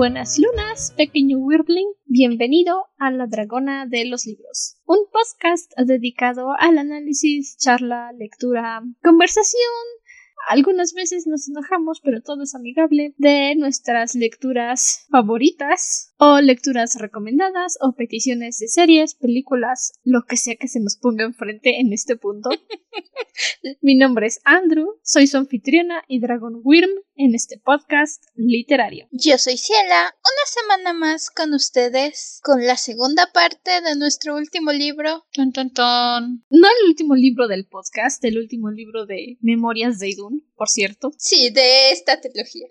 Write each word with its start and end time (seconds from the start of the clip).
Buenas 0.00 0.38
lunas, 0.38 0.94
pequeño 0.96 1.36
Wirbling. 1.36 1.88
Bienvenido 2.06 2.86
a 2.96 3.10
La 3.10 3.26
Dragona 3.26 3.84
de 3.84 4.06
los 4.06 4.24
Libros, 4.24 4.78
un 4.86 5.00
podcast 5.12 5.70
dedicado 5.76 6.52
al 6.58 6.78
análisis, 6.78 7.58
charla, 7.58 8.10
lectura, 8.16 8.80
conversación. 9.02 9.60
Algunas 10.48 10.94
veces 10.94 11.26
nos 11.26 11.50
enojamos, 11.50 12.00
pero 12.02 12.22
todo 12.22 12.44
es 12.44 12.54
amigable, 12.54 13.12
de 13.18 13.54
nuestras 13.56 14.14
lecturas 14.14 15.04
favoritas, 15.10 16.09
o 16.22 16.38
lecturas 16.42 16.96
recomendadas, 16.96 17.78
o 17.80 17.94
peticiones 17.94 18.58
de 18.58 18.68
series, 18.68 19.14
películas, 19.14 19.94
lo 20.04 20.24
que 20.28 20.36
sea 20.36 20.54
que 20.56 20.68
se 20.68 20.78
nos 20.78 20.98
ponga 20.98 21.24
enfrente 21.24 21.80
en 21.80 21.94
este 21.94 22.14
punto. 22.14 22.50
Mi 23.80 23.96
nombre 23.96 24.26
es 24.26 24.38
Andrew, 24.44 24.98
soy 25.02 25.26
su 25.26 25.38
anfitriona 25.38 26.04
y 26.08 26.20
Dragon 26.20 26.60
Wyrm 26.62 26.90
en 27.16 27.34
este 27.34 27.58
podcast 27.58 28.22
literario. 28.34 29.08
Yo 29.12 29.38
soy 29.38 29.56
Ciela, 29.56 30.14
una 30.14 30.46
semana 30.46 30.92
más 30.92 31.30
con 31.30 31.54
ustedes 31.54 32.40
con 32.42 32.66
la 32.66 32.76
segunda 32.76 33.32
parte 33.32 33.80
de 33.80 33.96
nuestro 33.96 34.36
último 34.36 34.72
libro. 34.72 35.24
Ton, 35.32 35.52
ton, 35.52 35.72
ton. 35.72 36.44
No 36.50 36.68
el 36.68 36.88
último 36.88 37.14
libro 37.14 37.48
del 37.48 37.66
podcast, 37.66 38.22
el 38.26 38.36
último 38.36 38.70
libro 38.70 39.06
de 39.06 39.38
Memorias 39.40 39.98
de 39.98 40.10
Idun, 40.10 40.44
por 40.54 40.68
cierto. 40.68 41.12
Sí, 41.16 41.48
de 41.48 41.92
esta 41.92 42.20
trilogía. 42.20 42.66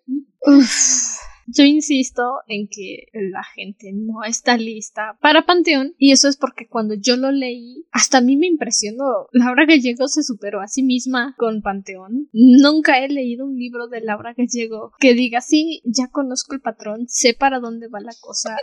Yo 1.52 1.64
insisto 1.64 2.22
en 2.48 2.68
que 2.68 3.08
la 3.14 3.44
gente 3.44 3.92
no 3.92 4.24
está 4.24 4.56
lista 4.56 5.18
para 5.20 5.48
Panteón 5.48 5.96
y 5.98 6.12
eso 6.12 6.28
es 6.28 6.38
porque 6.38 6.68
cuando 6.68 6.94
yo 6.94 7.18
lo 7.18 7.32
leí, 7.32 7.88
hasta 7.92 8.20
a 8.20 8.22
mí 8.22 8.38
me 8.38 8.46
impresionó. 8.46 9.28
Laura 9.32 9.66
Gallego 9.66 10.08
se 10.08 10.22
superó 10.22 10.62
a 10.62 10.68
sí 10.68 10.84
misma 10.84 11.36
con 11.40 11.62
Panteón. 11.62 12.30
Nunca 12.34 13.00
he 13.00 13.10
leído 13.10 13.46
un 13.46 13.58
libro 13.58 13.88
de 13.88 14.02
Laura 14.02 14.36
Gallego 14.38 14.92
que 15.00 15.16
diga, 15.16 15.42
sí, 15.42 15.82
ya 15.86 16.10
conozco 16.10 16.54
el 16.54 16.62
patrón, 16.62 17.08
sé 17.08 17.34
para 17.34 17.60
dónde 17.60 17.88
va 17.88 18.00
la 18.00 18.14
cosa. 18.22 18.56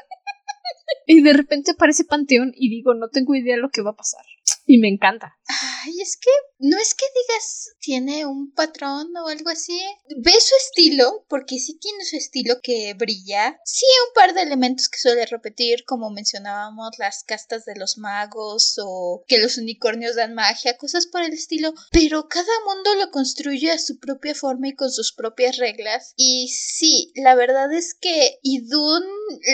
Y 1.06 1.22
de 1.22 1.32
repente 1.32 1.70
aparece 1.72 2.04
Panteón 2.04 2.52
y 2.54 2.68
digo, 2.68 2.94
no 2.94 3.08
tengo 3.08 3.34
idea 3.34 3.54
de 3.54 3.62
lo 3.62 3.70
que 3.70 3.82
va 3.82 3.90
a 3.90 3.96
pasar. 3.96 4.24
Y 4.66 4.78
me 4.78 4.88
encanta. 4.88 5.36
Ay, 5.46 6.00
es 6.00 6.16
que 6.16 6.30
no 6.58 6.76
es 6.78 6.94
que 6.94 7.04
digas 7.14 7.76
tiene 7.86 8.26
un 8.26 8.52
patrón 8.52 9.16
o 9.16 9.28
algo 9.28 9.48
así. 9.48 9.78
Ve 10.16 10.32
su 10.32 10.54
estilo, 10.56 11.24
porque 11.28 11.60
sí 11.60 11.78
tiene 11.78 12.04
su 12.04 12.16
estilo 12.16 12.56
que 12.60 12.94
brilla. 12.94 13.60
Sí, 13.64 13.86
un 14.08 14.14
par 14.14 14.34
de 14.34 14.42
elementos 14.42 14.88
que 14.88 14.98
suele 14.98 15.24
repetir, 15.26 15.84
como 15.84 16.10
mencionábamos, 16.10 16.98
las 16.98 17.22
castas 17.22 17.64
de 17.64 17.76
los 17.76 17.96
magos 17.96 18.74
o 18.82 19.22
que 19.28 19.38
los 19.38 19.56
unicornios 19.56 20.16
dan 20.16 20.34
magia, 20.34 20.76
cosas 20.76 21.06
por 21.06 21.22
el 21.22 21.32
estilo. 21.32 21.72
Pero 21.92 22.26
cada 22.26 22.52
mundo 22.66 22.96
lo 22.96 23.12
construye 23.12 23.70
a 23.70 23.78
su 23.78 24.00
propia 24.00 24.34
forma 24.34 24.68
y 24.68 24.74
con 24.74 24.90
sus 24.90 25.12
propias 25.12 25.58
reglas. 25.58 26.12
Y 26.16 26.48
sí, 26.48 27.12
la 27.14 27.36
verdad 27.36 27.72
es 27.72 27.94
que 27.94 28.40
Idun 28.42 29.04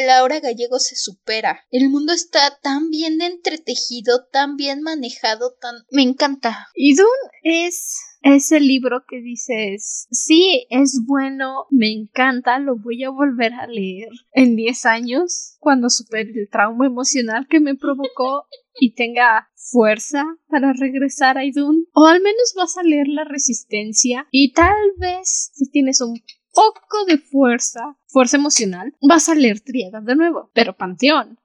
Laura 0.07 0.41
Gallego 0.41 0.79
se 0.79 0.97
supera. 1.23 1.61
El 1.71 1.89
mundo 1.91 2.13
está 2.13 2.59
tan 2.63 2.91
bien 2.91 3.21
entretejido, 3.21 4.27
tan 4.33 4.57
bien 4.57 4.83
manejado, 4.83 5.55
tan... 5.61 5.77
Me 5.91 6.03
encanta. 6.03 6.69
Idun 6.75 7.07
es 7.43 7.99
ese 8.23 8.61
libro 8.61 9.05
que 9.09 9.21
dices, 9.21 10.07
sí, 10.11 10.67
es 10.71 11.01
bueno, 11.07 11.67
me 11.71 11.93
encanta, 11.93 12.59
lo 12.59 12.77
voy 12.77 13.03
a 13.03 13.11
volver 13.11 13.53
a 13.55 13.67
leer 13.67 14.11
en 14.33 14.55
10 14.55 14.87
años, 14.87 15.57
cuando 15.59 15.91
supere 15.91 16.31
el 16.31 16.49
trauma 16.49 16.87
emocional 16.87 17.47
que 17.49 17.61
me 17.61 17.75
provocó 17.75 18.45
y 18.81 18.95
tenga 18.95 19.49
fuerza 19.55 20.25
para 20.49 20.73
regresar 20.73 21.37
a 21.37 21.45
Idun. 21.45 21.87
O 21.95 22.07
al 22.07 22.21
menos 22.21 22.55
vas 22.57 22.77
a 22.79 22.83
leer 22.83 23.09
La 23.09 23.25
Resistencia 23.25 24.27
y 24.31 24.53
tal 24.53 24.77
vez 24.99 25.51
si 25.55 25.71
tienes 25.71 26.01
un 26.01 26.21
poco 26.53 27.05
de 27.07 27.19
fuerza, 27.19 27.97
fuerza 28.07 28.37
emocional, 28.37 28.95
vas 29.01 29.29
a 29.29 29.35
leer 29.35 29.61
Triada 29.61 30.01
de 30.01 30.17
nuevo, 30.17 30.51
pero 30.55 30.77
Panteón. 30.77 31.39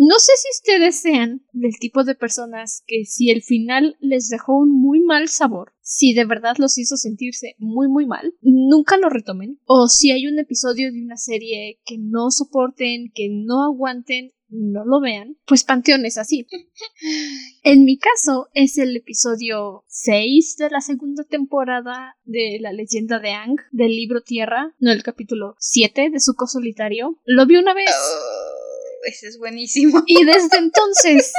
No 0.00 0.20
sé 0.20 0.30
si 0.36 0.48
ustedes 0.60 1.00
sean 1.00 1.42
del 1.52 1.76
tipo 1.80 2.04
de 2.04 2.14
personas 2.14 2.84
que 2.86 3.04
si 3.04 3.30
el 3.30 3.42
final 3.42 3.96
les 3.98 4.28
dejó 4.28 4.56
un 4.56 4.70
muy 4.70 5.00
mal 5.00 5.28
sabor, 5.28 5.72
si 5.80 6.14
de 6.14 6.24
verdad 6.24 6.54
los 6.56 6.78
hizo 6.78 6.96
sentirse 6.96 7.56
muy 7.58 7.88
muy 7.88 8.06
mal, 8.06 8.32
nunca 8.40 8.96
lo 8.96 9.08
retomen. 9.08 9.58
O 9.66 9.88
si 9.88 10.12
hay 10.12 10.28
un 10.28 10.38
episodio 10.38 10.92
de 10.92 11.02
una 11.02 11.16
serie 11.16 11.80
que 11.84 11.96
no 11.98 12.30
soporten, 12.30 13.10
que 13.12 13.28
no 13.28 13.64
aguanten, 13.64 14.30
no 14.50 14.84
lo 14.84 15.00
vean, 15.00 15.36
pues 15.46 15.64
Panteón 15.64 16.06
es 16.06 16.18
así. 16.18 16.46
En 17.62 17.84
mi 17.84 17.98
caso 17.98 18.48
es 18.54 18.78
el 18.78 18.96
episodio 18.96 19.84
6 19.88 20.56
de 20.56 20.70
la 20.70 20.80
segunda 20.80 21.24
temporada 21.24 22.16
de 22.24 22.58
La 22.60 22.72
leyenda 22.72 23.18
de 23.18 23.32
Ang 23.32 23.58
del 23.72 23.94
libro 23.94 24.22
Tierra, 24.22 24.74
no 24.78 24.92
el 24.92 25.02
capítulo 25.02 25.54
7 25.58 26.10
de 26.10 26.20
Suco 26.20 26.46
Solitario. 26.46 27.20
Lo 27.24 27.46
vi 27.46 27.56
una 27.56 27.74
vez. 27.74 27.90
Oh, 27.90 29.04
ese 29.06 29.28
es 29.28 29.38
buenísimo. 29.38 30.02
Y 30.06 30.24
desde 30.24 30.58
entonces 30.58 31.32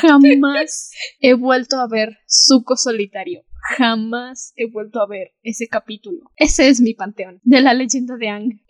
jamás 0.00 0.90
he 1.20 1.34
vuelto 1.34 1.76
a 1.76 1.88
ver 1.88 2.18
Suco 2.26 2.76
Solitario. 2.76 3.44
Jamás 3.76 4.52
he 4.56 4.70
vuelto 4.70 5.00
a 5.00 5.06
ver 5.06 5.34
ese 5.42 5.68
capítulo. 5.68 6.30
Ese 6.36 6.68
es 6.68 6.80
mi 6.80 6.94
panteón 6.94 7.40
de 7.42 7.60
la 7.60 7.74
leyenda 7.74 8.16
de 8.16 8.28
Ang. 8.28 8.60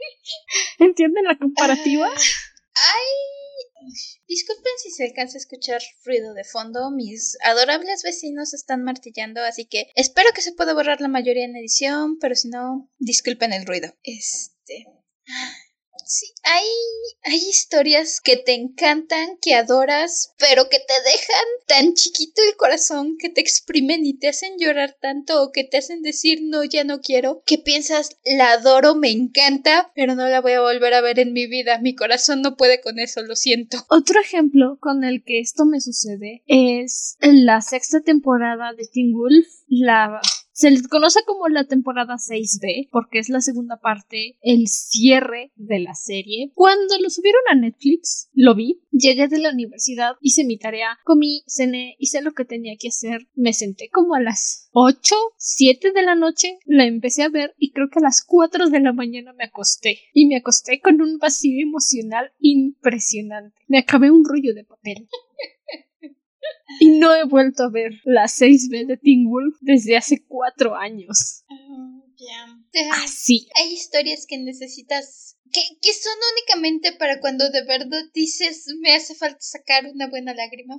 ¿Entienden 0.79 1.25
la 1.25 1.39
comparativa? 1.39 2.09
Ay, 2.09 3.39
disculpen 4.27 4.73
si 4.83 4.91
se 4.91 5.05
alcanza 5.05 5.37
a 5.37 5.41
escuchar 5.41 5.81
ruido 6.05 6.35
de 6.35 6.45
fondo. 6.45 6.91
Mis 6.91 7.37
adorables 7.43 8.03
vecinos 8.03 8.55
están 8.55 8.83
martillando, 8.83 9.43
así 9.43 9.67
que 9.67 9.91
espero 9.95 10.31
que 10.35 10.43
se 10.43 10.53
pueda 10.53 10.75
borrar 10.75 11.01
la 11.01 11.09
mayoría 11.09 11.45
en 11.45 11.57
edición, 11.57 12.19
pero 12.19 12.35
si 12.35 12.49
no, 12.49 12.91
disculpen 12.99 13.53
el 13.53 13.67
ruido. 13.67 13.95
Este. 14.03 14.87
Sí, 16.11 16.33
hay, 16.43 16.65
hay 17.25 17.37
historias 17.37 18.23
que 18.23 18.39
te 18.39 18.55
encantan, 18.55 19.37
que 19.43 19.55
adoras, 19.55 20.33
pero 20.39 20.71
que 20.71 20.79
te 20.79 20.95
dejan 21.05 21.45
tan 21.67 21.93
chiquito 21.93 22.41
el 22.49 22.57
corazón, 22.57 23.19
que 23.19 23.29
te 23.29 23.43
exprimen 23.43 24.07
y 24.07 24.15
te 24.15 24.29
hacen 24.29 24.55
llorar 24.59 24.97
tanto 25.03 25.43
o 25.43 25.53
que 25.53 25.65
te 25.65 25.77
hacen 25.77 26.01
decir 26.01 26.39
no, 26.45 26.65
ya 26.65 26.83
no 26.85 27.03
quiero, 27.03 27.43
que 27.45 27.59
piensas 27.59 28.17
la 28.25 28.53
adoro, 28.53 28.95
me 28.95 29.11
encanta, 29.11 29.93
pero 29.95 30.15
no 30.15 30.27
la 30.27 30.41
voy 30.41 30.53
a 30.53 30.63
volver 30.63 30.95
a 30.95 31.03
ver 31.03 31.19
en 31.19 31.35
mi 31.35 31.47
vida, 31.47 31.79
mi 31.79 31.95
corazón 31.95 32.41
no 32.41 32.57
puede 32.57 32.81
con 32.81 32.99
eso, 32.99 33.23
lo 33.23 33.37
siento. 33.37 33.77
Otro 33.91 34.19
ejemplo 34.19 34.79
con 34.81 35.05
el 35.05 35.23
que 35.23 35.41
esto 35.41 35.67
me 35.67 35.83
sucede 35.83 36.43
es 36.47 37.19
en 37.21 37.45
la 37.45 37.61
sexta 37.61 38.01
temporada 38.01 38.73
de 38.73 38.87
Teen 38.87 39.13
Wolf, 39.13 39.47
la 39.67 40.23
se 40.59 40.73
les 40.73 40.89
conoce 40.89 41.21
como 41.25 41.47
la 41.47 41.69
temporada 41.69 42.17
6B 42.17 42.89
porque 42.91 43.21
es 43.21 43.29
la 43.29 43.41
segunda 43.41 43.77
parte, 43.77 44.39
el 44.43 44.67
cierre 44.67 45.53
de 45.55 45.79
la 45.79 45.95
serie. 45.95 46.51
Cuando 46.53 46.99
lo 47.01 47.11
subieron 47.11 47.43
a 47.49 47.55
Netflix, 47.55 48.29
lo 48.33 48.57
vi, 48.57 48.83
llegué 48.91 49.29
de 49.29 49.39
la 49.39 49.53
universidad, 49.53 50.17
hice 50.21 50.45
mi 50.45 50.59
tarea, 50.59 50.99
comí, 51.05 51.45
cené, 51.47 51.95
hice 52.01 52.23
lo 52.23 52.33
que 52.33 52.45
tenía 52.45 52.75
que 52.77 52.89
hacer, 52.89 53.29
me 53.37 53.53
senté 53.53 53.89
como 53.89 54.17
a 54.17 54.21
las 54.21 54.69
8, 54.73 55.15
7 55.37 55.93
de 55.93 56.03
la 56.03 56.17
noche, 56.17 56.59
la 56.65 56.87
empecé 56.87 57.23
a 57.23 57.29
ver 57.29 57.55
y 57.57 57.71
creo 57.71 57.89
que 57.89 58.01
a 58.01 58.03
las 58.03 58.25
4 58.27 58.69
de 58.69 58.81
la 58.81 58.93
mañana 58.93 59.33
me 59.35 59.45
acosté. 59.45 60.01
Y 60.13 60.27
me 60.27 60.39
acosté 60.39 60.81
con 60.81 61.01
un 61.01 61.19
vacío 61.19 61.63
emocional 61.63 62.33
impresionante. 62.41 63.55
Me 63.69 63.79
acabé 63.79 64.11
un 64.11 64.25
rollo 64.25 64.53
de 64.55 64.65
papel. 64.65 65.09
Y 66.81 66.99
no 66.99 67.15
he 67.15 67.25
vuelto 67.25 67.65
a 67.65 67.71
ver 67.71 67.93
la 68.05 68.25
6B 68.25 68.87
de 68.87 68.97
Teen 68.99 69.25
Wolf 69.29 69.57
desde 69.61 69.97
hace 69.97 70.23
cuatro 70.27 70.77
años. 70.77 71.45
Así. 73.03 73.49
Hay 73.61 73.73
historias 73.73 74.27
que 74.29 74.39
necesitas. 74.39 75.37
Que, 75.51 75.61
que 75.81 75.95
son 75.95 76.13
únicamente 76.35 76.93
para 76.99 77.21
cuando 77.21 77.49
de 77.51 77.65
verdad 77.65 78.03
dices 78.13 78.67
me 78.81 78.93
hace 78.95 79.15
falta 79.15 79.39
sacar 79.41 79.87
una 79.87 80.09
buena 80.11 80.35
lágrima. 80.35 80.79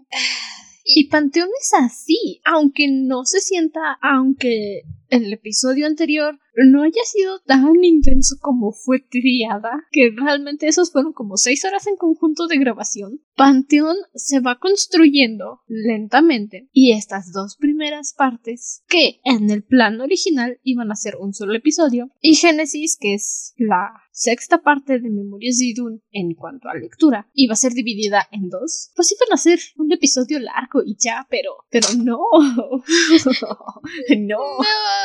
Y 0.83 1.07
Panteón 1.07 1.49
es 1.59 1.71
así, 1.73 2.39
aunque 2.45 2.87
no 2.87 3.25
se 3.25 3.41
sienta, 3.41 3.97
aunque 4.01 4.83
el 5.09 5.31
episodio 5.33 5.87
anterior 5.87 6.39
no 6.55 6.83
haya 6.83 7.01
sido 7.05 7.39
tan 7.41 7.83
intenso 7.83 8.35
como 8.41 8.71
fue 8.71 8.99
Triada, 8.99 9.85
que 9.91 10.11
realmente 10.15 10.67
esos 10.67 10.91
fueron 10.91 11.13
como 11.13 11.37
seis 11.37 11.63
horas 11.65 11.87
en 11.87 11.95
conjunto 11.95 12.47
de 12.47 12.57
grabación. 12.57 13.21
Panteón 13.35 13.95
se 14.13 14.39
va 14.39 14.59
construyendo 14.59 15.61
lentamente 15.67 16.69
y 16.73 16.91
estas 16.91 17.31
dos 17.31 17.55
primeras 17.57 18.13
partes, 18.13 18.83
que 18.87 19.21
en 19.23 19.49
el 19.49 19.63
plan 19.63 20.01
original 20.01 20.59
iban 20.63 20.91
a 20.91 20.95
ser 20.95 21.15
un 21.17 21.33
solo 21.33 21.55
episodio, 21.55 22.09
y 22.21 22.35
Génesis, 22.35 22.97
que 22.99 23.13
es 23.13 23.53
la 23.57 23.93
sexta 24.11 24.61
parte 24.61 24.99
de 24.99 25.09
Memorias 25.09 25.59
de 25.59 25.65
Idun 25.65 26.03
en 26.11 26.33
cuanto 26.33 26.67
a 26.67 26.75
lectura, 26.75 27.29
iba 27.33 27.53
a 27.53 27.55
ser 27.55 27.71
dividida 27.71 28.27
en 28.31 28.49
dos, 28.49 28.91
pues 28.95 29.13
iban 29.13 29.33
a 29.33 29.37
ser 29.37 29.59
un 29.77 29.93
episodio 29.93 30.39
largo 30.39 30.81
y 30.85 30.97
ya, 30.99 31.25
pero, 31.29 31.51
pero 31.69 31.87
no, 32.03 32.19
no. 34.19 34.39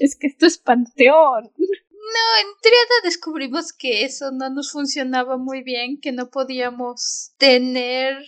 Es 0.00 0.16
que 0.16 0.28
esto 0.28 0.46
es 0.46 0.58
panteón. 0.58 1.50
No, 2.08 2.40
en 2.40 2.46
Triada 2.62 3.02
descubrimos 3.04 3.72
que 3.72 4.04
eso 4.04 4.30
no 4.32 4.48
nos 4.50 4.72
funcionaba 4.72 5.36
muy 5.36 5.62
bien, 5.62 6.00
que 6.00 6.12
no 6.12 6.30
podíamos 6.30 7.32
tener 7.36 8.24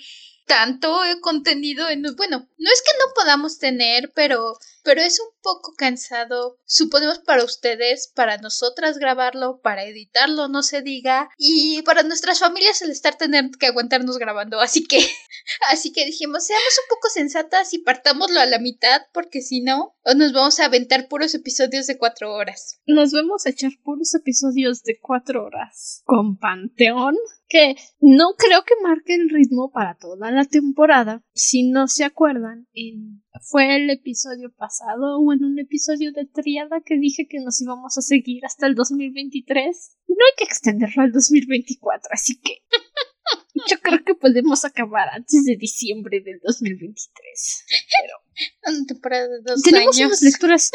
tanto 0.51 0.99
contenido 1.21 1.89
en... 1.89 2.03
Bueno, 2.17 2.49
no 2.59 2.71
es 2.71 2.83
que 2.83 2.99
no 2.99 3.15
podamos 3.15 3.59
tener, 3.59 4.11
pero, 4.17 4.59
pero 4.83 5.01
es 5.01 5.21
un 5.21 5.29
poco 5.43 5.75
cansado, 5.77 6.59
suponemos 6.67 7.21
para 7.21 7.45
ustedes, 7.45 8.11
para 8.17 8.37
nosotras 8.39 8.99
grabarlo, 8.99 9.61
para 9.63 9.85
editarlo, 9.85 10.49
no 10.49 10.65
se 10.65 10.83
diga, 10.83 11.31
y 11.39 11.83
para 11.83 12.03
nuestras 12.03 12.41
familias 12.41 12.83
el 12.83 12.91
estar 12.91 13.17
tener 13.17 13.49
que 13.61 13.67
aguantarnos 13.67 14.19
grabando, 14.19 14.59
así 14.61 14.85
que, 14.85 14.99
así 15.71 15.93
que 15.93 16.05
dijimos, 16.05 16.45
seamos 16.45 16.81
un 16.83 16.97
poco 16.97 17.09
sensatas 17.11 17.73
y 17.73 17.79
partámoslo 17.79 18.41
a 18.41 18.47
la 18.47 18.59
mitad, 18.59 19.03
porque 19.13 19.43
si 19.43 19.61
no, 19.61 19.97
nos 20.17 20.33
vamos 20.33 20.59
a 20.59 20.65
aventar 20.65 21.07
puros 21.07 21.33
episodios 21.35 21.87
de 21.87 21.97
cuatro 21.97 22.35
horas. 22.35 22.81
Nos 22.87 23.13
vamos 23.13 23.47
a 23.47 23.51
echar 23.51 23.71
puros 23.85 24.15
episodios 24.15 24.83
de 24.83 24.99
cuatro 25.01 25.45
horas 25.45 26.03
con 26.05 26.39
Panteón 26.39 27.17
que 27.51 27.75
no 28.01 28.37
creo 28.39 28.63
que 28.65 28.75
marque 28.81 29.17
el 29.17 29.29
ritmo 29.29 29.73
para 29.73 29.97
toda 29.99 30.31
la 30.31 30.45
temporada. 30.45 31.25
Si 31.35 31.69
no 31.69 31.89
se 31.89 32.05
acuerdan, 32.05 32.69
en, 32.73 33.25
fue 33.43 33.75
el 33.75 33.91
episodio 33.91 34.55
pasado 34.57 35.19
o 35.19 35.33
en 35.33 35.43
un 35.45 35.59
episodio 35.59 36.13
de 36.13 36.27
Triada 36.27 36.81
que 36.87 36.97
dije 36.97 37.27
que 37.29 37.41
nos 37.41 37.61
íbamos 37.61 37.99
a 37.99 38.03
seguir 38.03 38.47
hasta 38.47 38.69
el 38.69 38.77
2023. 38.77 39.97
No 40.07 40.15
hay 40.15 40.33
que 40.39 40.45
extenderlo 40.45 41.03
al 41.03 41.11
2024, 41.11 42.11
así 42.13 42.41
que 42.41 42.63
yo 43.69 43.81
creo 43.81 44.05
que 44.05 44.15
podemos 44.15 44.65
acabar 44.65 45.09
antes 45.13 45.45
de 45.45 45.57
diciembre 45.57 46.21
del 46.25 46.39
2023. 46.45 47.65
Pero 48.01 48.47
una 48.77 48.87
temporada 48.87 49.27
de 49.27 49.43
dos 49.45 49.61
tenemos 49.63 49.97
años. 49.99 50.07
unas 50.11 50.23
lecturas 50.23 50.71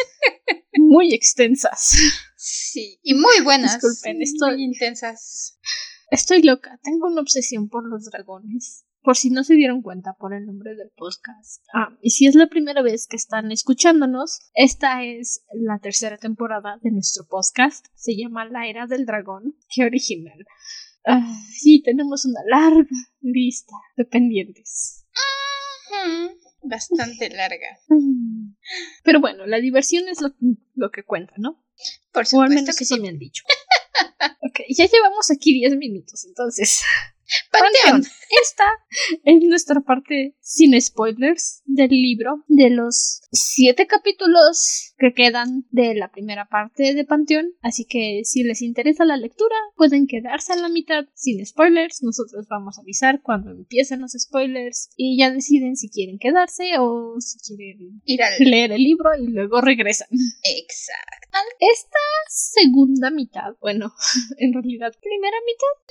muy 0.78 1.14
extensas. 1.14 1.96
Sí, 2.36 3.00
y 3.02 3.14
muy 3.14 3.40
buenas. 3.46 3.76
Disculpen, 3.80 4.22
estoy- 4.22 4.56
muy 4.56 4.64
intensas. 4.66 5.58
Estoy 6.16 6.44
loca, 6.44 6.80
tengo 6.82 7.08
una 7.08 7.20
obsesión 7.20 7.68
por 7.68 7.86
los 7.86 8.06
dragones. 8.06 8.86
Por 9.02 9.18
si 9.18 9.32
no 9.32 9.44
se 9.44 9.56
dieron 9.56 9.82
cuenta 9.82 10.14
por 10.18 10.34
el 10.34 10.46
nombre 10.46 10.74
del 10.74 10.90
podcast. 10.96 11.62
Ah, 11.74 11.90
y 12.02 12.12
si 12.12 12.26
es 12.26 12.36
la 12.36 12.48
primera 12.48 12.82
vez 12.82 13.06
que 13.06 13.18
están 13.18 13.52
escuchándonos, 13.52 14.40
esta 14.54 15.04
es 15.04 15.44
la 15.52 15.78
tercera 15.80 16.18
temporada 16.18 16.80
de 16.82 16.92
nuestro 16.92 17.26
podcast. 17.28 17.88
Se 17.96 18.16
llama 18.16 18.46
La 18.46 18.66
Era 18.66 18.88
del 18.88 19.06
Dragón. 19.06 19.58
Qué 19.68 19.84
original. 19.84 20.46
Ah, 21.06 21.38
sí, 21.52 21.84
tenemos 21.84 22.24
una 22.24 22.40
larga 22.50 22.96
lista 23.20 23.76
de 23.98 24.06
pendientes. 24.06 25.06
Bastante 26.64 27.30
larga. 27.30 27.78
Pero 29.04 29.20
bueno, 29.20 29.46
la 29.48 29.58
diversión 29.58 30.08
es 30.08 30.22
lo, 30.22 30.34
lo 30.76 30.92
que 30.92 31.04
cuenta, 31.04 31.34
¿no? 31.38 31.62
Por 32.14 32.20
O 32.20 32.22
al 32.22 32.26
supuesto 32.26 32.56
menos 32.56 32.78
que 32.78 32.86
así 32.86 33.02
me 33.02 33.10
han 33.10 33.20
dicho. 33.20 33.44
Ya 34.70 34.86
llevamos 34.86 35.32
aquí 35.32 35.54
10 35.54 35.78
minutos, 35.78 36.26
entonces. 36.26 36.82
Panteón. 37.60 38.04
Esta 38.44 38.66
es 39.24 39.44
nuestra 39.44 39.82
parte 39.82 40.36
sin 40.40 40.80
spoilers 40.82 41.62
del 41.66 41.90
libro 41.90 42.44
de 42.48 42.70
los 42.70 43.22
siete 43.32 43.88
capítulos 43.88 44.94
que 44.98 45.14
quedan 45.14 45.66
de 45.72 45.94
la 45.96 46.12
primera 46.12 46.48
parte 46.48 46.94
de 46.94 47.06
Panteón. 47.06 47.54
Así 47.62 47.86
que 47.86 48.22
si 48.24 48.44
les 48.44 48.62
interesa 48.62 49.06
la 49.06 49.18
lectura, 49.18 49.56
pueden 49.76 50.08
quedarse 50.08 50.54
a 50.54 50.58
la 50.58 50.70
mitad 50.70 51.06
sin 51.14 51.46
spoilers. 51.46 52.02
Nosotros 52.04 52.48
vamos 52.50 52.78
a 52.78 52.82
avisar 52.82 53.22
cuando 53.22 53.52
empiecen 53.52 54.02
los 54.02 54.14
spoilers 54.18 54.90
y 54.96 55.20
ya 55.20 55.32
deciden 55.32 55.76
si 55.76 55.90
quieren 55.90 56.18
quedarse 56.18 56.72
o 56.80 57.16
si 57.20 57.38
quieren 57.56 58.02
Ir 58.06 58.24
al. 58.24 58.34
leer 58.40 58.72
el 58.72 58.84
libro 58.84 59.10
y 59.20 59.28
luego 59.28 59.62
regresan. 59.62 60.08
Exacto. 60.12 61.26
Esta 61.60 62.00
segunda 62.30 63.12
mitad, 63.12 63.56
bueno, 63.60 63.94
en 64.38 64.54
realidad 64.54 64.94
primera 65.02 65.38
mitad, 65.46 65.86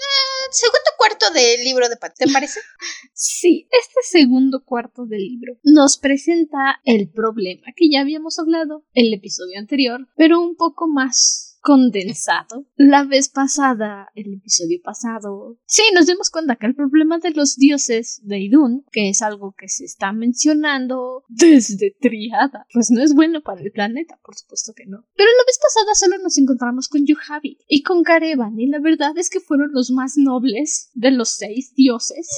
Segundo 0.51 0.91
cuarto 0.97 1.31
del 1.57 1.65
libro 1.65 1.89
de 1.89 1.97
Panteón, 1.97 2.29
¿te 2.29 2.33
parece? 2.33 2.61
sí, 3.13 3.69
este 3.71 4.01
segundo 4.03 4.65
cuarto 4.65 5.07
del 5.07 5.21
libro 5.21 5.59
nos 5.63 5.99
presenta 5.99 6.81
el 6.85 7.11
problema 7.11 7.67
que 7.77 7.89
ya 7.91 8.01
habíamos 8.01 8.39
hablado 8.39 8.85
el 8.95 9.13
episodio 9.13 9.59
anterior, 9.59 10.09
pero 10.17 10.41
un 10.41 10.57
poco 10.57 10.89
más 10.89 11.54
condensado. 11.65 12.67
La 12.77 13.05
vez 13.05 13.31
pasada, 13.31 14.11
el 14.15 14.35
episodio 14.35 14.79
pasado, 14.85 15.59
sí, 15.65 15.83
nos 15.95 16.07
dimos 16.07 16.29
cuenta 16.29 16.57
que 16.57 16.67
el 16.67 16.75
problema 16.75 17.19
de 17.19 17.31
los 17.31 17.57
dioses 17.57 18.21
de 18.23 18.39
Idun, 18.39 18.85
que 18.93 19.09
es 19.09 19.23
algo 19.23 19.55
que 19.57 19.69
se 19.69 19.87
está 19.87 20.13
mencionando 20.13 21.25
desde 21.29 21.97
Triada, 21.99 22.67
pues 22.71 22.91
no 22.91 23.03
es 23.03 23.15
bueno 23.15 23.41
para 23.41 23.63
el 23.63 23.73
planeta, 23.73 24.21
por 24.23 24.37
supuesto 24.37 24.75
que 24.77 24.85
no. 24.85 25.07
Pero 25.17 25.31
la 25.31 25.45
vez 25.47 25.59
pasada 25.59 25.95
solo 25.95 26.23
nos 26.23 26.37
encontramos 26.37 26.89
con 26.89 27.07
Yohavi 27.07 27.57
y 27.67 27.83
con 27.83 28.03
Karevan, 28.03 28.61
y 28.61 28.67
la 28.67 28.79
verdad 28.79 29.17
es 29.17 29.31
que 29.31 29.41
fueron 29.41 29.73
los 29.73 29.91
más 29.91 30.19
nobles 30.19 30.91
de 30.93 31.13
los 31.13 31.31
seis 31.31 31.75
dioses. 31.75 32.29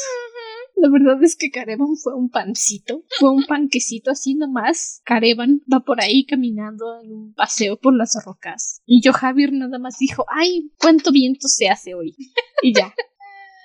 La 0.76 0.90
verdad 0.90 1.22
es 1.24 1.36
que 1.36 1.50
Karevan 1.50 1.96
fue 1.96 2.14
un 2.14 2.28
pancito, 2.28 3.02
fue 3.18 3.30
un 3.30 3.44
panquecito 3.44 4.10
así 4.10 4.34
nomás. 4.34 5.00
Karevan 5.04 5.62
va 5.72 5.80
por 5.80 6.02
ahí 6.02 6.26
caminando 6.26 7.00
en 7.00 7.12
un 7.12 7.34
paseo 7.34 7.78
por 7.78 7.96
las 7.96 8.14
rocas. 8.26 8.82
Y 8.84 9.00
Yohavir 9.02 9.52
nada 9.52 9.78
más 9.78 9.96
dijo, 9.98 10.26
ay, 10.28 10.70
cuánto 10.78 11.12
viento 11.12 11.48
se 11.48 11.68
hace 11.68 11.94
hoy. 11.94 12.14
Y 12.62 12.74
ya. 12.74 12.94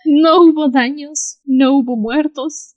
No 0.05 0.41
hubo 0.41 0.69
daños, 0.69 1.41
no 1.43 1.77
hubo 1.77 1.97
muertos. 1.97 2.75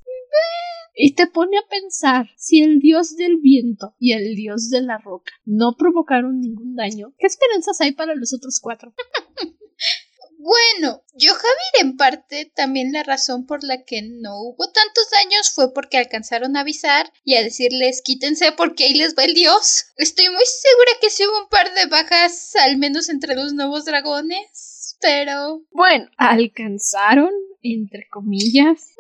Y 0.97 1.15
te 1.15 1.27
pone 1.27 1.57
a 1.57 1.69
pensar, 1.69 2.29
si 2.37 2.61
el 2.61 2.81
dios 2.81 3.17
del 3.17 3.39
viento 3.39 3.95
y 3.99 4.13
el 4.13 4.35
dios 4.35 4.69
de 4.69 4.83
la 4.83 4.99
roca 4.99 5.33
no 5.45 5.77
provocaron 5.77 6.41
ningún 6.41 6.75
daño, 6.75 7.15
¿qué 7.19 7.27
esperanzas 7.27 7.81
hay 7.81 7.93
para 7.93 8.15
los 8.15 8.35
otros 8.35 8.61
cuatro? 8.61 8.95
Bueno, 10.45 11.03
Yohavir 11.15 11.81
en 11.81 11.97
parte 11.97 12.53
también 12.55 12.93
la 12.93 13.03
razón 13.03 13.47
por 13.47 13.65
la 13.65 13.83
que 13.85 14.03
no 14.03 14.43
hubo 14.43 14.71
tantos 14.71 15.09
daños 15.11 15.51
fue 15.55 15.73
porque 15.73 15.97
alcanzaron 15.97 16.55
a 16.55 16.61
avisar 16.61 17.11
y 17.25 17.37
a 17.37 17.43
decirles 17.43 18.03
quítense 18.05 18.53
porque 18.53 18.85
ahí 18.85 18.93
les 18.93 19.17
va 19.17 19.25
el 19.25 19.33
dios. 19.33 19.87
Estoy 19.97 20.27
muy 20.27 20.45
segura 20.45 20.91
que 21.01 21.09
sí 21.09 21.25
hubo 21.25 21.45
un 21.45 21.49
par 21.49 21.73
de 21.73 21.87
bajas, 21.87 22.57
al 22.57 22.77
menos 22.77 23.09
entre 23.09 23.35
los 23.35 23.55
nuevos 23.55 23.87
dragones, 23.87 24.99
pero... 25.01 25.63
Bueno, 25.71 26.11
alcanzaron, 26.19 27.31
entre 27.63 28.07
comillas, 28.11 28.91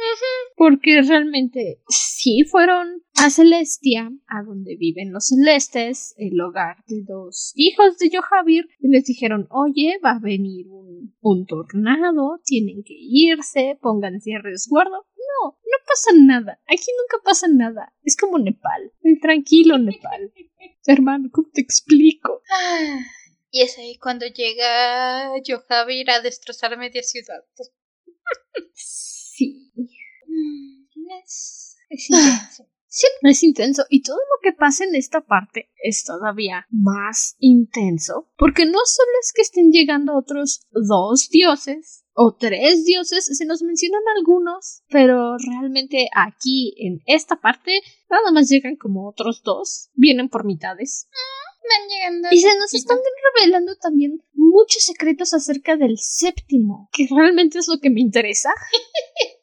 porque 0.57 1.03
realmente 1.03 1.83
sí 1.91 2.45
fueron 2.51 3.03
a 3.17 3.31
Celestia, 3.31 4.11
a 4.27 4.43
donde 4.43 4.77
viven 4.77 5.13
los 5.13 5.29
celestes, 5.29 6.15
el 6.17 6.41
hogar 6.41 6.79
de 6.87 7.05
los 7.09 7.53
hijos 7.55 7.99
de 7.99 8.11
Yohavir, 8.11 8.69
y 8.81 8.89
les 8.89 9.05
dijeron, 9.05 9.47
oye, 9.51 9.99
va 10.05 10.13
a 10.13 10.19
venir 10.19 10.67
un, 10.69 10.84
un 11.31 11.47
tornado, 11.47 12.41
tienen 12.45 12.83
que 12.85 12.95
irse, 12.97 13.79
pónganse 13.81 14.35
a 14.35 14.43
resguardo. 14.43 15.07
No, 15.43 15.51
no 15.53 15.79
pasa 15.87 16.11
nada, 16.15 16.61
aquí 16.67 16.87
nunca 17.01 17.23
pasa 17.25 17.47
nada, 17.49 17.93
es 18.03 18.17
como 18.17 18.39
Nepal, 18.39 18.93
el 19.03 19.21
tranquilo 19.21 19.79
Nepal. 19.79 20.33
Hermano, 20.87 21.31
¿cómo 21.33 21.49
te 21.53 21.63
explico? 21.63 22.43
Ah, 22.51 22.99
y 23.51 23.63
es 23.63 23.79
ahí 23.79 23.97
cuando 23.99 24.27
llega 24.27 25.33
Yohavir 25.43 26.11
a 26.11 26.21
destrozar 26.21 26.77
media 26.77 27.03
ciudad. 27.03 27.43
Sí. 28.75 29.73
Mm, 30.27 30.87
Es, 31.23 31.77
es 31.89 32.11
intenso. 32.11 32.69
Sí, 32.97 33.09
Es 33.23 33.43
intenso 33.43 33.83
y 33.89 34.03
todo 34.03 34.19
lo 34.19 34.41
que 34.41 34.57
pasa 34.57 34.85
en 34.85 34.95
esta 34.95 35.21
parte 35.21 35.69
es 35.83 36.05
todavía 36.05 36.65
más 36.71 37.35
intenso 37.41 38.31
porque 38.37 38.67
no 38.67 38.79
solo 38.85 39.11
es 39.21 39.33
que 39.35 39.43
estén 39.43 39.73
llegando 39.73 40.17
otros 40.17 40.61
dos 40.71 41.29
dioses 41.29 42.05
o 42.13 42.37
tres 42.39 42.85
dioses, 42.85 43.25
se 43.37 43.45
nos 43.47 43.63
mencionan 43.63 44.03
algunos, 44.17 44.85
pero 44.89 45.37
realmente 45.39 46.07
aquí 46.15 46.73
en 46.79 47.01
esta 47.07 47.41
parte 47.41 47.81
nada 48.09 48.31
más 48.31 48.49
llegan 48.49 48.77
como 48.77 49.09
otros 49.09 49.43
dos, 49.43 49.91
vienen 49.95 50.29
por 50.29 50.45
mitades. 50.45 51.09
van 51.69 51.89
llegando. 51.89 52.29
Y 52.31 52.39
se 52.39 52.57
nos 52.57 52.73
están 52.75 52.99
revelando 53.35 53.75
también 53.75 54.23
muchos 54.35 54.85
secretos 54.85 55.35
acerca 55.35 55.77
del 55.77 55.99
séptimo, 55.99 56.89
que 56.93 57.09
realmente 57.11 57.59
es 57.59 57.67
lo 57.67 57.81
que 57.81 57.91
me 57.91 58.01
interesa. 58.01 58.51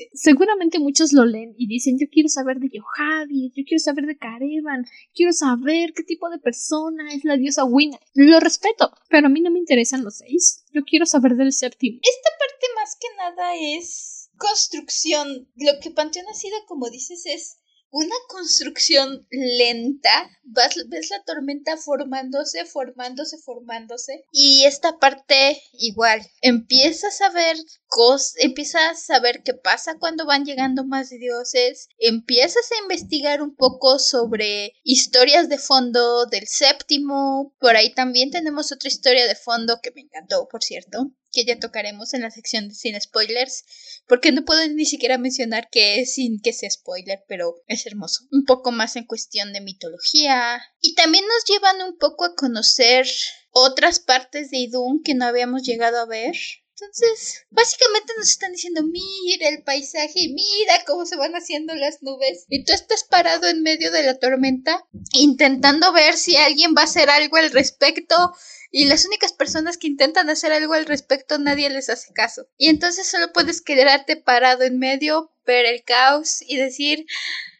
Sí. 0.00 0.08
Seguramente 0.14 0.78
muchos 0.78 1.12
lo 1.12 1.24
leen 1.24 1.54
y 1.58 1.66
dicen, 1.66 1.98
yo 1.98 2.06
quiero 2.10 2.28
saber 2.28 2.58
de 2.58 2.70
Yohavi, 2.70 3.52
yo 3.54 3.64
quiero 3.66 3.80
saber 3.80 4.06
de 4.06 4.16
Karevan, 4.16 4.86
quiero 5.14 5.32
saber 5.32 5.92
qué 5.94 6.02
tipo 6.02 6.30
de 6.30 6.38
persona 6.38 7.12
es 7.12 7.24
la 7.24 7.36
diosa 7.36 7.64
Wina. 7.64 7.98
Lo 8.14 8.40
respeto, 8.40 8.92
pero 9.08 9.26
a 9.26 9.30
mí 9.30 9.40
no 9.40 9.50
me 9.50 9.58
interesan 9.58 10.04
los 10.04 10.18
seis. 10.18 10.64
Yo 10.72 10.82
quiero 10.84 11.04
saber 11.04 11.36
del 11.36 11.52
séptimo. 11.52 11.98
Esta 12.02 12.30
parte 12.38 12.66
más 12.76 12.96
que 12.96 13.06
nada 13.16 13.54
es 13.56 14.30
construcción. 14.36 15.48
Lo 15.56 15.72
que 15.80 15.90
Panteón 15.90 16.26
ha 16.28 16.34
sido, 16.34 16.56
como 16.66 16.88
dices, 16.90 17.26
es 17.26 17.59
una 17.90 18.14
construcción 18.28 19.26
lenta. 19.30 20.30
Ves 20.42 21.10
la 21.10 21.22
tormenta 21.24 21.76
formándose, 21.76 22.64
formándose, 22.64 23.38
formándose. 23.38 24.24
Y 24.32 24.64
esta 24.64 24.98
parte 24.98 25.62
igual. 25.72 26.20
Empiezas 26.40 27.20
a 27.20 27.30
ver 27.30 27.56
cosas, 27.86 28.34
empiezas 28.38 29.10
a 29.10 29.20
ver 29.20 29.42
qué 29.44 29.54
pasa 29.54 29.98
cuando 29.98 30.26
van 30.26 30.44
llegando 30.44 30.84
más 30.84 31.10
dioses. 31.10 31.88
Empiezas 31.98 32.70
a 32.72 32.82
investigar 32.82 33.42
un 33.42 33.54
poco 33.54 33.98
sobre 33.98 34.74
historias 34.82 35.48
de 35.48 35.58
fondo 35.58 36.26
del 36.26 36.46
séptimo. 36.46 37.54
Por 37.60 37.76
ahí 37.76 37.92
también 37.92 38.30
tenemos 38.30 38.72
otra 38.72 38.88
historia 38.88 39.26
de 39.26 39.34
fondo 39.34 39.80
que 39.82 39.92
me 39.92 40.02
encantó, 40.02 40.48
por 40.48 40.62
cierto 40.62 41.12
que 41.32 41.44
ya 41.44 41.58
tocaremos 41.58 42.14
en 42.14 42.22
la 42.22 42.30
sección 42.30 42.68
de 42.68 42.74
sin 42.74 43.00
spoilers, 43.00 43.64
porque 44.06 44.32
no 44.32 44.44
puedo 44.44 44.66
ni 44.68 44.84
siquiera 44.84 45.18
mencionar 45.18 45.68
que 45.70 46.00
es 46.00 46.14
sin 46.14 46.40
que 46.40 46.52
sea 46.52 46.70
spoiler, 46.70 47.24
pero 47.28 47.62
es 47.66 47.86
hermoso. 47.86 48.24
Un 48.30 48.44
poco 48.44 48.72
más 48.72 48.96
en 48.96 49.06
cuestión 49.06 49.52
de 49.52 49.60
mitología. 49.60 50.62
Y 50.80 50.94
también 50.94 51.24
nos 51.26 51.44
llevan 51.44 51.82
un 51.82 51.98
poco 51.98 52.24
a 52.24 52.34
conocer 52.34 53.06
otras 53.50 54.00
partes 54.00 54.50
de 54.50 54.58
Idun 54.58 55.02
que 55.02 55.14
no 55.14 55.24
habíamos 55.24 55.62
llegado 55.62 55.98
a 55.98 56.06
ver. 56.06 56.36
Entonces, 56.80 57.46
básicamente 57.50 58.12
nos 58.16 58.30
están 58.30 58.52
diciendo, 58.52 58.82
mira 58.82 59.48
el 59.48 59.62
paisaje, 59.62 60.28
mira 60.32 60.84
cómo 60.86 61.04
se 61.04 61.16
van 61.16 61.34
haciendo 61.34 61.74
las 61.74 62.02
nubes. 62.02 62.46
Y 62.48 62.64
tú 62.64 62.72
estás 62.72 63.04
parado 63.04 63.48
en 63.48 63.62
medio 63.62 63.90
de 63.90 64.02
la 64.02 64.18
tormenta, 64.18 64.86
intentando 65.12 65.92
ver 65.92 66.16
si 66.16 66.36
alguien 66.36 66.74
va 66.76 66.82
a 66.82 66.84
hacer 66.84 67.10
algo 67.10 67.36
al 67.36 67.50
respecto. 67.50 68.32
Y 68.70 68.86
las 68.86 69.04
únicas 69.04 69.32
personas 69.32 69.76
que 69.76 69.88
intentan 69.88 70.30
hacer 70.30 70.52
algo 70.52 70.74
al 70.74 70.86
respecto, 70.86 71.38
nadie 71.38 71.68
les 71.70 71.90
hace 71.90 72.12
caso. 72.12 72.46
Y 72.56 72.68
entonces 72.68 73.06
solo 73.06 73.32
puedes 73.32 73.60
quedarte 73.60 74.16
parado 74.16 74.62
en 74.62 74.78
medio, 74.78 75.32
ver 75.44 75.66
el 75.66 75.84
caos 75.84 76.42
y 76.42 76.56
decir, 76.56 77.04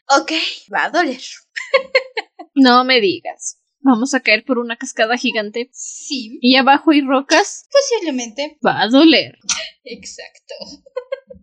ok, 0.09 0.33
va 0.73 0.85
a 0.85 0.91
doler. 0.91 1.21
no 2.55 2.85
me 2.85 3.01
digas. 3.01 3.60
Vamos 3.83 4.15
a 4.15 4.21
caer 4.21 4.45
por 4.45 4.59
una 4.59 4.77
cascada 4.77 5.17
gigante. 5.17 5.71
Sí. 5.73 6.39
Y 6.43 6.57
abajo 6.57 6.91
hay 6.91 7.01
rocas. 7.01 7.67
Posiblemente. 7.73 8.59
Va 8.65 8.83
a 8.83 8.89
doler. 8.89 9.39
Exacto. 9.85 10.55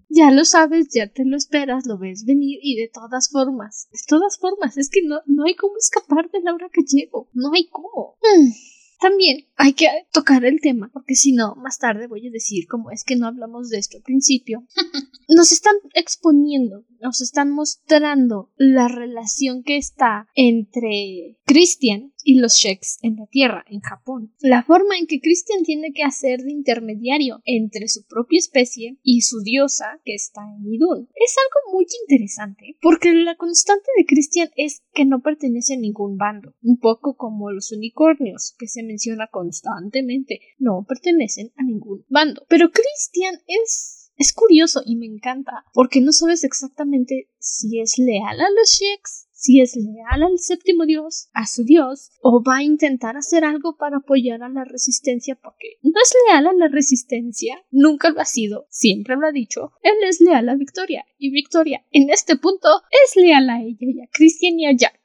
Ya 0.10 0.32
lo 0.32 0.46
sabes, 0.46 0.88
ya 0.94 1.08
te 1.08 1.26
lo 1.26 1.38
esperas, 1.38 1.86
lo 1.86 1.98
ves 1.98 2.26
venir 2.26 2.60
y 2.62 2.76
de 2.76 2.90
todas 2.92 3.30
formas, 3.30 3.88
de 3.92 4.00
todas 4.08 4.40
formas, 4.40 4.78
es 4.78 4.90
que 4.90 5.02
no, 5.04 5.22
no 5.26 5.46
hay 5.46 5.54
cómo 5.54 5.74
escapar 5.78 6.32
de 6.32 6.42
la 6.42 6.54
hora 6.54 6.70
que 6.72 6.82
llego, 6.82 7.30
no 7.34 7.52
hay 7.54 7.68
cómo. 7.68 8.18
Hmm. 8.22 8.52
También 9.00 9.48
hay 9.58 9.74
que 9.74 9.88
tocar 10.12 10.44
el 10.44 10.60
tema, 10.60 10.90
porque 10.92 11.14
si 11.14 11.32
no, 11.32 11.56
más 11.56 11.78
tarde 11.78 12.08
voy 12.08 12.28
a 12.28 12.32
decir 12.32 12.66
cómo 12.68 12.90
es 12.90 13.04
que 13.04 13.16
no 13.16 13.28
hablamos 13.28 13.70
de 13.70 13.78
esto 13.78 13.98
al 13.98 14.04
principio. 14.04 14.64
Nos 15.30 15.52
están 15.52 15.76
exponiendo, 15.94 16.86
nos 17.02 17.20
están 17.22 17.52
mostrando 17.52 18.50
la 18.56 18.88
relación 18.88 19.62
que 19.62 19.76
está 19.76 20.26
entre 20.36 21.38
Christian 21.46 22.14
y 22.24 22.40
los 22.40 22.54
Sheks 22.54 23.00
en 23.02 23.16
la 23.16 23.28
Tierra, 23.28 23.64
en 23.70 23.82
Japón. 23.82 24.34
La 24.40 24.64
forma 24.64 24.98
en 24.98 25.08
que 25.08 25.20
Christian 25.22 25.64
tiene 25.64 25.94
que 25.94 26.04
hacer 26.04 26.42
de 26.42 26.52
intermediario 26.52 27.42
entre 27.46 27.88
su 27.88 28.06
propia 28.06 28.40
especie 28.40 28.98
y 29.02 29.22
su 29.22 29.42
diosa 29.42 30.02
que 30.04 30.14
está 30.14 30.42
en 30.42 30.74
Idun. 30.74 31.10
Es 31.16 31.36
algo 31.38 31.78
muy 31.78 31.86
interesante, 32.04 32.78
porque 32.82 33.14
la 33.14 33.36
constante 33.36 33.88
de 33.98 34.06
Christian 34.06 34.50
es 34.56 34.84
que 34.94 35.06
no 35.06 35.22
pertenece 35.22 35.76
a 35.76 35.80
ningún 35.80 36.18
bando, 36.18 36.54
un 36.62 36.80
poco 36.80 37.16
como 37.16 37.52
los 37.52 37.72
unicornios, 37.72 38.56
que 38.58 38.68
se 38.68 38.84
menciona 38.84 39.28
constantemente, 39.28 40.42
no 40.58 40.86
pertenecen 40.88 41.52
a 41.56 41.64
ningún 41.64 42.06
bando. 42.10 42.46
Pero 42.50 42.72
Christian 42.72 43.36
es 43.48 43.98
es 44.18 44.34
curioso 44.34 44.82
y 44.84 44.96
me 44.96 45.06
encanta, 45.06 45.64
porque 45.74 46.02
no 46.02 46.12
sabes 46.12 46.44
exactamente 46.44 47.30
si 47.38 47.80
es 47.80 48.00
leal 48.00 48.42
a 48.42 48.50
los 48.50 48.70
Sheiks, 48.70 49.27
si 49.38 49.62
es 49.62 49.76
leal 49.76 50.24
al 50.24 50.40
séptimo 50.40 50.86
dios, 50.86 51.30
a 51.32 51.46
su 51.46 51.64
dios, 51.64 52.10
o 52.22 52.42
va 52.44 52.58
a 52.58 52.64
intentar 52.64 53.18
hacer 53.18 53.46
algo 53.46 53.78
para 53.78 53.98
apoyar 53.98 54.42
a 54.42 54.50
la 54.50 54.64
resistencia, 54.64 55.36
porque 55.36 55.78
no 55.84 56.02
es 56.02 56.14
leal 56.28 56.48
a 56.48 56.54
la 56.54 56.68
resistencia, 56.68 57.64
nunca 57.70 58.10
lo 58.10 58.20
ha 58.20 58.26
sido, 58.26 58.66
siempre 58.70 59.16
lo 59.16 59.28
ha 59.28 59.32
dicho, 59.32 59.74
él 59.84 59.96
es 60.04 60.20
leal 60.22 60.50
a 60.50 60.56
Victoria, 60.56 61.06
y 61.20 61.30
Victoria 61.30 61.86
en 61.92 62.10
este 62.10 62.36
punto 62.36 62.68
es 62.90 63.16
leal 63.16 63.50
a 63.50 63.62
ella 63.62 63.78
y 63.80 64.02
a 64.02 64.10
Christian 64.12 64.60
y 64.60 64.66
a 64.66 64.76
Jack. 64.76 65.00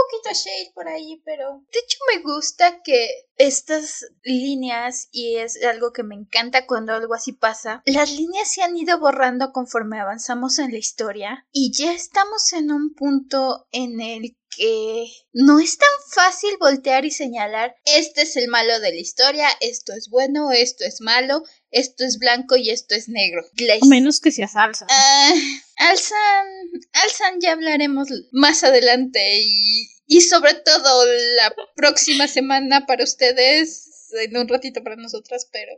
Poquito 0.00 0.30
shade 0.32 0.72
por 0.72 0.88
ahí, 0.88 1.20
pero 1.26 1.62
de 1.70 1.78
hecho 1.78 1.98
me 2.14 2.22
gusta 2.22 2.80
que 2.82 3.06
estas 3.40 4.04
líneas, 4.22 5.08
y 5.12 5.36
es 5.36 5.64
algo 5.64 5.94
que 5.94 6.02
me 6.02 6.14
encanta 6.14 6.66
cuando 6.66 6.92
algo 6.92 7.14
así 7.14 7.32
pasa, 7.32 7.82
las 7.86 8.12
líneas 8.12 8.52
se 8.52 8.62
han 8.62 8.76
ido 8.76 9.00
borrando 9.00 9.52
conforme 9.52 9.98
avanzamos 9.98 10.58
en 10.58 10.72
la 10.72 10.78
historia 10.78 11.46
y 11.50 11.72
ya 11.72 11.94
estamos 11.94 12.52
en 12.52 12.70
un 12.70 12.94
punto 12.94 13.66
en 13.72 14.02
el 14.02 14.36
que 14.54 15.06
no 15.32 15.58
es 15.58 15.78
tan 15.78 15.88
fácil 16.10 16.50
voltear 16.58 17.06
y 17.06 17.10
señalar 17.10 17.76
este 17.84 18.22
es 18.22 18.36
el 18.36 18.48
malo 18.48 18.78
de 18.80 18.90
la 18.90 19.00
historia, 19.00 19.48
esto 19.60 19.94
es 19.94 20.10
bueno, 20.10 20.50
esto 20.50 20.84
es 20.84 21.00
malo, 21.00 21.42
esto 21.70 22.04
es 22.04 22.18
blanco 22.18 22.56
y 22.56 22.68
esto 22.68 22.94
es 22.94 23.08
negro. 23.08 23.42
Menos 23.88 24.20
que 24.20 24.32
sea 24.32 24.48
salsa. 24.48 24.84
Uh, 24.84 25.38
Alzan, 25.76 26.46
Alzan 26.92 27.40
ya 27.40 27.52
hablaremos 27.52 28.08
más 28.32 28.62
adelante 28.64 29.20
y, 29.40 29.86
y 30.10 30.22
sobre 30.22 30.54
todo 30.54 31.06
la 31.36 31.54
próxima 31.76 32.26
semana 32.26 32.84
para 32.84 33.04
ustedes, 33.04 34.10
en 34.20 34.36
un 34.36 34.48
ratito 34.48 34.82
para 34.82 34.96
nosotras, 34.96 35.48
pero 35.52 35.72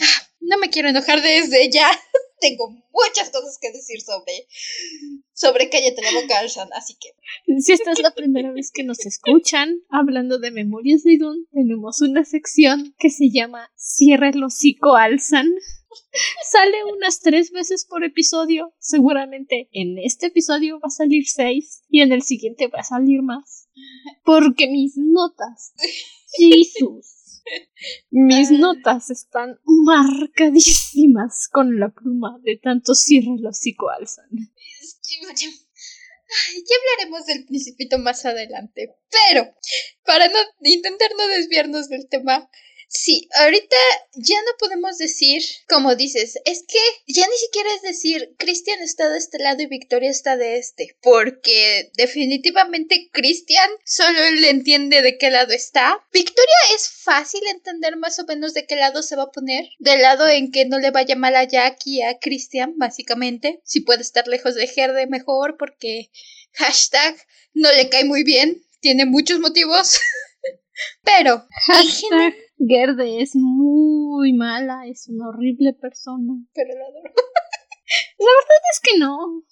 ah, 0.00 0.28
no 0.38 0.58
me 0.58 0.70
quiero 0.70 0.90
enojar 0.90 1.20
desde 1.20 1.72
ya. 1.72 1.90
Tengo 2.40 2.68
muchas 2.68 3.30
cosas 3.30 3.58
que 3.60 3.72
decir 3.72 4.00
sobre 4.00 4.46
sobre 5.32 5.70
Cállate 5.70 6.02
la 6.02 6.20
boca, 6.20 6.38
Alzan, 6.38 6.68
así 6.72 6.94
que... 7.00 7.08
Si 7.60 7.72
esta 7.72 7.90
es 7.90 7.98
la 7.98 8.14
primera 8.14 8.52
vez 8.52 8.70
que 8.72 8.84
nos 8.84 9.04
escuchan 9.04 9.80
hablando 9.90 10.38
de 10.38 10.52
Memorias 10.52 11.02
de 11.02 11.14
Idun, 11.14 11.48
tenemos 11.50 12.00
una 12.00 12.24
sección 12.24 12.94
que 13.00 13.10
se 13.10 13.30
llama 13.30 13.72
Cierra 13.74 14.28
el 14.28 14.44
hocico, 14.44 14.94
Alzan. 14.94 15.52
Sale 16.50 16.84
unas 16.84 17.20
tres 17.20 17.50
veces 17.50 17.86
por 17.88 18.04
episodio. 18.04 18.74
Seguramente 18.78 19.68
en 19.72 19.98
este 19.98 20.26
episodio 20.26 20.80
va 20.80 20.88
a 20.88 20.90
salir 20.90 21.26
seis 21.26 21.82
y 21.88 22.00
en 22.00 22.12
el 22.12 22.22
siguiente 22.22 22.68
va 22.68 22.80
a 22.80 22.84
salir 22.84 23.22
más. 23.22 23.68
Porque 24.24 24.68
mis 24.68 24.96
notas. 24.96 25.74
Jesús. 26.36 27.42
Mis 28.10 28.50
notas 28.50 29.10
están 29.10 29.58
marcadísimas 29.64 31.48
con 31.48 31.78
la 31.78 31.90
pluma 31.90 32.38
de 32.42 32.56
tanto 32.56 32.94
cierra 32.94 33.34
el 33.38 33.46
hocico 33.46 33.90
alzan. 33.90 34.28
Ya 36.56 36.74
hablaremos 36.76 37.26
del 37.26 37.44
principito 37.44 37.98
más 37.98 38.24
adelante. 38.24 38.96
Pero, 39.10 39.54
para 40.04 40.28
no 40.28 40.38
intentar 40.62 41.10
no 41.16 41.28
desviarnos 41.28 41.88
del 41.88 42.08
tema, 42.08 42.50
Sí, 42.88 43.28
ahorita 43.40 43.76
ya 44.14 44.36
no 44.42 44.52
podemos 44.58 44.98
decir, 44.98 45.42
como 45.68 45.96
dices, 45.96 46.38
es 46.44 46.64
que 46.66 46.78
ya 47.12 47.26
ni 47.26 47.36
siquiera 47.36 47.68
es 47.74 47.82
decir 47.82 48.34
Cristian 48.38 48.80
está 48.80 49.08
de 49.08 49.18
este 49.18 49.38
lado 49.38 49.62
y 49.62 49.66
Victoria 49.66 50.10
está 50.10 50.36
de 50.36 50.58
este, 50.58 50.96
porque 51.02 51.90
definitivamente 51.96 53.08
Cristian 53.12 53.70
solo 53.84 54.30
le 54.30 54.50
entiende 54.50 55.02
de 55.02 55.18
qué 55.18 55.30
lado 55.30 55.52
está. 55.52 56.04
Victoria 56.12 56.56
es 56.74 56.88
fácil 56.88 57.40
entender 57.48 57.96
más 57.96 58.18
o 58.18 58.24
menos 58.24 58.54
de 58.54 58.66
qué 58.66 58.76
lado 58.76 59.02
se 59.02 59.16
va 59.16 59.24
a 59.24 59.32
poner, 59.32 59.68
del 59.78 60.02
lado 60.02 60.28
en 60.28 60.52
que 60.52 60.64
no 60.64 60.78
le 60.78 60.90
vaya 60.90 61.16
mal 61.16 61.34
a 61.36 61.44
Jack 61.44 61.78
y 61.86 62.02
a 62.02 62.18
Cristian, 62.18 62.74
básicamente. 62.76 63.60
Si 63.64 63.80
puede 63.80 64.02
estar 64.02 64.28
lejos 64.28 64.54
de 64.54 64.66
Gerde 64.66 65.06
mejor, 65.06 65.56
porque 65.58 66.10
hashtag 66.52 67.16
no 67.52 67.70
le 67.72 67.88
cae 67.88 68.04
muy 68.04 68.22
bien, 68.22 68.64
tiene 68.80 69.04
muchos 69.06 69.40
motivos. 69.40 69.98
Pero, 71.04 71.46
hashtag 71.66 72.34
Gerde 72.58 73.22
es 73.22 73.32
muy 73.34 74.32
mala, 74.32 74.86
es 74.86 75.08
una 75.08 75.28
horrible 75.28 75.72
persona. 75.74 76.34
Pero 76.54 76.68
la 76.74 76.86
adoro. 76.86 77.12
la 78.18 78.30
verdad 78.40 78.62
es 78.72 78.80
que 78.80 78.98
no. 78.98 79.44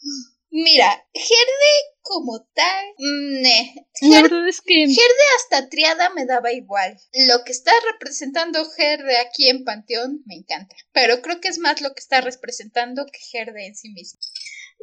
Mira, 0.54 1.06
Gerde 1.14 1.72
como 2.02 2.46
tal, 2.52 2.84
ne. 2.98 3.86
la 4.02 4.20
verdad 4.20 4.46
es 4.46 4.60
que 4.60 4.74
Gerde 4.74 5.24
hasta 5.38 5.70
triada 5.70 6.10
me 6.10 6.26
daba 6.26 6.52
igual. 6.52 6.98
Lo 7.28 7.42
que 7.44 7.52
está 7.52 7.72
representando 7.90 8.68
Gerde 8.68 9.16
aquí 9.16 9.48
en 9.48 9.64
Panteón 9.64 10.22
me 10.26 10.34
encanta, 10.34 10.76
pero 10.92 11.22
creo 11.22 11.40
que 11.40 11.48
es 11.48 11.58
más 11.58 11.80
lo 11.80 11.94
que 11.94 12.00
está 12.00 12.20
representando 12.20 13.06
que 13.06 13.18
Gerde 13.18 13.66
en 13.66 13.74
sí 13.74 13.88
mismo. 13.92 14.20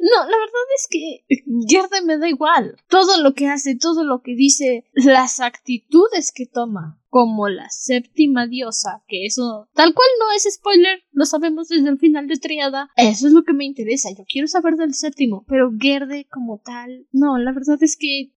No, 0.02 0.24
la 0.24 0.36
verdad 0.38 0.64
es 0.76 0.88
que 0.88 1.24
Gerde 1.68 2.02
me 2.02 2.16
da 2.16 2.28
igual. 2.28 2.76
Todo 2.88 3.20
lo 3.22 3.34
que 3.34 3.48
hace, 3.48 3.76
todo 3.76 4.02
lo 4.02 4.22
que 4.22 4.34
dice, 4.34 4.84
las 4.94 5.40
actitudes 5.40 6.32
que 6.32 6.46
toma, 6.46 6.98
como 7.10 7.48
la 7.48 7.68
séptima 7.68 8.46
diosa, 8.46 9.02
que 9.08 9.26
eso 9.26 9.68
tal 9.74 9.92
cual 9.92 10.08
no 10.18 10.32
es 10.32 10.48
spoiler, 10.50 11.02
lo 11.12 11.26
sabemos 11.26 11.68
desde 11.68 11.90
el 11.90 11.98
final 11.98 12.28
de 12.28 12.38
Triada. 12.38 12.88
Eso 12.96 13.26
es 13.26 13.34
lo 13.34 13.44
que 13.44 13.52
me 13.52 13.66
interesa. 13.66 14.08
Yo 14.16 14.24
quiero 14.26 14.48
saber 14.48 14.76
del 14.76 14.94
séptimo, 14.94 15.44
pero 15.46 15.70
Gerde 15.78 16.26
como 16.30 16.62
tal, 16.64 17.06
no, 17.12 17.36
la 17.36 17.52
verdad 17.52 17.78
es 17.82 17.96
que. 17.98 18.32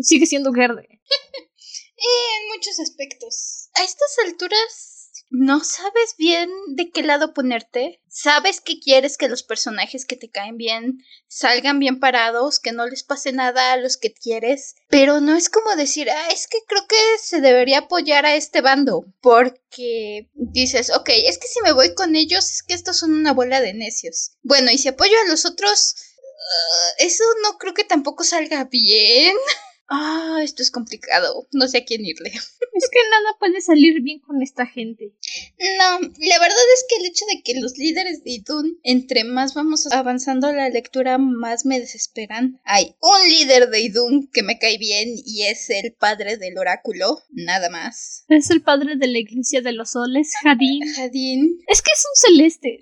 sigue 0.00 0.26
siendo 0.26 0.52
Gerde. 0.52 0.88
en 2.02 2.48
muchos 2.54 2.80
aspectos. 2.80 3.68
A 3.74 3.84
estas 3.84 4.16
alturas 4.26 4.91
no 5.32 5.64
sabes 5.64 6.14
bien 6.18 6.50
de 6.68 6.90
qué 6.90 7.02
lado 7.02 7.32
ponerte. 7.32 8.02
Sabes 8.08 8.60
que 8.60 8.78
quieres 8.78 9.16
que 9.16 9.28
los 9.28 9.42
personajes 9.42 10.04
que 10.04 10.14
te 10.14 10.30
caen 10.30 10.58
bien 10.58 10.98
salgan 11.26 11.78
bien 11.78 12.00
parados, 12.00 12.60
que 12.60 12.72
no 12.72 12.86
les 12.86 13.02
pase 13.02 13.32
nada 13.32 13.72
a 13.72 13.78
los 13.78 13.96
que 13.96 14.12
quieres, 14.12 14.74
pero 14.88 15.20
no 15.20 15.34
es 15.34 15.48
como 15.48 15.74
decir, 15.74 16.10
ah, 16.10 16.28
es 16.30 16.46
que 16.46 16.58
creo 16.68 16.86
que 16.86 16.96
se 17.18 17.40
debería 17.40 17.78
apoyar 17.78 18.26
a 18.26 18.36
este 18.36 18.60
bando, 18.60 19.06
porque 19.22 20.28
dices, 20.34 20.90
ok, 20.90 21.08
es 21.08 21.38
que 21.38 21.48
si 21.48 21.62
me 21.62 21.72
voy 21.72 21.94
con 21.94 22.14
ellos, 22.14 22.50
es 22.50 22.62
que 22.62 22.74
estos 22.74 22.98
son 22.98 23.14
una 23.14 23.32
bola 23.32 23.62
de 23.62 23.72
necios. 23.72 24.32
Bueno, 24.42 24.70
y 24.70 24.76
si 24.76 24.88
apoyo 24.88 25.14
a 25.24 25.30
los 25.30 25.46
otros, 25.46 25.96
ah, 26.18 26.90
eso 26.98 27.24
no 27.42 27.56
creo 27.56 27.72
que 27.72 27.84
tampoco 27.84 28.22
salga 28.22 28.64
bien. 28.64 29.34
Ah, 29.94 30.40
esto 30.42 30.62
es 30.62 30.70
complicado. 30.70 31.46
No 31.52 31.68
sé 31.68 31.78
a 31.78 31.84
quién 31.84 32.06
irle. 32.06 32.32
Es 32.74 32.88
que 32.88 32.98
nada 33.10 33.36
puede 33.38 33.60
salir 33.60 34.00
bien 34.00 34.18
con 34.20 34.40
esta 34.40 34.64
gente. 34.64 35.12
No, 35.78 36.00
la 36.00 36.38
verdad 36.38 36.64
es 36.74 36.86
que 36.88 36.96
el 36.96 37.06
hecho 37.06 37.26
de 37.26 37.42
que 37.42 37.60
los 37.60 37.76
líderes 37.76 38.24
de 38.24 38.30
Idun, 38.30 38.80
entre 38.82 39.24
más 39.24 39.52
vamos 39.52 39.86
avanzando 39.92 40.50
la 40.50 40.70
lectura, 40.70 41.18
más 41.18 41.66
me 41.66 41.78
desesperan. 41.78 42.60
Hay 42.64 42.96
un 43.00 43.28
líder 43.28 43.68
de 43.68 43.82
Idun 43.82 44.30
que 44.32 44.42
me 44.42 44.58
cae 44.58 44.78
bien 44.78 45.10
y 45.14 45.42
es 45.42 45.68
el 45.68 45.92
padre 45.92 46.38
del 46.38 46.56
oráculo, 46.56 47.18
nada 47.30 47.68
más. 47.68 48.24
Es 48.28 48.50
el 48.50 48.62
padre 48.62 48.96
de 48.96 49.06
la 49.06 49.18
iglesia 49.18 49.60
de 49.60 49.72
los 49.72 49.90
soles, 49.90 50.32
Jadín. 50.42 50.80
Jadín. 50.96 51.60
Es 51.66 51.82
que 51.82 51.90
es 51.92 52.04
un 52.04 52.30
celeste. 52.30 52.78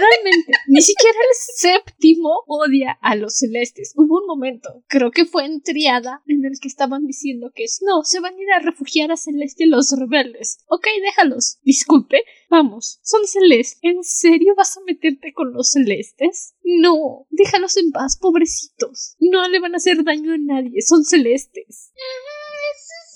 Realmente, 0.00 0.52
ni 0.66 0.82
siquiera 0.82 1.16
el 1.16 1.36
séptimo 1.56 2.42
odia 2.48 2.98
a 3.00 3.14
los 3.14 3.34
celestes. 3.34 3.92
Hubo 3.94 4.20
un 4.20 4.26
momento, 4.26 4.82
creo 4.88 5.12
que 5.12 5.24
fue 5.24 5.44
en 5.44 5.62
Triada, 5.62 6.22
en 6.26 6.39
el 6.44 6.58
que 6.60 6.68
estaban 6.68 7.06
diciendo 7.06 7.52
que 7.54 7.64
es 7.64 7.80
no, 7.82 8.02
se 8.04 8.20
van 8.20 8.34
a 8.34 8.42
ir 8.42 8.50
a 8.52 8.58
refugiar 8.60 9.12
a 9.12 9.16
Celeste 9.16 9.66
los 9.66 9.92
rebeldes. 9.92 10.58
Ok, 10.68 10.86
déjalos. 11.02 11.58
Disculpe, 11.62 12.22
vamos, 12.48 13.00
son 13.02 13.26
celestes. 13.26 13.78
¿En 13.82 14.02
serio 14.02 14.54
vas 14.56 14.76
a 14.76 14.82
meterte 14.82 15.32
con 15.32 15.52
los 15.52 15.70
celestes? 15.70 16.54
No, 16.62 17.26
déjalos 17.30 17.76
en 17.76 17.90
paz, 17.90 18.18
pobrecitos. 18.18 19.16
No 19.18 19.48
le 19.48 19.60
van 19.60 19.74
a 19.74 19.78
hacer 19.78 20.04
daño 20.04 20.32
a 20.32 20.38
nadie, 20.38 20.82
son 20.82 21.04
celestes. 21.04 21.92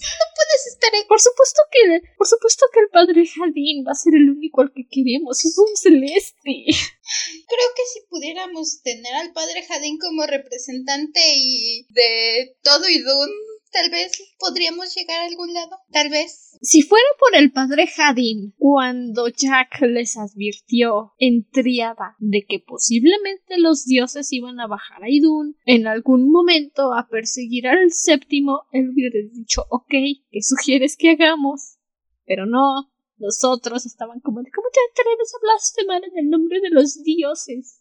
No 0.04 0.26
puedes 0.34 0.66
estar 0.66 0.94
ahí. 0.94 1.04
Por 1.08 1.20
supuesto 1.20 1.62
que, 1.70 2.00
por 2.16 2.26
supuesto 2.26 2.66
que 2.72 2.80
el 2.80 2.88
padre 2.88 3.24
Jadín 3.26 3.84
va 3.86 3.92
a 3.92 3.94
ser 3.94 4.14
el 4.14 4.30
único 4.30 4.60
al 4.60 4.72
que 4.72 4.86
queremos. 4.90 5.44
Es 5.44 5.56
un 5.58 5.76
celeste. 5.76 6.66
Creo 7.48 7.68
que 7.76 7.84
si 7.92 8.00
pudiéramos 8.08 8.82
tener 8.82 9.14
al 9.14 9.32
padre 9.32 9.62
Jadín 9.62 9.98
como 9.98 10.26
representante 10.26 11.20
y 11.36 11.86
de 11.90 12.56
todo 12.62 12.88
Idun, 12.88 13.30
tal 13.74 13.90
vez 13.90 14.12
podríamos 14.38 14.94
llegar 14.94 15.20
a 15.20 15.26
algún 15.26 15.52
lado. 15.52 15.76
Tal 15.92 16.08
vez. 16.08 16.56
Si 16.62 16.82
fuera 16.82 17.04
por 17.18 17.36
el 17.36 17.52
padre 17.52 17.86
Jadin, 17.88 18.54
cuando 18.56 19.28
Jack 19.28 19.82
les 19.82 20.16
advirtió 20.16 21.12
en 21.18 21.44
Triada 21.50 22.16
de 22.20 22.46
que 22.48 22.60
posiblemente 22.60 23.58
los 23.58 23.84
dioses 23.84 24.32
iban 24.32 24.60
a 24.60 24.68
bajar 24.68 25.02
a 25.02 25.10
Idun 25.10 25.56
en 25.66 25.86
algún 25.86 26.30
momento 26.30 26.94
a 26.94 27.08
perseguir 27.08 27.66
al 27.66 27.90
séptimo, 27.90 28.62
él 28.72 28.90
hubiera 28.90 29.18
dicho, 29.32 29.64
ok, 29.68 29.90
¿qué 30.30 30.40
sugieres 30.40 30.96
que 30.96 31.10
hagamos? 31.10 31.78
Pero 32.24 32.46
no, 32.46 32.93
los 33.18 33.44
otros 33.44 33.86
estaban 33.86 34.20
como 34.20 34.42
de 34.42 34.50
¿Cómo 34.50 34.68
te 34.72 34.80
atreves 34.90 35.34
a 35.34 35.38
blasfemar 35.40 36.04
en 36.04 36.18
el 36.18 36.30
nombre 36.30 36.60
de 36.60 36.70
los 36.70 37.02
dioses? 37.02 37.78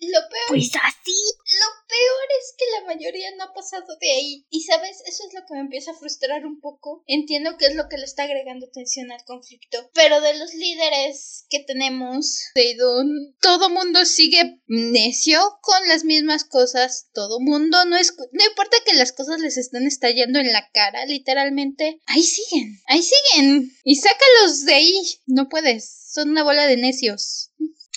Lo 0.00 0.20
peor. 0.30 0.48
Pues 0.48 0.70
así. 0.82 1.18
Lo 1.60 1.70
peor 1.88 2.26
es 2.40 2.54
que 2.56 2.64
la 2.78 2.86
mayoría 2.86 3.34
no 3.36 3.44
ha 3.44 3.52
pasado 3.52 3.96
de 4.00 4.10
ahí. 4.10 4.46
Y 4.50 4.62
sabes, 4.62 5.02
eso 5.06 5.24
es 5.26 5.34
lo 5.34 5.40
que 5.46 5.54
me 5.54 5.60
empieza 5.60 5.92
a 5.92 5.94
frustrar 5.94 6.46
un 6.46 6.60
poco. 6.60 7.02
Entiendo 7.06 7.56
que 7.56 7.66
es 7.66 7.74
lo 7.74 7.88
que 7.88 7.98
le 7.98 8.04
está 8.04 8.24
agregando 8.24 8.68
tensión 8.70 9.10
al 9.10 9.24
conflicto. 9.24 9.90
Pero 9.94 10.20
de 10.20 10.38
los 10.38 10.54
líderes 10.54 11.46
que 11.50 11.60
tenemos 11.60 12.44
de 12.54 12.70
Idun, 12.70 13.36
todo 13.40 13.70
mundo 13.70 14.04
sigue 14.04 14.57
necio 14.68 15.40
con 15.62 15.88
las 15.88 16.04
mismas 16.04 16.44
cosas. 16.44 17.08
Todo 17.12 17.40
mundo 17.40 17.84
no 17.86 17.96
es. 17.96 18.14
No 18.32 18.44
importa 18.44 18.76
que 18.86 18.94
las 18.94 19.12
cosas 19.12 19.40
les 19.40 19.56
estén 19.56 19.86
estallando 19.86 20.38
en 20.38 20.52
la 20.52 20.68
cara, 20.72 21.04
literalmente. 21.06 22.00
Ahí 22.06 22.22
siguen. 22.22 22.80
Ahí 22.86 23.02
siguen. 23.02 23.76
Y 23.82 23.96
sácalos 23.96 24.64
de 24.64 24.74
ahí. 24.74 25.20
No 25.26 25.48
puedes. 25.48 25.88
Son 26.12 26.30
una 26.30 26.42
bola 26.42 26.66
de 26.66 26.76
necios. 26.76 27.50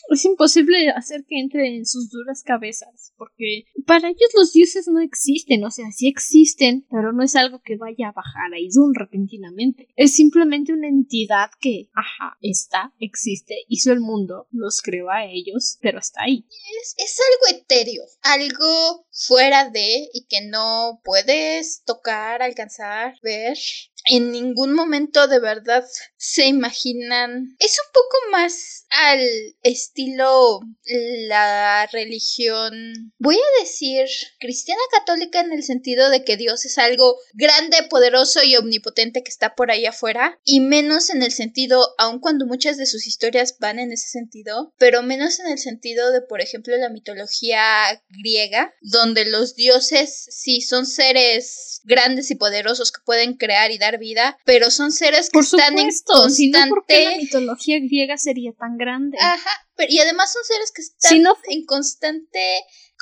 Es 0.10 0.25
imposible 0.25 0.89
hacer 0.89 1.25
que 1.27 1.39
entre 1.39 1.75
en 1.75 1.86
sus 1.86 2.10
duras 2.10 2.43
cabezas, 2.43 3.13
porque 3.17 3.65
para 3.86 4.10
ellos 4.10 4.29
los 4.36 4.53
dioses 4.53 4.88
no 4.88 5.00
existen, 5.00 5.63
o 5.63 5.72
sea, 5.72 5.86
sí 5.91 6.08
existen, 6.08 6.86
pero 6.89 7.13
no 7.13 7.24
es 7.24 7.36
algo 7.36 7.62
que 7.62 7.77
vaya 7.77 8.10
a 8.10 8.13
bajar 8.13 8.53
a 8.53 8.60
Idun 8.60 8.93
repentinamente. 8.93 9.88
Es 9.96 10.15
simplemente 10.15 10.74
una 10.74 10.88
entidad 10.88 11.50
que, 11.60 11.89
ajá, 11.93 12.38
está, 12.41 12.93
existe, 13.00 13.55
hizo 13.67 13.91
el 13.91 14.00
mundo, 14.00 14.48
los 14.51 14.81
creó 14.81 15.10
a 15.10 15.25
ellos, 15.25 15.77
pero 15.81 16.00
está 16.00 16.24
ahí. 16.24 16.46
Es, 16.81 16.96
es 16.98 17.17
algo 17.20 17.62
etéreo, 17.62 18.03
algo 18.22 19.05
fuera 19.12 19.70
de 19.70 20.10
y 20.13 20.25
que 20.27 20.48
no 20.48 21.01
puedes 21.03 21.83
tocar, 21.83 22.42
alcanzar, 22.42 23.16
ver 23.24 23.57
en 24.05 24.31
ningún 24.31 24.74
momento 24.74 25.27
de 25.27 25.40
verdad 25.40 25.85
se 26.18 26.46
imaginan. 26.46 27.55
Es 27.59 27.77
un 27.85 27.92
poco 27.94 28.31
más 28.31 28.85
al 28.90 29.22
estilo 29.64 30.59
la 30.83 31.87
religión, 31.92 33.14
voy 33.18 33.35
a 33.35 33.61
decir, 33.61 34.05
cristiana 34.40 34.81
católica 34.92 35.40
en 35.40 35.53
el 35.53 35.64
sentido 35.64 36.09
de 36.09 36.24
que 36.24 36.35
Dios 36.35 36.66
es 36.66 36.77
algo 36.77 37.18
grande, 37.33 37.77
poderoso 37.90 38.44
y 38.44 38.57
omnipotente 38.57 39.24
que 39.24 39.29
está 39.29 39.55
por 39.55 39.72
ahí 39.72 39.85
afuera, 39.85 40.40
y 40.44 40.59
menos 40.59 41.09
en 41.09 41.24
el 41.24 41.31
sentido, 41.31 41.96
aun 41.98 42.20
cuando 42.20 42.46
muchas 42.46 42.77
de 42.77 42.85
sus 42.85 43.07
historias 43.07 43.57
van 43.59 43.79
en 43.79 43.92
ese 43.92 44.09
sentido, 44.09 44.74
pero 44.77 45.03
menos 45.03 45.40
en 45.40 45.48
el 45.48 45.59
sentido 45.59 46.11
de, 46.11 46.22
por 46.22 46.42
ejemplo, 46.42 46.75
la 46.77 46.90
mitología 46.90 48.01
griega, 48.09 48.74
donde 48.81 49.25
los 49.25 49.55
dioses 49.55 50.27
sí 50.29 50.61
son 50.61 50.85
seres 50.85 51.79
grandes 51.83 52.29
y 52.31 52.35
poderosos 52.35 52.92
que 52.92 53.01
pueden 53.05 53.35
crear 53.35 53.72
y 53.72 53.77
dar 53.77 53.90
vida, 53.99 54.37
pero 54.45 54.71
son 54.71 54.91
seres 54.91 55.27
que 55.29 55.33
Por 55.33 55.43
están 55.43 55.77
en 55.79 55.89
constante 56.05 56.33
si 56.35 56.49
no, 56.49 56.67
¿por 56.69 56.85
qué 56.85 57.05
la 57.05 57.17
mitología 57.17 57.79
griega 57.79 58.17
sería 58.17 58.53
tan 58.53 58.77
grande? 58.77 59.17
Ajá, 59.19 59.51
pero 59.75 59.91
y 59.91 59.99
además 59.99 60.31
son 60.33 60.43
seres 60.43 60.71
que 60.71 60.81
están 60.81 61.09
Si 61.09 61.19
no 61.19 61.35
fu- 61.35 61.41
en 61.49 61.65
constante 61.65 62.39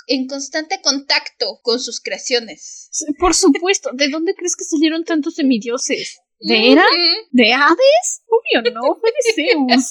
en 0.08 0.28
constante 0.28 0.82
contacto 0.82 1.60
con 1.62 1.80
sus 1.80 2.00
creaciones. 2.02 2.90
Por 3.20 3.36
supuesto, 3.36 3.92
¿de 3.94 4.10
dónde 4.10 4.34
crees 4.34 4.56
que 4.56 4.64
salieron 4.64 5.04
tantos 5.04 5.36
semidioses? 5.36 6.20
¿De 6.40 6.72
Hera? 6.72 6.86
¿De 7.32 7.54
Hades? 7.54 8.22
Obvio 8.28 8.72
no, 8.72 8.96
fue 9.00 9.12
de 9.12 9.34
Zeus. 9.36 9.90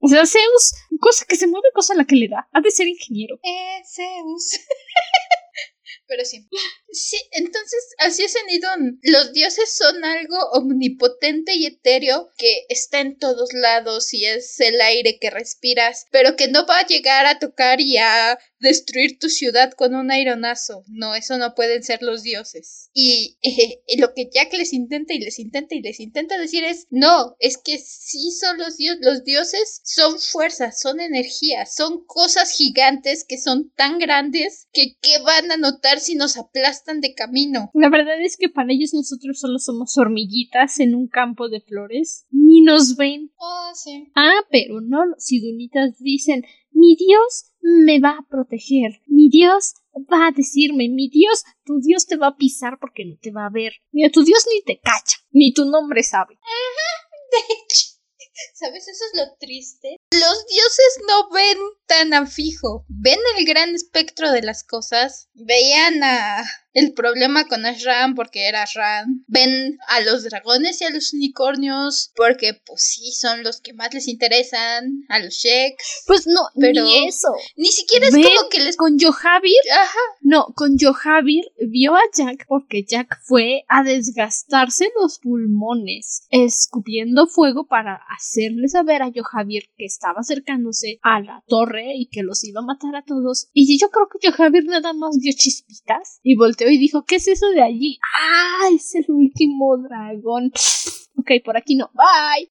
O 0.00 0.06
sea, 0.08 0.26
Zeus, 0.26 0.72
cosa 1.00 1.24
que 1.26 1.34
se 1.36 1.46
mueve, 1.48 1.68
cosa 1.74 1.94
a 1.94 1.96
la 1.96 2.04
que 2.04 2.14
le 2.14 2.28
da. 2.28 2.46
Ha 2.52 2.60
de 2.60 2.70
ser 2.70 2.86
ingeniero. 2.86 3.36
Eh, 3.42 3.82
Zeus. 3.90 4.60
Pero 6.06 6.24
sí. 6.24 6.46
Sí, 6.90 7.18
entonces 7.32 7.94
así 7.98 8.22
es 8.22 8.34
en 8.34 8.48
Idun. 8.48 9.00
Los 9.02 9.32
dioses 9.34 9.70
son 9.74 10.04
algo 10.04 10.38
omnipotente 10.52 11.54
y 11.54 11.66
etéreo 11.66 12.30
que 12.38 12.64
está 12.70 13.00
en 13.00 13.18
todos 13.18 13.52
lados 13.52 14.14
y 14.14 14.24
es 14.24 14.58
el 14.60 14.80
aire 14.80 15.18
que 15.20 15.28
respiras, 15.28 16.06
pero 16.10 16.34
que 16.34 16.48
no 16.48 16.66
va 16.66 16.78
a 16.78 16.86
llegar 16.86 17.26
a 17.26 17.38
tocar 17.38 17.82
y 17.82 17.98
a 17.98 18.38
destruir 18.60 19.18
tu 19.18 19.28
ciudad 19.28 19.72
con 19.72 19.94
un 19.94 20.10
aironazo. 20.10 20.82
No, 20.88 21.14
eso 21.14 21.36
no 21.36 21.54
pueden 21.54 21.82
ser 21.82 22.02
los 22.02 22.22
dioses. 22.22 22.88
Y, 22.94 23.36
eh, 23.42 23.82
lo 23.98 24.14
que 24.14 24.30
Jack 24.32 24.54
les 24.54 24.72
intenta 24.72 25.12
y 25.12 25.18
les 25.18 25.38
intenta 25.38 25.74
y 25.74 25.82
les 25.82 26.00
intenta 26.00 26.38
decir 26.38 26.64
es, 26.64 26.86
no, 26.90 27.36
es 27.38 27.58
que 27.58 27.78
sí 27.78 28.30
son 28.32 28.56
los 28.58 28.78
dioses. 28.78 28.98
Los 29.02 29.24
dioses 29.24 29.82
son 29.84 30.18
fuerzas, 30.18 30.80
son 30.80 31.00
energía, 31.00 31.66
son 31.66 32.04
cosas 32.06 32.50
gigantes 32.50 33.24
que 33.24 33.38
son 33.38 33.70
tan 33.76 33.98
grandes 33.98 34.66
que 34.72 34.96
qué 35.02 35.18
van 35.18 35.52
a 35.52 35.56
notar 35.58 36.00
si 36.00 36.14
nos 36.14 36.36
aplastan 36.36 36.77
de 37.00 37.14
camino. 37.14 37.70
La 37.74 37.90
verdad 37.90 38.20
es 38.20 38.36
que 38.36 38.48
para 38.48 38.72
ellos 38.72 38.94
nosotros 38.94 39.38
solo 39.38 39.58
somos 39.58 39.96
hormiguitas 39.98 40.80
en 40.80 40.94
un 40.94 41.08
campo 41.08 41.48
de 41.48 41.60
flores. 41.60 42.26
Ni 42.30 42.62
nos 42.62 42.96
ven. 42.96 43.30
Ah, 43.40 43.72
sí. 43.74 44.10
Ah, 44.14 44.40
pero 44.50 44.80
no, 44.80 45.04
los 45.06 45.30
idunitas 45.30 45.98
dicen, 45.98 46.44
mi 46.72 46.96
Dios 46.96 47.52
me 47.60 48.00
va 48.00 48.10
a 48.10 48.26
proteger, 48.28 49.00
mi 49.06 49.28
Dios 49.28 49.74
va 50.12 50.28
a 50.28 50.32
decirme, 50.32 50.88
mi 50.88 51.08
Dios, 51.08 51.44
tu 51.64 51.80
Dios 51.80 52.06
te 52.06 52.16
va 52.16 52.28
a 52.28 52.36
pisar 52.36 52.78
porque 52.80 53.04
no 53.04 53.16
te 53.20 53.30
va 53.30 53.46
a 53.46 53.50
ver. 53.50 53.72
Mira, 53.90 54.10
tu 54.10 54.22
Dios 54.22 54.46
ni 54.52 54.62
te 54.62 54.80
cacha, 54.80 55.18
ni 55.30 55.52
tu 55.52 55.64
nombre 55.64 56.02
sabe. 56.02 56.34
De 56.34 57.54
hecho, 57.54 57.87
¿sabes? 58.54 58.88
Eso 58.88 59.04
es 59.12 59.18
lo 59.20 59.34
triste. 59.38 59.96
Los 60.10 60.46
dioses 60.46 60.98
no 61.06 61.30
ven 61.30 61.58
tan 61.86 62.14
a 62.14 62.26
fijo. 62.26 62.84
Ven 62.88 63.18
el 63.36 63.44
gran 63.44 63.74
espectro 63.74 64.30
de 64.32 64.42
las 64.42 64.64
cosas. 64.64 65.28
Veían 65.34 66.02
a 66.02 66.44
el 66.74 66.92
problema 66.92 67.46
con 67.48 67.66
Ashran 67.66 68.14
porque 68.14 68.46
era 68.48 68.62
Ashran. 68.62 69.24
Ven 69.26 69.78
a 69.88 70.00
los 70.00 70.24
dragones 70.24 70.80
y 70.80 70.84
a 70.84 70.90
los 70.90 71.12
unicornios 71.12 72.12
porque 72.14 72.54
pues 72.66 72.82
sí 72.82 73.12
son 73.12 73.42
los 73.42 73.60
que 73.60 73.72
más 73.72 73.92
les 73.94 74.06
interesan. 74.08 75.04
A 75.08 75.18
los 75.18 75.34
Sheks. 75.34 76.02
Pues 76.06 76.26
no, 76.26 76.40
Pero- 76.58 76.84
ni 76.84 77.08
eso. 77.08 77.28
Ni 77.56 77.68
siquiera 77.72 78.06
es 78.08 78.14
Ven 78.14 78.22
como 78.22 78.48
que 78.48 78.60
les... 78.60 78.76
Con 78.76 78.98
Johavir, 78.98 79.54
Ajá. 79.72 79.98
no, 80.20 80.46
con 80.54 80.76
Johavir 80.78 81.44
vio 81.68 81.94
a 81.96 82.02
Jack 82.16 82.44
porque 82.46 82.84
Jack 82.84 83.20
fue 83.24 83.64
a 83.68 83.82
desgastarse 83.82 84.90
los 85.00 85.18
pulmones, 85.18 86.22
escupiendo 86.30 87.26
fuego 87.26 87.66
para 87.66 88.00
hacerle 88.28 88.68
saber 88.68 89.02
a 89.02 89.10
Johavir 89.10 89.64
que 89.76 89.86
estaba 89.86 90.20
acercándose 90.20 90.98
a 91.02 91.20
la 91.20 91.42
torre 91.46 91.94
y 91.96 92.08
que 92.08 92.22
los 92.22 92.44
iba 92.44 92.60
a 92.60 92.64
matar 92.64 92.94
a 92.94 93.02
todos. 93.02 93.48
Y 93.52 93.78
yo 93.78 93.88
creo 93.88 94.08
que 94.08 94.30
Johavir 94.30 94.66
nada 94.66 94.92
más 94.92 95.18
vio 95.18 95.32
chispitas 95.34 96.20
y 96.22 96.36
volteó 96.36 96.68
y 96.68 96.78
dijo, 96.78 97.04
¿qué 97.04 97.16
es 97.16 97.28
eso 97.28 97.48
de 97.50 97.62
allí? 97.62 97.98
¡Ah! 98.02 98.68
Es 98.74 98.94
el 98.94 99.06
último 99.08 99.78
dragón. 99.78 100.52
Ok, 101.18 101.32
por 101.44 101.56
aquí 101.56 101.74
no. 101.74 101.90
Bye. 101.94 102.48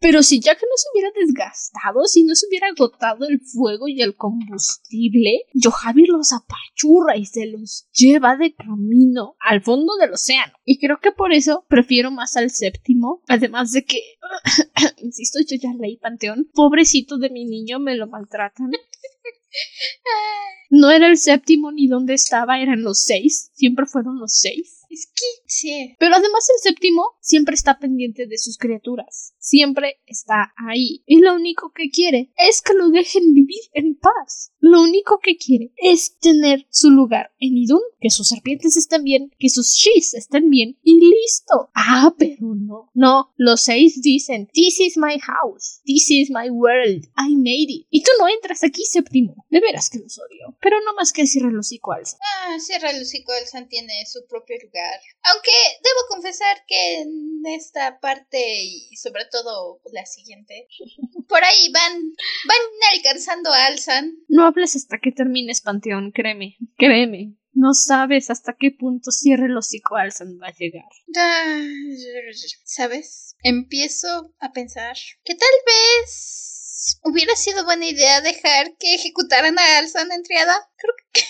Pero 0.00 0.22
si 0.22 0.40
Jack 0.40 0.58
no 0.62 0.76
se 0.76 0.88
hubiera 0.94 1.10
desgastado, 1.14 2.06
si 2.06 2.24
no 2.24 2.34
se 2.34 2.46
hubiera 2.48 2.68
agotado 2.68 3.28
el 3.28 3.38
fuego 3.40 3.86
y 3.86 4.00
el 4.00 4.16
combustible, 4.16 5.42
Javi 5.70 6.06
los 6.06 6.32
apachurra 6.32 7.18
y 7.18 7.26
se 7.26 7.46
los 7.46 7.86
lleva 7.92 8.36
de 8.36 8.54
camino 8.54 9.36
al 9.40 9.62
fondo 9.62 9.96
del 10.00 10.14
océano. 10.14 10.54
Y 10.64 10.78
creo 10.78 11.00
que 11.00 11.12
por 11.12 11.34
eso 11.34 11.66
prefiero 11.68 12.10
más 12.10 12.38
al 12.38 12.50
séptimo. 12.50 13.22
Además 13.28 13.72
de 13.72 13.84
que, 13.84 14.00
insisto, 15.02 15.38
yo 15.40 15.56
ya 15.60 15.74
leí 15.78 15.98
Panteón. 15.98 16.48
Pobrecito 16.54 17.18
de 17.18 17.28
mi 17.28 17.44
niño, 17.44 17.78
me 17.78 17.94
lo 17.96 18.06
maltratan. 18.06 18.70
No 20.72 20.88
era 20.92 21.08
el 21.08 21.18
séptimo 21.18 21.72
ni 21.72 21.88
dónde 21.88 22.14
estaba, 22.14 22.60
eran 22.60 22.84
los 22.84 23.02
seis. 23.02 23.50
Siempre 23.54 23.86
fueron 23.86 24.20
los 24.20 24.38
seis. 24.38 24.79
Es 24.90 25.06
que 25.06 25.26
sí. 25.46 25.94
Pero 26.00 26.16
además 26.16 26.48
el 26.50 26.70
séptimo 26.72 27.04
siempre 27.20 27.54
está 27.54 27.78
pendiente 27.78 28.26
de 28.26 28.38
sus 28.38 28.58
criaturas. 28.58 29.34
Siempre 29.38 30.00
está 30.04 30.52
ahí. 30.68 31.04
Y 31.06 31.20
lo 31.20 31.34
único 31.34 31.72
que 31.72 31.90
quiere 31.90 32.32
es 32.36 32.60
que 32.60 32.74
lo 32.74 32.90
dejen 32.90 33.32
vivir 33.32 33.60
en 33.72 33.96
paz. 33.96 34.52
Lo 34.58 34.82
único 34.82 35.20
que 35.22 35.36
quiere 35.36 35.72
es 35.76 36.18
tener 36.18 36.66
su 36.70 36.90
lugar 36.90 37.32
en 37.38 37.56
Idun, 37.56 37.80
que 38.00 38.10
sus 38.10 38.28
serpientes 38.28 38.76
estén 38.76 39.04
bien, 39.04 39.30
que 39.38 39.48
sus 39.48 39.74
shis 39.74 40.14
estén 40.14 40.50
bien 40.50 40.76
y 40.82 40.98
listo. 40.98 41.70
Ah, 41.74 42.12
pero 42.18 42.54
no. 42.56 42.90
No, 42.92 43.32
los 43.36 43.62
seis 43.62 44.02
dicen, 44.02 44.48
This 44.52 44.80
is 44.80 44.96
my 44.96 45.18
house. 45.20 45.80
This 45.84 46.10
is 46.10 46.30
my 46.30 46.50
world. 46.50 47.06
I 47.16 47.36
made 47.36 47.68
it. 47.68 47.86
Y 47.90 48.02
tú 48.02 48.10
no 48.18 48.26
entras 48.28 48.64
aquí, 48.64 48.84
séptimo. 48.84 49.46
De 49.50 49.60
veras 49.60 49.88
que 49.88 50.00
los 50.00 50.18
odio. 50.18 50.56
Pero 50.60 50.78
no 50.84 50.94
más 50.94 51.12
que 51.12 51.26
cierra 51.26 51.50
los 51.50 51.68
hocico 51.68 51.92
Ah, 51.92 52.58
cierra 52.58 52.90
el 52.90 53.02
hocico 53.02 53.32
tiene 53.68 54.04
su 54.06 54.26
propio 54.26 54.56
lugar 54.62 54.79
aunque 55.22 55.52
debo 55.82 56.00
confesar 56.08 56.64
que 56.66 57.00
en 57.00 57.42
esta 57.46 58.00
parte 58.00 58.38
y 58.64 58.96
sobre 58.96 59.24
todo 59.30 59.80
la 59.92 60.06
siguiente, 60.06 60.66
por 61.28 61.42
ahí 61.44 61.72
van, 61.72 61.92
van 62.46 62.58
alcanzando 62.94 63.52
a 63.52 63.66
Alzan. 63.66 64.16
No 64.28 64.46
hables 64.46 64.76
hasta 64.76 64.98
que 64.98 65.12
termines 65.12 65.60
Panteón, 65.60 66.12
créeme, 66.12 66.56
créeme. 66.76 67.36
No 67.52 67.74
sabes 67.74 68.30
hasta 68.30 68.54
qué 68.58 68.70
punto 68.70 69.10
cierre 69.10 69.46
el 69.46 69.56
hocico 69.56 69.96
Alzan 69.96 70.38
va 70.40 70.48
a 70.48 70.54
llegar. 70.54 70.88
¿Sabes? 72.64 73.36
Empiezo 73.42 74.34
a 74.38 74.52
pensar 74.52 74.96
que 75.24 75.34
tal 75.34 75.48
vez 75.66 77.00
hubiera 77.02 77.34
sido 77.36 77.64
buena 77.64 77.86
idea 77.86 78.20
dejar 78.20 78.76
que 78.78 78.94
ejecutaran 78.94 79.58
a 79.58 79.78
Alzan 79.78 80.12
en 80.12 80.22
triada. 80.22 80.54
Creo 80.76 80.94
que 81.12 81.22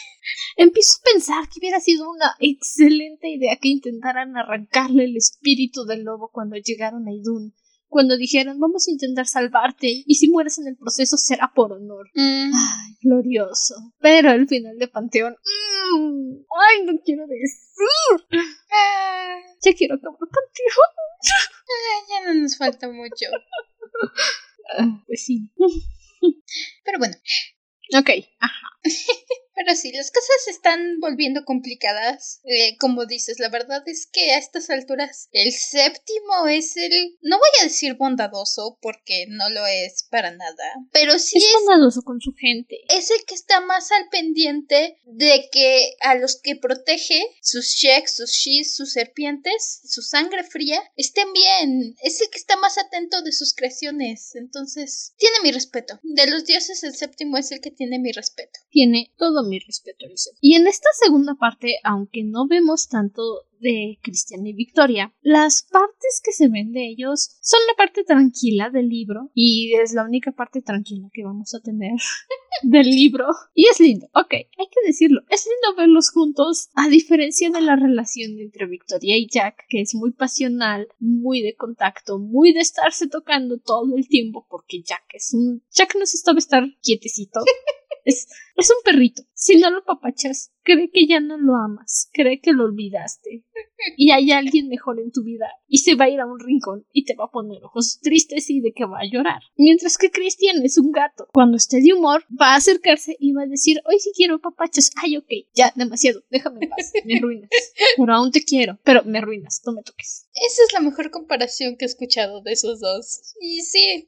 Empiezo 0.56 0.94
a 1.00 1.12
pensar 1.12 1.48
que 1.48 1.60
hubiera 1.60 1.80
sido 1.80 2.10
una 2.10 2.34
excelente 2.38 3.28
idea 3.28 3.56
que 3.60 3.68
intentaran 3.68 4.36
arrancarle 4.36 5.04
el 5.04 5.16
espíritu 5.16 5.84
del 5.84 6.04
lobo 6.04 6.30
cuando 6.32 6.56
llegaron 6.56 7.06
a 7.08 7.12
Idun. 7.12 7.54
Cuando 7.88 8.16
dijeron 8.16 8.60
vamos 8.60 8.86
a 8.86 8.92
intentar 8.92 9.26
salvarte 9.26 10.04
y 10.06 10.14
si 10.14 10.30
mueres 10.30 10.58
en 10.58 10.68
el 10.68 10.76
proceso 10.76 11.16
será 11.16 11.52
por 11.54 11.72
honor. 11.72 12.08
Mm. 12.14 12.52
Ay, 12.54 12.96
glorioso. 13.02 13.74
Pero 14.00 14.30
el 14.30 14.46
final 14.46 14.78
de 14.78 14.86
Panteón. 14.86 15.32
Mm, 15.32 16.44
ay, 16.68 16.84
no 16.84 16.92
quiero 17.04 17.26
decir. 17.26 18.46
Ah. 18.72 19.38
ya 19.64 19.74
quiero 19.74 19.96
acabar 19.96 20.18
Panteón. 20.18 20.90
Ah, 21.22 22.06
ya 22.08 22.28
no 22.28 22.40
nos 22.40 22.56
falta 22.56 22.88
mucho. 22.88 23.26
Ah, 24.78 25.02
pues 25.06 25.24
sí. 25.24 25.50
Pero 26.84 26.98
bueno. 26.98 27.14
Ok, 27.98 28.10
ajá. 28.38 28.68
Pero 29.62 29.76
sí, 29.76 29.92
las 29.92 30.10
cosas 30.10 30.36
se 30.46 30.52
están 30.52 31.00
volviendo 31.00 31.44
complicadas. 31.44 32.40
Eh, 32.44 32.78
como 32.78 33.04
dices, 33.04 33.38
la 33.38 33.50
verdad 33.50 33.82
es 33.84 34.08
que 34.10 34.32
a 34.32 34.38
estas 34.38 34.70
alturas 34.70 35.28
el 35.32 35.52
séptimo 35.52 36.48
es 36.48 36.78
el... 36.78 37.18
No 37.20 37.36
voy 37.36 37.48
a 37.60 37.64
decir 37.64 37.92
bondadoso 37.94 38.78
porque 38.80 39.26
no 39.28 39.50
lo 39.50 39.66
es 39.66 40.04
para 40.10 40.30
nada. 40.30 40.64
Pero 40.92 41.18
sí 41.18 41.36
es... 41.36 41.44
bondadoso 41.66 42.00
con 42.00 42.22
su 42.22 42.32
gente. 42.32 42.78
Es 42.88 43.10
el 43.10 43.22
que 43.26 43.34
está 43.34 43.60
más 43.60 43.92
al 43.92 44.08
pendiente 44.08 44.96
de 45.04 45.50
que 45.52 45.94
a 46.00 46.14
los 46.14 46.40
que 46.40 46.56
protege, 46.56 47.20
sus 47.42 47.66
sheks, 47.66 48.14
sus 48.16 48.30
shis, 48.30 48.74
sus 48.74 48.92
serpientes, 48.92 49.82
su 49.84 50.00
sangre 50.00 50.42
fría, 50.42 50.82
estén 50.96 51.30
bien. 51.34 51.96
Es 52.02 52.18
el 52.22 52.30
que 52.30 52.38
está 52.38 52.56
más 52.56 52.78
atento 52.78 53.20
de 53.20 53.32
sus 53.32 53.52
creaciones. 53.52 54.34
Entonces, 54.36 55.12
tiene 55.18 55.36
mi 55.42 55.52
respeto. 55.52 56.00
De 56.02 56.30
los 56.30 56.46
dioses, 56.46 56.82
el 56.82 56.94
séptimo 56.94 57.36
es 57.36 57.52
el 57.52 57.60
que 57.60 57.70
tiene 57.70 57.98
mi 57.98 58.12
respeto. 58.12 58.58
Tiene 58.70 59.12
todo 59.18 59.49
mi 59.50 59.58
respeto 59.58 60.06
Y 60.40 60.54
en 60.54 60.66
esta 60.66 60.88
segunda 60.92 61.34
parte, 61.34 61.76
aunque 61.84 62.24
no 62.24 62.46
vemos 62.46 62.88
tanto 62.88 63.22
de 63.60 63.98
Cristian 64.02 64.46
y 64.46 64.54
Victoria, 64.54 65.12
las 65.20 65.66
partes 65.70 66.22
que 66.24 66.32
se 66.32 66.48
ven 66.48 66.72
de 66.72 66.88
ellos 66.88 67.36
son 67.42 67.60
la 67.68 67.76
parte 67.76 68.04
tranquila 68.04 68.70
del 68.70 68.88
libro 68.88 69.30
y 69.34 69.74
es 69.74 69.92
la 69.92 70.04
única 70.04 70.32
parte 70.32 70.62
tranquila 70.62 71.08
que 71.12 71.24
vamos 71.24 71.54
a 71.54 71.60
tener 71.60 71.92
del 72.62 72.86
libro 72.86 73.26
y 73.54 73.66
es 73.66 73.78
lindo, 73.78 74.06
ok, 74.14 74.32
hay 74.32 74.66
que 74.70 74.86
decirlo, 74.86 75.20
es 75.28 75.46
lindo 75.46 75.76
verlos 75.76 76.10
juntos 76.10 76.70
a 76.74 76.88
diferencia 76.88 77.50
de 77.50 77.60
la 77.60 77.76
relación 77.76 78.38
entre 78.40 78.66
Victoria 78.66 79.18
y 79.18 79.28
Jack 79.28 79.66
que 79.68 79.82
es 79.82 79.94
muy 79.94 80.12
pasional, 80.12 80.88
muy 80.98 81.42
de 81.42 81.54
contacto, 81.54 82.18
muy 82.18 82.52
de 82.54 82.60
estarse 82.60 83.08
tocando 83.08 83.58
todo 83.58 83.94
el 83.96 84.08
tiempo 84.08 84.46
porque 84.48 84.82
Jack 84.82 85.04
es 85.12 85.34
un... 85.34 85.62
Jack 85.70 85.96
no 85.98 86.06
se 86.06 86.16
estaba 86.16 86.38
estar 86.38 86.64
quietecito. 86.82 87.40
Es, 88.06 88.28
es 88.60 88.70
un 88.70 88.82
perrito. 88.84 89.22
Si 89.34 89.56
no 89.56 89.70
lo 89.70 89.84
papachas, 89.84 90.52
cree 90.62 90.90
que 90.90 91.06
ya 91.06 91.20
no 91.20 91.38
lo 91.38 91.56
amas, 91.56 92.10
cree 92.12 92.40
que 92.40 92.52
lo 92.52 92.64
olvidaste. 92.64 93.44
Y 93.96 94.10
hay 94.10 94.30
alguien 94.30 94.68
mejor 94.68 95.00
en 95.00 95.10
tu 95.10 95.24
vida 95.24 95.46
y 95.66 95.78
se 95.78 95.94
va 95.94 96.04
a 96.04 96.10
ir 96.10 96.20
a 96.20 96.26
un 96.26 96.38
rincón 96.38 96.86
y 96.92 97.04
te 97.04 97.14
va 97.14 97.24
a 97.24 97.30
poner 97.30 97.64
ojos 97.64 97.98
tristes 98.02 98.50
y 98.50 98.60
de 98.60 98.72
que 98.72 98.84
va 98.84 98.98
a 98.98 99.08
llorar. 99.10 99.40
Mientras 99.56 99.96
que 99.96 100.10
Cristian 100.10 100.62
es 100.62 100.76
un 100.76 100.92
gato. 100.92 101.28
Cuando 101.32 101.56
esté 101.56 101.80
de 101.80 101.94
humor, 101.94 102.24
va 102.38 102.52
a 102.52 102.56
acercarse 102.56 103.16
y 103.18 103.32
va 103.32 103.44
a 103.44 103.46
decir, 103.46 103.80
hoy 103.86 103.98
sí 103.98 104.12
quiero 104.14 104.40
papachas. 104.40 104.90
Ay, 105.02 105.16
ok, 105.16 105.30
ya, 105.54 105.72
demasiado, 105.74 106.22
déjame 106.30 106.60
en 106.62 106.68
paz, 106.68 106.92
me 107.06 107.16
arruinas. 107.16 107.50
Pero 107.96 108.14
aún 108.14 108.30
te 108.30 108.44
quiero, 108.44 108.78
pero 108.84 109.02
me 109.04 109.18
arruinas, 109.18 109.62
no 109.64 109.72
me 109.72 109.82
toques. 109.82 110.28
Esa 110.34 110.62
es 110.66 110.72
la 110.74 110.80
mejor 110.80 111.10
comparación 111.10 111.76
que 111.76 111.86
he 111.86 111.88
escuchado 111.88 112.42
de 112.42 112.52
esos 112.52 112.80
dos. 112.80 113.34
Y 113.40 113.62
sí. 113.62 114.06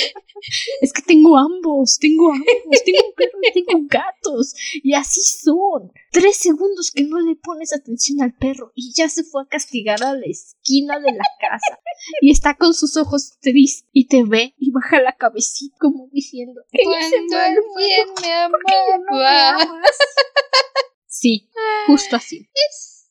es 0.80 0.92
que 0.92 1.02
tengo 1.02 1.36
ambos, 1.36 1.98
tengo 1.98 2.32
ambos, 2.32 2.84
tengo 2.84 3.06
un 3.06 3.14
perro 3.14 3.38
y 3.42 3.52
tengo 3.52 3.73
gatos. 3.82 4.54
Y 4.82 4.94
así 4.94 5.20
son. 5.22 5.92
Tres 6.10 6.36
segundos 6.36 6.90
que 6.94 7.04
no 7.04 7.18
le 7.20 7.36
pones 7.36 7.72
atención 7.72 8.22
al 8.22 8.34
perro 8.34 8.72
y 8.74 8.92
ya 8.94 9.08
se 9.08 9.24
fue 9.24 9.42
a 9.42 9.46
castigar 9.46 10.02
a 10.02 10.14
la 10.14 10.26
esquina 10.26 10.98
de 11.00 11.12
la 11.12 11.24
casa. 11.40 11.78
Y 12.20 12.30
está 12.30 12.54
con 12.56 12.74
sus 12.74 12.96
ojos 12.96 13.38
tristes 13.40 13.88
y 13.92 14.06
te 14.08 14.24
ve 14.24 14.54
y 14.58 14.70
baja 14.70 15.00
la 15.00 15.12
cabecita 15.12 15.76
como 15.78 16.08
diciendo: 16.12 16.62
Cuando 16.70 17.38
alguien 17.38 18.08
me 18.20 18.32
amaba. 18.32 19.82
Sí, 21.06 21.48
justo 21.86 22.16
así. 22.16 22.48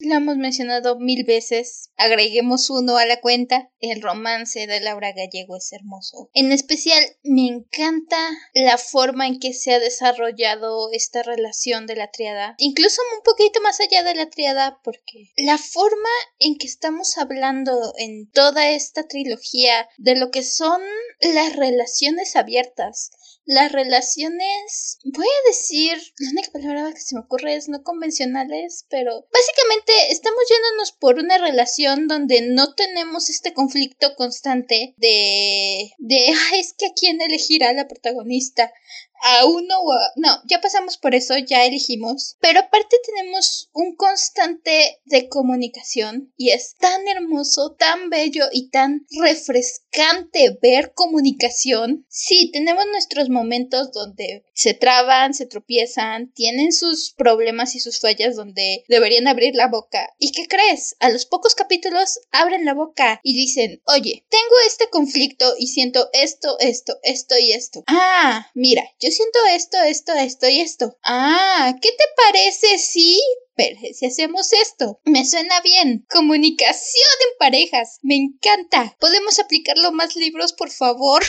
Lo 0.04 0.16
hemos 0.16 0.36
mencionado 0.36 1.00
mil 1.00 1.24
veces. 1.24 1.90
Agreguemos 1.96 2.70
uno 2.70 2.98
a 2.98 3.06
la 3.06 3.22
cuenta. 3.22 3.72
El 3.80 4.02
romance 4.02 4.68
de 4.68 4.82
Laura 4.82 5.14
Gallego 5.14 5.56
es 5.56 5.72
hermoso. 5.72 6.30
En 6.34 6.52
especial, 6.52 7.02
me 7.24 7.48
encanta 7.48 8.18
la 8.54 8.78
forma 8.78 9.28
en 9.28 9.40
que 9.40 9.54
se 9.54 9.74
ha 9.74 9.80
desarrollado 9.80 10.92
esta 10.92 11.24
relación 11.24 11.88
de 11.88 11.96
la 11.96 12.12
triada. 12.12 12.56
Incluso 12.58 13.02
un 13.16 13.24
poquito 13.24 13.62
más 13.62 13.80
allá 13.80 14.04
de 14.04 14.16
la 14.16 14.30
triada, 14.30 14.82
porque 14.84 15.32
la 15.38 15.58
forma 15.58 16.10
en 16.38 16.58
que 16.58 16.68
estamos 16.68 17.18
hablando 17.18 17.94
en 17.98 18.30
toda 18.30 18.72
esta 18.72 19.08
trilogía 19.08 19.88
de 19.98 20.18
lo 20.18 20.32
que 20.32 20.44
son 20.44 20.82
las 21.22 21.56
relaciones 21.56 22.36
abiertas 22.36 23.12
las 23.46 23.72
relaciones, 23.72 25.00
voy 25.04 25.28
a 25.28 25.48
decir, 25.50 25.98
la 26.20 26.30
única 26.30 26.52
palabra 26.52 26.94
que 26.94 27.02
se 27.02 27.16
me 27.16 27.22
ocurre 27.22 27.56
es 27.56 27.68
no 27.68 27.84
convencionales, 27.84 28.86
pero 28.90 29.28
básicamente 29.34 29.92
estamos 30.12 30.42
yéndonos 30.50 30.92
por 30.94 31.20
una 31.20 31.38
relación 31.38 32.08
donde 32.08 32.42
no 32.42 32.74
tenemos 32.74 33.30
este 33.30 33.54
conflicto 33.54 34.16
constante 34.16 34.94
de, 34.98 35.92
de, 35.98 36.28
ah, 36.30 36.56
es 36.58 36.74
que 36.74 36.88
a 36.88 36.94
quién 36.94 37.22
elegirá 37.22 37.74
la 37.74 37.88
protagonista 37.88 38.72
a 39.24 39.46
uno 39.46 39.80
o 39.80 39.94
a... 39.94 40.12
No, 40.18 40.42
ya 40.46 40.62
pasamos 40.62 40.98
por 40.98 41.16
eso, 41.16 41.36
ya 41.38 41.66
elegimos. 41.66 42.36
Pero 42.40 42.60
aparte 42.60 42.98
tenemos 43.06 43.70
un 43.74 43.96
constante 43.96 45.00
de 45.06 45.30
comunicación 45.30 46.34
y 46.38 46.50
es 46.50 46.76
tan 46.76 47.08
hermoso, 47.08 47.76
tan 47.78 48.10
bello 48.10 48.46
y 48.52 48.70
tan 48.70 49.06
refrescante 49.20 50.58
ver 50.62 50.94
comunicación. 50.94 52.06
Sí, 52.10 52.52
tenemos 52.52 52.86
nuestros 52.92 53.30
momentos 53.30 53.92
donde 53.92 54.44
se 54.54 54.74
traban, 54.74 55.34
se 55.34 55.46
tropiezan, 55.46 56.32
tienen 56.34 56.74
sus 56.74 57.14
problemas 57.14 57.76
y 57.76 57.80
sus 57.80 58.00
fallas 58.00 58.36
donde 58.36 58.84
deberían 58.90 59.28
abrir 59.28 59.56
la 59.56 59.68
boca. 59.68 60.14
¿Y 60.20 60.32
qué 60.32 60.48
crees? 60.48 60.96
A 61.00 61.10
los 61.10 61.26
pocos 61.26 61.56
capítulos 61.56 62.20
abren 62.32 62.66
la 62.66 62.74
boca 62.74 63.20
y 63.24 63.34
dicen, 63.34 63.82
oye, 63.86 64.26
tengo 64.30 64.56
este 64.68 64.90
conflicto 64.90 65.54
y 65.58 65.68
siento 65.68 66.10
esto, 66.14 66.58
esto, 66.60 66.98
esto 67.04 67.36
y 67.38 67.54
esto. 67.54 67.84
Ah, 67.88 68.48
mira, 68.54 68.84
yo 69.00 69.13
siento 69.14 69.40
esto, 69.52 69.78
esto, 69.82 70.14
esto 70.14 70.50
y 70.50 70.60
esto. 70.60 70.98
Ah, 71.04 71.74
¿qué 71.82 71.90
te 71.90 72.04
parece 72.26 72.78
si 72.78 73.20
Pero 73.56 73.80
si 73.94 74.06
hacemos 74.08 74.52
esto, 74.52 75.00
me 75.06 75.26
suena 75.26 75.62
bien. 75.62 76.06
Comunicación 76.10 77.14
en 77.22 77.38
parejas. 77.38 78.00
Me 78.02 78.16
encanta. 78.16 78.96
¿Podemos 79.00 79.40
aplicarlo 79.40 79.92
más 79.92 80.16
libros, 80.16 80.54
por 80.54 80.72
favor? 80.72 81.24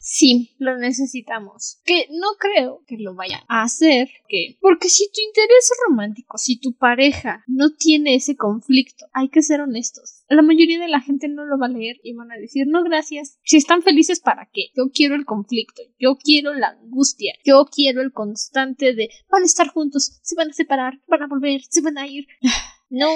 Sí, 0.00 0.54
lo 0.58 0.76
necesitamos. 0.76 1.80
Que 1.84 2.06
no 2.10 2.28
creo 2.38 2.82
que 2.86 2.96
lo 2.98 3.14
vayan 3.14 3.40
a 3.48 3.62
hacer. 3.62 4.08
Que 4.28 4.58
porque 4.60 4.88
si 4.88 5.06
tu 5.10 5.20
interés 5.26 5.70
romántico, 5.88 6.38
si 6.38 6.58
tu 6.58 6.76
pareja 6.76 7.44
no 7.46 7.74
tiene 7.74 8.14
ese 8.14 8.36
conflicto, 8.36 9.06
hay 9.12 9.28
que 9.28 9.42
ser 9.42 9.60
honestos. 9.60 10.24
La 10.28 10.42
mayoría 10.42 10.78
de 10.78 10.88
la 10.88 11.00
gente 11.00 11.28
no 11.28 11.44
lo 11.44 11.58
va 11.58 11.66
a 11.66 11.70
leer 11.70 11.96
y 12.02 12.14
van 12.14 12.30
a 12.32 12.36
decir 12.36 12.66
no 12.66 12.82
gracias. 12.82 13.38
Si 13.44 13.56
están 13.56 13.82
felices, 13.82 14.20
¿para 14.20 14.48
qué? 14.52 14.70
Yo 14.76 14.90
quiero 14.92 15.14
el 15.14 15.24
conflicto, 15.24 15.82
yo 15.98 16.16
quiero 16.16 16.54
la 16.54 16.68
angustia, 16.68 17.32
yo 17.44 17.66
quiero 17.66 18.02
el 18.02 18.12
constante 18.12 18.94
de 18.94 19.10
van 19.30 19.42
a 19.42 19.46
estar 19.46 19.68
juntos, 19.68 20.18
se 20.22 20.34
van 20.34 20.50
a 20.50 20.52
separar, 20.52 21.00
van 21.08 21.22
a 21.22 21.28
volver, 21.28 21.62
se 21.68 21.80
van 21.80 21.98
a 21.98 22.06
ir. 22.06 22.26
No, 22.92 23.06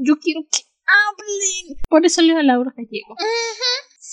yo 0.00 0.16
quiero 0.18 0.42
que 0.42 0.58
hablen. 0.84 1.78
Por 1.88 2.04
eso 2.04 2.20
leo 2.20 2.36
a 2.36 2.42
Laura 2.42 2.74
Gallego. 2.76 3.16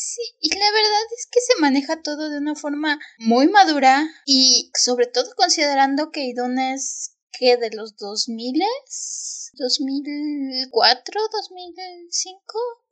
Sí, 0.01 0.21
y 0.39 0.57
la 0.57 0.71
verdad 0.71 1.03
es 1.17 1.27
que 1.29 1.41
se 1.41 1.59
maneja 1.59 2.01
todo 2.01 2.29
de 2.29 2.37
una 2.37 2.55
forma 2.55 2.97
muy 3.17 3.49
madura 3.49 4.09
y 4.25 4.71
sobre 4.73 5.07
todo 5.07 5.29
considerando 5.35 6.09
que 6.09 6.23
Iduna 6.23 6.73
es 6.73 7.17
que 7.37 7.57
de 7.57 7.69
los 7.71 7.97
2000 7.97 8.63
2004, 9.57 11.21
2005, 11.33 12.41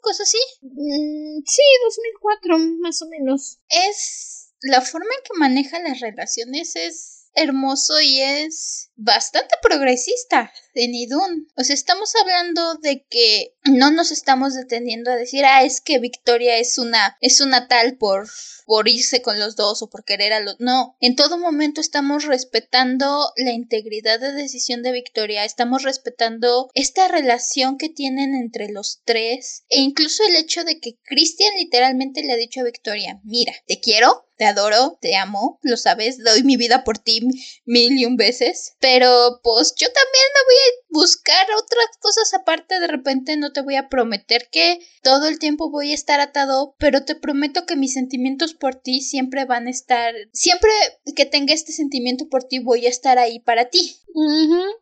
cosas 0.01 0.27
así. 0.27 0.37
Mm, 0.63 1.43
sí, 1.45 1.61
2004, 1.85 2.57
más 2.81 3.01
o 3.01 3.07
menos. 3.07 3.59
Es 3.69 4.49
la 4.59 4.81
forma 4.81 5.07
en 5.17 5.23
que 5.23 5.39
maneja 5.39 5.79
las 5.79 6.01
relaciones 6.01 6.75
es 6.75 7.29
hermoso 7.35 8.01
y 8.01 8.21
es 8.21 8.87
bastante 8.97 9.55
progresista 9.62 10.51
en 10.73 10.93
Idun. 10.93 11.47
O 11.55 11.63
sea, 11.63 11.73
estamos 11.73 12.13
hablando 12.15 12.75
de 12.75 13.05
que 13.10 13.53
no 13.63 13.91
nos 13.91 14.12
estamos 14.12 14.55
deteniendo 14.55 15.12
a 15.12 15.15
decir, 15.15 15.45
ah, 15.45 15.63
es 15.63 15.81
que 15.81 15.99
Victoria 15.99 16.57
es 16.57 16.77
una, 16.77 17.17
es 17.21 17.39
una 17.39 17.67
tal 17.67 17.97
por, 17.97 18.27
por 18.65 18.88
irse 18.88 19.21
con 19.21 19.39
los 19.39 19.55
dos 19.55 19.81
o 19.81 19.89
por 19.89 20.03
querer 20.03 20.33
a 20.33 20.39
los. 20.39 20.55
No, 20.60 20.97
en 20.99 21.15
todo 21.15 21.38
momento 21.38 21.79
estamos 21.79 22.25
respetando 22.25 23.31
la 23.38 23.51
integridad 23.51 24.19
de 24.19 24.33
decisión 24.33 24.83
de 24.83 24.91
Victoria, 24.91 25.45
estamos 25.45 25.83
respetando 25.83 26.69
esta 26.73 27.07
relación 27.07 27.77
que 27.77 27.89
tienen 27.89 28.36
entre 28.36 28.69
los 28.69 29.01
tres 29.05 29.63
e 29.69 29.79
incluso 29.79 30.23
el 30.27 30.36
hecho 30.36 30.63
de 30.63 30.79
que 30.79 30.97
Christian 31.03 31.53
literalmente 31.55 32.23
le 32.23 32.33
ha 32.33 32.38
dicho 32.38 32.62
a 32.62 32.65
Victoria, 32.65 33.19
mira, 33.23 33.53
te 33.67 33.79
quiero, 33.79 34.27
te 34.38 34.45
adoro, 34.45 34.97
te 35.01 35.15
amo, 35.15 35.60
lo 35.63 35.77
sabes, 35.77 36.23
doy 36.23 36.43
mi 36.43 36.57
vida 36.57 36.83
por 36.83 36.99
ti 36.99 37.21
mil 37.65 37.97
y 37.97 38.05
un 38.05 38.17
veces, 38.17 38.75
pero 38.89 39.41
pues 39.43 39.73
yo 39.76 39.88
también 39.88 40.26
me 40.34 40.45
voy 40.45 40.56
a 40.56 40.86
buscar 40.91 41.45
otras 41.58 41.97
cosas 42.00 42.34
aparte, 42.34 42.80
de 42.80 42.88
repente 42.88 43.36
no 43.36 43.52
te 43.52 43.62
voy 43.62 43.76
a 43.76 43.89
prometer 43.89 44.47
que 44.50 44.80
todo 45.04 45.28
el 45.28 45.39
tiempo 45.39 45.69
voy 45.69 45.91
a 45.91 45.95
estar 45.95 46.21
atado, 46.21 46.73
pero 46.80 47.04
te 47.04 47.15
prometo 47.15 47.65
que 47.65 47.76
mis 47.76 47.91
sentimientos 47.91 48.54
por 48.54 48.76
ti 48.76 49.02
siempre 49.02 49.43
van 49.43 49.67
a 49.67 49.71
estar, 49.71 50.13
siempre 50.32 50.71
que 51.17 51.26
tenga 51.26 51.54
este 51.54 51.73
sentimiento 51.73 52.30
por 52.30 52.45
ti 52.45 52.60
voy 52.60 52.86
a 52.86 52.89
estar 52.89 53.19
ahí 53.19 53.41
para 53.41 53.69
ti. 53.69 53.97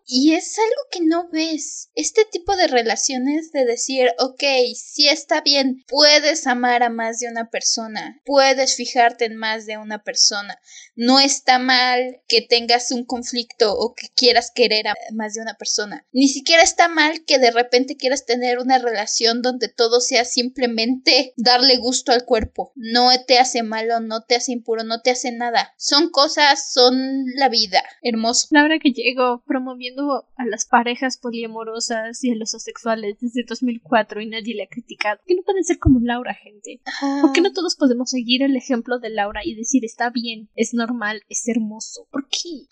Y 0.06 0.34
es 0.34 0.58
algo 0.58 0.82
que 0.92 1.02
no 1.02 1.28
ves. 1.30 1.90
Este 1.96 2.24
tipo 2.24 2.56
de 2.56 2.68
relaciones 2.68 3.52
de 3.52 3.66
decir, 3.66 4.10
ok, 4.18 4.44
si 4.76 5.10
está 5.10 5.42
bien, 5.42 5.84
puedes 5.88 6.48
amar 6.48 6.84
a 6.84 6.90
más 6.90 7.20
de 7.20 7.28
una 7.28 7.50
persona, 7.50 8.22
puedes 8.24 8.76
fijarte 8.76 9.26
en 9.26 9.36
más 9.36 9.66
de 9.66 9.78
una 9.78 10.04
persona. 10.04 10.58
No 10.96 11.20
está 11.20 11.60
mal 11.60 12.22
que 12.30 12.44
tengas 12.44 12.92
un 12.92 13.04
conflicto 13.04 13.78
o 13.78 13.94
que 13.96 14.08
quieras 14.16 14.52
querer 14.54 14.88
a 14.88 14.96
más 15.14 15.34
de 15.34 15.42
una 15.42 15.56
persona. 15.56 16.06
Ni 16.12 16.28
siquiera 16.28 16.64
está 16.64 16.88
mal 16.88 17.24
que 17.26 17.40
de 17.40 17.52
repente 17.52 17.98
quieras 17.98 18.26
tener 18.26 18.60
una 18.60 18.78
relación 18.80 19.42
donde 19.42 19.68
todo 19.68 20.02
sea 20.02 20.26
simplemente 20.26 21.34
darle 21.38 21.78
gusto 21.78 22.12
al 22.12 22.26
cuerpo. 22.26 22.72
No 22.76 23.10
te 23.26 23.40
hace 23.40 23.64
malo, 23.64 24.00
no 24.00 24.24
te 24.24 24.36
hace 24.36 24.52
impuro, 24.52 24.84
no 24.84 25.02
te 25.02 25.12
hace 25.12 25.32
nada. 25.32 25.74
Son 25.78 26.10
cosas, 26.10 26.72
son 26.72 27.26
la 27.36 27.50
vida. 27.50 27.84
Hermoso. 28.02 28.48
La 28.52 28.64
hora 28.64 28.80
que 28.80 28.92
llego 28.92 29.44
promoviendo 29.46 30.28
a 30.36 30.46
las 30.46 30.66
parejas 30.66 31.18
poliamorosas 31.18 32.24
y 32.24 32.32
a 32.32 32.36
los 32.36 32.54
asexuales 32.54 33.18
desde 33.20 33.44
2004 33.48 34.22
y 34.22 34.28
nadie 34.28 34.56
le 34.56 34.64
ha 34.64 34.68
criticado. 34.68 35.18
¿Por 35.18 35.26
qué 35.26 35.36
no 35.36 35.44
pueden 35.44 35.64
ser 35.64 35.80
como 35.80 36.00
Laura, 36.02 36.34
gente? 36.34 36.82
¿Por 37.22 37.32
qué 37.34 37.42
no 37.42 37.54
todos 37.54 37.76
podemos 37.76 38.10
seguir 38.10 38.44
el 38.44 38.56
ejemplo 38.56 39.00
de 39.00 39.10
Laura 39.10 39.42
y 39.44 39.56
decir 39.56 39.86
está 39.86 40.10
bien, 40.10 40.50
es 40.56 40.74
normal, 40.74 41.24
es 41.30 41.48
hermoso? 41.48 42.08
¿Por 42.12 42.28
qué? 42.28 42.68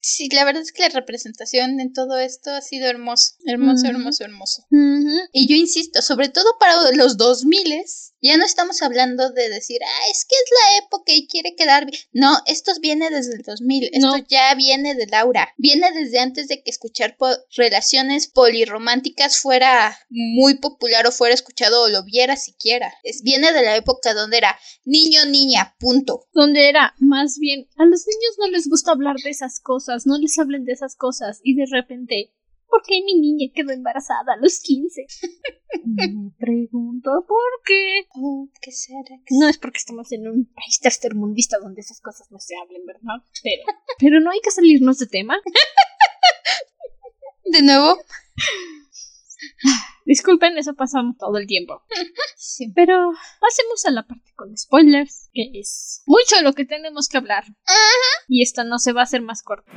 Sí, 0.00 0.28
la 0.32 0.44
verdad 0.44 0.62
es 0.62 0.72
que 0.72 0.82
la 0.82 0.88
representación 0.88 1.80
en 1.80 1.92
todo 1.92 2.18
esto 2.18 2.50
ha 2.50 2.60
sido 2.60 2.86
hermoso, 2.88 3.34
hermoso, 3.46 3.86
hermoso, 3.86 4.24
hermoso. 4.24 4.66
Y 5.32 5.48
yo 5.48 5.56
insisto, 5.56 6.02
sobre 6.02 6.28
todo 6.28 6.46
para 6.58 6.92
los 6.92 7.16
2000 7.16 7.72
ya 8.20 8.36
no 8.36 8.44
estamos 8.44 8.82
hablando 8.82 9.30
de 9.30 9.48
decir, 9.48 9.78
ah, 9.84 10.10
es 10.10 10.24
que 10.24 10.34
es 10.34 10.50
la 10.50 10.86
época 10.86 11.12
y 11.12 11.26
quiere 11.26 11.54
quedar 11.54 11.86
bien. 11.86 11.98
No, 12.12 12.36
esto 12.46 12.72
viene 12.80 13.10
desde 13.10 13.36
el 13.36 13.42
2000, 13.42 13.90
esto 13.92 14.16
ya 14.28 14.54
viene 14.54 14.94
de 14.94 15.06
Laura, 15.06 15.54
viene 15.56 15.92
desde 15.92 16.18
antes 16.18 16.48
de 16.48 16.62
que 16.62 16.70
escuchar 16.70 17.16
relaciones 17.56 18.26
polirrománticas 18.28 19.38
fuera 19.40 19.98
muy 20.08 20.58
popular 20.58 21.06
o 21.06 21.12
fuera 21.12 21.34
escuchado 21.34 21.82
o 21.82 21.88
lo 21.88 22.04
viera 22.04 22.36
siquiera. 22.36 22.92
Es, 23.02 23.22
viene 23.22 23.52
de 23.52 23.62
la 23.62 23.76
época 23.76 24.14
donde 24.14 24.38
era 24.38 24.58
niño, 24.84 25.24
niña, 25.26 25.76
punto. 25.78 26.26
Donde 26.32 26.68
era 26.68 26.94
más 26.98 27.38
bien, 27.38 27.68
a 27.76 27.84
los 27.84 28.06
niños 28.06 28.36
no 28.38 28.48
les 28.48 28.68
gusta 28.68 28.92
hablar 28.92 29.16
de 29.16 29.30
esas 29.30 29.60
cosas, 29.60 30.06
no 30.06 30.18
les 30.18 30.38
hablen 30.38 30.64
de 30.64 30.72
esas 30.72 30.96
cosas 30.96 31.40
y 31.42 31.54
de 31.54 31.66
repente 31.70 32.32
¿Por 32.68 32.82
qué 32.82 33.02
mi 33.02 33.18
niña 33.18 33.50
quedó 33.54 33.72
embarazada 33.72 34.34
a 34.34 34.40
los 34.40 34.60
15? 34.60 35.06
Me 35.84 36.32
pregunto 36.38 37.24
por 37.26 37.62
qué. 37.64 38.06
Oh, 38.14 38.48
¿Qué 38.60 38.72
será? 38.72 39.16
No 39.30 39.48
es 39.48 39.58
porque 39.58 39.78
estamos 39.78 40.12
en 40.12 40.28
un 40.28 40.52
país 40.54 40.78
tercermundista 40.80 41.58
donde 41.58 41.80
esas 41.80 42.00
cosas 42.00 42.30
no 42.30 42.38
se 42.38 42.54
hablen, 42.56 42.84
¿verdad? 42.86 43.22
Pero, 43.42 43.62
pero 43.98 44.20
no 44.20 44.30
hay 44.30 44.40
que 44.40 44.50
salirnos 44.50 44.98
de 44.98 45.06
tema. 45.06 45.38
¿De 47.44 47.62
nuevo? 47.62 47.96
Disculpen, 50.04 50.58
eso 50.58 50.74
pasa 50.74 51.00
todo 51.18 51.38
el 51.38 51.46
tiempo. 51.46 51.82
Sí. 52.36 52.72
Pero 52.74 53.12
pasemos 53.40 53.84
a 53.86 53.90
la 53.90 54.06
parte 54.06 54.32
con 54.34 54.56
spoilers, 54.56 55.28
que 55.32 55.50
es 55.54 56.02
mucho 56.06 56.42
lo 56.42 56.54
que 56.54 56.64
tenemos 56.64 57.08
que 57.08 57.18
hablar. 57.18 57.44
Y 58.26 58.42
esta 58.42 58.64
no 58.64 58.78
se 58.78 58.92
va 58.92 59.02
a 59.02 59.04
hacer 59.04 59.22
más 59.22 59.42
corta. 59.42 59.70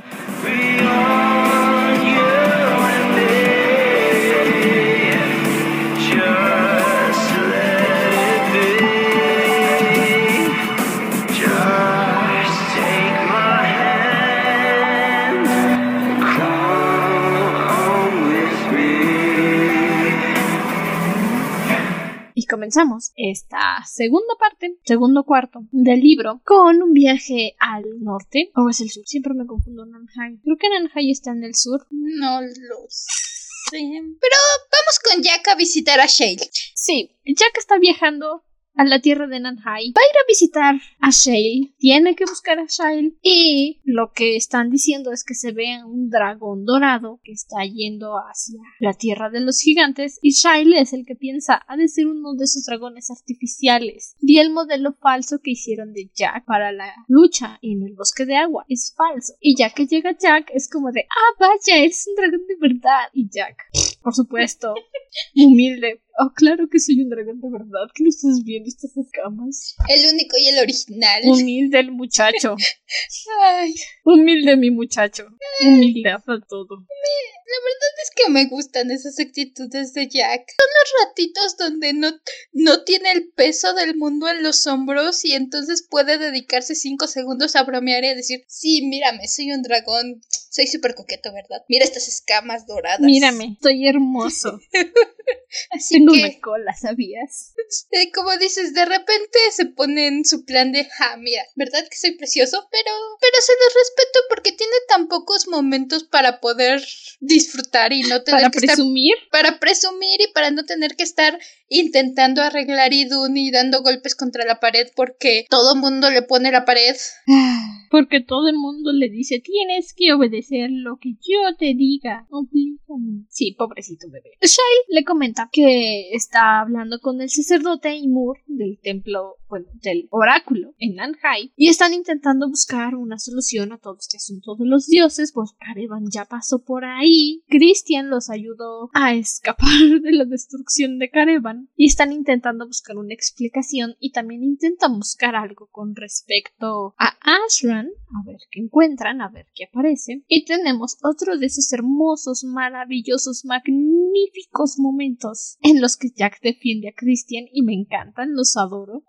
Comenzamos 22.72 23.12
esta 23.16 23.84
segunda 23.84 24.34
parte, 24.38 24.78
segundo 24.84 25.24
cuarto 25.24 25.60
del 25.72 26.00
libro 26.00 26.40
con 26.42 26.80
un 26.80 26.94
viaje 26.94 27.54
al 27.58 27.84
norte 28.00 28.50
o 28.54 28.70
es 28.70 28.80
el 28.80 28.88
sur. 28.88 29.04
Siempre 29.04 29.34
me 29.34 29.46
confundo 29.46 29.84
Nanhai. 29.84 30.40
Creo 30.42 30.56
que 30.56 30.70
Nanhai 30.70 31.10
está 31.10 31.32
en 31.32 31.44
el 31.44 31.54
sur. 31.54 31.86
No 31.90 32.40
lo 32.40 32.86
sé. 32.88 33.76
Pero 33.78 34.36
vamos 34.70 35.00
con 35.04 35.22
Jack 35.22 35.48
a 35.48 35.54
visitar 35.54 36.00
a 36.00 36.06
Shale. 36.06 36.48
Sí, 36.74 37.14
Jack 37.26 37.58
está 37.58 37.78
viajando 37.78 38.42
a 38.74 38.84
la 38.84 39.00
tierra 39.00 39.26
de 39.26 39.40
Nanhai. 39.40 39.92
Va 39.92 40.00
a 40.00 40.10
ir 40.10 40.16
a 40.16 40.28
visitar 40.28 40.74
a 41.00 41.10
Shale. 41.10 41.74
Tiene 41.78 42.14
que 42.14 42.24
buscar 42.24 42.58
a 42.58 42.66
Shale. 42.66 43.14
Y 43.22 43.80
lo 43.84 44.12
que 44.12 44.36
están 44.36 44.70
diciendo 44.70 45.12
es 45.12 45.24
que 45.24 45.34
se 45.34 45.52
ve 45.52 45.84
un 45.84 46.10
dragón 46.10 46.64
dorado 46.64 47.20
que 47.22 47.32
está 47.32 47.64
yendo 47.64 48.16
hacia 48.16 48.60
la 48.80 48.94
tierra 48.94 49.30
de 49.30 49.40
los 49.40 49.60
gigantes. 49.60 50.18
Y 50.22 50.32
Shale 50.32 50.80
es 50.80 50.92
el 50.92 51.04
que 51.04 51.16
piensa 51.16 51.62
ha 51.66 51.76
de 51.76 51.88
ser 51.88 52.06
uno 52.06 52.34
de 52.34 52.44
esos 52.44 52.64
dragones 52.64 53.10
artificiales. 53.10 54.16
Y 54.20 54.38
el 54.38 54.50
modelo 54.50 54.94
falso 54.94 55.40
que 55.42 55.52
hicieron 55.52 55.92
de 55.92 56.10
Jack 56.14 56.44
para 56.44 56.72
la 56.72 56.94
lucha 57.08 57.58
en 57.62 57.82
el 57.82 57.94
bosque 57.94 58.24
de 58.24 58.36
agua 58.36 58.64
es 58.68 58.94
falso. 58.96 59.34
Y 59.40 59.56
ya 59.56 59.70
que 59.70 59.86
llega 59.86 60.16
Jack 60.18 60.50
es 60.54 60.70
como 60.70 60.92
de 60.92 61.02
ah 61.02 61.36
vaya, 61.38 61.84
es 61.84 62.06
un 62.08 62.14
dragón 62.16 62.46
de 62.46 62.56
verdad. 62.60 63.08
Y 63.12 63.28
Jack, 63.30 63.56
por 64.02 64.14
supuesto, 64.14 64.74
humilde 65.36 66.00
Oh, 66.18 66.32
claro 66.34 66.68
que 66.70 66.78
soy 66.78 67.00
un 67.00 67.08
dragón 67.08 67.40
de 67.40 67.48
verdad. 67.50 67.88
¿Qué 67.94 68.02
no 68.02 68.10
estás 68.10 68.42
viendo 68.44 68.68
estas 68.68 68.94
escamas? 68.96 69.74
El 69.88 70.12
único 70.12 70.36
y 70.38 70.48
el 70.48 70.58
original. 70.58 71.22
Humilde 71.24 71.80
el 71.80 71.92
muchacho. 71.92 72.54
Ay, 73.42 73.74
Humilde 74.04 74.56
mi 74.56 74.70
muchacho. 74.70 75.26
Humilde 75.62 76.10
hasta 76.10 76.38
todo. 76.46 76.76
la 76.76 77.58
verdad 77.64 77.92
es 78.02 78.10
que 78.14 78.30
me 78.30 78.46
gustan 78.46 78.90
esas 78.90 79.18
actitudes 79.18 79.94
de 79.94 80.08
Jack. 80.08 80.52
Son 80.58 80.68
los 80.78 81.06
ratitos 81.06 81.56
donde 81.56 81.92
no, 81.94 82.12
no 82.52 82.84
tiene 82.84 83.12
el 83.12 83.30
peso 83.30 83.72
del 83.72 83.96
mundo 83.96 84.28
en 84.28 84.42
los 84.42 84.66
hombros 84.66 85.24
y 85.24 85.32
entonces 85.32 85.86
puede 85.88 86.18
dedicarse 86.18 86.74
cinco 86.74 87.06
segundos 87.06 87.56
a 87.56 87.62
bromear 87.62 88.04
y 88.04 88.08
a 88.08 88.14
decir, 88.14 88.44
sí, 88.48 88.82
mírame, 88.86 89.28
soy 89.28 89.52
un 89.52 89.62
dragón. 89.62 90.20
Soy 90.50 90.66
súper 90.66 90.94
coqueto, 90.94 91.32
¿verdad? 91.32 91.64
Mira 91.66 91.86
estas 91.86 92.08
escamas 92.08 92.66
doradas. 92.66 93.00
Mírame, 93.00 93.52
estoy 93.54 93.88
hermoso. 93.88 94.60
Así 95.70 96.01
Tengo 96.04 96.12
que, 96.14 96.20
una 96.20 96.40
cola, 96.40 96.74
¿sabías? 96.74 97.54
eh, 97.90 98.10
como 98.12 98.36
dices, 98.38 98.74
de 98.74 98.84
repente 98.84 99.38
se 99.50 99.66
pone 99.66 100.06
en 100.08 100.24
su 100.24 100.44
plan 100.44 100.72
de, 100.72 100.84
ja, 100.84 101.16
mira, 101.16 101.42
¿verdad 101.56 101.86
que 101.88 101.96
soy 101.96 102.16
precioso? 102.16 102.66
Pero, 102.70 102.90
pero 103.20 103.36
se 103.40 103.52
los 103.52 103.74
respeto 103.74 104.18
porque 104.28 104.52
tiene 104.52 104.72
tan 104.88 105.08
pocos 105.08 105.48
momentos 105.48 106.04
para 106.04 106.40
poder 106.40 106.82
disfrutar 107.20 107.92
y 107.92 108.02
no 108.02 108.22
tener 108.22 108.40
Para 108.40 108.50
que 108.50 108.58
estar 108.58 108.76
presumir. 108.76 109.14
para 109.30 109.58
presumir 109.58 110.20
y 110.20 110.32
para 110.32 110.50
no 110.50 110.64
tener 110.64 110.96
que 110.96 111.04
estar 111.04 111.38
intentando 111.68 112.42
arreglar 112.42 112.92
Idun 112.92 113.36
y 113.36 113.50
dando 113.50 113.82
golpes 113.82 114.14
contra 114.14 114.44
la 114.44 114.60
pared 114.60 114.88
porque 114.94 115.46
todo 115.48 115.74
mundo 115.74 116.10
le 116.10 116.22
pone 116.22 116.50
la 116.52 116.64
pared. 116.64 116.94
Porque 117.90 118.20
todo 118.20 118.48
el 118.48 118.56
mundo 118.56 118.90
le 118.90 119.10
dice, 119.10 119.40
tienes 119.40 119.92
que 119.92 120.14
obedecer 120.14 120.70
lo 120.70 120.96
que 120.98 121.10
yo 121.20 121.54
te 121.58 121.74
diga. 121.74 122.26
Oblígame. 122.30 123.26
Sí, 123.28 123.52
pobrecito 123.52 124.08
bebé. 124.08 124.30
Shail 124.40 124.80
le 124.88 125.04
comenta 125.04 125.50
que 125.52 125.91
está 126.12 126.60
hablando 126.60 127.00
con 127.00 127.20
el 127.20 127.30
sacerdote 127.30 127.94
Imur 127.96 128.38
del 128.46 128.78
templo, 128.82 129.36
bueno, 129.48 129.66
del 129.82 130.08
oráculo 130.10 130.74
en 130.78 130.96
Nanhai 130.96 131.52
y 131.56 131.68
están 131.68 131.94
intentando 131.94 132.48
buscar 132.48 132.94
una 132.94 133.18
solución 133.18 133.72
a 133.72 133.78
todo 133.78 133.96
este 133.98 134.16
asunto 134.16 134.56
de 134.56 134.66
los 134.66 134.86
dioses, 134.86 135.32
pues 135.32 135.50
Karevan 135.58 136.06
ya 136.10 136.24
pasó 136.24 136.64
por 136.64 136.84
ahí. 136.84 137.42
Christian 137.48 138.10
los 138.10 138.30
ayudó 138.30 138.90
a 138.94 139.14
escapar 139.14 139.68
de 140.02 140.12
la 140.12 140.24
destrucción 140.24 140.98
de 140.98 141.10
Karevan 141.10 141.68
y 141.76 141.86
están 141.86 142.12
intentando 142.12 142.66
buscar 142.66 142.96
una 142.96 143.14
explicación 143.14 143.96
y 143.98 144.12
también 144.12 144.42
intentan 144.42 144.96
buscar 144.96 145.36
algo 145.36 145.68
con 145.70 145.94
respecto 145.94 146.94
a 146.98 147.16
Ashran, 147.20 147.88
a 147.88 148.26
ver 148.26 148.38
qué 148.50 148.60
encuentran, 148.60 149.20
a 149.20 149.28
ver 149.28 149.46
qué 149.54 149.64
aparece. 149.64 150.22
Y 150.28 150.44
tenemos 150.44 150.96
otro 151.02 151.36
de 151.36 151.46
esos 151.46 151.72
hermosos, 151.72 152.44
maravillosos, 152.44 153.44
magníficos 153.44 154.78
momentos 154.78 155.58
en 155.60 155.80
los 155.82 155.96
que 155.96 156.10
Jack 156.16 156.40
defiende 156.40 156.88
a 156.88 156.94
Christian 156.96 157.44
y 157.52 157.62
me 157.62 157.74
encantan, 157.74 158.34
los 158.34 158.56
adoro. 158.56 159.02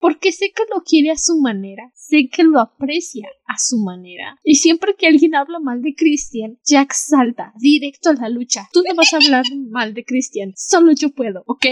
Porque 0.00 0.32
sé 0.32 0.52
que 0.52 0.64
lo 0.74 0.82
quiere 0.82 1.10
a 1.10 1.16
su 1.16 1.38
manera, 1.38 1.92
sé 1.94 2.28
que 2.32 2.42
lo 2.42 2.58
aprecia 2.58 3.28
a 3.46 3.58
su 3.58 3.78
manera. 3.78 4.38
Y 4.42 4.56
siempre 4.56 4.94
que 4.96 5.06
alguien 5.06 5.34
habla 5.34 5.58
mal 5.60 5.82
de 5.82 5.94
Christian, 5.94 6.58
Jack 6.64 6.92
salta 6.94 7.52
directo 7.58 8.10
a 8.10 8.14
la 8.14 8.28
lucha. 8.28 8.68
Tú 8.72 8.82
no 8.86 8.94
vas 8.94 9.12
a 9.12 9.16
hablar 9.16 9.44
mal 9.70 9.94
de 9.94 10.04
Christian, 10.04 10.52
solo 10.56 10.92
yo 10.92 11.10
puedo, 11.10 11.42
¿ok? 11.46 11.66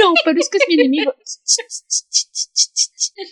No, 0.00 0.14
pero 0.24 0.38
es 0.38 0.48
que 0.48 0.58
es 0.58 0.64
mi 0.68 0.74
enemigo. 0.74 1.14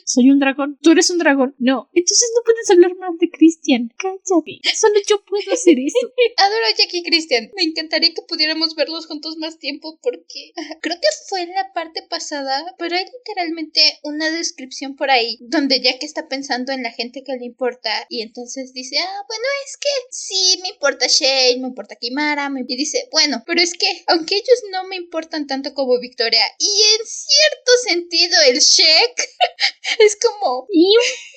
Soy 0.05 0.31
un 0.31 0.38
dragón. 0.38 0.79
¿Tú 0.83 0.90
eres 0.90 1.11
un 1.11 1.18
dragón? 1.18 1.55
No. 1.59 1.88
Entonces 1.92 2.31
no 2.35 2.42
puedes 2.44 2.70
hablar 2.70 2.96
mal 2.96 3.16
de 3.18 3.31
Christian. 3.31 3.90
Cállate. 3.96 4.61
Solo 4.74 4.94
yo 5.09 5.24
puedo 5.24 5.53
hacer 5.53 5.79
eso. 5.79 6.12
Adoro 6.37 6.64
a 6.66 6.76
Jack 6.76 6.92
y 6.92 7.03
Christian. 7.03 7.50
Me 7.57 7.64
encantaría 7.64 8.14
que 8.14 8.22
pudiéramos 8.22 8.74
verlos 8.74 9.07
juntos 9.07 9.37
más 9.38 9.59
tiempo 9.59 9.98
porque 10.03 10.53
creo 10.81 10.96
que 10.96 11.09
fue 11.29 11.42
en 11.42 11.50
la 11.50 11.72
parte 11.72 12.03
pasada, 12.09 12.74
pero 12.79 12.96
hay 12.96 13.05
literalmente 13.05 13.81
una 14.03 14.29
descripción 14.32 14.96
por 14.96 15.10
ahí 15.10 15.38
donde 15.40 15.80
Jack 15.80 16.02
está 16.02 16.28
pensando 16.28 16.72
en 16.72 16.82
la 16.82 16.90
gente 16.90 17.22
que 17.24 17.36
le 17.36 17.44
importa 17.44 17.90
y 18.08 18.22
entonces 18.22 18.72
dice, 18.72 18.98
ah, 18.98 19.22
bueno, 19.28 19.44
es 19.66 19.76
que 19.76 19.88
sí, 20.10 20.58
me 20.62 20.68
importa 20.70 21.06
Shane, 21.06 21.60
me 21.60 21.68
importa 21.68 21.96
Kimara, 21.96 22.48
me... 22.48 22.64
y 22.66 22.76
dice, 22.76 23.08
bueno, 23.10 23.42
pero 23.46 23.60
es 23.60 23.74
que 23.74 23.86
aunque 24.08 24.36
ellos 24.36 24.62
no 24.72 24.84
me 24.88 24.96
importan 24.96 25.46
tanto 25.46 25.74
como 25.74 25.98
Victoria 26.00 26.44
y 26.58 26.82
en 26.98 27.06
cierto 27.06 27.72
sentido 27.88 28.36
el 28.48 28.58
Shek 28.58 29.28
es 29.98 30.16
como 30.16 30.66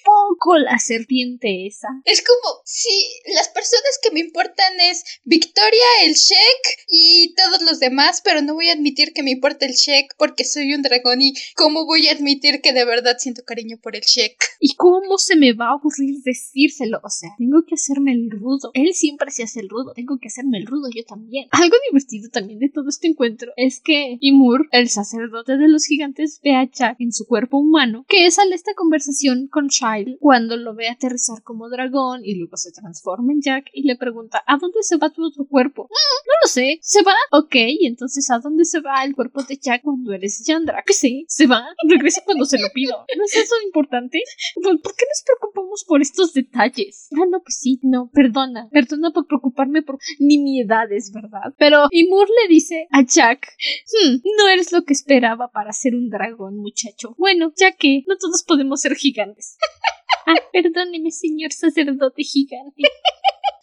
poco 0.04 0.58
la 0.58 0.80
serpiente 0.80 1.68
esa. 1.68 1.88
es 2.06 2.24
como 2.24 2.62
si 2.66 2.90
las 3.36 3.50
personas 3.50 4.00
que 4.02 4.12
me 4.12 4.20
importan 4.20 4.80
es 4.82 5.04
Victoria, 5.24 5.86
el 6.04 6.14
Shek 6.14 6.86
y 6.88 7.34
todos 7.36 7.62
los 7.62 7.80
demás, 7.80 8.22
pero 8.24 8.42
no 8.42 8.54
voy 8.54 8.70
a 8.70 8.74
admitir 8.74 9.14
que 9.14 9.24
me 9.24 9.32
importa 9.32 9.66
el 9.66 9.74
Shek 9.74 10.16
porque 10.18 10.44
soy 10.44 10.74
un 10.74 10.82
dragón 10.82 11.22
y 11.22 11.34
cómo 11.56 11.86
voy 11.86 12.08
a 12.08 12.14
admitir 12.14 12.62
que 12.62 12.74
de 12.74 12.86
verdad 12.86 13.18
siento 13.20 13.44
cariño 13.46 13.78
por 13.82 13.96
el 13.96 14.02
Shek. 14.02 14.36
¿Y 14.60 14.76
cómo 14.76 15.18
se 15.18 15.36
me 15.36 15.54
va 15.54 15.70
a 15.70 15.76
ocurrir 15.76 16.22
decírselo? 16.24 17.00
O 17.04 17.10
sea, 17.10 17.30
tengo 17.38 17.64
que 17.66 17.76
hacerme 17.76 18.12
el 18.14 18.30
rudo. 18.32 18.72
Él 18.74 18.94
siempre 18.94 19.32
se 19.32 19.44
hace 19.44 19.60
el 19.60 19.70
rudo. 19.70 19.94
Tengo 19.94 20.18
que 20.20 20.28
hacerme 20.28 20.58
el 20.58 20.68
rudo 20.68 20.90
yo 20.94 21.04
también. 21.06 21.48
Algo 21.52 21.76
divertido 21.90 22.30
también 22.30 22.60
de 22.60 22.70
todo 22.70 22.90
este 22.90 23.08
encuentro 23.08 23.52
es 23.58 23.80
que 23.80 24.18
Imur, 24.20 24.68
el 24.72 24.90
sacerdote 24.90 25.58
de 25.58 25.68
los 25.68 25.86
gigantes, 25.86 26.40
ve 26.44 26.56
a 26.56 26.70
Jack 26.70 26.98
en 27.00 27.12
su 27.12 27.26
cuerpo 27.26 27.58
humano, 27.58 28.06
que 28.08 28.30
sale 28.32 28.56
esta 28.56 28.74
conversación 28.74 29.48
con 29.48 29.70
Cuando 30.20 30.58
lo 30.58 30.74
ve 30.76 30.90
aterrizar 30.90 31.42
como 31.44 31.70
dragón 31.70 32.22
y 32.24 32.36
luego 32.36 32.58
se 32.58 32.72
transforma 32.72 33.32
en 33.34 33.42
Jack 33.42 33.66
y 33.74 33.84
le 33.84 33.96
pregunta 33.96 34.44
¿A 34.48 34.58
dónde 34.58 34.80
se 34.82 34.98
va 34.98 35.10
tu 35.10 35.26
otro 35.26 35.46
cuerpo? 35.46 35.84
"Mm, 35.84 36.28
no 36.28 36.34
lo 36.44 36.48
sé. 36.48 36.80
¿Se 36.82 37.04
va? 37.04 37.14
Ok, 37.32 37.56
y 37.56 37.88
entonces 37.88 38.30
¿a 38.32 38.40
dónde 38.40 38.66
se 38.66 38.82
va 38.82 39.04
el 39.04 39.16
cuerpo 39.16 39.44
de 39.44 39.58
Jack 39.58 39.82
cuando 39.84 40.14
eres 40.14 40.44
Yandra? 40.46 40.84
Que 40.86 40.94
sí, 40.94 41.26
se 41.28 41.48
va. 41.48 41.66
Regresa 41.88 42.22
cuando 42.26 42.46
se 42.46 42.60
lo 42.60 42.68
pido. 42.74 43.06
¿No 43.18 43.24
es 43.26 43.36
eso 43.36 43.56
importante? 43.66 44.20
¿Por 44.56 44.82
por 44.82 44.96
qué 44.96 45.06
nos 45.10 45.24
preocupamos 45.26 45.84
por 45.88 46.02
estos 46.02 46.34
detalles? 46.34 47.08
Ah, 47.16 47.26
no, 47.30 47.42
pues 47.42 47.58
sí, 47.60 47.80
no, 47.84 48.10
perdona. 48.14 48.70
Perdona 48.72 49.12
por 49.12 49.28
preocuparme 49.28 49.82
por 49.82 50.00
nimiedades, 50.20 51.12
¿verdad? 51.14 51.54
Pero 51.58 51.88
Imur 51.92 52.28
le 52.28 52.48
dice 52.54 52.88
a 52.92 53.04
Jack, 53.06 53.48
"Hmm, 53.88 54.18
no 54.38 54.48
eres 54.50 54.72
lo 54.72 54.84
que 54.84 54.94
esperaba 54.94 55.50
para 55.52 55.72
ser 55.74 55.96
un 55.96 56.10
dragón, 56.10 56.58
muchacho. 56.58 57.16
Bueno, 57.18 57.54
ya 57.56 57.72
que 57.74 58.04
no 58.08 58.18
todos 58.18 58.44
podemos 58.44 58.82
ser 58.82 58.96
gigantes. 58.96 59.58
Ah, 60.26 60.36
perdóneme, 60.54 61.12
señor 61.12 61.52
sacerdote 61.52 62.24
gigante. 62.24 62.82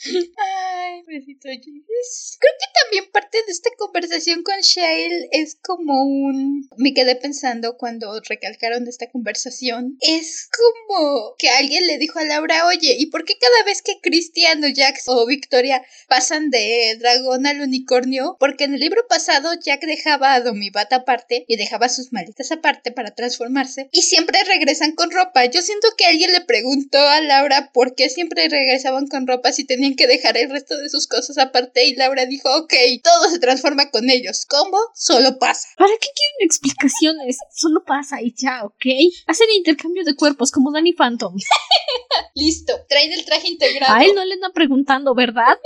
Ay, 0.02 1.02
besito 1.06 1.48
Jesus. 1.48 2.38
Creo 2.40 2.52
que 2.58 2.80
también 2.82 3.12
parte 3.12 3.38
de 3.46 3.52
esta 3.52 3.68
conversación 3.76 4.42
con 4.42 4.58
Shale 4.60 5.28
es 5.32 5.56
como 5.56 6.04
un... 6.04 6.68
Me 6.78 6.94
quedé 6.94 7.16
pensando 7.16 7.76
cuando 7.76 8.18
recalcaron 8.26 8.88
esta 8.88 9.10
conversación. 9.10 9.98
Es 10.00 10.48
como 10.48 11.34
que 11.36 11.50
alguien 11.50 11.86
le 11.86 11.98
dijo 11.98 12.18
a 12.18 12.24
Laura, 12.24 12.66
oye, 12.66 12.96
¿y 12.98 13.06
por 13.06 13.24
qué 13.24 13.34
cada 13.38 13.62
vez 13.64 13.82
que 13.82 14.00
Cristian 14.00 14.64
o 14.64 14.68
Jax 14.74 15.04
o 15.06 15.26
Victoria 15.26 15.84
pasan 16.08 16.50
de 16.50 16.96
dragón 16.98 17.46
al 17.46 17.60
unicornio? 17.60 18.36
Porque 18.40 18.64
en 18.64 18.74
el 18.74 18.80
libro 18.80 19.06
pasado 19.06 19.50
Jack 19.62 19.82
dejaba 19.82 20.32
a 20.32 20.40
Domibat 20.40 20.92
aparte 20.94 21.44
y 21.46 21.56
dejaba 21.56 21.90
sus 21.90 22.12
maletas 22.12 22.50
aparte 22.52 22.90
para 22.90 23.14
transformarse 23.14 23.88
y 23.92 24.02
siempre 24.02 24.42
regresan 24.44 24.92
con 24.92 25.10
ropa. 25.10 25.44
Yo 25.44 25.60
siento 25.60 25.88
que 25.98 26.06
alguien 26.06 26.32
le 26.32 26.40
preguntó 26.40 26.98
a 26.98 27.20
Laura 27.20 27.70
por 27.72 27.94
qué 27.94 28.08
siempre 28.08 28.48
regresaban 28.48 29.06
con 29.06 29.26
ropa 29.26 29.52
si 29.52 29.64
tenían 29.64 29.89
que 29.96 30.06
dejar 30.06 30.36
el 30.36 30.50
resto 30.50 30.76
de 30.76 30.88
sus 30.88 31.06
cosas 31.06 31.38
aparte 31.38 31.86
y 31.86 31.94
Laura 31.94 32.26
dijo, 32.26 32.48
ok, 32.56 32.74
todo 33.02 33.28
se 33.30 33.38
transforma 33.38 33.90
con 33.90 34.08
ellos. 34.10 34.46
¿Cómo? 34.48 34.78
Solo 34.94 35.38
pasa. 35.38 35.68
¿Para 35.76 35.92
qué 35.92 36.08
quieren 36.14 36.36
explicaciones? 36.40 37.38
Solo 37.54 37.84
pasa 37.84 38.20
y 38.22 38.34
ya, 38.36 38.64
¿ok? 38.64 38.86
Hacen 39.26 39.50
intercambio 39.56 40.04
de 40.04 40.16
cuerpos 40.16 40.50
como 40.50 40.72
Danny 40.72 40.92
Phantom. 40.92 41.34
Listo, 42.34 42.74
traen 42.88 43.12
el 43.12 43.24
traje 43.24 43.48
integrado. 43.48 43.94
A 43.94 44.04
él 44.04 44.12
no 44.14 44.24
le 44.24 44.34
andan 44.34 44.52
preguntando, 44.52 45.14
¿verdad? 45.14 45.58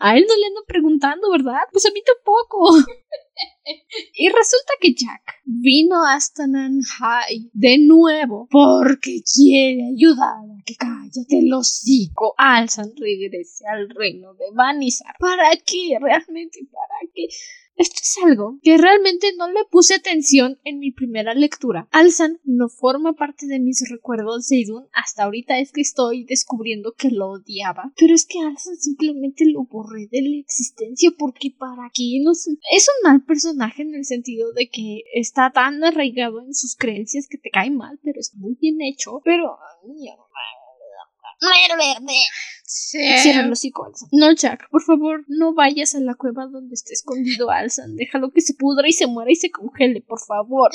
A 0.00 0.16
él 0.16 0.24
no 0.28 0.36
le 0.36 0.46
andan 0.46 0.64
preguntando, 0.66 1.30
¿verdad? 1.30 1.62
Pues 1.70 1.86
a 1.86 1.90
mí 1.90 2.02
tampoco. 2.04 2.76
Y 4.14 4.28
resulta 4.28 4.72
que 4.80 4.94
Jack 4.94 5.22
vino 5.44 6.04
hasta 6.04 6.46
Nanhai 6.46 7.50
de 7.52 7.78
nuevo 7.78 8.48
porque 8.50 9.22
quiere 9.22 9.90
ayudar 9.94 10.44
a 10.44 10.62
que 10.64 10.74
cállate 10.76 11.38
el 11.38 11.52
hocico. 11.52 12.34
Alzan 12.36 12.92
regrese 12.96 13.64
al 13.66 13.88
reino 13.90 14.34
de 14.34 14.46
Vanizar. 14.52 15.14
¿Para 15.18 15.50
qué? 15.56 15.98
Realmente, 16.00 16.60
¿para 16.70 17.10
qué? 17.14 17.28
Esto 17.76 18.00
es 18.02 18.16
algo 18.24 18.58
que 18.62 18.76
realmente 18.76 19.32
no 19.36 19.48
le 19.50 19.64
puse 19.70 19.94
atención 19.94 20.58
en 20.64 20.78
mi 20.78 20.92
primera 20.92 21.34
lectura. 21.34 21.88
Alzan 21.90 22.40
no 22.44 22.68
forma 22.68 23.14
parte 23.14 23.46
de 23.46 23.60
mis 23.60 23.82
recuerdos 23.90 24.48
de 24.48 24.58
Idun. 24.58 24.86
Hasta 24.92 25.24
ahorita 25.24 25.58
es 25.58 25.72
que 25.72 25.80
estoy 25.80 26.24
descubriendo 26.24 26.94
que 26.96 27.10
lo 27.10 27.30
odiaba. 27.30 27.92
Pero 27.96 28.14
es 28.14 28.26
que 28.26 28.40
Alzan 28.40 28.76
simplemente 28.76 29.44
lo 29.46 29.64
borré 29.64 30.08
de 30.10 30.22
la 30.22 30.38
existencia 30.38 31.10
porque 31.18 31.50
para 31.50 31.90
qué 31.94 32.20
no 32.22 32.34
sé. 32.34 32.52
Es 32.70 32.88
un 32.88 33.10
mal 33.10 33.24
personaje 33.24 33.82
en 33.82 33.94
el 33.94 34.04
sentido 34.04 34.52
de 34.52 34.68
que 34.68 35.04
está 35.14 35.50
tan 35.50 35.82
arraigado 35.82 36.40
en 36.40 36.54
sus 36.54 36.76
creencias 36.76 37.26
que 37.28 37.38
te 37.38 37.50
cae 37.50 37.70
mal, 37.70 37.98
pero 38.02 38.20
es 38.20 38.34
muy 38.34 38.54
bien 38.60 38.80
hecho. 38.82 39.20
Pero... 39.24 39.56
ay, 41.40 41.68
Sí. 42.74 43.18
Cierra 43.18 43.42
los 43.42 43.58
hocico, 43.58 43.84
Alzan. 43.84 44.08
No, 44.12 44.32
Jack, 44.32 44.70
por 44.70 44.82
favor, 44.82 45.24
no 45.28 45.52
vayas 45.52 45.94
a 45.94 46.00
la 46.00 46.14
cueva 46.14 46.46
donde 46.46 46.72
esté 46.72 46.94
escondido 46.94 47.50
Alzan. 47.50 47.96
Déjalo 47.96 48.32
que 48.32 48.40
se 48.40 48.54
pudra 48.54 48.88
y 48.88 48.92
se 48.92 49.06
muera 49.06 49.30
y 49.30 49.34
se 49.34 49.50
congele, 49.50 50.00
por 50.00 50.20
favor. 50.20 50.70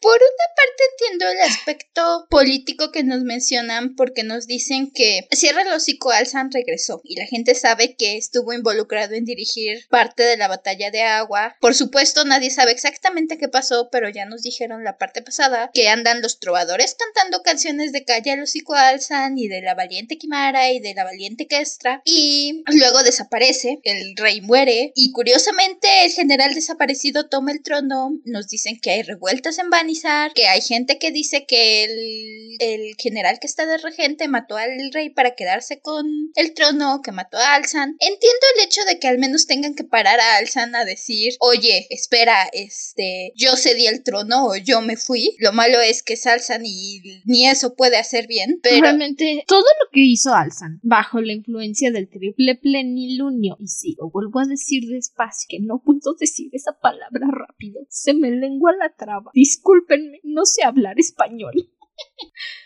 Por 0.00 0.16
una 0.16 0.46
parte 0.56 0.82
entiendo 0.92 1.28
el 1.28 1.40
aspecto 1.40 2.26
político 2.30 2.90
que 2.92 3.04
nos 3.04 3.24
mencionan 3.24 3.94
porque 3.94 4.22
nos 4.22 4.46
dicen 4.46 4.90
que 4.90 5.28
Cierra 5.32 5.62
el 5.62 5.72
hocico 5.72 6.10
Alzan 6.10 6.50
regresó 6.50 7.02
y 7.04 7.16
la 7.16 7.26
gente 7.26 7.54
sabe 7.54 7.94
que 7.94 8.16
estuvo 8.16 8.54
involucrado 8.54 9.14
en 9.14 9.26
dirigir 9.26 9.86
parte 9.90 10.22
de 10.22 10.38
la 10.38 10.48
batalla 10.48 10.90
de 10.90 11.02
agua. 11.02 11.56
Por 11.60 11.74
supuesto, 11.74 12.24
nadie 12.24 12.50
sabe 12.50 12.72
exactamente 12.72 13.36
qué 13.36 13.48
pasó, 13.48 13.90
pero 13.92 14.08
ya 14.08 14.24
nos 14.24 14.42
dijeron 14.42 14.82
la 14.82 14.96
parte 14.96 15.20
pasada 15.20 15.70
que 15.74 15.90
andan 15.90 16.22
los 16.22 16.40
trovadores 16.40 16.96
cantando 16.98 17.42
canciones 17.42 17.92
de 17.92 18.04
Calla 18.04 18.32
el 18.32 18.42
hocico 18.42 18.74
Alzan 18.74 19.36
y 19.36 19.48
de 19.48 19.60
la 19.60 19.74
valiente 19.74 20.16
Kimara 20.16 20.70
y 20.70 20.80
de 20.80 20.94
la 20.94 21.01
valiente 21.04 21.46
Kestra 21.46 22.02
y 22.04 22.62
luego 22.66 23.02
desaparece, 23.02 23.80
el 23.84 24.16
rey 24.16 24.40
muere 24.40 24.92
y 24.94 25.12
curiosamente 25.12 25.88
el 26.04 26.12
general 26.12 26.54
desaparecido 26.54 27.28
toma 27.28 27.52
el 27.52 27.62
trono, 27.62 28.18
nos 28.24 28.48
dicen 28.48 28.78
que 28.80 28.90
hay 28.90 29.02
revueltas 29.02 29.58
en 29.58 29.70
Banizar, 29.70 30.32
que 30.34 30.48
hay 30.48 30.60
gente 30.60 30.98
que 30.98 31.10
dice 31.10 31.46
que 31.46 31.84
el, 31.84 32.51
el 32.62 32.94
general 32.96 33.38
que 33.40 33.46
está 33.46 33.66
de 33.66 33.78
regente 33.78 34.28
mató 34.28 34.56
al 34.56 34.70
rey 34.92 35.10
para 35.10 35.34
quedarse 35.34 35.80
con 35.80 36.06
el 36.34 36.54
trono, 36.54 37.00
que 37.02 37.10
mató 37.10 37.36
a 37.36 37.54
Alzan. 37.54 37.96
Entiendo 37.98 38.46
el 38.56 38.64
hecho 38.64 38.80
de 38.86 38.98
que 38.98 39.08
al 39.08 39.18
menos 39.18 39.46
tengan 39.46 39.74
que 39.74 39.84
parar 39.84 40.20
a 40.20 40.36
Alzan 40.36 40.74
a 40.76 40.84
decir, 40.84 41.34
oye, 41.40 41.86
espera, 41.90 42.48
este, 42.52 43.32
yo 43.34 43.56
cedí 43.56 43.86
el 43.86 44.04
trono 44.04 44.46
o 44.46 44.56
yo 44.56 44.80
me 44.80 44.96
fui. 44.96 45.34
Lo 45.38 45.52
malo 45.52 45.80
es 45.80 46.02
que 46.02 46.14
es 46.14 46.26
Alzan 46.26 46.62
y 46.64 47.22
ni 47.24 47.48
eso 47.48 47.74
puede 47.74 47.96
hacer 47.96 48.26
bien, 48.26 48.60
pero... 48.62 48.82
Realmente, 48.82 49.44
todo 49.48 49.60
lo 49.62 49.90
que 49.92 50.00
hizo 50.00 50.32
Alzan, 50.32 50.78
bajo 50.82 51.20
la 51.20 51.32
influencia 51.32 51.90
del 51.90 52.08
triple 52.08 52.54
plenilunio, 52.54 53.56
y 53.58 53.68
si 53.68 53.96
lo 53.98 54.10
vuelvo 54.10 54.40
a 54.40 54.46
decir 54.46 54.88
despacio, 54.88 55.46
que 55.48 55.60
no 55.60 55.82
puedo 55.84 56.14
decir 56.18 56.48
esa 56.52 56.78
palabra 56.78 57.26
rápido, 57.30 57.80
se 57.88 58.14
me 58.14 58.30
lengua 58.30 58.72
la 58.78 58.94
traba. 58.94 59.30
Discúlpenme, 59.34 60.20
no 60.22 60.44
sé 60.44 60.62
hablar 60.64 60.98
español. 60.98 61.52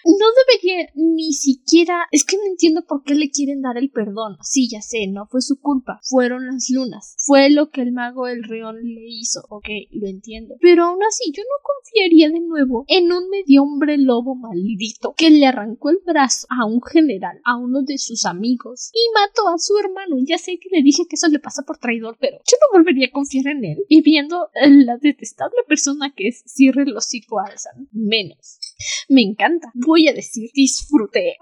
No 0.04 0.26
debería 0.46 0.88
ni 0.94 1.32
siquiera. 1.32 2.06
Es 2.12 2.24
que 2.24 2.36
no 2.36 2.44
entiendo 2.46 2.84
por 2.86 3.02
qué 3.02 3.14
le 3.14 3.30
quieren 3.30 3.60
dar 3.60 3.76
el 3.76 3.90
perdón. 3.90 4.36
Sí, 4.40 4.68
ya 4.70 4.80
sé, 4.80 5.08
no 5.08 5.26
fue 5.26 5.40
su 5.40 5.60
culpa. 5.60 5.98
Fueron 6.04 6.46
las 6.46 6.70
lunas. 6.70 7.16
Fue 7.18 7.50
lo 7.50 7.70
que 7.70 7.82
el 7.82 7.92
mago 7.92 8.26
del 8.26 8.44
Reón 8.44 8.76
le 8.82 9.04
hizo. 9.08 9.40
Ok, 9.48 9.66
lo 9.90 10.06
entiendo. 10.06 10.54
Pero 10.60 10.84
aún 10.84 11.02
así, 11.02 11.32
yo 11.34 11.42
no 11.42 11.62
confiaría 11.62 12.30
de 12.30 12.40
nuevo 12.40 12.84
en 12.86 13.10
un 13.10 13.28
medio 13.30 13.64
hombre 13.64 13.98
lobo 13.98 14.36
maldito 14.36 15.14
que 15.16 15.30
le 15.30 15.46
arrancó 15.46 15.90
el 15.90 15.98
brazo 16.06 16.46
a 16.50 16.66
un 16.66 16.80
general, 16.82 17.40
a 17.44 17.56
uno 17.56 17.82
de 17.82 17.98
sus 17.98 18.26
amigos, 18.26 18.90
y 18.92 19.12
mató 19.12 19.48
a 19.48 19.58
su 19.58 19.76
hermano. 19.78 20.16
Ya 20.24 20.38
sé 20.38 20.58
que 20.58 20.68
le 20.70 20.82
dije 20.82 21.06
que 21.08 21.16
eso 21.16 21.28
le 21.28 21.40
pasa 21.40 21.62
por 21.62 21.78
traidor, 21.78 22.16
pero 22.20 22.38
yo 22.38 22.56
no 22.60 22.78
volvería 22.78 23.08
a 23.08 23.12
confiar 23.12 23.48
en 23.48 23.64
él. 23.64 23.78
Y 23.88 24.02
viendo 24.02 24.48
la 24.54 24.98
detestable 24.98 25.58
persona 25.66 26.12
que 26.14 26.28
es, 26.28 26.42
cierre 26.46 26.84
el 26.84 26.96
hocico. 26.96 27.36
Menos. 27.92 28.58
Me 29.08 29.22
encanta. 29.22 29.70
Voy 29.74 30.08
a 30.08 30.12
decir, 30.12 30.50
disfruté. 30.54 31.36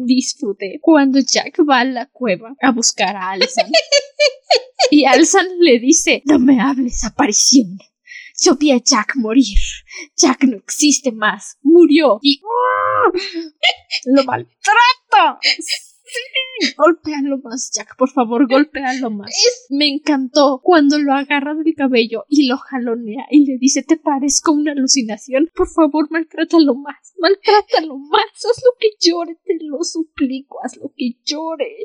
Disfruté. 0.00 0.78
Cuando 0.80 1.20
Jack 1.20 1.58
va 1.68 1.80
a 1.80 1.84
la 1.84 2.06
cueva 2.06 2.54
a 2.60 2.72
buscar 2.72 3.16
a 3.16 3.30
Alzan. 3.30 3.70
y 4.90 5.04
Alzan 5.04 5.46
le 5.60 5.78
dice, 5.78 6.22
no 6.24 6.38
me 6.38 6.60
hables, 6.60 7.04
aparición. 7.04 7.78
Yo 8.40 8.54
vi 8.54 8.70
a 8.70 8.78
Jack 8.78 9.16
morir. 9.16 9.58
Jack 10.16 10.44
no 10.44 10.56
existe 10.58 11.10
más. 11.12 11.58
Murió. 11.62 12.18
Y... 12.22 12.40
¡Lo 14.04 14.24
maltrato! 14.24 15.40
Golpéalo 16.76 17.38
más, 17.38 17.70
Jack, 17.72 17.96
por 17.96 18.10
favor, 18.10 18.48
golpéalo 18.48 19.10
más. 19.10 19.30
Me 19.70 19.88
encantó 19.88 20.60
cuando 20.62 20.98
lo 20.98 21.12
agarra 21.12 21.54
del 21.54 21.74
cabello 21.74 22.24
y 22.28 22.46
lo 22.46 22.56
jalonea 22.56 23.26
y 23.30 23.46
le 23.46 23.58
dice, 23.58 23.82
¿te 23.82 23.96
parezco 23.96 24.52
una 24.52 24.72
alucinación? 24.72 25.50
Por 25.54 25.68
favor, 25.68 26.10
maltrátalo 26.10 26.74
más, 26.74 27.14
maltrátalo 27.18 27.96
más, 27.98 28.30
haz 28.34 28.62
lo 28.64 28.72
que 28.78 28.88
llore, 29.00 29.36
te 29.44 29.56
lo 29.60 29.82
suplico, 29.84 30.58
haz 30.64 30.76
lo 30.76 30.92
que 30.96 31.16
llore. 31.24 31.76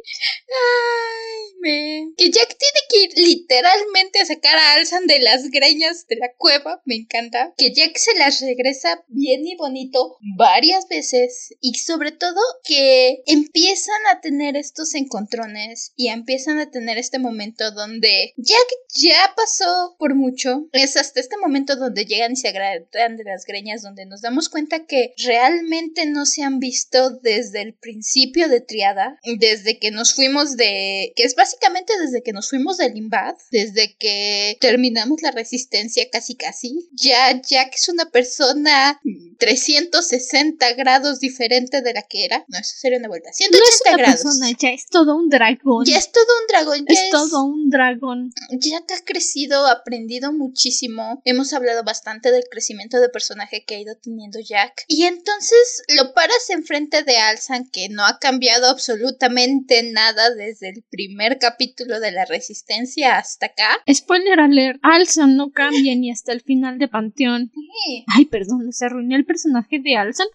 Ay, 0.48 1.60
me... 1.60 2.14
Que 2.18 2.32
Jack 2.32 2.58
tiene 2.58 2.80
que 2.90 3.02
ir 3.02 3.28
literalmente 3.28 4.22
a 4.22 4.26
sacar 4.26 4.58
a 4.58 4.74
Alzan 4.74 5.06
de 5.06 5.20
las 5.20 5.50
greñas 5.50 6.08
de 6.08 6.16
la 6.16 6.32
cueva, 6.38 6.82
me 6.86 6.96
encanta. 6.96 7.54
Que 7.58 7.74
Jack 7.74 7.98
se 7.98 8.18
las 8.18 8.42
regresa 8.42 9.04
bien 9.08 9.46
y 9.46 9.56
bonito 9.56 10.18
varias 10.38 10.88
veces 10.88 11.56
y 11.62 11.76
sobre 11.76 12.12
todo 12.12 12.40
que 12.64 13.22
empiezan 13.28 14.02
a 14.12 14.13
tener 14.22 14.56
estos 14.56 14.96
encontrones 14.96 15.94
y 15.96 16.10
empiezan 16.10 16.60
a 16.60 16.70
tener 16.70 16.98
este 16.98 17.20
momento 17.20 17.72
donde 17.72 18.34
ya 18.38 18.56
que 18.70 19.02
ya 19.02 19.34
pasó 19.36 19.96
por 19.98 20.16
mucho, 20.16 20.68
es 20.72 20.98
hasta 20.98 21.20
este 21.20 21.38
momento 21.38 21.76
donde 21.76 22.06
llegan 22.06 22.34
y 22.34 22.36
se 22.36 22.50
agarran 22.50 23.18
de 23.18 23.24
las 23.24 23.46
greñas, 23.46 23.82
donde 23.82 24.06
nos 24.06 24.22
damos 24.22 24.50
cuenta 24.50 24.86
que 24.86 25.14
realmente 25.18 26.06
no 26.06 26.26
se 26.26 26.44
han 26.44 26.60
visto 26.60 27.10
desde 27.10 27.62
el 27.62 27.74
principio 27.74 28.48
de 28.48 28.62
Triada, 28.62 29.20
desde 29.40 29.80
que 29.80 29.92
nos 29.92 30.14
fuimos 30.14 30.56
de, 30.58 31.14
que 31.16 31.24
es 31.24 31.36
básicamente 31.36 31.94
desde 32.00 32.22
que 32.24 32.34
nos 32.34 32.50
fuimos 32.50 32.78
del 32.78 32.94
Limbad, 32.94 33.36
desde 33.52 33.96
que 33.96 34.58
terminamos 34.60 35.22
la 35.22 35.32
resistencia 35.32 36.10
casi 36.12 36.36
casi, 36.36 36.90
ya 36.92 37.42
Jack 37.42 37.76
es 37.76 37.90
una 37.90 38.10
persona 38.10 39.00
360 39.40 40.74
grados 40.74 41.20
diferente 41.20 41.82
de 41.82 41.94
la 41.94 42.04
que 42.04 42.26
era, 42.26 42.46
no, 42.48 42.60
eso 42.60 42.76
sería 42.78 43.00
una 43.00 43.08
vuelta, 43.08 43.32
180 43.34 44.03
grados 44.04 44.40
ya 44.60 44.70
es 44.70 44.88
todo 44.88 45.16
un 45.16 45.30
dragón. 45.30 45.86
Ya 45.86 45.98
es 45.98 46.12
todo 46.12 46.26
un 46.42 46.48
dragón. 46.48 46.86
es, 46.88 47.10
todo 47.12 47.44
un 47.44 47.70
dragón. 47.70 48.34
Ya 48.52 48.86
que 48.86 48.94
ha 48.94 49.04
crecido, 49.06 49.68
aprendido 49.68 50.34
muchísimo. 50.34 51.22
Hemos 51.26 51.54
hablado 51.54 51.84
bastante 51.84 52.32
del 52.32 52.44
crecimiento 52.50 53.00
de 53.00 53.10
personaje 53.10 53.64
que 53.66 53.76
ha 53.76 53.80
ido 53.80 53.96
teniendo 53.96 54.40
Jack. 54.40 54.86
Y 54.88 55.04
entonces 55.04 55.84
lo 55.98 56.14
paras 56.14 56.50
enfrente 56.50 57.04
de 57.04 57.18
Alzan, 57.18 57.70
que 57.70 57.90
no 57.90 58.06
ha 58.06 58.20
cambiado 58.20 58.70
absolutamente 58.70 59.84
nada 59.92 60.30
desde 60.32 60.70
el 60.70 60.84
primer 60.90 61.40
capítulo 61.40 62.00
de 62.00 62.12
la 62.12 62.26
Resistencia 62.26 63.18
hasta 63.18 63.48
acá. 63.48 63.80
Spoiler 63.92 64.40
alert, 64.40 64.80
Alzan 64.84 65.36
no 65.38 65.52
cambia 65.52 65.96
ni 65.96 66.12
hasta 66.12 66.34
el 66.34 66.42
final 66.42 66.78
de 66.80 66.88
Panteón. 66.88 67.52
Ay, 68.16 68.26
perdón, 68.26 68.72
se 68.72 68.86
arruiné 68.86 69.16
el 69.16 69.26
personaje 69.26 69.80
de 69.80 69.96
Alzan. 69.96 70.28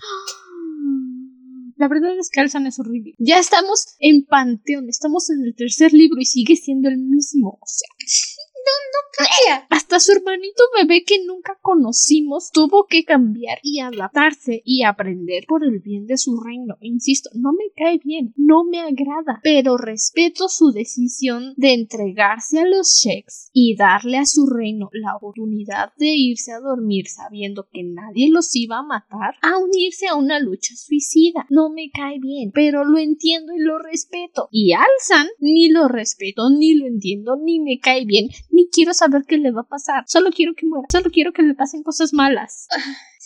La 1.78 1.86
verdad 1.86 2.18
es 2.18 2.28
que 2.28 2.40
Alzan 2.40 2.66
es 2.66 2.80
horrible. 2.80 3.14
Ya 3.18 3.38
estamos 3.38 3.94
en 4.00 4.24
Panteón, 4.26 4.88
estamos 4.88 5.30
en 5.30 5.44
el 5.44 5.54
tercer 5.54 5.92
libro 5.92 6.20
y 6.20 6.24
sigue 6.24 6.56
siendo 6.56 6.88
el 6.88 6.98
mismo. 6.98 7.58
O 7.60 7.66
sea, 7.66 7.88
no. 8.92 8.98
Hasta 9.70 10.00
su 10.00 10.12
hermanito 10.12 10.62
bebé 10.78 11.04
que 11.04 11.24
nunca 11.24 11.58
conocimos 11.60 12.50
tuvo 12.52 12.86
que 12.86 13.04
cambiar 13.04 13.58
y 13.62 13.80
adaptarse 13.80 14.62
y 14.64 14.84
aprender 14.84 15.44
por 15.46 15.64
el 15.64 15.80
bien 15.80 16.06
de 16.06 16.18
su 16.18 16.40
reino. 16.40 16.76
Insisto, 16.80 17.30
no 17.34 17.52
me 17.52 17.70
cae 17.76 17.98
bien, 18.02 18.32
no 18.36 18.64
me 18.64 18.80
agrada, 18.80 19.40
pero 19.42 19.76
respeto 19.76 20.48
su 20.48 20.70
decisión 20.70 21.54
de 21.56 21.72
entregarse 21.72 22.60
a 22.60 22.66
los 22.66 23.00
Sheks 23.02 23.50
y 23.52 23.76
darle 23.76 24.18
a 24.18 24.26
su 24.26 24.46
reino 24.46 24.88
la 24.92 25.16
oportunidad 25.16 25.92
de 25.96 26.08
irse 26.08 26.52
a 26.52 26.60
dormir 26.60 27.08
sabiendo 27.08 27.68
que 27.72 27.82
nadie 27.82 28.30
los 28.30 28.54
iba 28.54 28.78
a 28.78 28.82
matar, 28.82 29.34
a 29.42 29.58
unirse 29.58 30.06
a 30.06 30.14
una 30.14 30.38
lucha 30.38 30.74
suicida. 30.76 31.46
No 31.50 31.70
me 31.70 31.90
cae 31.90 32.18
bien, 32.20 32.50
pero 32.52 32.84
lo 32.84 32.98
entiendo 32.98 33.52
y 33.54 33.60
lo 33.60 33.78
respeto. 33.78 34.48
Y 34.50 34.72
Alzan 34.72 35.28
ni 35.40 35.70
lo 35.70 35.88
respeto, 35.88 36.50
ni 36.50 36.74
lo 36.74 36.86
entiendo, 36.86 37.36
ni 37.36 37.60
me 37.60 37.78
cae 37.78 38.04
bien, 38.04 38.28
quiero 38.66 38.94
saber 38.94 39.24
qué 39.26 39.38
le 39.38 39.52
va 39.52 39.62
a 39.62 39.68
pasar. 39.68 40.04
Solo 40.06 40.30
quiero 40.30 40.54
que 40.54 40.66
muera. 40.66 40.86
Solo 40.90 41.10
quiero 41.10 41.32
que 41.32 41.42
le 41.42 41.54
pasen 41.54 41.82
cosas 41.82 42.12
malas. 42.12 42.68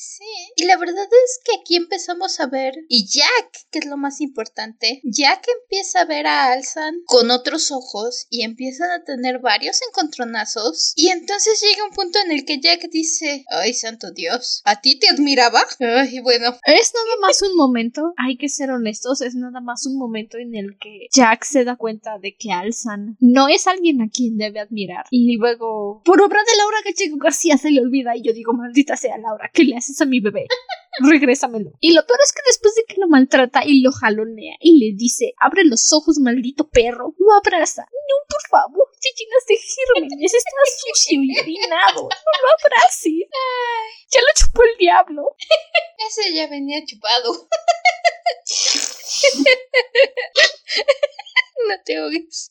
Sí. 0.04 0.24
Y 0.56 0.64
la 0.64 0.76
verdad 0.76 1.04
es 1.04 1.40
que 1.44 1.60
aquí 1.60 1.76
empezamos 1.76 2.40
a 2.40 2.46
ver, 2.46 2.74
y 2.88 3.06
Jack, 3.06 3.68
que 3.70 3.78
es 3.78 3.86
lo 3.86 3.96
más 3.96 4.20
importante, 4.20 5.00
Jack 5.04 5.46
empieza 5.62 6.00
a 6.00 6.04
ver 6.06 6.26
a 6.26 6.52
Alzan 6.52 6.96
con 7.06 7.30
otros 7.30 7.70
ojos 7.70 8.26
y 8.28 8.42
empiezan 8.42 8.90
a 8.90 9.04
tener 9.04 9.38
varios 9.38 9.78
encontronazos. 9.88 10.92
Y 10.96 11.10
entonces 11.10 11.62
llega 11.62 11.86
un 11.86 11.94
punto 11.94 12.18
en 12.24 12.32
el 12.32 12.44
que 12.44 12.60
Jack 12.60 12.90
dice, 12.90 13.44
ay, 13.50 13.74
santo 13.74 14.10
Dios, 14.10 14.62
¿a 14.64 14.80
ti 14.80 14.98
te 14.98 15.08
admiraba? 15.08 15.62
Ay, 15.78 16.18
bueno. 16.18 16.58
Es 16.66 16.92
nada 16.94 17.16
más 17.20 17.40
un 17.42 17.56
momento, 17.56 18.12
hay 18.16 18.36
que 18.36 18.48
ser 18.48 18.72
honestos, 18.72 19.20
es 19.20 19.36
nada 19.36 19.60
más 19.60 19.86
un 19.86 19.98
momento 19.98 20.36
en 20.36 20.56
el 20.56 20.78
que 20.80 21.06
Jack 21.14 21.44
se 21.44 21.62
da 21.62 21.76
cuenta 21.76 22.18
de 22.18 22.34
que 22.34 22.50
Alzan 22.50 23.16
no 23.20 23.46
es 23.46 23.68
alguien 23.68 24.02
a 24.02 24.08
quien 24.08 24.36
debe 24.36 24.58
admirar. 24.58 25.06
Y 25.10 25.36
luego, 25.36 26.02
por 26.04 26.20
obra 26.20 26.40
de 26.44 26.56
Laura 26.56 26.78
Gallego 26.84 27.18
García 27.18 27.56
se 27.56 27.70
le 27.70 27.80
olvida 27.80 28.16
y 28.16 28.22
yo 28.22 28.32
digo, 28.32 28.52
maldita 28.52 28.96
sea 28.96 29.16
Laura, 29.18 29.48
¿qué 29.54 29.62
le 29.62 29.76
haces 29.76 29.91
a 30.00 30.06
mi 30.06 30.20
bebé? 30.20 30.46
Regrésamelo. 31.00 31.70
Y 31.80 31.94
lo 31.94 32.06
peor 32.06 32.20
es 32.22 32.32
que 32.32 32.42
después 32.46 32.74
de 32.74 32.84
que 32.84 33.00
lo 33.00 33.08
maltrata 33.08 33.64
y 33.64 33.80
lo 33.80 33.92
jalonea 33.92 34.56
y 34.60 34.78
le 34.78 34.92
dice, 34.96 35.32
abre 35.40 35.64
los 35.64 35.90
ojos, 35.92 36.18
maldito 36.18 36.68
perro, 36.68 37.14
lo 37.18 37.32
abraza. 37.34 37.82
No, 37.82 38.16
por 38.28 38.42
favor, 38.48 38.88
te 39.00 39.08
llenas 39.16 39.46
de 39.48 39.56
gérmenes, 39.56 40.34
está 40.34 40.50
sucio 40.78 41.22
y 41.22 41.38
orinado. 41.38 42.02
No 42.02 42.08
lo 42.08 42.48
abraces. 42.60 43.26
Ya 44.10 44.20
lo 44.20 44.26
chupó 44.34 44.62
el 44.62 44.76
diablo. 44.78 45.34
Ese 46.08 46.34
ya 46.34 46.46
venía 46.48 46.84
chupado. 46.84 47.32
No 51.68 51.74
te 51.84 51.96
ahogues. 51.96 52.50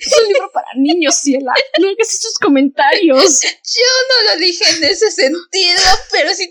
es 0.00 0.12
un 0.20 0.28
libro 0.28 0.50
para 0.52 0.68
niños, 0.76 1.14
Ciela. 1.16 1.54
No 1.80 1.88
hagas 1.88 2.14
esos 2.14 2.34
comentarios. 2.38 3.40
Yo 3.42 3.90
no 4.08 4.32
lo 4.32 4.40
dije 4.40 4.64
en 4.70 4.84
ese 4.84 5.10
sentido, 5.10 5.82
pero 6.10 6.34
si... 6.34 6.44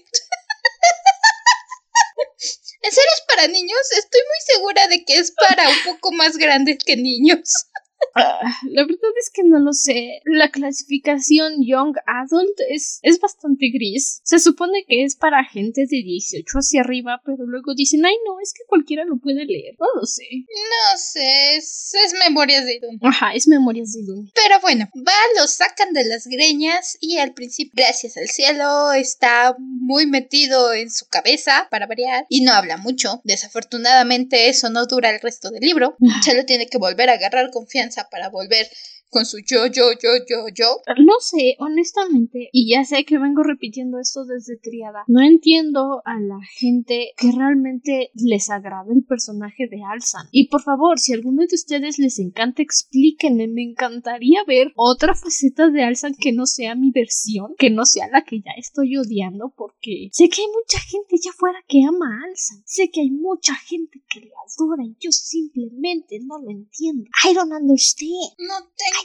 ¿En 2.84 2.92
serio 2.92 3.12
es 3.16 3.24
para 3.28 3.48
niños? 3.48 3.80
Estoy 3.98 4.22
muy 4.22 4.56
segura 4.56 4.88
de 4.88 5.04
que 5.04 5.18
es 5.18 5.32
para 5.32 5.68
un 5.68 5.84
poco 5.84 6.12
más 6.14 6.38
grandes 6.38 6.78
que 6.86 6.96
niños. 6.96 7.68
Ah, 8.16 8.40
la 8.70 8.84
verdad 8.84 9.12
es 9.20 9.30
que 9.32 9.44
no 9.44 9.60
lo 9.60 9.74
sé. 9.74 10.22
La 10.26 10.50
clasificación 10.50 11.64
Young 11.66 11.96
Adult 12.06 12.60
es, 12.70 13.00
es 13.04 13.20
bastante 13.20 13.70
gris. 13.72 14.22
Se 14.24 14.40
supone 14.40 14.86
que 14.88 15.04
es 15.04 15.16
para 15.16 15.44
gente 15.44 15.82
de 15.82 16.04
18 16.04 16.58
hacia 16.58 16.82
arriba, 16.82 17.22
pero 17.26 17.46
luego 17.46 17.76
dicen, 17.76 18.06
ay 18.06 18.16
no, 18.26 18.40
es 18.40 18.54
que 18.54 18.64
cualquiera 18.68 19.06
lo 19.06 19.18
puede 19.18 19.46
leer. 19.46 19.76
No 19.80 19.88
lo 20.00 20.06
sé. 20.06 20.26
No 20.34 20.98
sé, 20.98 21.58
es, 21.58 21.94
es 22.06 22.14
Memorias 22.26 22.66
de 22.66 22.80
Dune. 22.82 23.00
Ajá, 23.04 23.34
es 23.34 23.48
Memorias 23.48 23.94
de 23.94 24.04
Dune. 24.04 24.32
Pero 24.34 24.60
bueno, 24.62 24.90
va, 25.08 25.40
lo 25.40 25.48
sacan 25.48 25.94
de 25.94 26.06
las 26.06 26.28
greñas 26.28 26.98
y 27.00 27.18
al 27.18 27.34
principio, 27.34 27.74
gracias 27.76 28.18
al 28.18 28.28
cielo, 28.28 28.94
está 28.94 29.56
muy 29.60 30.08
metido 30.08 30.74
en 30.74 30.90
su 30.90 31.08
cabeza, 31.08 31.68
para 31.70 31.88
variar, 31.88 32.26
y 32.30 32.42
no 32.42 32.54
habla 32.54 32.78
mucho. 32.78 33.22
Desafortunadamente 33.24 34.50
eso 34.50 34.70
no 34.70 34.86
dura 34.86 35.10
el 35.10 35.22
resto 35.22 35.52
del 35.52 35.62
libro. 35.62 35.96
Se 36.24 36.36
lo 36.36 36.46
tiene 36.46 36.68
que 36.68 36.78
volver 36.78 37.10
a 37.10 37.14
agarrar 37.14 37.52
confianza 37.52 37.87
para 38.10 38.30
volver 38.30 38.70
con 39.10 39.26
su 39.26 39.40
yo, 39.40 39.68
yo, 39.68 39.92
yo, 40.02 40.10
yo, 40.28 40.48
yo. 40.54 40.82
No 40.98 41.14
sé, 41.20 41.56
honestamente, 41.60 42.50
y 42.52 42.72
ya 42.72 42.84
sé 42.84 43.06
que 43.06 43.18
vengo 43.18 43.44
repitiendo 43.44 44.00
esto 44.00 44.26
desde 44.26 44.58
Triada, 44.58 45.04
no 45.08 45.22
entiendo 45.22 46.02
a 46.06 46.20
la 46.20 46.40
gente 46.60 47.12
que 47.18 47.32
realmente 47.32 48.12
les 48.16 48.50
agrada 48.50 48.92
el 48.94 49.04
personaje 49.04 49.68
de 49.68 49.82
Alzan. 49.84 50.28
Y 50.32 50.50
por 50.50 50.62
favor, 50.62 51.00
si 51.00 51.14
a 51.14 51.16
alguno 51.16 51.42
de 51.42 51.56
ustedes 51.56 52.00
les 52.00 52.20
encanta, 52.20 52.62
explíquenme, 52.62 53.48
me 53.48 53.64
encantaría 53.64 54.44
ver 54.46 54.72
otra 54.76 55.16
faceta 55.16 55.70
de 55.70 55.84
Alzan 55.84 56.16
que 56.20 56.34
no 56.34 56.46
sea 56.46 56.76
mi 56.76 56.92
versión, 56.92 57.56
que 57.58 57.70
no 57.70 57.86
sea 57.86 58.08
la 58.12 58.24
que 58.24 58.40
ya 58.40 58.52
estoy 58.58 58.98
odiando, 58.98 59.54
porque 59.56 60.10
sé 60.12 60.30
que 60.30 60.42
hay 60.42 60.48
mucha 60.48 60.80
gente 60.80 61.16
allá 61.16 61.32
afuera 61.32 61.64
que 61.68 61.84
ama 61.84 62.06
a 62.06 62.30
Alzan, 62.30 62.62
sé 62.66 62.90
que 62.92 63.02
hay 63.02 63.12
mucha 63.12 63.56
gente 63.56 64.02
que 64.10 64.22
le 64.22 64.32
adora 64.46 64.84
y 64.84 64.96
yo 65.00 65.12
simplemente 65.12 66.20
no 66.26 66.40
lo 66.40 66.50
entiendo. 66.50 67.06
I 67.24 67.34
don't 67.34 67.54
understand. 67.54 68.34
No 68.40 68.56
tengo 68.76 68.97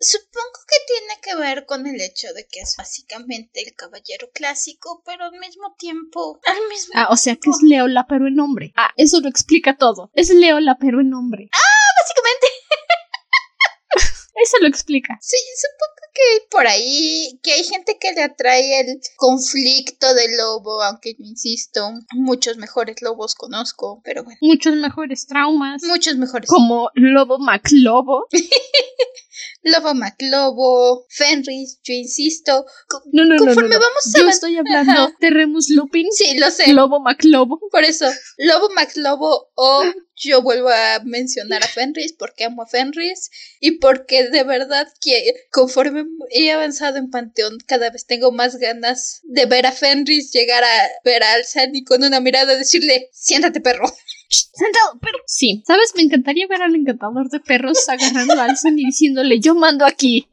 Supongo 0.00 0.58
que 0.68 0.76
tiene 0.86 1.20
que 1.22 1.36
ver 1.36 1.66
con 1.66 1.86
el 1.86 2.00
hecho 2.00 2.32
de 2.34 2.46
que 2.46 2.60
es 2.60 2.74
básicamente 2.76 3.62
el 3.62 3.74
caballero 3.74 4.30
clásico, 4.32 5.02
pero 5.04 5.24
al 5.24 5.38
mismo 5.38 5.74
tiempo. 5.78 6.40
Al 6.46 6.68
mismo 6.68 6.92
Ah, 6.94 7.08
o 7.10 7.16
sea 7.16 7.36
que 7.36 7.50
es 7.50 7.62
Leola, 7.62 8.06
pero 8.08 8.26
en 8.26 8.38
hombre. 8.40 8.72
Ah, 8.76 8.90
eso 8.96 9.20
lo 9.20 9.28
explica 9.28 9.76
todo. 9.76 10.10
Es 10.14 10.30
Leola, 10.30 10.76
pero 10.80 11.00
en 11.00 11.14
hombre. 11.14 11.48
Ah, 11.52 11.90
básicamente. 12.00 12.46
Eso 14.42 14.56
lo 14.60 14.68
explica. 14.68 15.18
Sí, 15.20 15.36
supongo 15.56 16.00
que 16.14 16.46
por 16.50 16.66
ahí, 16.66 17.38
que 17.42 17.52
hay 17.52 17.64
gente 17.64 17.98
que 18.00 18.12
le 18.12 18.22
atrae 18.22 18.80
el 18.80 19.00
conflicto 19.16 20.14
del 20.14 20.36
lobo, 20.36 20.82
aunque 20.82 21.12
yo 21.12 21.24
insisto, 21.24 21.90
muchos 22.12 22.56
mejores 22.56 23.02
lobos 23.02 23.34
conozco, 23.34 24.00
pero 24.04 24.24
bueno. 24.24 24.38
Muchos 24.40 24.74
mejores 24.76 25.26
traumas. 25.26 25.82
Muchos 25.84 26.16
mejores. 26.16 26.48
Como 26.48 26.90
Lobo 26.94 27.38
MacLobo. 27.38 28.26
Lobo 29.62 29.94
McLobo, 29.94 31.06
Fenris, 31.10 31.80
yo 31.84 31.92
insisto. 31.92 32.64
No, 33.12 33.24
no, 33.24 33.36
conforme 33.36 33.74
no, 33.74 33.80
vamos 33.80 34.14
a 34.14 34.18
Yo 34.18 34.28
estoy 34.28 34.56
hablando 34.56 35.12
de 35.20 35.30
Remus 35.30 35.68
Lupin. 35.70 36.06
Sí, 36.12 36.38
lo 36.38 36.50
sé. 36.50 36.72
Lobo 36.72 37.00
McLobo. 37.00 37.60
Por 37.70 37.84
eso, 37.84 38.06
Lobo 38.38 38.70
McLobo 38.70 39.50
o 39.54 39.84
yo 40.20 40.42
vuelvo 40.42 40.68
a 40.68 41.00
mencionar 41.04 41.64
a 41.64 41.68
Fenris 41.68 42.12
porque 42.12 42.44
amo 42.44 42.62
a 42.62 42.66
Fenris 42.66 43.30
y 43.58 43.78
porque 43.78 44.28
de 44.28 44.44
verdad 44.44 44.86
que 45.00 45.34
conforme 45.50 46.04
he 46.30 46.52
avanzado 46.52 46.98
en 46.98 47.10
Panteón 47.10 47.58
cada 47.66 47.90
vez 47.90 48.06
tengo 48.06 48.30
más 48.30 48.56
ganas 48.56 49.20
de 49.24 49.46
ver 49.46 49.66
a 49.66 49.72
Fenris 49.72 50.32
llegar 50.32 50.62
a 50.62 50.88
ver 51.04 51.22
a 51.22 51.32
Alzan 51.32 51.74
y 51.74 51.84
con 51.84 52.04
una 52.04 52.20
mirada 52.20 52.56
decirle, 52.56 53.08
siéntate 53.12 53.60
perro. 53.60 53.90
Sentado, 54.28 55.00
perro. 55.00 55.18
Sí, 55.26 55.62
¿sabes? 55.66 55.92
Me 55.96 56.02
encantaría 56.02 56.46
ver 56.46 56.62
al 56.62 56.74
encantador 56.74 57.28
de 57.30 57.40
perros 57.40 57.88
agarrando 57.88 58.34
a 58.34 58.44
Alzan 58.44 58.78
y 58.78 58.84
diciéndole, 58.84 59.40
yo 59.40 59.54
mando 59.54 59.84
aquí. 59.84 60.28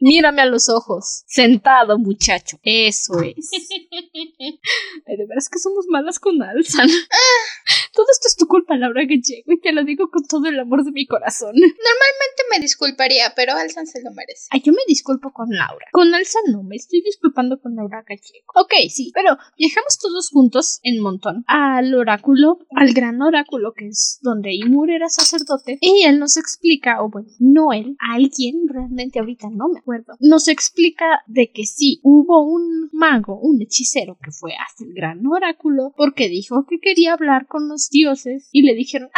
Mírame 0.00 0.42
a 0.42 0.46
los 0.46 0.68
ojos. 0.68 1.24
Sentado, 1.26 1.98
muchacho. 1.98 2.58
Eso 2.62 3.20
es. 3.22 3.50
Ay, 5.06 5.16
de 5.16 5.26
veras 5.26 5.48
que 5.48 5.58
somos 5.58 5.86
malas 5.88 6.18
con 6.18 6.42
Alzan. 6.42 6.88
Todo 7.92 8.06
esto 8.12 8.28
es 8.28 8.36
tu 8.36 8.46
culpa, 8.46 8.76
Laura 8.76 9.02
Gallego, 9.02 9.52
y 9.52 9.60
te 9.60 9.72
lo 9.72 9.82
digo 9.84 10.08
con 10.10 10.24
todo 10.24 10.46
el 10.46 10.58
amor 10.60 10.84
de 10.84 10.92
mi 10.92 11.06
corazón. 11.06 11.52
Normalmente 11.54 12.42
me 12.50 12.60
disculparía, 12.60 13.32
pero 13.34 13.54
Alzan 13.54 13.86
se 13.86 14.00
lo 14.02 14.12
merece. 14.12 14.46
Ay, 14.50 14.62
yo 14.64 14.72
me 14.72 14.82
disculpo 14.86 15.32
con 15.32 15.48
Laura. 15.50 15.86
Con 15.90 16.14
Alzan 16.14 16.44
no, 16.52 16.62
me 16.62 16.76
estoy 16.76 17.02
disculpando 17.02 17.60
con 17.60 17.74
Laura 17.74 18.04
Gallego. 18.06 18.46
Ok, 18.54 18.72
sí, 18.88 19.10
pero 19.14 19.36
viajamos 19.58 19.98
todos 19.98 20.28
juntos 20.30 20.78
en 20.82 21.02
montón 21.02 21.44
al 21.46 21.94
oráculo, 21.94 22.58
al 22.70 22.92
gran 22.92 23.20
oráculo 23.20 23.72
que 23.72 23.88
es 23.88 24.18
donde 24.22 24.54
Imur 24.54 24.90
era 24.90 25.08
sacerdote, 25.08 25.78
y 25.80 26.04
él 26.04 26.18
nos 26.18 26.36
explica, 26.36 27.02
o 27.02 27.10
bueno, 27.10 27.28
no 27.38 27.72
él, 27.72 27.96
alguien, 27.98 28.68
realmente 28.68 29.18
ahorita 29.18 29.48
no 29.50 29.68
me 29.68 29.80
nos 30.20 30.48
explica 30.48 31.22
de 31.26 31.50
que 31.50 31.64
sí, 31.64 32.00
hubo 32.02 32.44
un 32.44 32.88
mago, 32.92 33.38
un 33.40 33.62
hechicero 33.62 34.18
que 34.22 34.30
fue 34.30 34.52
hasta 34.54 34.84
el 34.84 34.94
gran 34.94 35.26
oráculo 35.26 35.92
porque 35.96 36.28
dijo 36.28 36.66
que 36.68 36.78
quería 36.80 37.12
hablar 37.12 37.46
con 37.46 37.68
los 37.68 37.88
dioses 37.90 38.48
y 38.52 38.62
le 38.62 38.74
dijeron, 38.74 39.10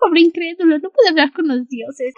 pobre 0.00 0.20
incrédulo, 0.20 0.78
no 0.78 0.90
puede 0.90 1.10
hablar 1.10 1.32
con 1.32 1.48
los 1.48 1.68
dioses. 1.68 2.14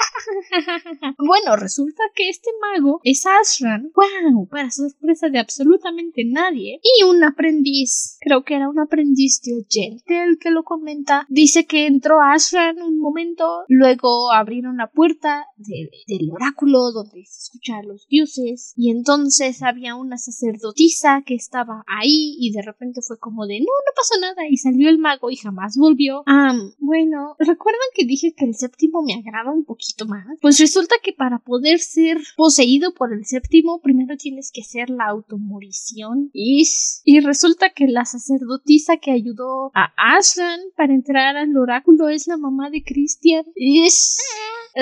bueno, 1.18 1.56
resulta 1.56 2.02
que 2.14 2.28
este 2.28 2.50
mago 2.60 3.00
es 3.04 3.24
Ashran, 3.26 3.90
wow, 3.94 4.46
para 4.48 4.70
sorpresa 4.70 5.28
de 5.28 5.38
absolutamente 5.38 6.24
nadie, 6.24 6.80
y 6.82 7.04
un 7.04 7.22
aprendiz, 7.24 8.16
creo 8.20 8.44
que 8.44 8.54
era 8.54 8.68
un 8.68 8.78
aprendiz 8.78 9.40
de 9.42 9.54
oyente 9.54 10.22
el 10.22 10.38
que 10.38 10.50
lo 10.50 10.62
comenta, 10.62 11.26
dice 11.28 11.66
que 11.66 11.86
entró 11.86 12.20
Ashran 12.20 12.80
un 12.82 12.98
momento, 12.98 13.64
luego 13.68 14.32
abrieron 14.32 14.76
la 14.76 14.90
puerta 14.90 15.46
del 15.56 16.30
oráculo 16.30 16.90
donde 16.92 17.07
se 17.12 17.40
escucha 17.42 17.78
a 17.78 17.82
los 17.82 18.06
dioses, 18.08 18.72
y 18.76 18.90
entonces 18.90 19.62
había 19.62 19.94
una 19.94 20.18
sacerdotisa 20.18 21.22
que 21.24 21.34
estaba 21.34 21.84
ahí 21.86 22.36
y 22.38 22.52
de 22.52 22.62
repente 22.62 23.00
fue 23.02 23.18
como 23.18 23.46
de 23.46 23.60
no, 23.60 23.66
no 23.66 23.92
pasó 23.94 24.18
nada 24.20 24.48
y 24.48 24.56
salió 24.56 24.88
el 24.88 24.98
mago 24.98 25.30
y 25.30 25.36
jamás 25.36 25.76
volvió. 25.76 26.22
Ah, 26.26 26.54
bueno, 26.78 27.36
¿recuerdan 27.38 27.80
que 27.94 28.06
dije 28.06 28.34
que 28.36 28.44
el 28.44 28.54
séptimo 28.54 29.02
me 29.02 29.14
agrada 29.14 29.50
un 29.50 29.64
poquito 29.64 30.06
más? 30.06 30.26
Pues 30.40 30.58
resulta 30.58 30.96
que 31.02 31.12
para 31.12 31.38
poder 31.38 31.78
ser 31.80 32.18
poseído 32.36 32.94
por 32.94 33.12
el 33.12 33.24
séptimo, 33.24 33.80
primero 33.80 34.16
tienes 34.16 34.50
que 34.52 34.62
hacer 34.62 34.90
la 34.90 35.06
automorición. 35.06 36.30
Y, 36.32 36.66
y 37.04 37.20
resulta 37.20 37.70
que 37.70 37.86
la 37.88 38.04
sacerdotisa 38.04 38.98
que 38.98 39.10
ayudó 39.10 39.70
a 39.74 39.92
Ashran 39.96 40.60
para 40.76 40.94
entrar 40.94 41.36
al 41.36 41.56
oráculo 41.56 42.08
es 42.08 42.26
la 42.26 42.36
mamá 42.36 42.70
de 42.70 42.82
Christian. 42.82 43.44
Y 43.54 43.88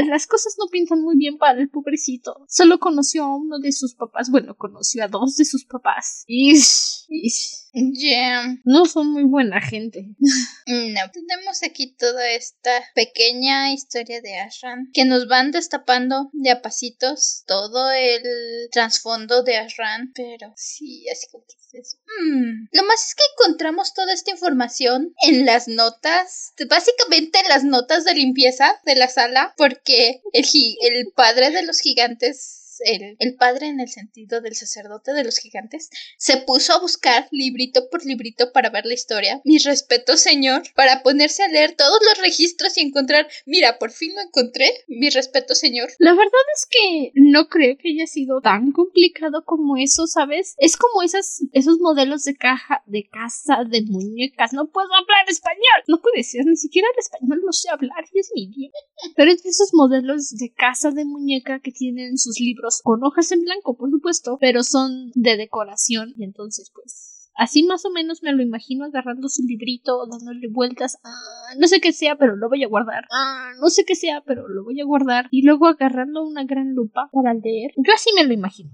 las 0.04 0.26
cosas 0.26 0.56
no 0.58 0.66
pintan 0.70 1.02
muy 1.02 1.16
bien 1.16 1.38
para 1.38 1.60
el 1.60 1.68
pobrecito. 1.68 2.15
Solo 2.48 2.78
conoció 2.78 3.24
a 3.24 3.36
uno 3.36 3.58
de 3.58 3.72
sus 3.72 3.94
papás. 3.94 4.30
Bueno, 4.30 4.56
conoció 4.56 5.04
a 5.04 5.08
dos 5.08 5.36
de 5.36 5.44
sus 5.44 5.64
papás. 5.64 6.24
Y. 6.26 6.54
Yeah. 7.76 8.56
No 8.64 8.86
son 8.86 9.12
muy 9.12 9.24
buena 9.24 9.60
gente. 9.60 10.06
No. 10.66 11.00
Tenemos 11.12 11.62
aquí 11.62 11.94
toda 11.94 12.28
esta 12.30 12.70
pequeña 12.94 13.72
historia 13.72 14.20
de 14.20 14.38
Ashran 14.38 14.90
que 14.92 15.04
nos 15.04 15.28
van 15.28 15.52
destapando 15.52 16.28
de 16.32 16.50
a 16.50 16.60
pasitos 16.60 17.44
todo 17.46 17.92
el 17.92 18.68
trasfondo 18.72 19.44
de 19.44 19.58
Ashran. 19.58 20.12
Pero 20.12 20.52
sí, 20.56 21.08
así 21.08 21.28
como 21.30 21.44
que 21.46 21.54
dices. 21.54 21.98
Mm". 22.20 22.68
Lo 22.72 22.84
más 22.84 23.06
es 23.06 23.14
que 23.14 23.22
encontramos 23.32 23.94
toda 23.94 24.12
esta 24.12 24.32
información 24.32 25.14
en 25.22 25.46
las 25.46 25.68
notas, 25.68 26.52
básicamente 26.68 27.38
en 27.38 27.48
las 27.48 27.62
notas 27.62 28.04
de 28.04 28.14
limpieza 28.14 28.74
de 28.84 28.96
la 28.96 29.08
sala, 29.08 29.54
porque 29.56 30.22
el, 30.32 30.44
el 30.80 31.12
padre 31.14 31.50
de 31.50 31.62
los 31.62 31.78
gigantes 31.78 32.05
antes 32.06 32.65
el, 32.84 33.36
padre 33.36 33.68
en 33.68 33.80
el 33.80 33.88
sentido 33.88 34.40
del 34.40 34.54
sacerdote 34.54 35.12
de 35.12 35.24
los 35.24 35.38
gigantes, 35.38 35.90
se 36.18 36.38
puso 36.38 36.72
a 36.72 36.80
buscar 36.80 37.28
librito 37.30 37.88
por 37.90 38.04
librito 38.04 38.52
para 38.52 38.70
ver 38.70 38.86
la 38.86 38.94
historia. 38.94 39.40
Mi 39.44 39.58
respeto, 39.58 40.16
señor, 40.16 40.62
para 40.74 41.02
ponerse 41.02 41.42
a 41.42 41.48
leer 41.48 41.74
todos 41.76 41.98
los 42.04 42.18
registros 42.18 42.76
y 42.76 42.82
encontrar, 42.82 43.28
mira, 43.44 43.78
por 43.78 43.90
fin 43.90 44.14
lo 44.14 44.22
encontré. 44.22 44.70
Mi 44.88 45.10
respeto, 45.10 45.54
señor. 45.54 45.88
La 45.98 46.12
verdad 46.12 46.32
es 46.56 46.66
que 46.66 47.12
no 47.14 47.48
creo 47.48 47.76
que 47.78 47.90
haya 47.90 48.06
sido 48.06 48.40
tan 48.40 48.72
complicado 48.72 49.44
como 49.44 49.76
eso, 49.76 50.06
¿sabes? 50.06 50.54
Es 50.58 50.76
como 50.76 51.02
esas, 51.02 51.42
esos 51.52 51.78
modelos 51.78 52.24
de 52.24 52.36
caja, 52.36 52.82
de 52.86 53.08
casa, 53.08 53.64
de 53.68 53.82
muñecas. 53.82 54.52
No 54.52 54.68
puedo 54.68 54.88
hablar 54.94 55.28
español. 55.28 55.56
No 55.88 56.00
puede 56.00 56.22
ser, 56.22 56.46
ni 56.46 56.56
siquiera 56.56 56.88
el 56.92 56.98
español 56.98 57.42
no 57.44 57.52
sé 57.52 57.68
hablar 57.70 58.04
y 58.12 58.20
es 58.20 58.30
mi 58.34 58.44
idioma. 58.44 58.74
Pero 59.14 59.30
es 59.30 59.42
de 59.42 59.50
esos 59.50 59.70
modelos 59.72 60.30
de 60.36 60.52
casa 60.52 60.90
de 60.90 61.04
muñeca 61.04 61.60
que 61.60 61.72
tienen 61.72 62.18
sus 62.18 62.40
libros 62.40 62.65
con 62.82 63.04
hojas 63.04 63.32
en 63.32 63.42
blanco, 63.42 63.76
por 63.76 63.90
supuesto, 63.90 64.38
pero 64.40 64.62
son 64.62 65.10
de 65.14 65.36
decoración 65.36 66.12
y 66.16 66.24
entonces 66.24 66.70
pues 66.74 67.16
Así 67.36 67.64
más 67.64 67.84
o 67.84 67.90
menos 67.90 68.22
me 68.22 68.32
lo 68.32 68.42
imagino 68.42 68.86
agarrando 68.86 69.28
su 69.28 69.42
librito, 69.42 70.06
dándole 70.06 70.48
vueltas. 70.48 70.98
Ah, 71.04 71.54
no 71.58 71.68
sé 71.68 71.80
qué 71.80 71.92
sea, 71.92 72.16
pero 72.16 72.34
lo 72.34 72.48
voy 72.48 72.64
a 72.64 72.68
guardar. 72.68 73.04
No 73.60 73.68
sé 73.68 73.84
qué 73.84 73.94
sea, 73.94 74.22
pero 74.26 74.48
lo 74.48 74.64
voy 74.64 74.80
a 74.80 74.86
guardar. 74.86 75.28
Y 75.30 75.42
luego 75.42 75.66
agarrando 75.66 76.24
una 76.24 76.44
gran 76.44 76.74
lupa 76.74 77.10
para 77.12 77.34
leer. 77.34 77.72
Yo 77.76 77.92
así 77.94 78.08
me 78.16 78.24
lo 78.24 78.32
imagino. 78.32 78.70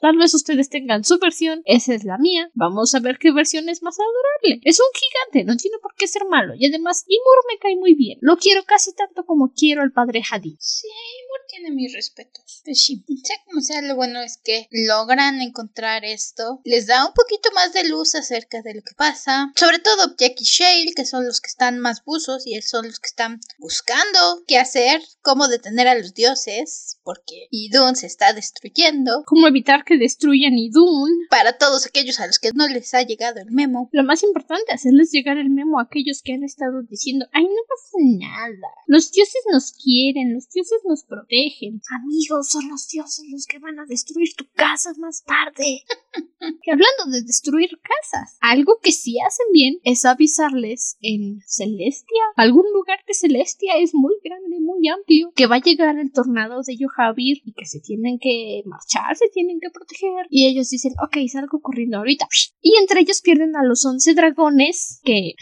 Tal 0.00 0.16
vez 0.16 0.34
ustedes 0.34 0.68
tengan 0.68 1.04
su 1.04 1.18
versión, 1.18 1.62
esa 1.64 1.94
es 1.94 2.04
la 2.04 2.18
mía. 2.18 2.50
Vamos 2.54 2.94
a 2.94 3.00
ver 3.00 3.18
qué 3.18 3.32
versión 3.32 3.68
es 3.68 3.82
más 3.82 3.96
adorable. 3.98 4.60
Es 4.64 4.80
un 4.80 4.86
gigante, 4.94 5.44
no 5.50 5.56
tiene 5.56 5.78
por 5.78 5.94
qué 5.94 6.06
ser 6.06 6.24
malo. 6.26 6.54
Y 6.56 6.66
además, 6.66 7.04
Imur 7.08 7.44
me 7.48 7.58
cae 7.58 7.76
muy 7.76 7.94
bien. 7.94 8.18
Lo 8.20 8.36
quiero 8.36 8.64
casi 8.64 8.94
tanto 8.94 9.24
como 9.24 9.52
quiero 9.54 9.82
al 9.82 9.92
padre 9.92 10.22
Hadid. 10.28 10.56
Sí, 10.58 10.88
Imur 10.88 11.40
tiene 11.48 11.70
mis 11.70 11.92
respetos. 11.92 12.62
Pues 12.64 12.82
sí. 12.82 13.04
Sea 13.22 13.36
como 13.46 13.60
sea, 13.60 13.82
lo 13.82 13.96
bueno 13.96 14.20
es 14.20 14.38
que 14.42 14.68
logran 14.70 15.40
encontrar 15.40 16.04
esto. 16.04 16.60
Les 16.64 16.86
da 16.86 17.06
un 17.06 17.12
poquito 17.14 17.50
más 17.54 17.72
de 17.72 17.88
luz 17.88 18.14
acerca 18.14 18.62
de 18.62 18.74
lo 18.74 18.82
que 18.82 18.94
pasa. 18.96 19.52
Sobre 19.56 19.78
todo 19.78 20.14
Jack 20.18 20.34
y 20.40 20.44
Shale, 20.44 20.92
que 20.94 21.04
son 21.04 21.26
los 21.26 21.40
que 21.40 21.48
están 21.48 21.78
más 21.78 22.04
buzos 22.04 22.46
y 22.46 22.60
son 22.62 22.86
los 22.86 23.00
que 23.00 23.08
están 23.08 23.40
buscando 23.58 24.18
qué 24.46 24.58
hacer, 24.58 25.02
cómo 25.22 25.48
detener 25.48 25.88
a 25.88 25.94
los 25.94 26.14
dioses, 26.14 26.98
porque 27.02 27.46
Idun 27.50 27.96
se 27.96 28.06
está 28.06 28.32
destruyendo. 28.32 29.22
Cómo 29.26 29.46
evitar 29.46 29.83
que 29.84 29.98
destruyan 29.98 30.58
Idun. 30.58 31.10
Para 31.30 31.56
todos 31.56 31.86
aquellos 31.86 32.20
a 32.20 32.26
los 32.26 32.38
que 32.38 32.50
no 32.54 32.66
les 32.68 32.92
ha 32.94 33.02
llegado 33.02 33.40
el 33.40 33.50
memo. 33.50 33.88
Lo 33.92 34.04
más 34.04 34.22
importante, 34.22 34.72
hacerles 34.72 35.10
llegar 35.10 35.38
el 35.38 35.50
memo 35.50 35.78
a 35.78 35.84
aquellos 35.84 36.22
que 36.22 36.32
han 36.32 36.44
estado 36.44 36.82
diciendo, 36.82 37.26
ay, 37.32 37.44
no 37.44 37.62
pasa 37.68 37.98
nada. 38.00 38.68
Los 38.86 39.10
dioses 39.12 39.42
nos 39.52 39.72
quieren, 39.72 40.34
los 40.34 40.48
dioses 40.48 40.80
nos 40.84 41.04
protegen. 41.04 41.80
Amigos, 42.02 42.48
son 42.48 42.68
los 42.68 42.88
dioses 42.88 43.24
los 43.30 43.46
que 43.46 43.58
van 43.58 43.78
a 43.78 43.86
destruir 43.86 44.34
tu 44.34 44.46
casa 44.54 44.92
más 44.98 45.24
tarde. 45.24 45.82
que 46.62 46.72
hablando 46.72 47.06
de 47.10 47.22
destruir 47.22 47.78
casas, 47.80 48.36
algo 48.40 48.78
que 48.82 48.92
sí 48.92 49.16
hacen 49.20 49.46
bien 49.52 49.78
es 49.84 50.04
avisarles 50.04 50.96
en 51.00 51.40
Celestia. 51.46 52.22
Algún 52.36 52.64
lugar 52.72 53.00
de 53.06 53.14
Celestia 53.14 53.74
es 53.78 53.94
muy 53.94 54.14
grande, 54.22 54.60
muy 54.60 54.88
amplio, 54.88 55.32
que 55.34 55.46
va 55.46 55.56
a 55.56 55.60
llegar 55.60 55.98
el 55.98 56.12
tornado 56.12 56.60
de 56.62 56.76
Yohavir 56.76 57.42
y 57.44 57.52
que 57.52 57.66
se 57.66 57.80
tienen 57.80 58.18
que 58.18 58.62
marchar, 58.66 59.16
se 59.16 59.28
tienen 59.28 59.60
que 59.60 59.70
proteger. 59.74 60.26
Y 60.30 60.46
ellos 60.46 60.70
dicen, 60.70 60.92
ok, 61.04 61.16
salgo 61.30 61.60
corriendo 61.60 61.98
ahorita. 61.98 62.26
Y 62.60 62.76
entre 62.78 63.00
ellos 63.00 63.20
pierden 63.20 63.56
a 63.56 63.64
los 63.64 63.84
once 63.84 64.14
dragones 64.14 65.00
que, 65.04 65.34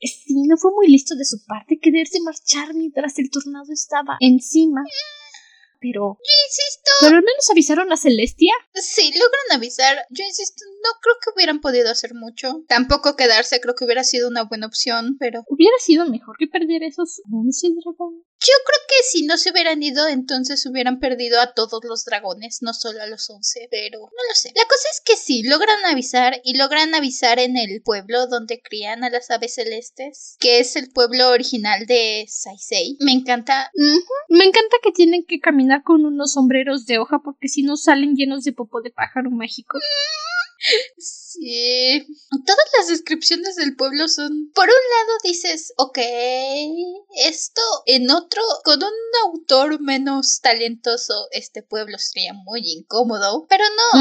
sí, 0.00 0.34
no 0.46 0.56
fue 0.56 0.70
muy 0.72 0.88
listo 0.88 1.16
de 1.16 1.24
su 1.24 1.44
parte 1.44 1.78
quererse 1.78 2.20
marchar 2.22 2.74
mientras 2.74 3.18
el 3.18 3.30
tornado 3.30 3.72
estaba 3.72 4.16
encima 4.20 4.82
pero. 5.80 6.18
Yo 6.20 6.34
insisto. 6.46 6.90
Pero 7.00 7.16
al 7.16 7.24
menos 7.24 7.50
avisaron 7.50 7.92
a 7.92 7.96
Celestia. 7.96 8.52
Sí, 8.74 9.10
logran 9.12 9.58
avisar. 9.58 9.96
Yo 10.10 10.24
insisto, 10.24 10.64
no 10.84 10.90
creo 11.00 11.16
que 11.22 11.30
hubieran 11.34 11.60
podido 11.60 11.90
hacer 11.90 12.14
mucho. 12.14 12.62
Tampoco 12.68 13.16
quedarse, 13.16 13.60
creo 13.60 13.74
que 13.74 13.84
hubiera 13.84 14.04
sido 14.04 14.28
una 14.28 14.44
buena 14.44 14.66
opción, 14.66 15.16
pero. 15.18 15.42
Hubiera 15.48 15.76
sido 15.80 16.06
mejor 16.06 16.36
que 16.38 16.46
perder 16.46 16.82
esos 16.82 17.22
11 17.32 17.68
dragones. 17.82 18.29
Yo 18.42 18.54
creo 18.64 18.80
que 18.88 19.02
si 19.04 19.26
no 19.26 19.36
se 19.36 19.50
hubieran 19.50 19.82
ido, 19.82 20.08
entonces 20.08 20.64
hubieran 20.64 20.98
perdido 20.98 21.40
a 21.42 21.52
todos 21.52 21.84
los 21.84 22.06
dragones, 22.06 22.62
no 22.62 22.72
solo 22.72 23.02
a 23.02 23.06
los 23.06 23.28
11, 23.28 23.68
pero 23.70 23.98
no 24.00 24.28
lo 24.28 24.34
sé. 24.34 24.50
La 24.56 24.64
cosa 24.64 24.88
es 24.90 25.02
que 25.04 25.16
sí, 25.16 25.42
logran 25.42 25.84
avisar 25.84 26.40
y 26.42 26.56
logran 26.56 26.94
avisar 26.94 27.38
en 27.38 27.58
el 27.58 27.82
pueblo 27.82 28.26
donde 28.28 28.62
crían 28.62 29.04
a 29.04 29.10
las 29.10 29.30
aves 29.30 29.54
celestes, 29.56 30.36
que 30.40 30.58
es 30.58 30.74
el 30.76 30.90
pueblo 30.90 31.28
original 31.28 31.84
de 31.84 32.24
Saisei. 32.28 32.96
Me 33.00 33.12
encanta. 33.12 33.70
Me 34.30 34.44
encanta 34.44 34.76
que 34.82 34.92
tienen 34.92 35.24
que 35.26 35.38
caminar 35.38 35.82
con 35.82 36.06
unos 36.06 36.32
sombreros 36.32 36.86
de 36.86 36.98
hoja 36.98 37.20
porque 37.22 37.48
si 37.48 37.62
no 37.62 37.76
salen 37.76 38.16
llenos 38.16 38.44
de 38.44 38.52
popo 38.52 38.80
de 38.80 38.90
pájaro 38.90 39.30
mágico. 39.30 39.78
Sí. 40.98 42.06
Todas 42.30 42.66
las 42.76 42.88
descripciones 42.88 43.56
del 43.56 43.76
pueblo 43.76 44.08
son. 44.08 44.50
Por 44.54 44.64
un 44.64 44.70
lado 44.70 45.18
dices, 45.24 45.72
ok, 45.76 45.98
esto 47.26 47.62
en 47.86 48.10
otro, 48.10 48.42
con 48.64 48.82
un 48.82 48.92
autor 49.24 49.80
menos 49.80 50.40
talentoso, 50.40 51.28
este 51.30 51.62
pueblo 51.62 51.98
sería 51.98 52.34
muy 52.34 52.60
incómodo. 52.64 53.46
Pero 53.48 53.64
no. 53.94 54.00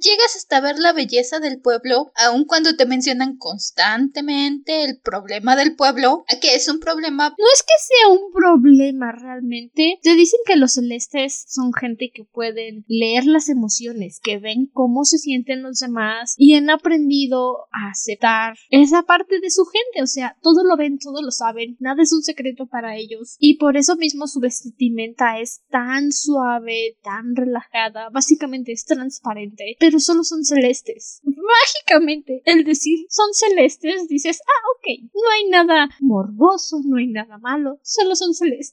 Llegas 0.00 0.36
hasta 0.36 0.60
ver 0.60 0.78
la 0.78 0.92
belleza 0.92 1.40
del 1.40 1.60
pueblo, 1.60 2.12
aun 2.16 2.44
cuando 2.44 2.76
te 2.76 2.86
mencionan 2.86 3.36
constantemente 3.36 4.84
el 4.84 5.00
problema 5.00 5.56
del 5.56 5.76
pueblo, 5.76 6.24
que 6.40 6.54
es 6.54 6.68
un 6.68 6.80
problema. 6.80 7.34
No 7.38 7.46
es 7.52 7.62
que 7.62 7.74
sea 7.78 8.08
un 8.08 8.32
problema 8.32 9.12
realmente. 9.12 9.98
Te 10.02 10.14
dicen 10.14 10.40
que 10.46 10.56
los 10.56 10.72
celestes 10.72 11.44
son 11.48 11.72
gente 11.72 12.10
que 12.12 12.24
pueden 12.24 12.84
leer 12.88 13.24
las 13.24 13.48
emociones, 13.48 14.20
que 14.22 14.38
ven 14.38 14.70
cómo 14.72 15.04
se 15.04 15.18
sienten 15.18 15.62
los 15.62 15.78
y 16.36 16.54
han 16.54 16.70
aprendido 16.70 17.66
a 17.72 17.90
aceptar 17.90 18.56
esa 18.70 19.02
parte 19.02 19.40
de 19.40 19.50
su 19.50 19.64
gente, 19.64 20.02
o 20.02 20.06
sea, 20.06 20.36
todo 20.42 20.64
lo 20.64 20.76
ven, 20.76 20.98
todo 20.98 21.22
lo 21.22 21.30
saben, 21.30 21.76
nada 21.80 22.02
es 22.02 22.12
un 22.12 22.22
secreto 22.22 22.66
para 22.66 22.96
ellos 22.96 23.36
y 23.38 23.58
por 23.58 23.76
eso 23.76 23.96
mismo 23.96 24.26
su 24.26 24.40
vestimenta 24.40 25.38
es 25.38 25.62
tan 25.70 26.12
suave, 26.12 26.96
tan 27.02 27.34
relajada, 27.34 28.10
básicamente 28.10 28.72
es 28.72 28.84
transparente, 28.84 29.76
pero 29.78 30.00
solo 30.00 30.24
son 30.24 30.44
celestes. 30.44 31.20
Mágicamente, 31.24 32.42
el 32.44 32.64
decir 32.64 33.06
son 33.08 33.32
celestes, 33.32 34.08
dices, 34.08 34.40
ah, 34.46 34.62
ok, 34.76 35.10
no 35.14 35.30
hay 35.34 35.48
nada 35.50 35.88
morboso, 36.00 36.80
no 36.84 36.98
hay 36.98 37.06
nada 37.06 37.38
malo, 37.38 37.78
solo 37.82 38.14
son 38.16 38.34
celestes. 38.34 38.72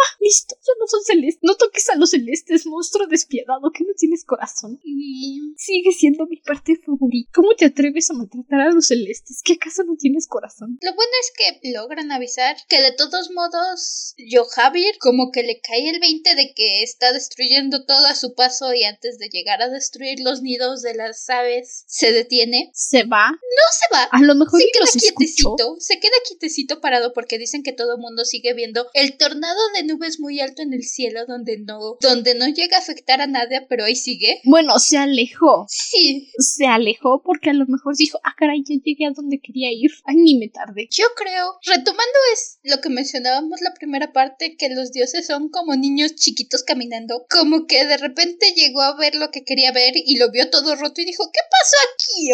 Listo, 0.20 0.56
solo 0.60 0.86
son 0.86 1.02
celestes. 1.04 1.42
No 1.42 1.56
toques 1.56 1.88
a 1.90 1.96
los 1.96 2.10
celestes, 2.10 2.66
monstruo 2.66 3.06
despiadado 3.06 3.70
que 3.72 3.84
no 3.84 3.92
tienes 3.96 4.24
corazón. 4.24 4.80
Y 4.84 5.54
sigue 5.56 5.92
siendo 5.92 6.26
mi 6.26 6.36
parte 6.36 6.76
favorita. 6.76 7.30
¿Cómo 7.34 7.54
te 7.54 7.66
atreves 7.66 8.10
a 8.10 8.14
maltratar 8.14 8.60
a 8.60 8.70
los 8.70 8.86
celestes? 8.86 9.42
¿Que 9.44 9.54
acaso 9.54 9.84
no 9.84 9.96
tienes 9.96 10.26
corazón? 10.26 10.78
Lo 10.82 10.94
bueno 10.94 11.12
es 11.20 11.32
que 11.36 11.70
logran 11.72 12.12
avisar 12.12 12.56
que 12.68 12.80
de 12.80 12.92
todos 12.92 13.30
modos, 13.30 14.14
yo 14.18 14.44
Javier 14.44 14.96
como 14.98 15.30
que 15.30 15.42
le 15.42 15.60
cae 15.60 15.88
el 15.90 16.00
20 16.00 16.34
de 16.34 16.52
que 16.54 16.82
está 16.82 17.12
destruyendo 17.12 17.84
todo 17.84 18.06
a 18.06 18.14
su 18.14 18.34
paso 18.34 18.72
y 18.74 18.84
antes 18.84 19.18
de 19.18 19.28
llegar 19.28 19.62
a 19.62 19.68
destruir 19.68 20.20
los 20.20 20.42
nidos 20.42 20.82
de 20.82 20.94
las 20.94 21.28
aves, 21.30 21.84
se 21.86 22.12
detiene. 22.12 22.70
¿Se 22.74 23.04
va? 23.04 23.30
No 23.30 23.66
se 23.72 23.94
va. 23.94 24.02
A 24.04 24.22
lo 24.22 24.34
mejor 24.34 24.60
se 24.60 24.68
queda 24.72 24.86
quietecito. 24.92 25.76
Se 25.78 25.98
queda 25.98 26.14
quietecito 26.26 26.80
parado 26.80 27.12
porque 27.12 27.38
dicen 27.38 27.62
que 27.62 27.72
todo 27.72 27.94
el 27.94 28.00
mundo 28.00 28.24
sigue 28.24 28.54
viendo 28.54 28.88
el 28.94 29.16
tornado 29.16 29.60
de 29.74 29.84
nubes 29.90 30.20
muy 30.20 30.40
alto 30.40 30.62
en 30.62 30.72
el 30.72 30.82
cielo 30.82 31.26
donde 31.26 31.58
no, 31.58 31.96
donde 32.00 32.34
no 32.34 32.46
llega 32.48 32.76
a 32.76 32.80
afectar 32.80 33.20
a 33.20 33.26
nadie, 33.26 33.66
pero 33.68 33.84
ahí 33.84 33.96
sigue. 33.96 34.40
Bueno, 34.44 34.78
se 34.78 34.98
alejó. 34.98 35.66
Sí, 35.68 36.30
se 36.38 36.66
alejó 36.66 37.22
porque 37.22 37.50
a 37.50 37.54
lo 37.54 37.66
mejor 37.66 37.96
dijo, 37.96 38.18
ah, 38.24 38.34
caray, 38.36 38.62
ya 38.64 38.76
llegué 38.82 39.06
a 39.06 39.10
donde 39.10 39.40
quería 39.40 39.70
ir. 39.72 39.90
Ay, 40.04 40.16
ni 40.16 40.38
me 40.38 40.48
tardé. 40.48 40.88
Yo 40.90 41.06
creo, 41.16 41.58
retomando 41.64 42.18
es 42.32 42.58
lo 42.62 42.80
que 42.80 42.88
mencionábamos 42.88 43.60
la 43.60 43.74
primera 43.74 44.12
parte, 44.12 44.56
que 44.56 44.68
los 44.68 44.92
dioses 44.92 45.26
son 45.26 45.48
como 45.48 45.76
niños 45.76 46.14
chiquitos 46.14 46.62
caminando, 46.62 47.26
como 47.30 47.66
que 47.66 47.84
de 47.84 47.96
repente 47.96 48.52
llegó 48.54 48.82
a 48.82 48.96
ver 48.96 49.14
lo 49.14 49.30
que 49.30 49.44
quería 49.44 49.72
ver 49.72 49.94
y 49.96 50.16
lo 50.18 50.30
vio 50.30 50.50
todo 50.50 50.76
roto 50.76 51.00
y 51.00 51.04
dijo, 51.04 51.30
¿qué 51.32 51.40
pasó 51.50 51.76
aquí? 51.94 52.32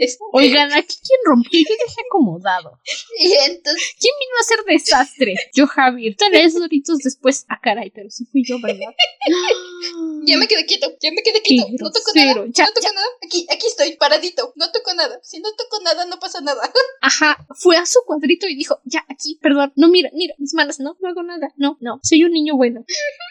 Ups. 0.00 0.18
Oigan, 0.32 0.72
aquí 0.72 0.96
quién 1.04 1.18
rompió, 1.24 1.60
yo 1.60 1.74
dejé 1.86 2.00
acomodado. 2.08 2.80
Y 3.18 3.32
entonces. 3.32 3.94
¿Quién 4.00 4.14
vino 4.18 4.32
a 4.38 4.40
hacer 4.40 4.64
desastre? 4.64 5.34
Yo, 5.54 5.66
Javier. 5.66 6.16
Tres 6.16 6.54
doritos 6.54 6.98
después. 6.98 7.44
Ah, 7.48 7.60
caray, 7.62 7.90
pero 7.90 8.08
sí 8.08 8.24
fui 8.30 8.42
yo, 8.46 8.56
¿verdad? 8.62 8.94
ya 10.24 10.38
me 10.38 10.48
quedé 10.48 10.64
quieto, 10.64 10.90
ya 11.02 11.10
me 11.10 11.22
quedé 11.22 11.42
quieto. 11.42 11.66
no 11.78 11.90
toco 11.90 12.12
nada. 12.14 12.34
no 12.34 12.52
toco 12.52 12.94
nada. 12.94 13.06
Aquí, 13.22 13.46
aquí 13.50 13.66
estoy, 13.66 13.96
paradito. 13.96 14.52
No 14.56 14.72
toco 14.72 14.94
nada. 14.94 15.20
Si 15.22 15.40
no 15.40 15.50
toco 15.52 15.82
nada, 15.82 16.06
no 16.06 16.18
pasa 16.18 16.40
nada. 16.40 16.62
Ajá. 17.02 17.46
Fue 17.56 17.76
a 17.76 17.84
su 17.84 18.00
cuadrito 18.06 18.46
y 18.48 18.56
dijo, 18.56 18.80
ya, 18.84 19.04
aquí, 19.08 19.38
perdón. 19.42 19.72
No, 19.76 19.88
mira, 19.88 20.10
mira, 20.14 20.34
mis 20.38 20.54
manos. 20.54 20.80
No, 20.80 20.96
no 21.00 21.08
hago 21.08 21.22
nada. 21.22 21.52
No, 21.56 21.76
no. 21.80 22.00
Soy 22.02 22.24
un 22.24 22.32
niño 22.32 22.56
bueno. 22.56 22.84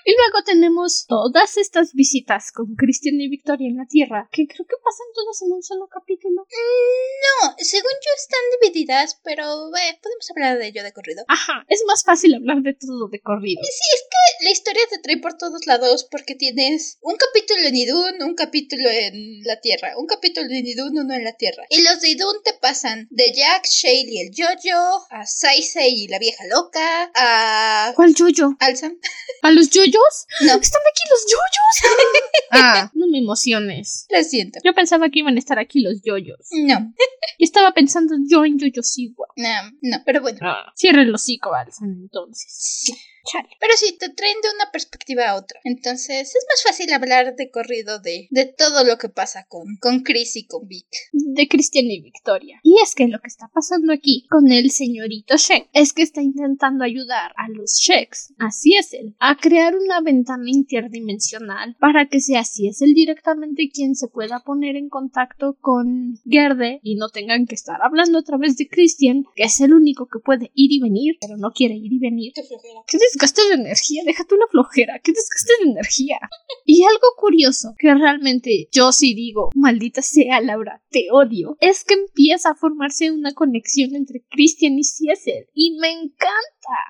y 0.06 0.12
luego 0.12 0.44
tenemos 0.46 1.06
todas 1.08 1.58
estas 1.58 1.94
visitas 1.94 2.52
con 2.52 2.76
Cristian 2.76 3.20
y 3.20 3.28
Victoria 3.28 3.68
en 3.68 3.78
la 3.78 3.86
Tierra, 3.86 4.30
que 4.32 4.48
creo 4.48 4.66
que 4.68 4.76
pasan 4.84 5.08
todas 5.16 5.42
en 5.42 5.52
un 5.54 5.64
solo 5.64 5.88
capítulo. 5.88 6.46
No, 6.60 7.56
según 7.58 7.92
yo 7.92 8.12
están 8.18 8.40
divididas, 8.62 9.20
pero 9.24 9.44
eh, 9.76 10.00
podemos 10.02 10.32
hablar 10.32 10.58
de 10.58 10.68
ello 10.68 10.84
de 10.84 10.94
corrido. 10.94 11.24
Ajá, 11.28 11.66
es 11.68 11.84
más 11.86 12.04
fácil 12.04 12.34
hablar 12.36 12.62
de 12.62 12.74
todo 12.74 13.08
de 13.10 13.20
corrido. 13.22 13.62
Sí, 13.64 13.96
es 13.96 14.04
que 14.10 14.46
la 14.46 14.52
historia 14.52 14.84
te 14.90 15.00
trae 15.00 15.18
por 15.18 15.38
todos 15.38 15.68
lados 15.68 16.08
porque 16.10 16.36
tienes 16.36 16.98
un 17.02 17.16
capítulo 17.18 17.62
en 17.62 17.76
Idun, 17.76 18.24
un 18.24 18.36
capítulo 18.36 18.90
en 18.90 19.44
la 19.44 19.60
Tierra, 19.60 19.98
un 19.98 20.08
capítulo 20.08 20.48
en 20.50 20.66
Idun, 20.66 20.98
uno 20.98 21.14
en 21.14 21.24
la 21.24 21.34
Tierra. 21.34 21.66
Y 21.70 21.82
los 21.82 22.00
de 22.02 22.10
Idun 22.10 22.38
te 22.44 22.54
pasan 22.54 23.08
de 23.12 23.34
Jack, 23.34 23.68
Shale 23.68 24.08
y 24.08 24.22
el 24.22 24.32
Jojo, 24.36 25.06
a 25.10 25.26
Saisei 25.26 26.04
y 26.04 26.08
la 26.08 26.20
vieja 26.20 26.46
loca, 26.48 27.12
a... 27.16 27.94
¿Cuál 27.96 28.16
Jojo? 28.18 28.56
Alzam. 28.60 28.98
¿A 29.42 29.52
los 29.52 29.70
Jojos? 29.70 30.28
No. 30.42 30.54
¿Están 30.60 30.82
aquí 30.90 31.04
los 31.10 31.24
Jojos? 31.24 31.96
ah, 32.52 32.92
no 32.94 33.08
me 33.08 33.20
emociones. 33.20 34.06
Lo 34.10 34.24
siento. 34.24 34.60
Yo 34.64 34.74
pensaba 34.74 35.10
que 35.10 35.20
iban 35.20 35.36
a 35.36 35.40
estar 35.40 35.60
aquí 35.60 35.82
los 35.82 36.02
Jojos. 36.06 36.48
No. 36.52 36.94
Yo 37.38 37.44
estaba 37.44 37.72
pensando 37.74 38.16
yo 38.28 38.46
en 38.46 38.58
Sigua. 38.84 39.28
No, 39.36 39.72
no, 39.82 39.98
pero 40.06 40.22
bueno. 40.22 40.40
Ah, 40.42 40.72
cierre 40.76 41.04
el 41.04 41.14
hocico, 41.14 41.52
entonces. 41.82 42.92
Chale. 43.32 43.50
Pero 43.60 43.74
sí, 43.76 43.98
te 43.98 44.10
traen 44.10 44.38
de 44.42 44.50
una 44.56 44.72
perspectiva 44.72 45.30
a 45.30 45.36
otra. 45.36 45.60
Entonces 45.64 46.30
es 46.30 46.46
más 46.50 46.64
fácil 46.64 46.92
hablar 46.94 47.36
de 47.36 47.52
corrido 47.52 48.00
de, 48.00 48.28
de 48.32 48.46
todo 48.46 48.84
lo 48.84 48.98
que 48.98 49.10
pasa 49.10 49.46
con, 49.48 49.78
con 49.78 50.02
Chris 50.02 50.36
y 50.36 50.46
con 50.46 50.68
Vic. 50.68 50.88
De 51.12 51.48
Cristian 51.48 51.86
y 51.86 52.02
Victoria. 52.02 52.60
Y 52.64 52.76
es 52.82 52.96
que 52.96 53.08
lo 53.08 53.20
que 53.20 53.28
está 53.28 53.50
pasando 53.54 53.94
aquí 53.94 54.26
con 54.30 54.52
el 54.52 54.72
señorito 54.72 55.38
Sheck 55.38 55.70
es 55.74 55.94
que 55.94 56.04
está 56.04 56.22
intentando 56.22 56.84
ayudar 56.84 57.32
a 57.36 57.50
los 57.50 57.80
Shecks, 57.80 58.34
así 58.38 58.76
es 58.76 58.94
él, 58.94 59.16
a 59.20 59.38
crear 59.38 59.76
una 59.76 60.02
ventana 60.02 60.50
interdimensional 60.50 61.76
para 61.80 62.08
que 62.08 62.20
sea 62.20 62.42
así 62.42 62.68
es 62.68 62.82
él 62.82 62.94
directamente 62.94 63.70
quien 63.74 63.96
se 63.96 64.08
pueda 64.08 64.42
poner 64.44 64.76
en 64.76 64.90
contacto 64.90 65.58
con 65.60 66.20
Gerde 66.26 66.80
y 66.84 66.96
no 66.96 67.10
tengan 67.10 67.46
que 67.46 67.56
estar 67.56 67.80
hablando 67.82 68.20
a 68.20 68.24
través 68.24 68.58
de 68.58 68.68
Christian, 68.68 69.26
que 69.36 69.44
es 69.44 69.60
el 69.62 69.74
único 69.74 70.08
que 70.08 70.20
puede 70.20 70.52
ir 70.54 70.72
y 70.72 70.80
venir, 70.80 71.18
pero 71.22 71.38
no 71.38 71.52
quiere 71.52 71.76
ir 71.76 71.94
y 71.94 72.00
venir. 72.00 72.34
Qué 72.34 72.44
flojera. 72.44 72.82
¡Qué 72.88 72.98
desgaste 73.20 73.42
de 73.50 73.56
energía! 73.56 74.04
Deja 74.06 74.24
tú 74.24 74.36
la 74.38 74.48
flojera. 74.50 75.00
¡Qué 75.04 75.12
desgaste 75.12 75.54
de 75.60 75.72
energía! 75.72 76.20
Y 76.66 76.84
algo 76.84 77.08
curioso, 77.18 77.74
que 77.78 77.94
realmente 77.94 78.70
yo 78.72 78.92
sí 78.92 79.14
digo, 79.14 79.50
maldita 79.56 80.02
sea 80.02 80.40
Laura, 80.42 80.82
te 80.90 81.08
odio, 81.12 81.58
es 81.60 81.84
que 81.84 81.96
empieza 81.96 82.52
a 82.52 82.56
formarse 82.56 83.12
una 83.12 83.34
conexión 83.34 83.96
entre 83.96 84.24
Christian 84.30 84.78
y 84.78 84.84
Cecil. 84.84 85.48
Y 85.54 85.78
me 85.80 85.92
encanta. 85.92 86.30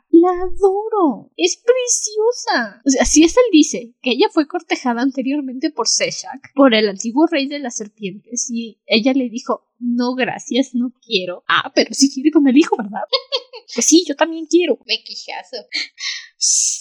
La 0.10 0.30
adoro. 0.30 1.32
Es 1.38 1.58
preciosa. 1.58 2.82
O 2.86 2.90
sea, 2.90 3.06
Cecil 3.06 3.44
dice 3.52 3.94
que 4.02 4.12
ella 4.12 4.28
fue 4.32 4.48
cortejada 4.48 5.02
anteriormente 5.02 5.72
por 5.72 5.88
Seshak, 5.88 6.54
por 6.54 6.74
el 6.74 6.90
antiguo 6.90 7.26
rey 7.28 7.48
de 7.48 7.60
las 7.60 7.78
serpientes, 7.78 8.50
y 8.50 8.82
ella 8.86 9.14
le 9.14 9.30
dijo, 9.30 9.69
no, 9.80 10.14
gracias, 10.16 10.72
no 10.74 10.94
quiero. 11.02 11.44
Ah, 11.48 11.72
pero 11.74 11.94
sí 11.94 12.12
quiere 12.14 12.32
con 12.32 12.48
el 12.48 12.58
hijo, 12.58 12.76
¿verdad? 12.78 13.02
pues 13.74 13.86
sí, 13.86 14.06
yo 14.08 14.16
también 14.16 14.46
quiero. 14.46 14.80
Me 14.86 15.04
quijazo. 15.04 15.58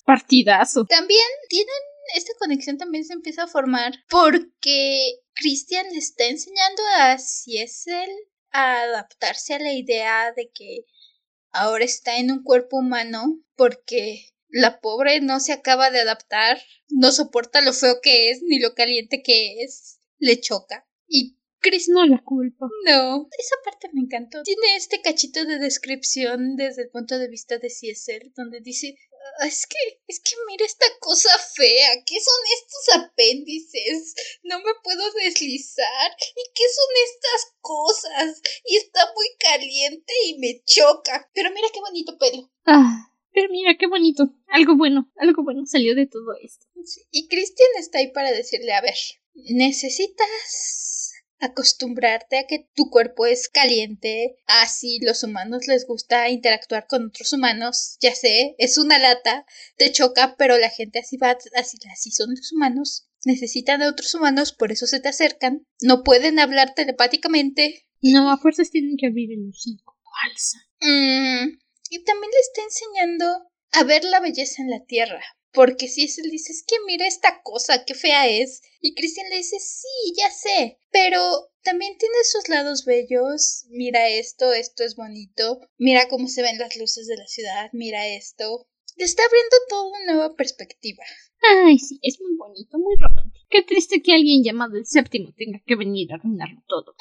Partidazo. 0.05 0.85
También 0.85 1.27
tienen 1.49 1.75
esta 2.15 2.33
conexión 2.39 2.79
también 2.79 3.05
se 3.05 3.13
empieza 3.13 3.45
a 3.45 3.49
formar 3.49 3.93
porque 4.09 5.21
Christian 5.35 5.87
le 5.93 5.99
está 5.99 6.27
enseñando 6.27 6.83
a 6.97 7.19
Ciesel 7.19 8.11
a 8.51 8.83
adaptarse 8.83 9.55
a 9.55 9.59
la 9.59 9.73
idea 9.73 10.33
de 10.33 10.51
que 10.53 10.85
ahora 11.51 11.85
está 11.85 12.19
en 12.19 12.31
un 12.31 12.43
cuerpo 12.43 12.79
humano 12.79 13.39
porque 13.57 14.27
la 14.49 14.81
pobre 14.81 15.21
no 15.21 15.41
se 15.41 15.53
acaba 15.53 15.91
de 15.91 16.01
adaptar, 16.01 16.59
no 16.89 17.13
soporta 17.13 17.61
lo 17.61 17.73
feo 17.73 18.01
que 18.03 18.31
es 18.31 18.41
ni 18.43 18.59
lo 18.59 18.75
caliente 18.75 19.23
que 19.23 19.63
es, 19.63 20.01
le 20.19 20.41
choca. 20.41 20.87
Y 21.07 21.38
Chris 21.61 21.89
No 21.89 22.07
la 22.07 22.23
culpa. 22.25 22.67
no, 22.87 23.29
esa 23.39 23.55
parte 23.65 23.89
me 23.93 24.03
encantó. 24.03 24.43
Tiene 24.43 24.77
este 24.77 25.01
cachito 25.03 25.45
de 25.45 25.59
descripción 25.59 26.57
desde 26.57 26.83
el 26.83 26.91
punto 26.91 27.19
de 27.19 27.29
vista 27.29 27.59
de 27.59 27.69
Cieser, 27.71 28.33
donde 28.37 28.61
dice, 28.61 28.95
"Ah, 29.41 29.47
es 29.47 29.67
que, 29.67 29.77
es 30.07 30.21
que 30.21 30.33
mira 30.47 30.65
esta 30.65 30.87
cosa 31.01 31.31
fea, 31.55 31.89
¿qué 32.07 32.17
son 32.21 32.35
estos 32.61 32.97
apéndices? 33.05 34.15
No 34.45 34.59
me 34.61 34.73
puedo 34.85 35.03
deslizar. 35.25 36.11
¿Y 36.37 36.43
qué 36.55 36.65
son 36.75 36.91
estas 37.15 37.53
cosas? 37.61 38.43
Y 38.65 38.77
está 38.77 39.01
muy 39.15 39.27
caliente 39.41 40.13
y 40.27 40.39
me 40.39 40.63
choca. 40.65 41.29
Pero 41.35 41.51
mira 41.53 41.69
qué 41.73 41.81
bonito 41.81 42.17
pelo. 42.19 42.51
Ah, 42.67 43.11
pero 43.33 43.49
mira 43.51 43.77
qué 43.79 43.87
bonito. 43.87 44.25
Algo 44.49 44.77
bueno, 44.77 45.11
algo 45.17 45.43
bueno 45.45 45.63
salió 45.67 45.95
de 45.95 46.07
todo 46.07 46.35
esto. 46.43 46.67
Sí, 46.85 47.03
Y 47.11 47.29
Christian 47.29 47.69
está 47.79 47.99
ahí 47.99 48.13
para 48.13 48.31
decirle, 48.33 48.73
a 48.73 48.81
ver, 48.81 48.95
necesitas 49.35 51.13
acostumbrarte 51.41 52.39
a 52.39 52.47
que 52.47 52.69
tu 52.75 52.91
cuerpo 52.91 53.27
es 53.27 53.49
caliente, 53.49 54.37
así 54.47 54.99
los 55.01 55.23
humanos 55.23 55.67
les 55.67 55.87
gusta 55.87 56.29
interactuar 56.29 56.87
con 56.87 57.07
otros 57.07 57.33
humanos, 57.33 57.97
ya 58.01 58.15
sé, 58.15 58.55
es 58.59 58.79
una 58.79 58.99
lata, 58.99 59.47
te 59.77 59.93
choca, 59.93 60.37
pero 60.37 60.59
la 60.59 60.71
gente 60.71 60.99
así 60.99 61.17
va, 61.17 61.37
así, 61.55 61.79
así 61.93 62.11
son 62.11 62.31
los 62.31 62.53
humanos, 62.53 63.09
necesitan 63.25 63.81
de 63.81 63.89
otros 63.89 64.15
humanos, 64.15 64.53
por 64.53 64.73
eso 64.73 64.87
se 64.87 65.01
te 65.01 65.09
acercan, 65.09 65.67
no 65.81 66.03
pueden 66.03 66.39
hablar 66.39 66.75
telepáticamente, 66.75 67.85
No, 68.01 68.31
a 68.31 68.39
fuerzas 68.39 68.71
tienen 68.71 68.97
que 68.97 69.09
abrir 69.09 69.33
el 69.33 69.49
hocico. 69.51 69.99
Falsa. 70.23 70.59
Mm, 70.81 71.59
y 71.91 72.05
también 72.05 72.31
le 72.31 72.41
está 72.41 72.63
enseñando 72.63 73.51
a 73.73 73.85
ver 73.85 74.05
la 74.05 74.21
belleza 74.21 74.63
en 74.63 74.71
la 74.71 74.85
tierra. 74.85 75.21
Porque 75.59 75.89
si 75.89 76.03
él 76.03 76.31
dice, 76.31 76.53
es 76.53 76.63
que 76.65 76.77
mira 76.87 77.05
esta 77.05 77.43
cosa, 77.43 77.85
qué 77.85 77.95
fea 77.95 78.29
es. 78.29 78.63
Y 78.81 78.95
Cristian 78.95 79.29
le 79.29 79.39
dice, 79.39 79.59
sí, 79.59 80.15
ya 80.17 80.31
sé. 80.31 80.79
Pero 80.93 81.51
también 81.65 81.99
tiene 81.99 82.15
sus 82.23 82.49
lados 82.49 82.85
bellos. 82.85 83.67
Mira 83.69 84.09
esto, 84.09 84.53
esto 84.53 84.85
es 84.85 84.95
bonito. 84.95 85.59
Mira 85.77 86.07
cómo 86.09 86.29
se 86.29 86.43
ven 86.43 86.59
las 86.59 86.77
luces 86.77 87.09
de 87.09 87.17
la 87.17 87.27
ciudad. 87.27 87.71
Mira 87.73 88.07
esto. 88.07 88.69
Le 88.95 89.05
está 89.05 89.25
abriendo 89.25 89.57
toda 89.69 89.89
una 89.89 90.13
nueva 90.13 90.37
perspectiva. 90.37 91.03
Ay, 91.43 91.81
sí, 91.81 91.99
es 92.03 92.21
muy 92.21 92.37
bonito, 92.37 92.79
muy 92.79 92.95
romántico. 92.97 93.45
Qué 93.51 93.63
triste 93.63 94.01
que 94.01 94.15
alguien 94.15 94.45
llamado 94.45 94.77
el 94.77 94.87
séptimo 94.87 95.35
tenga 95.37 95.61
que 95.67 95.75
venir 95.75 96.13
a 96.13 96.19
arruinarlo 96.19 96.63
todo. 96.69 96.95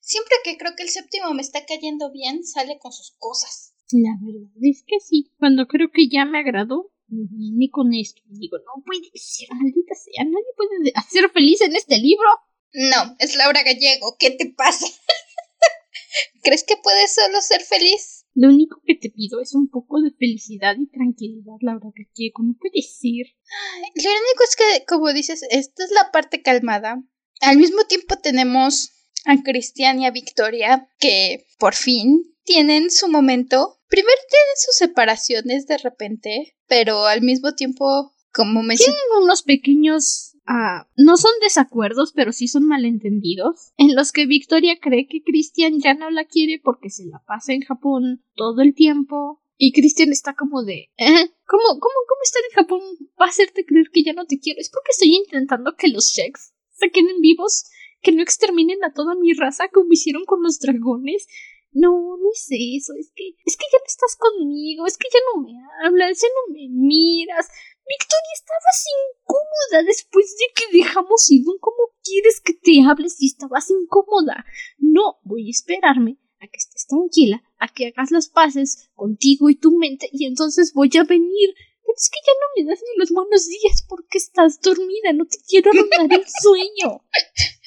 Siempre 0.00 0.36
que 0.44 0.56
creo 0.56 0.72
que 0.76 0.84
el 0.84 0.88
séptimo 0.88 1.34
me 1.34 1.42
está 1.42 1.66
cayendo 1.66 2.10
bien, 2.10 2.42
sale 2.42 2.78
con 2.78 2.92
sus 2.92 3.14
cosas. 3.18 3.74
La 3.92 4.16
verdad 4.18 4.62
es 4.62 4.82
que 4.86 4.98
sí. 4.98 5.30
Cuando 5.38 5.66
creo 5.66 5.90
que 5.92 6.08
ya 6.08 6.24
me 6.24 6.38
agradó, 6.38 6.90
viene 7.08 7.70
con 7.70 7.92
esto. 7.94 8.22
Y 8.30 8.38
digo, 8.38 8.58
no 8.58 8.82
puede 8.84 9.10
ser, 9.14 9.48
maldita 9.50 9.94
sea, 9.94 10.24
nadie 10.24 10.52
puede 10.56 10.92
hacer 10.94 11.30
feliz 11.30 11.60
en 11.60 11.76
este 11.76 11.98
libro. 11.98 12.28
No, 12.72 13.16
es 13.18 13.36
Laura 13.36 13.62
Gallego. 13.62 14.16
¿Qué 14.18 14.30
te 14.30 14.52
pasa? 14.56 14.86
¿Crees 16.42 16.64
que 16.64 16.76
puedes 16.82 17.14
solo 17.14 17.40
ser 17.40 17.62
feliz? 17.62 18.26
Lo 18.34 18.48
único 18.48 18.80
que 18.84 18.94
te 18.94 19.10
pido 19.10 19.40
es 19.40 19.54
un 19.54 19.68
poco 19.70 20.00
de 20.02 20.10
felicidad 20.10 20.76
y 20.78 20.88
tranquilidad, 20.88 21.54
Laura 21.60 21.88
Gallego. 21.94 22.42
No 22.42 22.54
puede 22.60 22.82
ser. 22.82 23.34
Lo 23.94 24.10
único 24.10 24.44
es 24.44 24.56
que, 24.56 24.84
como 24.86 25.12
dices, 25.12 25.42
esta 25.50 25.84
es 25.84 25.90
la 25.90 26.10
parte 26.12 26.42
calmada. 26.42 27.02
Al 27.40 27.56
mismo 27.56 27.84
tiempo 27.84 28.16
tenemos 28.16 28.92
a 29.24 29.42
Cristian 29.42 30.00
y 30.00 30.06
a 30.06 30.10
Victoria 30.10 30.88
que 30.98 31.46
por 31.58 31.74
fin 31.74 32.36
tienen 32.44 32.90
su 32.90 33.08
momento. 33.08 33.75
Primero 33.88 34.18
tienen 34.28 34.56
sus 34.56 34.76
separaciones 34.76 35.66
de 35.66 35.78
repente, 35.78 36.56
pero 36.66 37.06
al 37.06 37.22
mismo 37.22 37.54
tiempo, 37.54 38.12
como 38.32 38.62
me 38.62 38.76
Tienen 38.76 38.96
unos 39.22 39.42
pequeños... 39.42 40.36
ah, 40.46 40.88
no 40.96 41.16
son 41.16 41.32
desacuerdos, 41.40 42.12
pero 42.14 42.32
sí 42.32 42.48
son 42.48 42.66
malentendidos, 42.66 43.72
en 43.76 43.94
los 43.94 44.12
que 44.12 44.26
Victoria 44.26 44.78
cree 44.80 45.06
que 45.06 45.22
Christian 45.22 45.80
ya 45.80 45.94
no 45.94 46.10
la 46.10 46.24
quiere 46.24 46.60
porque 46.62 46.90
se 46.90 47.06
la 47.06 47.22
pasa 47.26 47.52
en 47.52 47.62
Japón 47.62 48.24
todo 48.34 48.62
el 48.62 48.74
tiempo. 48.74 49.40
Y 49.58 49.72
Christian 49.72 50.12
está 50.12 50.34
como 50.34 50.64
de, 50.64 50.90
¿eh? 50.98 51.30
¿Cómo, 51.46 51.64
cómo, 51.64 51.80
cómo 51.80 52.22
estar 52.22 52.42
en 52.50 52.54
Japón 52.56 52.80
va 53.18 53.24
a 53.24 53.28
hacerte 53.30 53.64
creer 53.64 53.88
que 53.90 54.02
ya 54.02 54.12
no 54.12 54.26
te 54.26 54.38
quiero? 54.38 54.60
Es 54.60 54.68
porque 54.68 54.90
estoy 54.90 55.14
intentando 55.14 55.74
que 55.76 55.88
los 55.88 56.12
Sheks 56.12 56.52
se 56.72 56.90
queden 56.90 57.22
vivos, 57.22 57.64
que 58.02 58.12
no 58.12 58.20
exterminen 58.22 58.84
a 58.84 58.92
toda 58.92 59.14
mi 59.14 59.32
raza 59.32 59.68
como 59.72 59.92
hicieron 59.92 60.26
con 60.26 60.42
los 60.42 60.58
dragones. 60.58 61.26
No, 61.76 62.16
no 62.16 62.30
es 62.32 62.46
eso, 62.48 62.94
es 62.98 63.12
que, 63.14 63.36
es 63.44 63.56
que 63.56 63.66
ya 63.70 63.78
no 63.78 63.84
estás 63.86 64.16
conmigo, 64.16 64.86
es 64.86 64.96
que 64.96 65.08
ya 65.12 65.20
no 65.28 65.42
me 65.42 65.52
hablas, 65.84 66.22
ya 66.22 66.28
no 66.28 66.54
me 66.54 66.68
miras. 66.70 67.48
Victoria, 67.86 68.32
estabas 68.34 68.84
incómoda 68.96 69.82
después 69.86 70.36
de 70.38 70.46
que 70.54 70.78
dejamos 70.78 71.30
ir. 71.30 71.44
¿Cómo 71.60 71.92
quieres 72.02 72.40
que 72.40 72.54
te 72.54 72.80
hables 72.80 73.16
si 73.16 73.26
estabas 73.26 73.68
incómoda? 73.68 74.46
No, 74.78 75.20
voy 75.22 75.48
a 75.48 75.50
esperarme 75.50 76.18
a 76.40 76.46
que 76.46 76.56
estés 76.56 76.86
tranquila, 76.86 77.42
a 77.58 77.68
que 77.68 77.88
hagas 77.88 78.10
las 78.10 78.28
paces 78.28 78.88
contigo 78.94 79.50
y 79.50 79.56
tu 79.56 79.76
mente, 79.76 80.08
y 80.12 80.24
entonces 80.24 80.72
voy 80.72 80.90
a 80.98 81.04
venir. 81.04 81.54
Pero 81.82 81.94
es 81.94 82.08
que 82.08 82.20
ya 82.26 82.32
no 82.32 82.46
me 82.56 82.70
das 82.70 82.80
ni 82.82 82.98
los 82.98 83.10
buenos 83.10 83.46
días 83.46 83.84
porque 83.86 84.16
estás 84.16 84.60
dormida, 84.60 85.12
no 85.12 85.26
te 85.26 85.36
quiero 85.46 85.70
arruinar 85.70 86.20
el 86.20 86.26
sueño. 86.26 87.04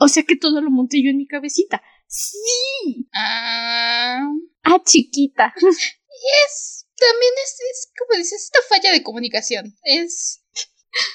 O 0.00 0.08
sea 0.08 0.22
que 0.22 0.36
todo 0.36 0.60
lo 0.60 0.70
monté 0.70 1.02
yo 1.02 1.10
en 1.10 1.16
mi 1.16 1.26
cabecita. 1.26 1.82
Sí. 2.08 3.08
Ah, 3.14 4.22
Ah, 4.64 4.82
chiquita. 4.84 5.54
es 6.46 6.86
también 6.96 7.32
es, 7.44 7.56
es 7.70 7.92
como 7.96 8.18
dices 8.18 8.42
esta 8.42 8.58
falla 8.68 8.90
de 8.92 9.04
comunicación 9.04 9.76
es 9.84 10.42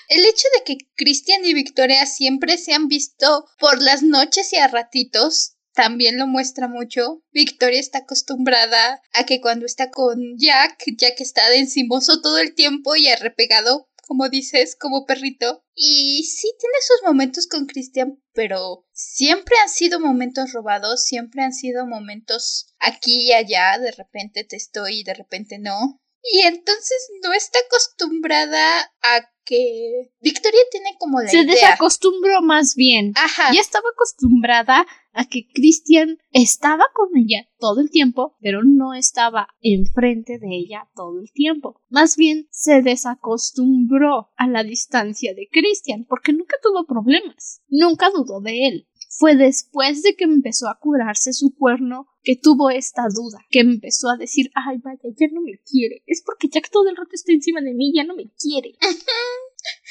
el 0.08 0.26
hecho 0.26 0.48
de 0.58 0.64
que 0.64 0.78
Cristian 0.96 1.44
y 1.44 1.54
Victoria 1.54 2.06
siempre 2.06 2.58
se 2.58 2.74
han 2.74 2.88
visto 2.88 3.46
por 3.60 3.82
las 3.82 4.02
noches 4.02 4.54
y 4.54 4.58
a 4.58 4.68
ratitos 4.68 5.56
también 5.74 6.20
lo 6.20 6.28
muestra 6.28 6.68
mucho. 6.68 7.24
Victoria 7.32 7.80
está 7.80 8.00
acostumbrada 8.00 9.02
a 9.12 9.26
que 9.26 9.42
cuando 9.42 9.66
está 9.66 9.90
con 9.90 10.20
Jack, 10.38 10.84
Jack 10.98 11.20
está 11.20 11.50
de 11.50 11.58
encimoso 11.58 12.22
todo 12.22 12.38
el 12.38 12.54
tiempo 12.54 12.96
y 12.96 13.08
arrepegado, 13.08 13.90
como 14.06 14.30
dices, 14.30 14.76
como 14.76 15.06
perrito. 15.06 15.64
Y 15.76 16.24
sí 16.24 16.54
tiene 16.60 16.76
sus 16.88 17.04
momentos 17.04 17.48
con 17.48 17.66
Christian, 17.66 18.22
pero 18.34 18.86
siempre 18.92 19.56
han 19.64 19.70
sido 19.70 20.00
momentos 20.00 20.54
robados, 20.54 21.04
siempre 21.04 21.44
han 21.44 21.54
sido 21.54 21.88
momentos 21.88 22.68
aquí 22.80 23.28
y 23.28 23.34
allá, 23.34 23.80
de 23.80 23.92
repente 23.92 24.44
te 24.44 24.56
estoy 24.56 25.00
y 25.00 25.04
de 25.04 25.14
repente 25.14 25.58
no. 25.60 26.00
Y 26.24 26.42
entonces 26.42 27.10
no 27.22 27.34
está 27.34 27.60
acostumbrada 27.66 28.94
a 29.02 29.33
que 29.46 30.12
Victoria 30.22 30.60
tiene 30.72 30.92
como 31.00 31.22
la 31.22 31.28
Se 31.30 31.42
idea. 31.42 31.54
desacostumbró 31.54 32.42
más 32.42 32.76
bien. 32.76 33.14
Ajá. 33.16 33.52
Ya 33.54 33.62
estaba 33.62 33.86
acostumbrada 33.94 34.86
a 35.14 35.26
que 35.26 35.48
Christian 35.54 36.18
estaba 36.32 36.86
con 36.94 37.10
ella 37.16 37.48
todo 37.60 37.82
el 37.82 37.90
tiempo, 37.92 38.36
pero 38.42 38.62
no 38.64 38.94
estaba 38.94 39.48
enfrente 39.62 40.40
de 40.40 40.48
ella 40.56 40.90
todo 40.96 41.20
el 41.20 41.32
tiempo. 41.32 41.80
Más 41.90 42.16
bien 42.18 42.48
se 42.50 42.82
desacostumbró 42.82 44.30
a 44.36 44.48
la 44.48 44.64
distancia 44.64 45.34
de 45.34 45.48
Christian 45.52 46.06
porque 46.08 46.34
nunca 46.34 46.56
tuvo 46.62 46.86
problemas, 46.86 47.62
nunca 47.68 48.10
dudó 48.10 48.42
de 48.42 48.68
él. 48.68 48.88
Fue 49.16 49.36
después 49.36 50.02
de 50.02 50.16
que 50.16 50.24
empezó 50.24 50.68
a 50.68 50.80
curarse 50.80 51.34
su 51.34 51.54
cuerno 51.56 52.08
que 52.24 52.36
tuvo 52.36 52.72
esta 52.72 53.04
duda, 53.14 53.40
que 53.52 53.60
empezó 53.60 54.10
a 54.10 54.18
decir, 54.18 54.50
ay, 54.56 54.78
vaya, 54.80 55.02
ya 55.04 55.28
no 55.32 55.42
me 55.42 55.60
quiere. 55.60 56.04
Es 56.08 56.24
porque 56.26 56.50
Jack 56.50 56.72
todo 56.72 56.90
el 56.90 56.98
rato 56.98 57.12
está 57.14 57.32
encima 57.32 57.62
de 57.62 57.74
mí, 57.74 57.94
ya 57.96 58.04
no 58.06 58.16
me 58.16 58.32
quiere. 58.32 58.76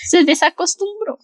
Se 0.09 0.25
desacostumbró. 0.25 1.19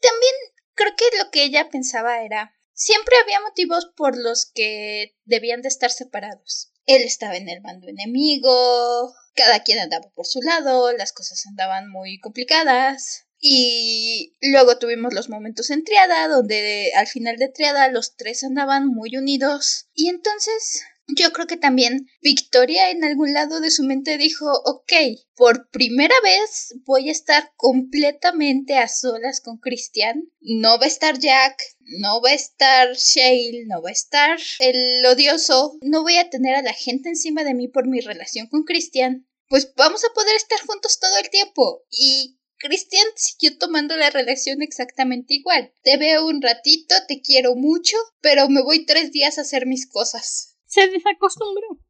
También 0.00 0.34
creo 0.74 0.92
que 0.96 1.18
lo 1.18 1.30
que 1.30 1.44
ella 1.44 1.70
pensaba 1.70 2.22
era, 2.22 2.54
siempre 2.74 3.16
había 3.22 3.40
motivos 3.40 3.90
por 3.96 4.18
los 4.18 4.50
que 4.52 5.16
debían 5.24 5.62
de 5.62 5.68
estar 5.68 5.90
separados. 5.90 6.72
Él 6.84 7.02
estaba 7.02 7.36
en 7.36 7.48
el 7.48 7.60
bando 7.60 7.88
enemigo, 7.88 9.14
cada 9.34 9.62
quien 9.62 9.78
andaba 9.78 10.10
por 10.10 10.26
su 10.26 10.42
lado, 10.42 10.92
las 10.92 11.12
cosas 11.12 11.46
andaban 11.46 11.88
muy 11.88 12.20
complicadas. 12.20 13.26
Y 13.40 14.36
luego 14.42 14.78
tuvimos 14.78 15.14
los 15.14 15.30
momentos 15.30 15.70
en 15.70 15.82
triada, 15.82 16.28
donde 16.28 16.92
al 16.94 17.06
final 17.06 17.38
de 17.38 17.48
triada 17.48 17.88
los 17.88 18.16
tres 18.16 18.44
andaban 18.44 18.86
muy 18.86 19.16
unidos. 19.16 19.88
Y 19.94 20.08
entonces 20.08 20.82
yo 21.16 21.32
creo 21.32 21.46
que 21.46 21.56
también 21.56 22.08
Victoria 22.22 22.90
en 22.90 23.04
algún 23.04 23.32
lado 23.32 23.60
de 23.60 23.70
su 23.70 23.84
mente 23.84 24.18
dijo, 24.18 24.46
ok, 24.64 24.92
por 25.34 25.68
primera 25.70 26.14
vez 26.22 26.74
voy 26.84 27.08
a 27.08 27.12
estar 27.12 27.52
completamente 27.56 28.76
a 28.76 28.88
solas 28.88 29.40
con 29.40 29.58
Christian. 29.58 30.24
No 30.40 30.78
va 30.78 30.84
a 30.84 30.88
estar 30.88 31.18
Jack, 31.18 31.56
no 31.98 32.20
va 32.20 32.30
a 32.30 32.34
estar 32.34 32.94
Shale, 32.94 33.64
no 33.66 33.82
va 33.82 33.90
a 33.90 33.92
estar 33.92 34.38
el 34.58 35.04
odioso, 35.06 35.78
no 35.82 36.02
voy 36.02 36.16
a 36.16 36.30
tener 36.30 36.56
a 36.56 36.62
la 36.62 36.74
gente 36.74 37.08
encima 37.08 37.44
de 37.44 37.54
mí 37.54 37.68
por 37.68 37.86
mi 37.86 38.00
relación 38.00 38.46
con 38.46 38.64
Christian. 38.64 39.26
Pues 39.48 39.72
vamos 39.74 40.04
a 40.04 40.12
poder 40.14 40.36
estar 40.36 40.60
juntos 40.60 41.00
todo 41.00 41.18
el 41.22 41.30
tiempo. 41.30 41.82
Y 41.90 42.39
Christian 42.60 43.06
siguió 43.16 43.56
tomando 43.58 43.96
la 43.96 44.10
relación 44.10 44.62
exactamente 44.62 45.34
igual. 45.34 45.72
Te 45.82 45.96
veo 45.96 46.26
un 46.26 46.42
ratito, 46.42 46.94
te 47.08 47.22
quiero 47.22 47.56
mucho, 47.56 47.96
pero 48.20 48.48
me 48.48 48.62
voy 48.62 48.84
tres 48.84 49.12
días 49.12 49.38
a 49.38 49.40
hacer 49.42 49.66
mis 49.66 49.90
cosas. 49.90 50.58
Se 50.66 50.86
desacostumbró. 50.86 51.80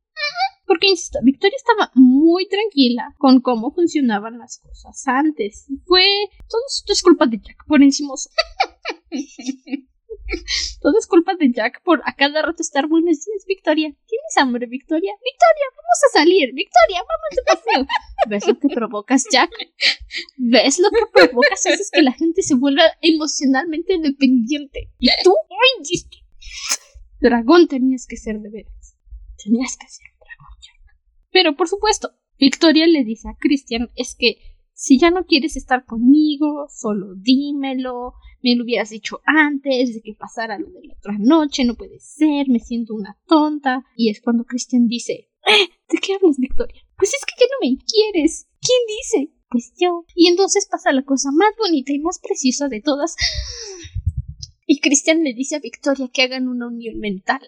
Porque, 0.66 0.86
insisto, 0.86 1.18
Victoria 1.22 1.56
estaba 1.56 1.90
muy 1.94 2.48
tranquila 2.48 3.14
con 3.18 3.40
cómo 3.40 3.72
funcionaban 3.72 4.38
las 4.38 4.58
cosas 4.58 5.02
antes. 5.06 5.66
Fue. 5.84 6.06
Todo 6.48 6.62
esto 6.68 6.92
es 6.92 7.02
culpa 7.02 7.26
de 7.26 7.38
Jack 7.38 7.66
por 7.66 7.82
encimoso. 7.82 8.30
todo 10.80 10.98
es 10.98 11.06
culpa 11.06 11.34
de 11.34 11.52
Jack 11.52 11.82
por 11.82 12.02
a 12.04 12.14
cada 12.14 12.42
rato 12.42 12.62
estar 12.62 12.86
buenos 12.86 13.24
días, 13.24 13.44
Victoria. 13.46 13.94
¿Tienes 14.06 14.36
hambre, 14.36 14.66
Victoria? 14.66 15.12
Victoria, 15.22 15.66
vamos 15.70 16.00
a 16.08 16.18
salir. 16.18 16.52
Victoria, 16.52 17.00
vamos 17.00 17.30
de 17.36 17.42
paseo. 17.46 17.86
¿Ves 18.28 18.46
lo 18.46 18.58
que 18.58 18.68
provocas, 18.74 19.24
Jack? 19.30 19.50
¿Ves 20.36 20.78
lo 20.78 20.90
que 20.90 21.06
provocas? 21.12 21.66
Haces 21.66 21.90
que 21.92 22.02
la 22.02 22.12
gente 22.12 22.42
se 22.42 22.54
vuelva 22.54 22.82
emocionalmente 23.00 23.98
dependiente. 23.98 24.90
Y 24.98 25.08
tú, 25.24 25.34
¡ay! 25.50 26.20
Dragón 27.20 27.68
tenías 27.68 28.06
que 28.06 28.16
ser 28.16 28.40
de 28.40 28.50
veras. 28.50 28.96
Tenías 29.42 29.76
que 29.76 29.88
ser 29.88 30.06
dragón, 30.18 30.58
Jack. 30.60 30.96
Pero 31.30 31.56
por 31.56 31.68
supuesto, 31.68 32.12
Victoria 32.38 32.86
le 32.86 33.04
dice 33.04 33.28
a 33.28 33.36
Christian 33.38 33.90
es 33.96 34.16
que 34.18 34.49
si 34.80 34.98
ya 34.98 35.10
no 35.10 35.26
quieres 35.26 35.56
estar 35.56 35.84
conmigo, 35.84 36.66
solo 36.70 37.14
dímelo. 37.14 38.14
Me 38.42 38.56
lo 38.56 38.64
hubieras 38.64 38.88
dicho 38.88 39.20
antes 39.26 39.92
de 39.92 40.00
que 40.00 40.14
pasara 40.14 40.58
lo 40.58 40.70
de 40.70 40.86
la 40.86 40.94
otra 40.94 41.18
noche. 41.18 41.66
No 41.66 41.74
puede 41.74 42.00
ser, 42.00 42.48
me 42.48 42.60
siento 42.60 42.94
una 42.94 43.18
tonta. 43.26 43.84
Y 43.94 44.08
es 44.08 44.22
cuando 44.22 44.44
Christian 44.44 44.86
dice, 44.86 45.28
¿Eh? 45.46 45.68
¿De 45.86 45.98
qué 45.98 46.14
hablas, 46.14 46.38
Victoria? 46.38 46.80
Pues 46.96 47.12
es 47.12 47.26
que 47.26 47.34
ya 47.38 47.46
no 47.46 47.68
me 47.68 47.76
quieres. 47.84 48.48
¿Quién 48.58 48.78
dice? 48.88 49.34
Pues 49.50 49.74
yo. 49.78 50.06
Y 50.14 50.28
entonces 50.28 50.66
pasa 50.66 50.92
la 50.92 51.04
cosa 51.04 51.30
más 51.30 51.50
bonita 51.58 51.92
y 51.92 51.98
más 51.98 52.18
preciosa 52.18 52.68
de 52.68 52.80
todas. 52.80 53.16
Y 54.64 54.80
Christian 54.80 55.24
le 55.24 55.34
dice 55.34 55.56
a 55.56 55.60
Victoria 55.60 56.08
que 56.10 56.22
hagan 56.22 56.48
una 56.48 56.68
unión 56.68 56.98
mental. 57.00 57.40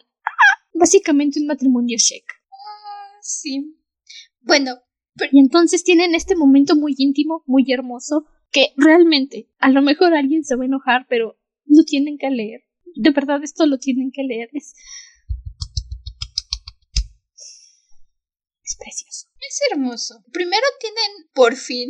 Básicamente 0.74 1.40
un 1.40 1.46
matrimonio 1.46 1.96
chic. 1.98 2.24
Ah, 2.50 3.16
sí. 3.22 3.78
Bueno, 4.42 4.74
Y 5.30 5.40
entonces 5.40 5.84
tienen 5.84 6.14
este 6.14 6.36
momento 6.36 6.74
muy 6.74 6.94
íntimo, 6.96 7.42
muy 7.46 7.70
hermoso, 7.70 8.26
que 8.50 8.72
realmente, 8.76 9.48
a 9.58 9.70
lo 9.70 9.82
mejor 9.82 10.14
alguien 10.14 10.44
se 10.44 10.56
va 10.56 10.62
a 10.62 10.66
enojar, 10.66 11.06
pero 11.08 11.38
lo 11.66 11.84
tienen 11.84 12.18
que 12.18 12.30
leer. 12.30 12.62
De 12.96 13.10
verdad, 13.10 13.42
esto 13.42 13.66
lo 13.66 13.78
tienen 13.78 14.10
que 14.12 14.22
leer. 14.22 14.48
Es. 14.52 14.74
Es 18.64 18.76
precioso. 18.78 19.28
es 19.40 19.60
hermoso. 19.70 20.24
Primero 20.32 20.66
tienen 20.80 21.28
por 21.34 21.56
fin 21.56 21.88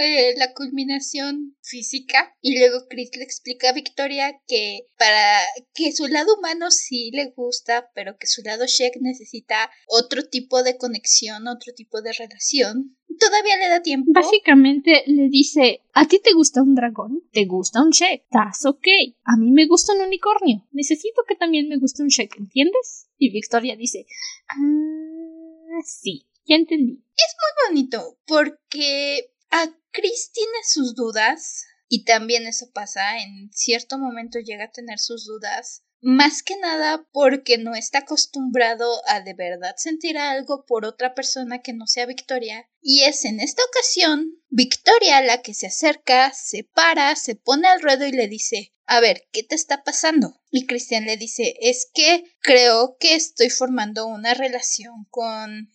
eh, 0.00 0.34
la 0.38 0.54
culminación 0.54 1.56
física 1.60 2.34
y 2.40 2.58
luego 2.58 2.86
Chris 2.88 3.10
le 3.16 3.24
explica 3.24 3.70
a 3.70 3.74
Victoria 3.74 4.40
que 4.46 4.86
para 4.98 5.40
que 5.74 5.92
su 5.92 6.06
lado 6.06 6.36
humano 6.36 6.70
sí 6.70 7.10
le 7.12 7.32
gusta, 7.36 7.90
pero 7.94 8.16
que 8.16 8.26
su 8.26 8.42
lado 8.42 8.64
Shek 8.66 8.96
necesita 9.00 9.70
otro 9.86 10.22
tipo 10.24 10.62
de 10.62 10.78
conexión, 10.78 11.46
otro 11.46 11.74
tipo 11.74 12.00
de 12.00 12.12
relación. 12.12 12.96
Todavía 13.20 13.58
le 13.58 13.68
da 13.68 13.82
tiempo. 13.82 14.10
Básicamente 14.14 15.04
le 15.06 15.28
dice, 15.28 15.82
¿a 15.92 16.08
ti 16.08 16.18
te 16.18 16.32
gusta 16.32 16.62
un 16.62 16.74
dragón? 16.74 17.22
¿Te 17.30 17.44
gusta 17.44 17.82
un 17.82 17.90
Shek? 17.90 18.22
¿Estás 18.22 18.64
ok? 18.64 18.86
A 19.24 19.36
mí 19.36 19.52
me 19.52 19.66
gusta 19.66 19.92
un 19.92 20.00
unicornio. 20.00 20.66
Necesito 20.72 21.22
que 21.28 21.36
también 21.36 21.68
me 21.68 21.78
guste 21.78 22.02
un 22.02 22.08
Shek, 22.08 22.34
¿entiendes? 22.38 23.08
Y 23.18 23.30
Victoria 23.30 23.76
dice, 23.76 24.06
ah, 24.48 25.82
sí, 25.84 26.26
ya 26.46 26.56
entendí. 26.56 26.94
muy 26.94 27.68
bonito 27.68 28.18
porque 28.26 29.28
a 29.50 29.68
Chris 29.92 30.30
tiene 30.32 30.58
sus 30.64 30.94
dudas 30.94 31.66
y 31.86 32.04
también 32.04 32.46
eso 32.46 32.70
pasa, 32.72 33.18
en 33.18 33.50
cierto 33.52 33.98
momento 33.98 34.38
llega 34.38 34.64
a 34.64 34.72
tener 34.72 34.98
sus 34.98 35.26
dudas, 35.26 35.84
más 36.00 36.42
que 36.42 36.56
nada 36.56 37.06
porque 37.12 37.58
no 37.58 37.74
está 37.74 37.98
acostumbrado 37.98 39.02
a 39.06 39.20
de 39.20 39.34
verdad 39.34 39.74
sentir 39.76 40.18
algo 40.18 40.64
por 40.64 40.84
otra 40.84 41.14
persona 41.14 41.60
que 41.60 41.74
no 41.74 41.86
sea 41.86 42.06
Victoria. 42.06 42.68
Y 42.80 43.02
es 43.04 43.24
en 43.24 43.38
esta 43.38 43.62
ocasión 43.64 44.42
Victoria 44.48 45.20
la 45.20 45.42
que 45.42 45.54
se 45.54 45.68
acerca, 45.68 46.32
se 46.32 46.64
para, 46.64 47.14
se 47.14 47.36
pone 47.36 47.68
al 47.68 47.80
ruedo 47.80 48.04
y 48.04 48.12
le 48.12 48.26
dice 48.26 48.72
a 48.86 49.00
ver, 49.00 49.26
¿qué 49.32 49.42
te 49.42 49.54
está 49.54 49.84
pasando? 49.84 50.40
Y 50.50 50.66
Cristian 50.66 51.06
le 51.06 51.16
dice, 51.16 51.54
es 51.60 51.88
que 51.94 52.24
creo 52.40 52.96
que 52.98 53.14
estoy 53.14 53.48
formando 53.48 54.06
una 54.06 54.34
relación 54.34 55.06
con 55.08 55.70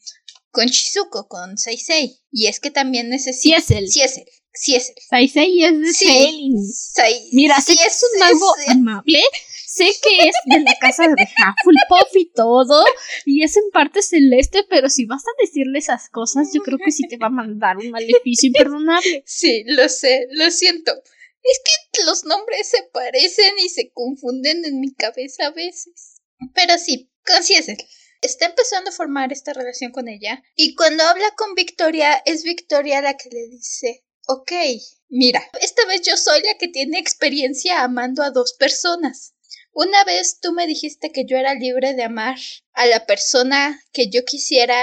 con 0.58 0.66
Shizuko, 0.66 1.28
con 1.28 1.56
Seisei. 1.56 2.18
Y 2.32 2.48
es 2.48 2.60
que 2.60 2.72
también 2.72 3.10
necesita... 3.10 3.62
Sí 3.62 3.72
es 3.72 3.78
él. 3.78 3.88
Sí 3.92 4.02
es 4.02 4.18
él. 4.18 4.26
Sí 4.54 4.76
es 4.76 4.90
él. 4.90 4.96
Saisei 5.08 5.64
es 5.64 5.80
de 5.80 5.94
Sí. 5.94 6.06
Sailing. 6.08 6.58
Sei- 6.58 7.30
Mira, 7.34 7.62
sí 7.62 7.74
sé 7.74 7.78
que 7.78 7.86
es 7.88 8.02
un 8.12 8.20
mago 8.20 8.54
amable, 8.70 9.22
sé 9.68 9.86
que 10.02 10.18
es 10.30 10.36
de 10.46 10.60
la 10.62 10.74
casa 10.80 11.04
de 11.04 11.14
Hufflepuff 11.14 12.16
y 12.16 12.32
todo, 12.34 12.84
y 13.26 13.44
es 13.44 13.56
en 13.56 13.70
parte 13.72 14.02
celeste, 14.02 14.66
pero 14.68 14.90
si 14.90 15.06
vas 15.06 15.22
a 15.28 15.32
decirle 15.44 15.78
esas 15.78 16.10
cosas, 16.10 16.48
yo 16.56 16.62
creo 16.64 16.80
que 16.84 16.92
sí 16.92 17.04
te 17.08 17.18
va 17.18 17.28
a 17.28 17.30
mandar 17.30 17.78
un 17.78 17.92
maleficio 17.92 18.48
imperdonable. 18.48 19.24
Sí, 19.28 19.64
lo 19.68 19.88
sé, 19.90 20.26
lo 20.32 20.50
siento. 20.50 20.92
Es 21.44 21.62
que 21.64 22.04
los 22.04 22.24
nombres 22.26 22.68
se 22.68 22.82
parecen 22.92 23.54
y 23.64 23.70
se 23.70 23.92
confunden 23.94 24.66
en 24.66 24.80
mi 24.80 24.92
cabeza 24.96 25.46
a 25.46 25.52
veces. 25.52 26.16
Pero 26.56 26.78
sí, 26.80 27.12
con 27.26 27.44
sí 27.44 27.54
es 27.54 27.70
él. 27.70 27.78
Está 28.22 28.48
empezando 28.48 28.90
a 28.90 28.94
formar 28.94 29.32
esta 29.32 29.54
relación 29.54 29.92
con 29.92 30.08
ella 30.08 30.44
y 30.56 30.76
cuando 30.76 31.04
habla 31.04 31.30
con 31.38 31.54
Victoria 31.54 32.22
es 32.26 32.44
Victoria 32.44 33.02
la 33.02 33.16
que 33.16 33.30
le 33.30 33.48
dice, 33.48 34.04
ok, 34.28 34.52
mira, 35.10 35.44
esta 35.62 35.86
vez 35.86 36.02
yo 36.02 36.18
soy 36.18 36.42
la 36.42 36.56
que 36.58 36.68
tiene 36.68 37.00
experiencia 37.00 37.84
amando 37.84 38.24
a 38.24 38.32
dos 38.32 38.54
personas. 38.54 39.34
Una 39.72 40.04
vez 40.04 40.40
tú 40.40 40.54
me 40.54 40.66
dijiste 40.66 41.12
que 41.12 41.26
yo 41.26 41.38
era 41.38 41.54
libre 41.54 41.94
de 41.94 42.04
amar 42.04 42.38
a 42.74 42.88
la 42.88 43.06
persona 43.06 43.80
que 43.94 44.10
yo 44.10 44.26
quisiera 44.26 44.76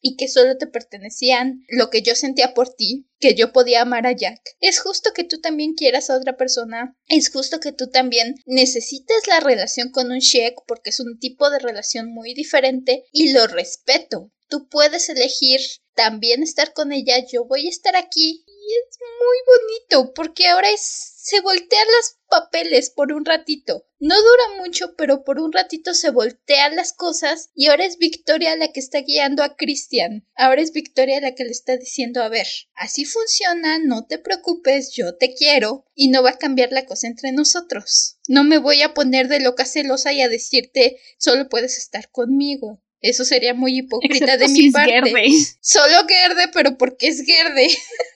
y 0.00 0.16
que 0.16 0.28
solo 0.28 0.56
te 0.56 0.66
pertenecían 0.66 1.64
lo 1.68 1.90
que 1.90 2.02
yo 2.02 2.14
sentía 2.14 2.54
por 2.54 2.74
ti, 2.74 3.06
que 3.18 3.34
yo 3.34 3.52
podía 3.52 3.82
amar 3.82 4.06
a 4.06 4.12
Jack. 4.12 4.40
Es 4.60 4.80
justo 4.80 5.10
que 5.14 5.24
tú 5.24 5.40
también 5.40 5.74
quieras 5.74 6.10
a 6.10 6.16
otra 6.16 6.36
persona, 6.36 6.96
es 7.06 7.30
justo 7.30 7.60
que 7.60 7.72
tú 7.72 7.90
también 7.90 8.34
necesites 8.46 9.26
la 9.28 9.40
relación 9.40 9.90
con 9.90 10.10
un 10.10 10.18
Sheik 10.18 10.54
porque 10.66 10.90
es 10.90 11.00
un 11.00 11.18
tipo 11.18 11.50
de 11.50 11.58
relación 11.58 12.12
muy 12.12 12.34
diferente 12.34 13.04
y 13.12 13.32
lo 13.32 13.46
respeto. 13.46 14.32
Tú 14.48 14.68
puedes 14.68 15.08
elegir 15.08 15.60
también 15.94 16.42
estar 16.42 16.72
con 16.72 16.92
ella, 16.92 17.24
yo 17.30 17.44
voy 17.44 17.66
a 17.66 17.70
estar 17.70 17.94
aquí 17.94 18.44
es 18.72 18.98
muy 19.18 19.38
bonito 19.46 20.14
porque 20.14 20.48
ahora 20.48 20.70
es 20.70 21.10
se 21.22 21.40
voltean 21.42 21.86
los 21.86 22.16
papeles 22.28 22.90
por 22.90 23.12
un 23.12 23.24
ratito. 23.24 23.86
No 23.98 24.16
dura 24.16 24.62
mucho, 24.64 24.96
pero 24.96 25.22
por 25.22 25.38
un 25.38 25.52
ratito 25.52 25.92
se 25.92 26.10
voltean 26.10 26.74
las 26.74 26.92
cosas 26.92 27.50
y 27.54 27.66
ahora 27.66 27.84
es 27.84 27.98
Victoria 27.98 28.56
la 28.56 28.72
que 28.72 28.80
está 28.80 29.00
guiando 29.00 29.42
a 29.42 29.54
Christian. 29.54 30.26
Ahora 30.34 30.62
es 30.62 30.72
Victoria 30.72 31.20
la 31.20 31.34
que 31.34 31.44
le 31.44 31.50
está 31.50 31.76
diciendo, 31.76 32.22
a 32.22 32.28
ver, 32.28 32.46
así 32.74 33.04
funciona, 33.04 33.78
no 33.78 34.06
te 34.06 34.18
preocupes, 34.18 34.92
yo 34.92 35.16
te 35.16 35.34
quiero 35.34 35.84
y 35.94 36.08
no 36.08 36.22
va 36.22 36.30
a 36.30 36.38
cambiar 36.38 36.72
la 36.72 36.86
cosa 36.86 37.06
entre 37.06 37.32
nosotros. 37.32 38.18
No 38.26 38.42
me 38.42 38.58
voy 38.58 38.82
a 38.82 38.94
poner 38.94 39.28
de 39.28 39.40
loca 39.40 39.66
celosa 39.66 40.12
y 40.12 40.22
a 40.22 40.28
decirte, 40.28 40.98
solo 41.18 41.48
puedes 41.48 41.76
estar 41.76 42.10
conmigo. 42.10 42.82
Eso 43.02 43.24
sería 43.24 43.54
muy 43.54 43.78
hipócrita 43.78 44.36
de 44.36 44.48
mi 44.48 44.70
parte. 44.70 45.12
Solo 45.60 46.06
Gerde, 46.06 46.48
pero 46.52 46.76
porque 46.76 47.08
es 47.08 47.22
Gerde. 47.24 47.68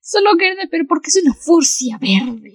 Solo 0.00 0.30
Gerde, 0.38 0.68
pero 0.70 0.86
porque 0.88 1.08
es 1.08 1.20
una 1.22 1.34
furcia 1.34 1.98
verde. 1.98 2.52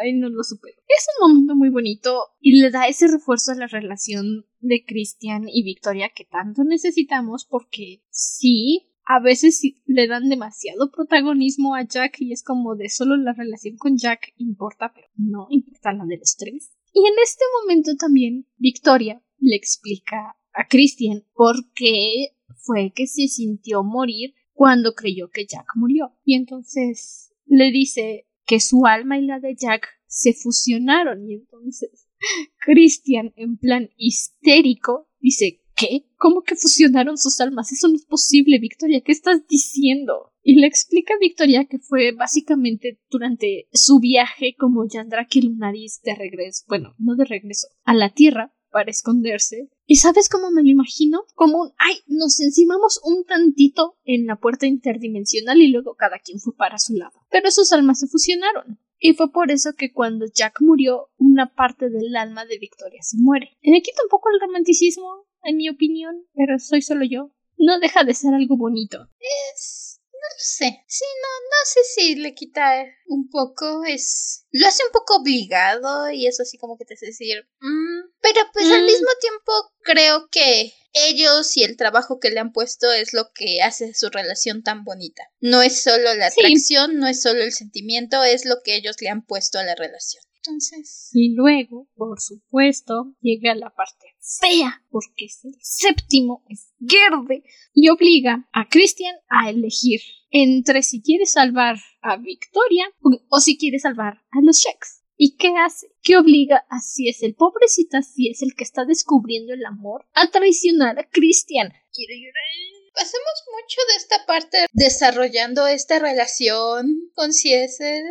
Ay, 0.00 0.14
no 0.14 0.28
lo 0.28 0.42
supero. 0.42 0.76
Es 0.88 1.06
un 1.18 1.28
momento 1.28 1.54
muy 1.54 1.68
bonito 1.70 2.20
y 2.40 2.60
le 2.60 2.70
da 2.70 2.88
ese 2.88 3.08
refuerzo 3.08 3.52
a 3.52 3.56
la 3.56 3.66
relación 3.66 4.46
de 4.60 4.84
Christian 4.84 5.48
y 5.48 5.62
Victoria 5.62 6.10
que 6.14 6.24
tanto 6.24 6.64
necesitamos 6.64 7.44
porque 7.44 8.02
sí, 8.10 8.88
a 9.04 9.20
veces 9.20 9.60
le 9.86 10.06
dan 10.06 10.28
demasiado 10.28 10.90
protagonismo 10.90 11.74
a 11.74 11.86
Jack 11.86 12.20
y 12.20 12.32
es 12.32 12.42
como 12.42 12.74
de 12.74 12.88
solo 12.88 13.16
la 13.16 13.32
relación 13.32 13.76
con 13.76 13.96
Jack 13.96 14.32
importa, 14.36 14.92
pero 14.94 15.08
no 15.16 15.46
importa 15.50 15.92
la 15.92 16.04
de 16.04 16.18
los 16.18 16.36
tres. 16.36 16.72
Y 16.92 17.00
en 17.00 17.14
este 17.22 17.44
momento 17.60 17.96
también 17.96 18.46
Victoria 18.56 19.22
le 19.38 19.56
explica 19.56 20.36
a 20.54 20.68
Christian 20.68 21.24
por 21.34 21.56
qué 21.74 22.36
fue 22.56 22.92
que 22.94 23.06
se 23.06 23.28
sintió 23.28 23.82
morir 23.82 24.34
cuando 24.52 24.94
creyó 24.94 25.28
que 25.30 25.46
Jack 25.46 25.66
murió. 25.74 26.12
Y 26.24 26.34
entonces 26.34 27.32
le 27.46 27.70
dice 27.70 28.26
que 28.46 28.60
su 28.60 28.86
alma 28.86 29.18
y 29.18 29.26
la 29.26 29.40
de 29.40 29.54
Jack 29.54 29.88
se 30.06 30.34
fusionaron. 30.34 31.28
Y 31.28 31.34
entonces 31.34 32.08
Christian, 32.58 33.32
en 33.36 33.56
plan 33.56 33.90
histérico, 33.96 35.08
dice 35.20 35.62
¿Qué? 35.74 36.06
¿Cómo 36.16 36.42
que 36.42 36.54
fusionaron 36.54 37.16
sus 37.16 37.40
almas? 37.40 37.72
Eso 37.72 37.88
no 37.88 37.96
es 37.96 38.04
posible, 38.04 38.58
Victoria. 38.58 39.00
¿Qué 39.00 39.12
estás 39.12 39.46
diciendo? 39.48 40.32
Y 40.42 40.60
le 40.60 40.66
explica 40.66 41.14
a 41.14 41.18
Victoria 41.18 41.64
que 41.64 41.78
fue 41.78 42.12
básicamente 42.12 43.00
durante 43.10 43.68
su 43.72 44.00
viaje 44.00 44.54
como 44.58 44.86
Yandraki 44.86 45.42
Lunaris 45.42 46.00
de 46.02 46.14
regreso, 46.14 46.64
bueno, 46.68 46.94
no 46.98 47.14
de 47.14 47.24
regreso, 47.24 47.68
a 47.84 47.94
la 47.94 48.10
Tierra, 48.10 48.52
para 48.72 48.90
esconderse. 48.90 49.68
¿Y 49.86 49.96
sabes 49.96 50.28
cómo 50.28 50.50
me 50.50 50.62
lo 50.62 50.68
imagino? 50.68 51.24
Como 51.34 51.62
un, 51.62 51.72
ay, 51.78 51.98
nos 52.08 52.40
encimamos 52.40 53.00
un 53.04 53.24
tantito 53.24 53.96
en 54.04 54.26
la 54.26 54.36
puerta 54.36 54.66
interdimensional 54.66 55.60
y 55.60 55.68
luego 55.68 55.94
cada 55.94 56.18
quien 56.18 56.40
fue 56.40 56.56
para 56.56 56.78
su 56.78 56.94
lado. 56.94 57.12
Pero 57.30 57.50
sus 57.50 57.72
almas 57.72 58.00
se 58.00 58.08
fusionaron. 58.08 58.80
Y 58.98 59.14
fue 59.14 59.30
por 59.32 59.50
eso 59.50 59.74
que 59.74 59.92
cuando 59.92 60.26
Jack 60.26 60.60
murió, 60.60 61.10
una 61.18 61.54
parte 61.54 61.90
del 61.90 62.16
alma 62.16 62.46
de 62.46 62.58
Victoria 62.58 63.02
se 63.02 63.16
muere. 63.18 63.56
Le 63.60 63.82
quita 63.82 64.02
un 64.02 64.08
poco 64.08 64.28
el 64.32 64.40
romanticismo, 64.40 65.26
en 65.42 65.56
mi 65.56 65.68
opinión, 65.68 66.24
pero 66.34 66.58
soy 66.58 66.82
solo 66.82 67.04
yo. 67.04 67.30
No 67.58 67.78
deja 67.80 68.04
de 68.04 68.14
ser 68.14 68.32
algo 68.32 68.56
bonito. 68.56 69.08
Es 69.54 69.91
no 70.22 70.28
lo 70.28 70.38
sé. 70.38 70.84
Sí, 70.86 71.04
no, 71.20 71.28
no 71.50 71.60
sé 71.64 71.80
si 71.94 72.14
le 72.14 72.34
quita 72.34 72.84
un 73.06 73.28
poco. 73.28 73.84
Es. 73.84 74.46
Lo 74.52 74.66
hace 74.68 74.84
un 74.84 74.92
poco 74.92 75.16
obligado 75.16 76.10
y 76.10 76.26
eso 76.26 76.42
así 76.42 76.58
como 76.58 76.76
que 76.78 76.84
te 76.84 76.94
hace 76.94 77.06
decir. 77.06 77.44
Mm". 77.60 78.10
Pero 78.20 78.40
pues 78.52 78.70
al 78.70 78.82
mm. 78.82 78.86
mismo 78.86 79.08
tiempo 79.20 79.52
creo 79.82 80.28
que 80.30 80.72
ellos 80.92 81.56
y 81.56 81.64
el 81.64 81.76
trabajo 81.76 82.20
que 82.20 82.30
le 82.30 82.40
han 82.40 82.52
puesto 82.52 82.92
es 82.92 83.12
lo 83.12 83.32
que 83.34 83.62
hace 83.62 83.94
su 83.94 84.10
relación 84.10 84.62
tan 84.62 84.84
bonita. 84.84 85.24
No 85.40 85.62
es 85.62 85.82
solo 85.82 86.14
la 86.14 86.26
atracción, 86.26 86.98
no 86.98 87.08
es 87.08 87.20
solo 87.20 87.42
el 87.42 87.52
sentimiento, 87.52 88.22
es 88.22 88.44
lo 88.44 88.56
que 88.62 88.76
ellos 88.76 88.96
le 89.00 89.08
han 89.08 89.24
puesto 89.24 89.58
a 89.58 89.64
la 89.64 89.74
relación. 89.74 90.22
Entonces. 90.36 91.08
Y 91.12 91.34
luego, 91.34 91.88
por 91.94 92.20
supuesto, 92.20 93.14
llega 93.20 93.54
la 93.54 93.70
parte 93.70 94.11
fea, 94.22 94.82
porque 94.90 95.26
es 95.26 95.44
el 95.44 95.56
séptimo, 95.60 96.44
es 96.48 96.72
Gerde, 96.80 97.42
y 97.74 97.88
obliga 97.88 98.48
a 98.52 98.68
Christian 98.68 99.14
a 99.28 99.50
elegir 99.50 100.00
entre 100.30 100.82
si 100.82 101.02
quiere 101.02 101.26
salvar 101.26 101.76
a 102.00 102.16
Victoria 102.16 102.86
o, 103.28 103.40
si 103.40 103.58
quiere 103.58 103.78
salvar 103.78 104.22
a 104.30 104.40
los 104.42 104.58
Sheks. 104.58 105.02
¿Y 105.16 105.36
qué 105.36 105.54
hace? 105.56 105.88
¿Qué 106.02 106.16
obliga 106.16 106.64
a 106.68 106.80
si 106.80 107.12
pobrecita, 107.32 108.02
si 108.02 108.30
es 108.30 108.42
el 108.42 108.54
que 108.54 108.64
está 108.64 108.84
descubriendo 108.84 109.52
el 109.52 109.64
amor, 109.64 110.06
a 110.14 110.30
traicionar 110.30 110.98
a 110.98 111.08
Christian? 111.08 111.72
Quiere 111.92 112.18
llorar. 112.18 112.82
Pasamos 112.94 113.44
mucho 113.54 113.80
de 113.88 113.96
esta 113.96 114.26
parte 114.26 114.58
desarrollando 114.72 115.66
esta 115.66 115.98
relación 115.98 117.10
con 117.14 117.32
Ciesel. 117.32 118.04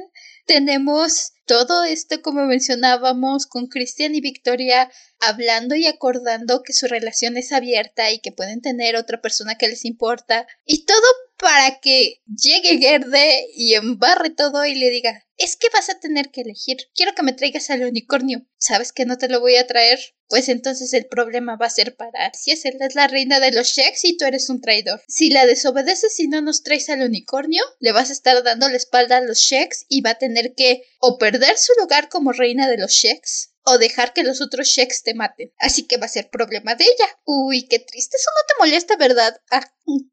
Tenemos 0.45 1.33
todo 1.45 1.83
esto, 1.83 2.21
como 2.21 2.45
mencionábamos, 2.45 3.45
con 3.45 3.67
Cristian 3.67 4.15
y 4.15 4.21
Victoria 4.21 4.89
hablando 5.19 5.75
y 5.75 5.85
acordando 5.85 6.63
que 6.63 6.73
su 6.73 6.87
relación 6.87 7.37
es 7.37 7.51
abierta 7.51 8.11
y 8.11 8.19
que 8.19 8.31
pueden 8.31 8.61
tener 8.61 8.95
otra 8.95 9.21
persona 9.21 9.55
que 9.55 9.67
les 9.67 9.85
importa. 9.85 10.47
Y 10.65 10.85
todo 10.85 11.01
para 11.41 11.79
que 11.79 12.21
llegue 12.27 12.77
Gerde 12.77 13.47
y 13.55 13.73
embarre 13.73 14.29
todo 14.29 14.63
y 14.63 14.75
le 14.75 14.91
diga, 14.91 15.25
es 15.37 15.57
que 15.57 15.67
vas 15.73 15.89
a 15.89 15.99
tener 15.99 16.29
que 16.29 16.41
elegir. 16.41 16.77
Quiero 16.93 17.15
que 17.15 17.23
me 17.23 17.33
traigas 17.33 17.71
al 17.71 17.83
unicornio. 17.83 18.45
¿Sabes 18.59 18.91
que 18.93 19.05
no 19.05 19.17
te 19.17 19.27
lo 19.27 19.39
voy 19.39 19.55
a 19.55 19.65
traer? 19.65 19.99
Pues 20.29 20.49
entonces 20.49 20.93
el 20.93 21.07
problema 21.07 21.57
va 21.57 21.65
a 21.65 21.71
ser 21.71 21.95
para 21.95 22.31
si 22.33 22.51
es, 22.51 22.63
la 22.93 23.07
reina 23.07 23.39
de 23.39 23.51
los 23.51 23.67
Sheks 23.67 24.05
y 24.05 24.17
tú 24.17 24.25
eres 24.25 24.49
un 24.49 24.61
traidor. 24.61 25.01
Si 25.07 25.31
la 25.31 25.47
desobedeces 25.47 26.19
y 26.19 26.27
no 26.27 26.41
nos 26.41 26.61
traes 26.61 26.89
al 26.89 27.01
unicornio, 27.01 27.63
le 27.79 27.91
vas 27.91 28.11
a 28.11 28.13
estar 28.13 28.43
dando 28.43 28.69
la 28.69 28.77
espalda 28.77 29.17
a 29.17 29.21
los 29.21 29.39
Sheks 29.39 29.87
y 29.89 30.01
va 30.01 30.11
a 30.11 30.17
tener 30.19 30.53
que 30.55 30.83
o 30.99 31.17
perder 31.17 31.57
su 31.57 31.73
lugar 31.79 32.07
como 32.07 32.33
reina 32.33 32.69
de 32.69 32.77
los 32.77 32.91
Sheks 32.91 33.50
o 33.65 33.77
dejar 33.77 34.13
que 34.13 34.23
los 34.23 34.41
otros 34.41 34.67
Sheks 34.67 35.03
te 35.03 35.13
maten. 35.13 35.51
Así 35.59 35.87
que 35.87 35.97
va 35.97 36.05
a 36.05 36.09
ser 36.09 36.29
problema 36.29 36.75
de 36.75 36.83
ella. 36.85 37.05
Uy, 37.25 37.67
qué 37.67 37.79
triste. 37.79 38.17
Eso 38.17 38.29
no 38.35 38.47
te 38.47 38.53
molesta, 38.59 38.95
¿verdad? 38.97 39.35
Ah. 39.51 39.67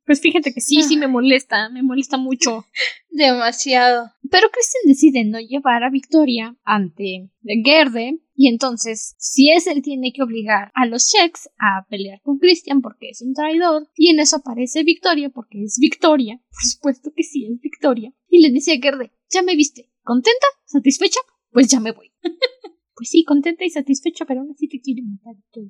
Pues 0.04 0.20
fíjate 0.20 0.52
que 0.52 0.60
sí, 0.60 0.82
sí 0.82 0.96
me 0.96 1.06
molesta. 1.06 1.68
Me 1.68 1.82
molesta 1.82 2.16
mucho. 2.16 2.66
Demasiado. 3.10 4.10
Pero 4.30 4.50
Kristen 4.50 4.82
decide 4.86 5.24
no 5.24 5.40
llevar 5.40 5.84
a 5.84 5.90
Victoria 5.90 6.56
ante 6.64 7.30
Gerde. 7.64 8.18
Y 8.34 8.48
entonces, 8.48 9.14
si 9.18 9.50
es 9.50 9.66
él 9.66 9.82
tiene 9.82 10.12
que 10.12 10.22
obligar 10.22 10.70
a 10.74 10.86
los 10.86 11.10
Sheks 11.12 11.48
a 11.58 11.86
pelear 11.88 12.20
con 12.22 12.38
Christian 12.38 12.80
porque 12.82 13.10
es 13.10 13.20
un 13.20 13.34
traidor. 13.34 13.88
Y 13.96 14.10
en 14.10 14.20
eso 14.20 14.36
aparece 14.36 14.84
Victoria 14.84 15.30
porque 15.30 15.62
es 15.62 15.78
Victoria. 15.80 16.40
Por 16.50 16.62
supuesto 16.62 17.10
que 17.14 17.24
sí, 17.24 17.46
es 17.46 17.60
Victoria. 17.60 18.12
Y 18.28 18.40
le 18.40 18.50
dice 18.50 18.72
a 18.72 18.80
Gerde, 18.80 19.10
ya 19.30 19.42
me 19.42 19.56
viste. 19.56 19.90
¿Contenta? 20.02 20.46
¿Satisfecha? 20.64 21.20
Pues 21.50 21.68
ya 21.68 21.80
me 21.80 21.92
voy. 21.92 22.12
pues 22.98 23.10
sí, 23.10 23.22
contenta 23.24 23.64
y 23.64 23.70
satisfecha, 23.70 24.24
pero 24.26 24.40
aún 24.40 24.50
así 24.50 24.68
te 24.68 24.80
quiere 24.80 25.02
matar 25.02 25.40
todo. 25.52 25.66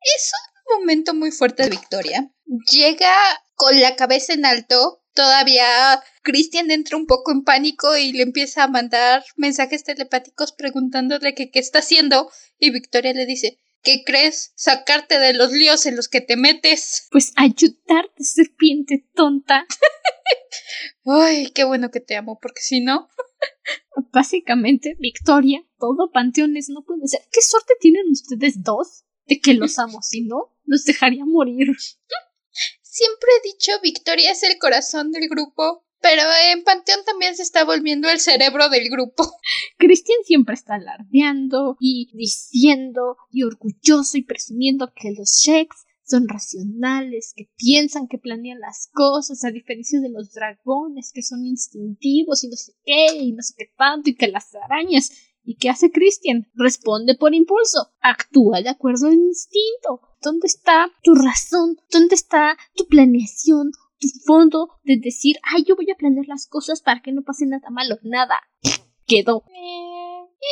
Es 0.00 0.32
un 0.66 0.80
momento 0.80 1.12
muy 1.12 1.30
fuerte 1.30 1.64
de 1.64 1.68
Victoria. 1.68 2.32
Llega 2.70 3.12
con 3.54 3.78
la 3.78 3.96
cabeza 3.96 4.32
en 4.32 4.46
alto. 4.46 5.02
Todavía 5.14 6.02
Christian 6.22 6.70
entra 6.70 6.96
un 6.96 7.04
poco 7.04 7.32
en 7.32 7.44
pánico 7.44 7.98
y 7.98 8.12
le 8.12 8.22
empieza 8.22 8.64
a 8.64 8.68
mandar 8.68 9.22
mensajes 9.36 9.84
telepáticos 9.84 10.52
preguntándole 10.52 11.34
qué 11.34 11.50
está 11.52 11.80
haciendo. 11.80 12.30
Y 12.58 12.70
Victoria 12.70 13.12
le 13.12 13.26
dice, 13.26 13.58
¿Qué 13.82 14.04
crees? 14.06 14.52
Sacarte 14.54 15.18
de 15.18 15.34
los 15.34 15.50
líos 15.50 15.86
en 15.86 15.96
los 15.96 16.08
que 16.08 16.20
te 16.20 16.36
metes. 16.36 17.08
Pues 17.10 17.32
ayudarte, 17.36 18.22
serpiente 18.22 19.08
tonta. 19.14 19.66
Ay, 21.04 21.50
qué 21.50 21.64
bueno 21.64 21.90
que 21.90 22.00
te 22.00 22.16
amo, 22.16 22.38
porque 22.40 22.60
si 22.60 22.80
no. 22.80 23.08
Básicamente, 24.12 24.96
Victoria, 24.98 25.66
todo 25.78 26.12
panteones 26.12 26.68
no 26.68 26.84
puede 26.84 27.08
ser. 27.08 27.22
¿Qué 27.32 27.42
suerte 27.42 27.74
tienen 27.80 28.06
ustedes 28.10 28.62
dos 28.62 29.04
de 29.26 29.40
que 29.40 29.54
los 29.54 29.78
amo? 29.78 30.00
Si 30.02 30.22
no, 30.22 30.56
los 30.64 30.84
dejaría 30.84 31.24
morir. 31.24 31.68
Siempre 32.82 33.30
he 33.32 33.48
dicho 33.48 33.72
Victoria 33.82 34.32
es 34.32 34.42
el 34.42 34.58
corazón 34.58 35.10
del 35.12 35.28
grupo, 35.28 35.86
pero 36.02 36.22
en 36.52 36.64
Panteón 36.64 37.00
también 37.06 37.36
se 37.36 37.42
está 37.42 37.64
volviendo 37.64 38.10
el 38.10 38.18
cerebro 38.18 38.68
del 38.68 38.90
grupo. 38.90 39.24
Christian 39.78 40.18
siempre 40.24 40.54
está 40.54 40.74
alardeando 40.74 41.76
y 41.80 42.10
diciendo 42.14 43.16
y 43.30 43.44
orgulloso 43.44 44.18
y 44.18 44.24
presumiendo 44.24 44.92
que 44.94 45.12
los 45.12 45.40
Sheks 45.40 45.86
son 46.04 46.28
racionales, 46.28 47.32
que 47.34 47.48
piensan, 47.56 48.08
que 48.08 48.18
planean 48.18 48.60
las 48.60 48.90
cosas, 48.92 49.44
a 49.44 49.50
diferencia 49.50 50.00
de 50.00 50.10
los 50.10 50.32
dragones, 50.32 51.12
que 51.14 51.22
son 51.22 51.46
instintivos 51.46 52.44
y 52.44 52.48
no 52.48 52.56
sé 52.56 52.72
qué, 52.84 53.06
y 53.18 53.32
no 53.32 53.42
sé 53.42 53.54
qué 53.56 53.70
tanto, 53.78 54.10
y 54.10 54.14
que 54.14 54.28
las 54.28 54.54
arañas. 54.54 55.12
¿Y 55.44 55.56
qué 55.56 55.70
hace 55.70 55.90
Christian? 55.90 56.48
Responde 56.54 57.16
por 57.16 57.34
impulso, 57.34 57.92
actúa 58.00 58.62
de 58.62 58.68
acuerdo 58.68 59.06
al 59.06 59.14
instinto. 59.14 60.00
¿Dónde 60.20 60.46
está 60.46 60.90
tu 61.02 61.14
razón? 61.14 61.76
¿Dónde 61.90 62.14
está 62.14 62.56
tu 62.76 62.86
planeación? 62.86 63.72
Fondo 64.24 64.68
de 64.82 64.96
decir, 65.00 65.36
ay, 65.42 65.64
yo 65.66 65.76
voy 65.76 65.90
a 65.90 65.96
planear 65.96 66.26
las 66.26 66.46
cosas 66.46 66.80
para 66.80 67.02
que 67.02 67.12
no 67.12 67.22
pase 67.22 67.46
nada 67.46 67.70
malo. 67.70 67.98
Nada. 68.02 68.40
Quedó. 69.06 69.44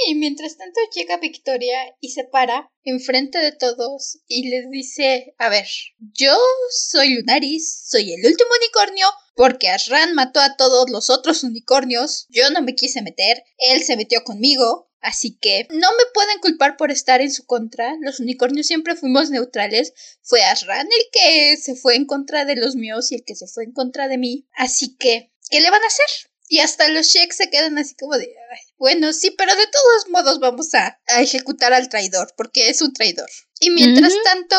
Y 0.07 0.14
mientras 0.14 0.57
tanto 0.57 0.80
llega 0.94 1.16
Victoria 1.16 1.96
y 2.01 2.11
se 2.11 2.24
para 2.24 2.70
enfrente 2.84 3.38
de 3.38 3.53
todos 3.53 4.20
y 4.28 4.48
les 4.48 4.70
dice, 4.70 5.34
a 5.38 5.48
ver, 5.48 5.66
yo 5.98 6.36
soy 6.70 7.14
Lunaris, 7.14 7.86
soy 7.88 8.12
el 8.12 8.24
último 8.24 8.51
unicornio 8.61 9.07
porque 9.34 9.68
Ashran 9.68 10.14
mató 10.14 10.40
a 10.40 10.57
todos 10.57 10.90
los 10.90 11.11
otros 11.11 11.42
unicornios, 11.42 12.26
yo 12.28 12.51
no 12.51 12.62
me 12.62 12.74
quise 12.74 13.03
meter, 13.03 13.42
él 13.59 13.82
se 13.82 13.96
metió 13.96 14.22
conmigo, 14.22 14.89
Así 15.01 15.38
que 15.40 15.66
no 15.70 15.88
me 15.92 16.05
pueden 16.12 16.38
culpar 16.40 16.76
por 16.76 16.90
estar 16.90 17.20
en 17.20 17.32
su 17.32 17.46
contra. 17.46 17.94
Los 18.01 18.20
unicornios 18.20 18.66
siempre 18.66 18.96
fuimos 18.96 19.30
neutrales. 19.30 19.92
Fue 20.22 20.42
Ashran 20.42 20.86
el 20.86 21.07
que 21.12 21.57
se 21.57 21.74
fue 21.74 21.96
en 21.96 22.05
contra 22.05 22.44
de 22.44 22.57
los 22.57 22.76
míos 22.76 23.11
y 23.11 23.16
el 23.16 23.24
que 23.24 23.34
se 23.34 23.46
fue 23.46 23.64
en 23.64 23.72
contra 23.72 24.09
de 24.09 24.18
mí. 24.18 24.46
Así 24.53 24.96
que, 24.96 25.32
¿qué 25.48 25.61
le 25.61 25.70
van 25.70 25.82
a 25.82 25.86
hacer? 25.86 26.30
Y 26.53 26.59
hasta 26.59 26.88
los 26.88 27.07
sheiks 27.07 27.36
se 27.36 27.48
quedan 27.48 27.78
así 27.78 27.94
como 27.94 28.16
de, 28.16 28.28
bueno, 28.76 29.12
sí, 29.12 29.30
pero 29.30 29.55
de 29.55 29.66
todos 29.68 30.09
modos 30.09 30.40
vamos 30.40 30.74
a, 30.74 30.98
ejecutar 31.20 31.72
al 31.72 31.88
traidor, 31.88 32.34
porque 32.36 32.68
es 32.68 32.82
un 32.82 32.92
traidor. 32.92 33.30
Y 33.61 33.70
mientras 33.70 34.12
tanto, 34.24 34.57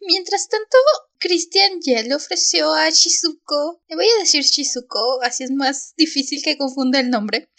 mientras 0.00 0.48
tanto, 0.48 0.78
Christian 1.18 1.80
ya 1.84 2.02
le 2.02 2.14
ofreció 2.14 2.72
a 2.72 2.88
Shizuko, 2.88 3.82
le 3.88 3.96
voy 3.96 4.06
a 4.06 4.20
decir 4.20 4.44
Shizuko, 4.44 5.20
así 5.22 5.44
es 5.44 5.50
más 5.50 5.92
difícil 5.98 6.42
que 6.42 6.56
confunda 6.56 7.00
el 7.00 7.10
nombre. 7.10 7.50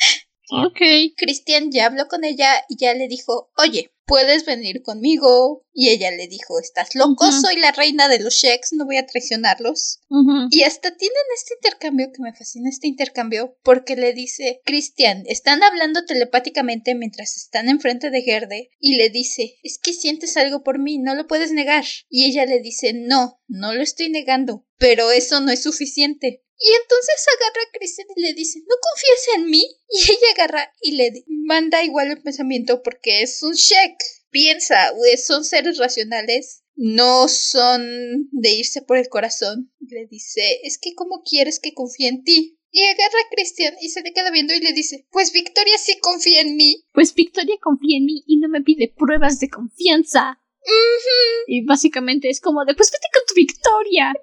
Ok. 0.51 0.79
Christian 1.17 1.71
ya 1.71 1.85
habló 1.85 2.07
con 2.07 2.23
ella 2.23 2.63
y 2.67 2.77
ya 2.77 2.93
le 2.93 3.07
dijo, 3.07 3.51
oye, 3.57 3.91
puedes 4.11 4.45
venir 4.45 4.81
conmigo. 4.81 5.65
Y 5.73 5.87
ella 5.87 6.11
le 6.11 6.27
dijo, 6.27 6.59
estás 6.59 6.95
loco, 6.95 7.31
soy 7.31 7.55
la 7.55 7.71
reina 7.71 8.09
de 8.09 8.19
los 8.19 8.33
sheiks, 8.33 8.73
no 8.73 8.85
voy 8.85 8.97
a 8.97 9.05
traicionarlos. 9.05 10.01
Y 10.49 10.63
hasta 10.63 10.97
tienen 10.97 11.23
este 11.33 11.53
intercambio 11.53 12.11
que 12.13 12.21
me 12.21 12.33
fascina 12.33 12.69
este 12.69 12.87
intercambio 12.87 13.57
porque 13.63 13.95
le 13.95 14.11
dice, 14.11 14.61
Christian, 14.65 15.23
están 15.27 15.63
hablando 15.63 16.03
telepáticamente 16.03 16.93
mientras 16.93 17.37
están 17.37 17.69
enfrente 17.69 18.09
de 18.09 18.21
Gerde 18.21 18.69
y 18.79 18.97
le 18.97 19.09
dice, 19.09 19.55
es 19.63 19.79
que 19.81 19.93
sientes 19.93 20.35
algo 20.35 20.61
por 20.61 20.77
mí, 20.77 20.97
no 20.97 21.15
lo 21.15 21.25
puedes 21.25 21.53
negar. 21.53 21.85
Y 22.09 22.25
ella 22.25 22.45
le 22.45 22.59
dice, 22.59 22.91
no, 22.93 23.39
no 23.47 23.73
lo 23.73 23.81
estoy 23.81 24.09
negando, 24.09 24.65
pero 24.77 25.11
eso 25.11 25.39
no 25.39 25.51
es 25.51 25.63
suficiente. 25.63 26.43
Y 26.63 26.73
entonces 26.73 27.25
agarra 27.39 27.63
a 27.63 27.71
Christian 27.77 28.07
y 28.15 28.21
le 28.21 28.33
dice, 28.33 28.59
¿no 28.59 28.75
confías 28.79 29.37
en 29.37 29.49
mí? 29.49 29.63
Y 29.89 29.97
ella 30.03 30.31
agarra 30.35 30.73
y 30.79 30.91
le 30.91 31.23
manda 31.27 31.83
igual 31.83 32.11
el 32.11 32.21
pensamiento 32.21 32.83
porque 32.83 33.23
es 33.23 33.41
un 33.41 33.55
check. 33.55 33.97
Piensa, 34.29 34.93
son 35.25 35.43
seres 35.43 35.77
racionales, 35.77 36.63
no 36.75 37.27
son 37.27 38.29
de 38.31 38.51
irse 38.51 38.81
por 38.83 38.97
el 38.97 39.09
corazón. 39.09 39.73
Le 39.79 40.05
dice, 40.05 40.61
es 40.63 40.77
que 40.77 40.93
¿cómo 40.93 41.23
quieres 41.23 41.59
que 41.59 41.73
confíe 41.73 42.07
en 42.07 42.23
ti? 42.23 42.59
Y 42.69 42.83
agarra 42.83 43.19
a 43.25 43.35
Christian 43.35 43.75
y 43.81 43.89
se 43.89 44.01
le 44.01 44.13
queda 44.13 44.31
viendo 44.31 44.53
y 44.53 44.61
le 44.61 44.71
dice, 44.71 45.05
pues 45.11 45.33
Victoria 45.33 45.77
sí 45.77 45.99
confía 45.99 46.41
en 46.41 46.55
mí. 46.55 46.85
Pues 46.93 47.13
Victoria 47.13 47.55
confía 47.61 47.97
en 47.97 48.05
mí 48.05 48.23
y 48.27 48.37
no 48.37 48.47
me 48.47 48.61
pide 48.61 48.93
pruebas 48.95 49.39
de 49.39 49.49
confianza. 49.49 50.39
Y 51.47 51.65
básicamente 51.65 52.29
es 52.29 52.39
como 52.39 52.63
de, 52.65 52.75
pues 52.75 52.91
vete 52.91 53.07
con 53.13 53.23
tu 53.27 53.33
Victoria. 53.33 54.13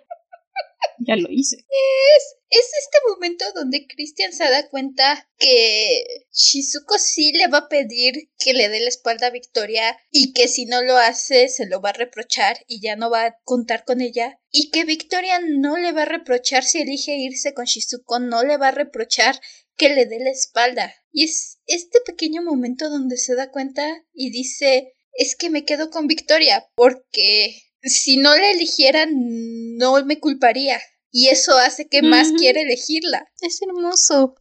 ya 1.07 1.17
lo 1.17 1.31
hice. 1.31 1.57
Es, 1.57 2.37
es 2.51 2.65
este 2.65 2.99
momento 3.09 3.45
donde 3.55 3.87
Christian 3.87 4.33
se 4.33 4.45
da 4.45 4.69
cuenta 4.69 5.29
que 5.39 6.05
Shizuko 6.33 6.99
sí 6.99 7.33
le 7.33 7.49
va 7.49 7.59
a 7.59 7.69
pedir 7.69 8.31
que 8.39 8.53
le 8.53 8.69
dé 8.69 8.81
la 8.81 8.89
espalda 8.89 9.29
a 9.29 9.31
Victoria 9.31 9.99
y 10.11 10.33
que 10.33 10.49
si 10.49 10.67
no 10.67 10.83
lo 10.83 10.97
hace 10.97 11.49
se 11.49 11.67
lo 11.67 11.81
va 11.81 11.91
a 11.91 11.95
reprochar 11.95 12.59
y 12.67 12.81
ya 12.81 12.97
no 12.97 13.11
va 13.11 13.27
a 13.27 13.37
contar 13.45 13.85
con 13.85 14.01
ella 14.01 14.41
y 14.51 14.71
que 14.71 14.85
Victoria 14.85 15.41
no 15.41 15.77
le 15.77 15.93
va 15.93 16.03
a 16.03 16.07
reprochar 16.07 16.65
si 16.65 16.81
elige 16.81 17.17
irse 17.17 17.55
con 17.55 17.67
Shizuko, 17.67 18.19
no 18.19 18.45
le 18.45 18.57
va 18.57 18.69
a 18.69 18.73
reprochar 18.73 19.41
que 19.77 19.91
le 19.91 20.07
dé 20.07 20.19
la 20.19 20.31
espalda. 20.31 20.95
Y 21.13 21.25
es 21.25 21.59
este 21.67 22.01
pequeño 22.01 22.43
momento 22.43 22.91
donde 22.91 23.17
se 23.17 23.35
da 23.35 23.51
cuenta 23.51 24.05
y 24.13 24.31
dice 24.31 24.93
es 25.13 25.35
que 25.35 25.51
me 25.51 25.65
quedo 25.65 25.91
con 25.91 26.07
Victoria 26.07 26.69
porque 26.77 27.61
si 27.83 28.17
no 28.17 28.35
la 28.35 28.51
eligieran, 28.51 29.11
no 29.77 30.05
me 30.05 30.21
culparía. 30.21 30.79
Y 31.11 31.29
eso 31.29 31.57
hace 31.57 31.89
que 31.89 32.03
más 32.03 32.33
quiera 32.33 32.61
elegirla. 32.61 33.27
Es 33.41 33.61
hermoso. 33.63 34.35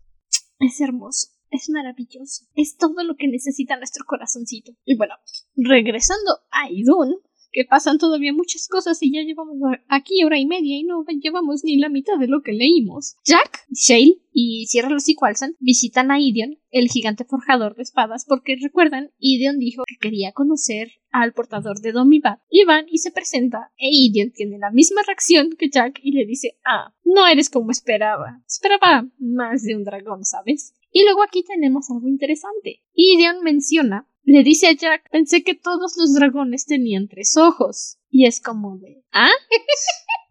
Es 0.60 0.82
hermoso. 0.82 1.30
Es 1.50 1.70
maravilloso. 1.70 2.46
Es 2.56 2.76
todo 2.76 3.04
lo 3.04 3.16
que 3.16 3.28
necesita 3.28 3.78
nuestro 3.78 4.04
corazoncito. 4.06 4.74
Y 4.84 4.98
bueno, 4.98 5.16
regresando 5.56 6.40
a 6.52 6.70
Idun, 6.70 7.16
que 7.52 7.66
pasan 7.66 7.98
todavía 7.98 8.34
muchas 8.34 8.68
cosas 8.68 8.98
y 9.02 9.14
ya 9.14 9.22
llevamos 9.22 9.58
aquí 9.88 10.24
hora 10.24 10.40
y 10.40 10.46
media 10.46 10.78
y 10.78 10.84
no 10.84 11.04
llevamos 11.22 11.64
ni 11.64 11.78
la 11.78 11.90
mitad 11.90 12.18
de 12.20 12.28
lo 12.28 12.42
que 12.42 12.54
leímos. 12.54 13.16
Jack, 13.26 13.66
Shale 13.72 14.22
y 14.32 14.68
Sierra 14.68 14.90
los 14.90 15.06
Alzan 15.22 15.56
visitan 15.60 16.12
a 16.12 16.20
Idion, 16.20 16.60
el 16.70 16.90
gigante 16.90 17.26
forjador 17.26 17.76
de 17.76 17.84
espadas, 17.84 18.26
porque 18.28 18.56
recuerdan, 18.62 19.12
Idion 19.18 19.58
dijo 19.58 19.84
que 19.88 19.98
quería 19.98 20.32
conocer 20.32 20.92
al 21.10 21.34
portador 21.34 21.82
de 21.82 21.92
Domibat. 21.92 22.40
Y 22.50 22.66
van 22.66 22.86
y 22.90 23.00
se 23.00 23.12
presenta, 23.12 23.72
e 23.78 23.90
Idion 23.92 24.32
tiene 24.32 24.60
la 24.60 24.72
misma 24.72 25.02
reacción 25.06 25.50
que 25.58 25.70
Jack 25.70 26.00
y 26.04 26.12
le 26.12 26.26
dice, 26.26 26.60
ah, 26.66 26.94
no 27.04 27.26
eres 27.28 27.50
como 27.50 27.72
esperaba. 27.72 28.42
Esperaba 28.48 29.10
más 29.18 29.64
de 29.64 29.76
un 29.76 29.84
dragón, 29.84 30.24
¿sabes? 30.24 30.74
Y 30.92 31.04
luego 31.04 31.24
aquí 31.24 31.44
tenemos 31.44 31.90
algo 31.90 32.08
interesante. 32.08 32.84
Idion 32.94 33.44
menciona 33.44 34.08
le 34.28 34.44
dice 34.44 34.68
a 34.68 34.74
Jack, 34.74 35.10
pensé 35.10 35.42
que 35.44 35.56
todos 35.56 35.96
los 35.98 36.14
dragones 36.14 36.66
tenían 36.66 37.08
tres 37.08 37.38
ojos. 37.38 37.98
Y 38.10 38.26
es 38.26 38.42
como 38.42 38.78
de, 38.78 39.04
¿ah? 39.14 39.32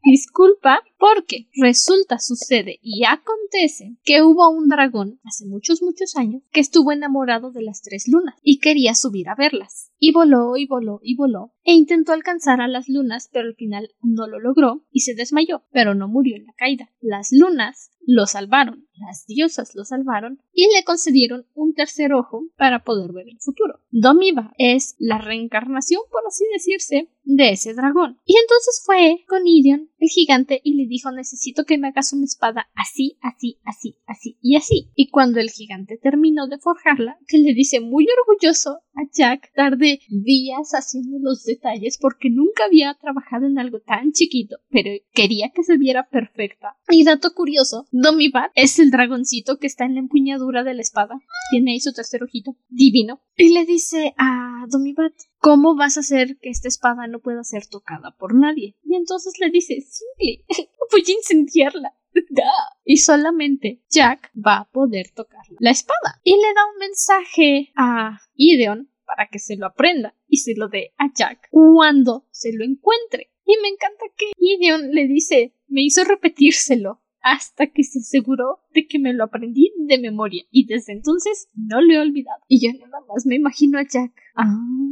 Disculpa, 0.08 0.84
porque 1.00 1.48
resulta, 1.60 2.20
sucede 2.20 2.78
y 2.80 3.04
acontece 3.04 3.96
que 4.04 4.22
hubo 4.22 4.48
un 4.50 4.68
dragón 4.68 5.18
hace 5.24 5.46
muchos, 5.46 5.82
muchos 5.82 6.14
años 6.14 6.44
que 6.52 6.60
estuvo 6.60 6.92
enamorado 6.92 7.50
de 7.50 7.62
las 7.62 7.82
tres 7.82 8.06
lunas 8.06 8.36
y 8.40 8.60
quería 8.60 8.94
subir 8.94 9.28
a 9.28 9.34
verlas. 9.34 9.90
Y 9.98 10.12
voló 10.12 10.56
y 10.56 10.66
voló 10.66 11.00
y 11.02 11.16
voló 11.16 11.54
e 11.64 11.72
intentó 11.72 12.12
alcanzar 12.12 12.60
a 12.60 12.68
las 12.68 12.88
lunas, 12.88 13.28
pero 13.32 13.48
al 13.48 13.56
final 13.56 13.90
no 14.00 14.28
lo 14.28 14.38
logró 14.38 14.84
y 14.92 15.00
se 15.00 15.16
desmayó, 15.16 15.64
pero 15.72 15.96
no 15.96 16.06
murió 16.06 16.36
en 16.36 16.46
la 16.46 16.52
caída. 16.56 16.88
Las 17.00 17.32
lunas 17.32 17.90
lo 18.06 18.26
salvaron, 18.26 18.86
las 18.94 19.26
diosas 19.26 19.74
lo 19.74 19.84
salvaron 19.84 20.40
y 20.52 20.72
le 20.72 20.84
concedieron 20.84 21.46
un 21.54 21.74
tercer 21.74 22.12
ojo 22.12 22.44
para 22.56 22.84
poder 22.84 23.12
ver 23.12 23.26
el 23.28 23.40
futuro. 23.40 23.80
Domiva 23.90 24.52
es 24.58 24.94
la 24.98 25.18
reencarnación, 25.18 26.02
por 26.10 26.22
así 26.28 26.44
decirse, 26.52 27.10
de 27.26 27.50
ese 27.50 27.74
dragón. 27.74 28.18
Y 28.24 28.36
entonces 28.38 28.82
fue 28.84 29.24
con 29.28 29.46
Idion, 29.46 29.90
el 29.98 30.08
gigante, 30.08 30.60
y 30.62 30.74
le 30.74 30.86
dijo 30.86 31.10
necesito 31.10 31.64
que 31.64 31.76
me 31.76 31.88
hagas 31.88 32.12
una 32.12 32.24
espada 32.24 32.68
así, 32.74 33.18
así, 33.20 33.58
así, 33.64 33.96
así 34.06 34.38
y 34.40 34.56
así. 34.56 34.90
Y 34.94 35.10
cuando 35.10 35.40
el 35.40 35.50
gigante 35.50 35.98
terminó 35.98 36.46
de 36.46 36.58
forjarla, 36.58 37.18
que 37.26 37.38
le 37.38 37.52
dice 37.52 37.80
muy 37.80 38.06
orgulloso 38.20 38.80
a 38.96 39.02
Jack, 39.12 39.52
tardé 39.54 40.00
días 40.08 40.72
haciendo 40.72 41.18
los 41.20 41.44
detalles 41.44 41.98
porque 42.00 42.30
nunca 42.30 42.64
había 42.64 42.94
trabajado 42.94 43.46
en 43.46 43.58
algo 43.58 43.80
tan 43.80 44.12
chiquito, 44.12 44.56
pero 44.70 44.90
quería 45.12 45.50
que 45.54 45.62
se 45.62 45.76
viera 45.76 46.08
perfecta. 46.08 46.76
Y 46.88 47.04
dato 47.04 47.34
curioso, 47.34 47.86
Domibat 47.92 48.50
es 48.54 48.78
el 48.78 48.90
dragoncito 48.90 49.58
que 49.58 49.66
está 49.66 49.84
en 49.84 49.94
la 49.94 50.00
empuñadura 50.00 50.64
de 50.64 50.74
la 50.74 50.80
espada. 50.80 51.20
Tiene 51.50 51.72
ahí 51.72 51.80
su 51.80 51.92
tercer 51.92 52.22
ojito. 52.22 52.56
Divino. 52.68 53.20
Y 53.36 53.52
le 53.52 53.66
dice 53.66 54.14
a 54.16 54.64
Domibat, 54.68 55.12
¿cómo 55.38 55.76
vas 55.76 55.96
a 55.96 56.00
hacer 56.00 56.38
que 56.38 56.48
esta 56.48 56.68
espada 56.68 57.06
no 57.06 57.20
pueda 57.20 57.44
ser 57.44 57.66
tocada 57.66 58.16
por 58.18 58.34
nadie? 58.34 58.76
Y 58.82 58.96
entonces 58.96 59.34
le 59.38 59.50
dice, 59.50 59.80
simple, 59.80 60.44
voy 60.90 61.02
a 61.06 61.12
incendiarla. 61.12 61.94
Y 62.84 62.98
solamente 62.98 63.82
Jack 63.90 64.30
va 64.34 64.58
a 64.58 64.70
poder 64.70 65.10
tocar 65.10 65.42
la 65.58 65.70
espada. 65.70 66.20
Y 66.22 66.36
le 66.36 66.54
da 66.54 66.66
un 66.72 66.78
mensaje 66.78 67.72
a 67.76 68.20
Ideon 68.34 68.90
para 69.04 69.28
que 69.28 69.38
se 69.38 69.56
lo 69.56 69.66
aprenda 69.66 70.14
y 70.28 70.38
se 70.38 70.54
lo 70.56 70.68
dé 70.68 70.94
a 70.98 71.12
Jack 71.12 71.48
cuando 71.50 72.26
se 72.30 72.52
lo 72.52 72.64
encuentre. 72.64 73.32
Y 73.44 73.54
me 73.62 73.68
encanta 73.68 74.04
que 74.16 74.26
Ideon 74.38 74.90
le 74.92 75.06
dice, 75.06 75.54
me 75.68 75.82
hizo 75.82 76.04
repetírselo 76.04 77.02
hasta 77.22 77.66
que 77.66 77.82
se 77.82 77.98
aseguró 77.98 78.60
de 78.72 78.86
que 78.86 79.00
me 79.00 79.12
lo 79.12 79.24
aprendí 79.24 79.72
de 79.78 79.98
memoria 79.98 80.44
y 80.50 80.66
desde 80.66 80.92
entonces 80.92 81.48
no 81.54 81.80
lo 81.80 81.92
he 81.92 81.98
olvidado. 81.98 82.40
Y 82.46 82.64
yo 82.64 82.78
nada 82.78 83.04
más 83.08 83.26
me 83.26 83.34
imagino 83.34 83.78
a 83.80 83.82
Jack. 83.82 84.12
Ah, 84.36 84.46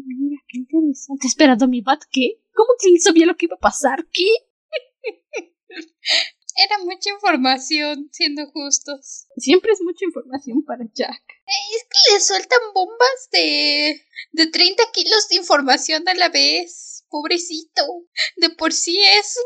mira, 0.05 0.43
qué 0.49 0.59
interesante. 0.59 1.29
Espera, 1.29 1.57
mi 1.69 1.81
bat, 1.81 2.03
¿qué? 2.11 2.41
¿Cómo 2.53 2.71
que 2.81 2.89
él 2.89 3.01
sabía 3.01 3.27
lo 3.27 3.37
que 3.37 3.47
iba 3.47 3.55
a 3.55 3.61
pasar? 3.61 4.07
¿Qué? 4.13 4.27
Era 6.57 6.79
mucha 6.79 7.11
información, 7.11 8.09
siendo 8.13 8.47
justos. 8.51 9.27
Siempre 9.37 9.73
es 9.73 9.81
mucha 9.83 10.05
información 10.05 10.65
para 10.65 10.85
Jack. 10.95 11.23
Es 11.47 11.85
que 11.85 12.15
le 12.15 12.21
sueltan 12.21 12.61
bombas 12.73 13.29
de. 13.33 14.01
de 14.33 14.47
30 14.47 14.83
kilos 14.93 15.29
de 15.29 15.37
información 15.37 16.09
a 16.09 16.15
la 16.15 16.29
vez. 16.29 17.05
Pobrecito. 17.09 17.83
De 18.37 18.51
por 18.51 18.73
sí 18.73 18.99
es 19.19 19.37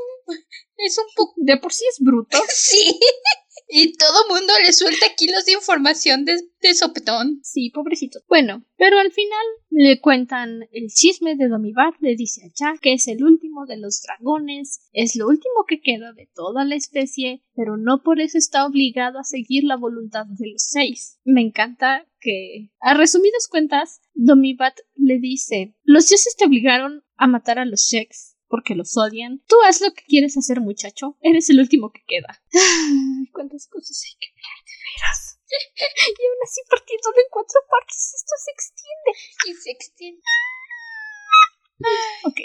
es 0.78 0.98
un. 0.98 1.04
De 1.36 1.56
por 1.56 1.72
sí 1.72 1.84
es 1.90 1.98
bruto. 2.00 2.38
sí. 2.48 2.98
Y 3.68 3.92
todo 3.92 4.28
mundo 4.28 4.52
le 4.64 4.72
suelta 4.72 5.14
kilos 5.14 5.44
de 5.44 5.52
información 5.52 6.24
de, 6.24 6.40
de, 6.62 6.74
sopetón. 6.74 7.40
Sí, 7.42 7.70
pobrecito. 7.70 8.20
Bueno, 8.26 8.64
pero 8.78 8.98
al 8.98 9.12
final 9.12 9.44
le 9.68 10.00
cuentan 10.00 10.62
el 10.72 10.88
chisme 10.88 11.36
de 11.36 11.48
Domibar, 11.48 11.92
le 12.00 12.16
dice 12.16 12.46
a 12.46 12.52
Jack 12.54 12.80
que 12.80 12.94
es 12.94 13.08
el 13.08 13.22
último 13.22 13.66
de 13.66 13.76
los 13.76 14.02
dragones, 14.02 14.80
es 14.92 15.16
lo 15.16 15.28
último 15.28 15.66
que 15.66 15.80
queda 15.80 16.14
de 16.14 16.30
toda 16.34 16.64
la 16.64 16.76
especie, 16.76 17.42
pero 17.54 17.76
no 17.76 18.02
por 18.02 18.20
eso 18.20 18.38
está 18.38 18.64
obligado 18.64 19.18
a 19.18 19.24
seguir 19.24 19.64
la 19.64 19.76
voluntad 19.76 20.24
de 20.26 20.50
los 20.50 20.62
seis. 20.62 21.18
Me 21.24 21.42
encanta 21.42 22.06
que, 22.20 22.70
a 22.80 22.94
resumidas 22.94 23.48
cuentas, 23.48 24.00
Domibat 24.14 24.78
le 24.94 25.18
dice, 25.18 25.74
los 25.84 26.08
dioses 26.08 26.36
te 26.36 26.46
obligaron 26.46 27.04
a 27.16 27.26
matar 27.26 27.58
a 27.58 27.66
los 27.66 27.82
Sheks 27.82 28.27
porque 28.48 28.74
los 28.74 28.96
odian. 28.96 29.42
Tú 29.46 29.56
haz 29.66 29.80
lo 29.80 29.92
que 29.92 30.04
quieres 30.04 30.36
hacer, 30.36 30.60
muchacho. 30.60 31.16
Eres 31.20 31.48
el 31.50 31.60
último 31.60 31.92
que 31.92 32.02
queda. 32.06 32.42
¿Cuántas 33.32 33.66
cosas 33.68 34.02
hay 34.04 34.18
que 34.18 34.28
hablar 34.32 34.58
de 34.64 34.74
veras? 34.84 35.40
y 36.18 36.22
aún 36.26 36.40
así 36.44 36.60
partiéndolo 36.68 37.16
en 37.16 37.30
cuatro 37.30 37.60
partes, 37.70 38.14
esto 38.16 38.34
se 38.44 38.50
extiende. 38.50 39.10
Y 39.46 39.54
se 39.54 39.70
extiende. 39.70 40.22
Ok. 42.24 42.40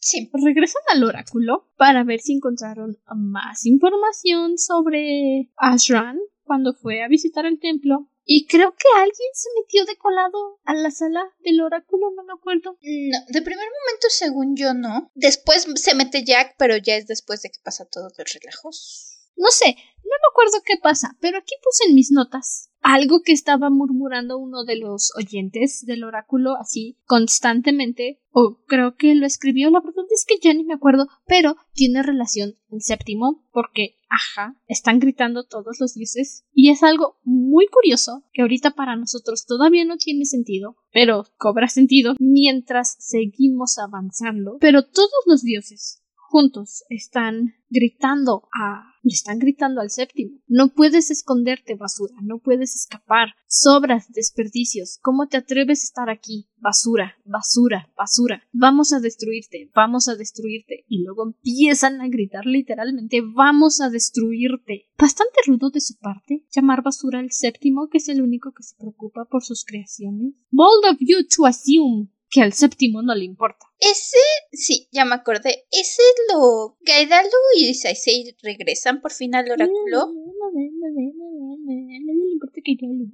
Sí. 0.00 0.30
Regresan 0.32 0.82
al 0.88 1.04
oráculo 1.04 1.68
para 1.76 2.04
ver 2.04 2.20
si 2.20 2.32
encontraron 2.32 2.98
más 3.14 3.66
información 3.66 4.56
sobre 4.56 5.50
Ashran 5.56 6.18
cuando 6.44 6.74
fue 6.74 7.02
a 7.02 7.08
visitar 7.08 7.44
el 7.46 7.58
templo. 7.58 8.08
Y 8.30 8.46
creo 8.46 8.72
que 8.72 8.86
alguien 8.94 9.30
se 9.32 9.48
metió 9.58 9.86
de 9.86 9.96
colado 9.96 10.60
a 10.64 10.74
la 10.74 10.90
sala 10.90 11.24
del 11.40 11.62
oráculo, 11.62 12.10
no 12.14 12.24
me 12.24 12.34
acuerdo. 12.34 12.72
No, 12.82 13.18
de 13.26 13.40
primer 13.40 13.64
momento, 13.64 14.08
según 14.10 14.54
yo, 14.54 14.74
no. 14.74 15.10
Después 15.14 15.66
se 15.76 15.94
mete 15.94 16.22
Jack, 16.24 16.56
pero 16.58 16.76
ya 16.76 16.96
es 16.96 17.06
después 17.06 17.40
de 17.40 17.48
que 17.48 17.58
pasa 17.64 17.86
todo 17.86 18.08
el 18.08 18.26
relajos. 18.26 19.30
No 19.34 19.48
sé, 19.50 19.68
no 19.68 20.10
me 20.10 20.28
acuerdo 20.30 20.62
qué 20.66 20.74
pasa, 20.76 21.16
pero 21.20 21.38
aquí 21.38 21.54
puse 21.62 21.88
en 21.88 21.94
mis 21.94 22.10
notas 22.10 22.68
algo 22.82 23.22
que 23.22 23.32
estaba 23.32 23.70
murmurando 23.70 24.38
uno 24.38 24.64
de 24.64 24.76
los 24.76 25.12
oyentes 25.16 25.84
del 25.84 26.04
oráculo 26.04 26.56
así 26.56 26.96
constantemente, 27.06 28.20
o 28.30 28.58
creo 28.66 28.96
que 28.96 29.14
lo 29.14 29.26
escribió, 29.26 29.70
la 29.70 29.80
verdad 29.80 30.04
es 30.10 30.24
que 30.26 30.38
ya 30.40 30.54
ni 30.54 30.64
me 30.64 30.74
acuerdo, 30.74 31.08
pero 31.26 31.56
tiene 31.72 32.02
relación 32.02 32.56
el 32.70 32.82
séptimo, 32.82 33.44
porque, 33.52 33.97
ajá, 34.08 34.56
están 34.66 34.98
gritando 34.98 35.44
todos 35.44 35.78
los 35.80 35.94
dioses, 35.94 36.44
y 36.52 36.70
es 36.70 36.82
algo 36.82 37.18
muy 37.24 37.66
curioso 37.66 38.24
que 38.32 38.42
ahorita 38.42 38.72
para 38.72 38.96
nosotros 38.96 39.46
todavía 39.46 39.84
no 39.84 39.96
tiene 39.96 40.24
sentido, 40.24 40.76
pero 40.92 41.24
cobra 41.36 41.68
sentido 41.68 42.14
mientras 42.18 42.96
seguimos 42.98 43.78
avanzando, 43.78 44.58
pero 44.60 44.82
todos 44.84 45.22
los 45.26 45.42
dioses 45.42 46.02
juntos 46.28 46.84
están 46.90 47.54
gritando 47.70 48.48
a 48.54 48.84
le 49.02 49.14
están 49.14 49.38
gritando 49.38 49.80
al 49.80 49.90
séptimo. 49.90 50.38
No 50.46 50.74
puedes 50.74 51.10
esconderte, 51.10 51.76
basura, 51.76 52.14
no 52.22 52.40
puedes 52.40 52.74
escapar. 52.74 53.28
Sobras, 53.46 54.12
desperdicios. 54.12 54.98
¿Cómo 55.00 55.28
te 55.28 55.38
atreves 55.38 55.80
a 55.80 55.86
estar 55.86 56.10
aquí? 56.10 56.48
Basura, 56.58 57.14
basura, 57.24 57.90
basura. 57.96 58.42
Vamos 58.52 58.92
a 58.92 59.00
destruirte, 59.00 59.70
vamos 59.74 60.08
a 60.08 60.16
destruirte. 60.16 60.84
Y 60.88 61.04
luego 61.04 61.26
empiezan 61.26 62.00
a 62.00 62.08
gritar 62.08 62.44
literalmente, 62.44 63.22
vamos 63.22 63.80
a 63.80 63.88
destruirte. 63.88 64.88
Bastante 64.98 65.40
rudo 65.46 65.70
de 65.70 65.80
su 65.80 65.96
parte 65.96 66.44
llamar 66.50 66.82
basura 66.82 67.20
al 67.20 67.30
séptimo, 67.30 67.88
que 67.88 67.98
es 67.98 68.08
el 68.08 68.20
único 68.20 68.52
que 68.52 68.62
se 68.62 68.76
preocupa 68.76 69.24
por 69.24 69.42
sus 69.42 69.64
creaciones. 69.64 70.34
Bold 70.50 70.84
of 70.92 70.98
you 71.00 71.26
to 71.34 71.46
assume 71.46 72.10
que 72.30 72.42
al 72.42 72.52
séptimo 72.52 73.02
no 73.02 73.14
le 73.14 73.24
importa. 73.24 73.66
Ese, 73.78 74.18
sí, 74.52 74.88
ya 74.92 75.04
me 75.04 75.14
acordé. 75.14 75.66
Ese 75.70 76.02
lo. 76.32 76.76
Gaidalo 76.80 77.28
y 77.56 77.74
Saisei 77.74 78.36
regresan 78.42 79.00
por 79.00 79.12
fin 79.12 79.34
al 79.34 79.50
oráculo. 79.50 80.12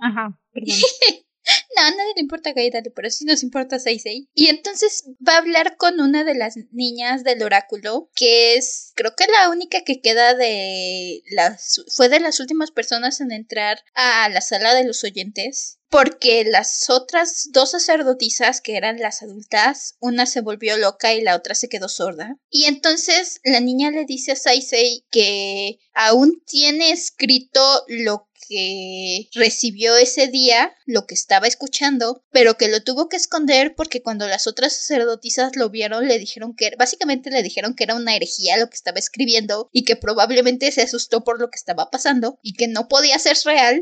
Ajá, 0.01 0.41
perdón. 0.53 0.77
No, 0.79 1.17
a 1.77 1.91
nadie 1.91 2.13
le 2.17 2.23
importa 2.23 2.53
Gaidalo, 2.53 2.93
pero 2.95 3.11
sí 3.11 3.25
nos 3.25 3.43
importa 3.43 3.79
Saisei. 3.79 4.29
Y 4.35 4.49
entonces 4.49 5.05
va 5.27 5.35
a 5.35 5.39
hablar 5.39 5.77
con 5.77 6.01
una 6.01 6.25
de 6.25 6.35
las 6.35 6.57
niñas 6.73 7.25
del 7.25 7.43
oráculo, 7.43 8.11
que 8.15 8.57
es, 8.57 8.93
creo 8.95 9.15
que 9.17 9.27
la 9.27 9.51
única 9.51 9.83
que 9.83 10.01
queda 10.01 10.35
de 10.35 11.23
las, 11.31 11.83
fue 11.89 12.09
de 12.09 12.21
las 12.21 12.41
últimas 12.41 12.71
personas 12.71 13.21
en 13.21 13.33
entrar 13.33 13.79
a 13.95 14.29
la 14.29 14.41
sala 14.41 14.75
de 14.75 14.85
los 14.85 15.05
oyentes 15.05 15.79
porque 15.95 16.43
las 16.45 16.91
otras 16.91 17.51
dos 17.53 17.71
sacerdotisas, 17.71 18.61
que 18.61 18.77
eran 18.77 18.99
las 18.99 19.23
adultas, 19.23 19.95
una 20.01 20.27
se 20.27 20.41
volvió 20.41 20.77
loca 20.77 21.15
y 21.15 21.21
la 21.21 21.37
otra 21.37 21.55
se 21.55 21.69
quedó 21.69 21.89
sorda. 21.89 22.37
Y 22.51 22.65
entonces 22.65 23.41
la 23.45 23.61
niña 23.61 23.93
le 23.93 24.05
dice 24.05 24.33
a 24.33 24.37
Saisei 24.37 25.05
que 25.13 25.79
aún 25.93 26.43
tiene 26.47 26.91
escrito 26.91 27.85
lo 27.87 28.29
que 28.49 29.29
recibió 29.35 29.97
ese 29.97 30.29
día, 30.29 30.75
lo 30.87 31.07
que 31.07 31.15
estaba 31.15 31.47
escuchando, 31.47 32.23
pero 32.31 32.57
que 32.57 32.69
lo 32.69 32.83
tuvo 32.83 33.09
que 33.09 33.17
esconder 33.17 33.75
porque 33.75 34.03
cuando 34.03 34.27
las 34.27 34.47
otras 34.47 34.77
sacerdotisas 34.77 35.57
lo 35.57 35.71
vieron 35.71 36.07
le 36.07 36.19
dijeron 36.19 36.55
que 36.57 36.73
básicamente 36.79 37.31
le 37.31 37.43
dijeron 37.43 37.75
que 37.75 37.85
era 37.85 37.95
una 37.95 38.15
herejía 38.15 38.57
lo 38.57 38.69
que 38.69 38.77
estaba 38.77 38.99
escribiendo 38.99 39.69
y 39.73 39.85
que 39.85 39.97
probablemente 39.97 40.71
se 40.73 40.83
asustó 40.83 41.25
por 41.25 41.41
lo 41.41 41.51
que 41.51 41.57
estaba 41.57 41.91
pasando 41.91 42.39
y 42.43 42.55
que 42.55 42.69
no 42.69 42.89
podía 42.89 43.19
ser 43.19 43.37
real. 43.45 43.81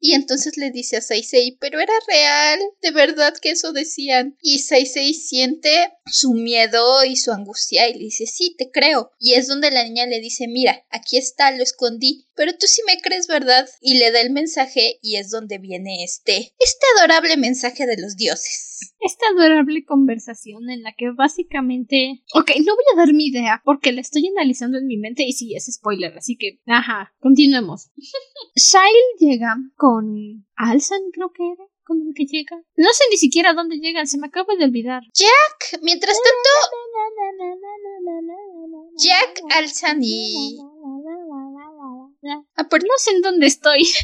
Y 0.00 0.14
entonces 0.14 0.56
le 0.56 0.70
dice 0.70 0.96
a 0.96 1.00
Saisei, 1.00 1.56
pero 1.60 1.80
era 1.80 1.92
real, 2.06 2.60
de 2.82 2.90
verdad 2.90 3.34
que 3.40 3.50
eso 3.50 3.72
decían. 3.72 4.36
Y 4.40 4.60
Saisei 4.60 5.14
siente 5.14 5.92
su 6.06 6.34
miedo 6.34 7.04
y 7.04 7.16
su 7.16 7.32
angustia 7.32 7.88
y 7.88 7.94
le 7.94 8.00
dice, 8.00 8.26
sí, 8.26 8.54
te 8.56 8.70
creo. 8.70 9.10
Y 9.18 9.34
es 9.34 9.48
donde 9.48 9.70
la 9.70 9.84
niña 9.84 10.06
le 10.06 10.20
dice, 10.20 10.48
mira, 10.48 10.84
aquí 10.90 11.16
está, 11.16 11.50
lo 11.50 11.62
escondí, 11.62 12.26
pero 12.34 12.52
tú 12.56 12.66
sí 12.66 12.82
me 12.86 13.00
crees, 13.00 13.26
¿verdad? 13.26 13.68
Y 13.80 13.93
le 13.98 14.10
da 14.10 14.20
el 14.20 14.30
mensaje 14.30 14.98
y 15.02 15.16
es 15.16 15.30
donde 15.30 15.58
viene 15.58 16.04
este, 16.04 16.54
este 16.58 16.86
adorable 16.96 17.36
mensaje 17.36 17.86
de 17.86 18.00
los 18.00 18.16
dioses. 18.16 18.94
Esta 19.00 19.26
adorable 19.28 19.84
conversación 19.84 20.70
en 20.70 20.82
la 20.82 20.92
que 20.96 21.10
básicamente... 21.10 22.22
Ok, 22.34 22.50
no 22.64 22.74
voy 22.74 22.84
a 22.92 22.96
dar 22.96 23.12
mi 23.12 23.26
idea 23.26 23.62
porque 23.64 23.92
la 23.92 24.00
estoy 24.00 24.26
analizando 24.26 24.78
en 24.78 24.86
mi 24.86 24.96
mente 24.96 25.24
y 25.24 25.32
sí, 25.32 25.54
es 25.54 25.66
spoiler, 25.72 26.16
así 26.16 26.36
que... 26.36 26.60
Ajá, 26.66 27.14
continuemos. 27.20 27.90
Shail 28.54 29.04
llega 29.18 29.56
con 29.76 30.46
Alsan, 30.56 31.00
creo 31.12 31.32
que 31.32 31.44
era 31.52 31.64
con 31.84 32.00
el 32.00 32.14
que 32.14 32.24
llega. 32.24 32.56
No 32.76 32.88
sé 32.92 33.04
ni 33.10 33.16
siquiera 33.16 33.52
dónde 33.52 33.76
llegan, 33.76 34.06
se 34.06 34.18
me 34.18 34.28
acaba 34.28 34.56
de 34.56 34.64
olvidar. 34.64 35.02
Jack, 35.12 35.82
mientras 35.82 36.16
tanto... 36.16 36.50
Jack, 38.96 39.40
Alsan 39.50 40.00
y... 40.02 40.58
Ah, 42.56 42.66
pero 42.68 42.84
no 42.84 42.94
sé 42.98 43.10
en 43.12 43.22
dónde 43.22 43.46
estoy. 43.46 43.86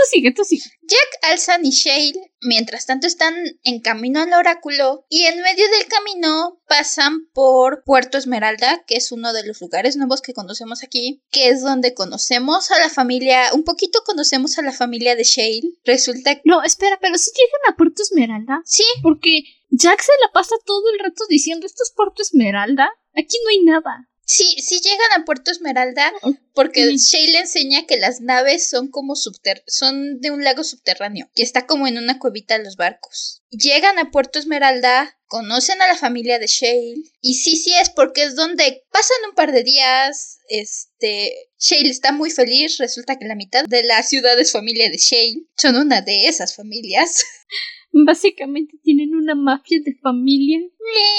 tú 0.00 0.02
sigue, 0.10 0.32
tú 0.32 0.44
sigue. 0.44 0.64
Jack, 0.82 1.30
Alsan 1.30 1.64
y 1.64 1.70
Shale, 1.70 2.32
mientras 2.42 2.86
tanto, 2.86 3.06
están 3.06 3.34
en 3.62 3.80
camino 3.80 4.20
al 4.20 4.32
oráculo 4.32 5.04
y 5.08 5.24
en 5.24 5.40
medio 5.40 5.68
del 5.68 5.86
camino 5.86 6.60
pasan 6.66 7.28
por 7.32 7.82
Puerto 7.84 8.18
Esmeralda, 8.18 8.84
que 8.86 8.96
es 8.96 9.12
uno 9.12 9.32
de 9.32 9.46
los 9.46 9.60
lugares 9.60 9.96
nuevos 9.96 10.22
que 10.22 10.32
conocemos 10.32 10.82
aquí, 10.82 11.22
que 11.30 11.48
es 11.48 11.62
donde 11.62 11.94
conocemos 11.94 12.70
a 12.70 12.78
la 12.78 12.88
familia, 12.88 13.52
un 13.52 13.64
poquito 13.64 14.00
conocemos 14.04 14.58
a 14.58 14.62
la 14.62 14.72
familia 14.72 15.16
de 15.16 15.24
Shale. 15.24 15.74
Resulta 15.84 16.36
que... 16.36 16.42
No, 16.44 16.62
espera, 16.62 16.98
pero 17.00 17.18
si 17.18 17.30
llegan 17.30 17.72
a 17.72 17.76
Puerto 17.76 18.02
Esmeralda. 18.02 18.62
Sí. 18.64 18.84
Porque 19.02 19.42
Jack 19.70 20.00
se 20.02 20.12
la 20.22 20.32
pasa 20.32 20.56
todo 20.64 20.90
el 20.92 20.98
rato 20.98 21.24
diciendo 21.28 21.66
esto 21.66 21.82
es 21.82 21.92
Puerto 21.94 22.22
Esmeralda. 22.22 22.90
Aquí 23.14 23.36
no 23.44 23.50
hay 23.50 23.64
nada. 23.64 24.09
Sí, 24.32 24.54
sí 24.64 24.80
llegan 24.80 25.20
a 25.20 25.24
Puerto 25.24 25.50
Esmeralda 25.50 26.12
porque 26.54 26.96
Shay 26.96 27.32
le 27.32 27.40
enseña 27.40 27.84
que 27.86 27.96
las 27.96 28.20
naves 28.20 28.70
son 28.70 28.88
como 28.88 29.16
subter 29.16 29.64
son 29.66 30.20
de 30.20 30.30
un 30.30 30.44
lago 30.44 30.62
subterráneo, 30.62 31.28
que 31.34 31.42
está 31.42 31.66
como 31.66 31.88
en 31.88 31.98
una 31.98 32.20
cuevita 32.20 32.56
de 32.56 32.62
los 32.62 32.76
barcos. 32.76 33.42
Llegan 33.50 33.98
a 33.98 34.12
Puerto 34.12 34.38
Esmeralda, 34.38 35.18
conocen 35.26 35.82
a 35.82 35.88
la 35.88 35.96
familia 35.96 36.38
de 36.38 36.46
Shale 36.46 37.02
y 37.20 37.34
sí, 37.34 37.56
sí 37.56 37.74
es 37.74 37.90
porque 37.90 38.22
es 38.22 38.36
donde 38.36 38.84
pasan 38.92 39.16
un 39.28 39.34
par 39.34 39.50
de 39.50 39.64
días, 39.64 40.38
este, 40.48 41.34
Shale 41.58 41.90
está 41.90 42.12
muy 42.12 42.30
feliz, 42.30 42.78
resulta 42.78 43.18
que 43.18 43.26
la 43.26 43.34
mitad 43.34 43.64
de 43.64 43.82
la 43.82 44.00
ciudad 44.04 44.38
es 44.38 44.52
familia 44.52 44.88
de 44.90 44.98
Shale, 44.98 45.42
son 45.56 45.74
una 45.74 46.02
de 46.02 46.28
esas 46.28 46.54
familias. 46.54 47.24
Básicamente 48.06 48.78
tienen 48.84 49.09
una 49.30 49.34
mafia 49.34 49.78
de 49.84 49.94
familia 50.02 50.60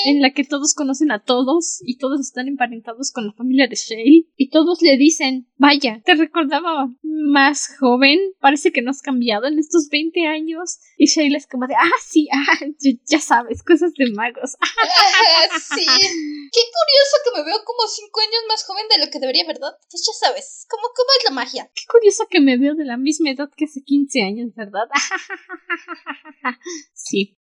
en 0.05 0.21
la 0.21 0.33
que 0.33 0.43
todos 0.43 0.73
conocen 0.73 1.11
a 1.11 1.23
todos 1.23 1.81
y 1.85 1.97
todos 1.97 2.19
están 2.19 2.47
emparentados 2.47 3.11
con 3.11 3.27
la 3.27 3.33
familia 3.33 3.67
de 3.67 3.75
Shale 3.75 4.25
y 4.35 4.49
todos 4.49 4.81
le 4.81 4.97
dicen, 4.97 5.47
vaya, 5.57 6.01
te 6.03 6.15
recordaba 6.15 6.89
más 7.03 7.69
joven, 7.79 8.19
parece 8.39 8.71
que 8.71 8.81
no 8.81 8.91
has 8.91 9.01
cambiado 9.01 9.47
en 9.47 9.59
estos 9.59 9.87
20 9.89 10.27
años 10.27 10.79
y 10.97 11.05
Shale 11.05 11.37
es 11.37 11.47
como 11.47 11.67
de, 11.67 11.75
ah, 11.75 11.99
sí, 12.03 12.27
ah, 12.33 12.65
ya, 12.79 13.19
sabes, 13.19 13.63
cosas 13.63 13.93
de 13.93 14.11
magos. 14.11 14.57
sí, 15.75 15.85
qué 15.85 16.61
curioso 16.75 17.15
que 17.23 17.39
me 17.39 17.45
veo 17.45 17.63
como 17.63 17.87
5 17.87 18.19
años 18.19 18.41
más 18.49 18.65
joven 18.65 18.85
de 18.89 19.05
lo 19.05 19.11
que 19.11 19.19
debería, 19.19 19.45
¿verdad? 19.47 19.71
Pues 19.89 20.03
ya 20.05 20.27
sabes, 20.27 20.65
¿cómo, 20.69 20.83
cómo 20.95 21.09
es 21.19 21.25
la 21.25 21.31
magia? 21.31 21.71
Qué 21.73 21.83
curioso 21.89 22.25
que 22.29 22.41
me 22.41 22.57
veo 22.57 22.75
de 22.75 22.85
la 22.85 22.97
misma 22.97 23.31
edad 23.31 23.49
que 23.55 23.65
hace 23.65 23.83
15 23.83 24.23
años, 24.23 24.53
¿verdad? 24.55 24.89
sí. 26.93 27.37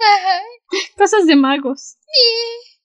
Cosas 0.97 1.27
de 1.27 1.37
magos. 1.37 1.97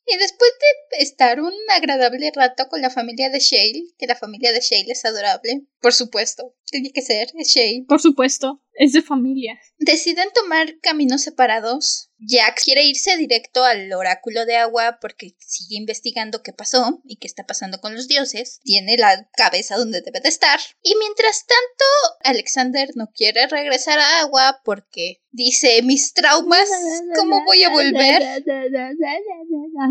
Y 0.07 0.17
después 0.17 0.51
de 0.91 1.03
estar 1.03 1.41
un 1.41 1.53
agradable 1.71 2.31
rato 2.35 2.67
con 2.69 2.81
la 2.81 2.91
familia 2.91 3.29
de 3.29 3.39
Shale, 3.39 3.85
que 3.97 4.05
la 4.05 4.15
familia 4.15 4.53
de 4.53 4.61
Shale 4.61 4.91
es 4.91 5.03
adorable, 5.03 5.63
por 5.81 5.93
supuesto, 5.93 6.55
tiene 6.65 6.91
que 6.91 7.01
ser, 7.01 7.29
es 7.33 7.47
Shale. 7.49 7.85
Por 7.87 7.99
supuesto. 7.99 8.61
Es 8.77 8.91
de 8.91 9.01
familia. 9.01 9.57
Deciden 9.77 10.27
tomar 10.33 10.79
caminos 10.81 11.21
separados. 11.21 12.11
Jack 12.17 12.61
quiere 12.63 12.83
irse 12.83 13.15
directo 13.17 13.63
al 13.63 13.91
oráculo 13.93 14.45
de 14.45 14.57
agua 14.57 14.99
porque 14.99 15.35
sigue 15.39 15.77
investigando 15.77 16.43
qué 16.43 16.51
pasó 16.51 17.01
y 17.05 17.17
qué 17.17 17.27
está 17.27 17.45
pasando 17.45 17.79
con 17.79 17.95
los 17.95 18.07
dioses. 18.07 18.59
Tiene 18.63 18.97
la 18.97 19.29
cabeza 19.37 19.77
donde 19.77 20.01
debe 20.01 20.19
de 20.19 20.29
estar. 20.29 20.59
Y 20.81 20.95
mientras 20.97 21.45
tanto, 21.45 21.85
Alexander 22.23 22.89
no 22.95 23.11
quiere 23.13 23.47
regresar 23.47 23.99
a 23.99 24.19
agua 24.19 24.61
porque 24.65 25.21
dice 25.31 25.81
mis 25.81 26.13
traumas, 26.13 26.69
¿cómo 27.15 27.45
voy 27.45 27.63
a 27.63 27.69
volver? 27.69 28.43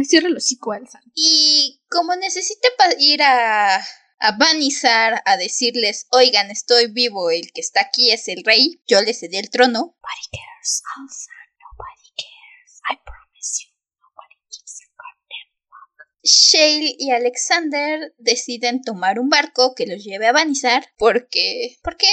Cierra 0.06 0.28
los 0.28 0.44
Y 1.14 1.80
como 1.88 2.16
necesita 2.16 2.68
ir 2.98 3.22
a 3.22 3.80
a 4.24 4.32
Banizar 4.32 5.22
a 5.26 5.36
decirles, 5.36 6.06
oigan, 6.10 6.50
estoy 6.50 6.86
vivo, 6.86 7.30
el 7.30 7.52
que 7.52 7.60
está 7.60 7.82
aquí 7.82 8.10
es 8.10 8.26
el 8.28 8.42
rey, 8.42 8.80
yo 8.86 9.02
le 9.02 9.12
cedí 9.12 9.36
el 9.36 9.50
trono. 9.50 9.94
Nobody 10.00 10.26
cares, 10.32 10.82
nobody 11.60 12.08
cares. 12.16 12.80
I 12.88 12.96
promise 13.04 13.60
you, 13.60 13.70
nobody 14.00 14.36
gives 14.50 14.80
a 14.80 14.86
goddamn 14.96 15.50
Shale 16.22 16.96
y 16.98 17.10
Alexander 17.10 18.14
deciden 18.16 18.80
tomar 18.80 19.18
un 19.18 19.28
barco 19.28 19.74
que 19.74 19.86
los 19.86 20.02
lleve 20.02 20.26
a 20.26 20.32
Banizar 20.32 20.86
porque 20.96 21.76
porque 21.82 22.06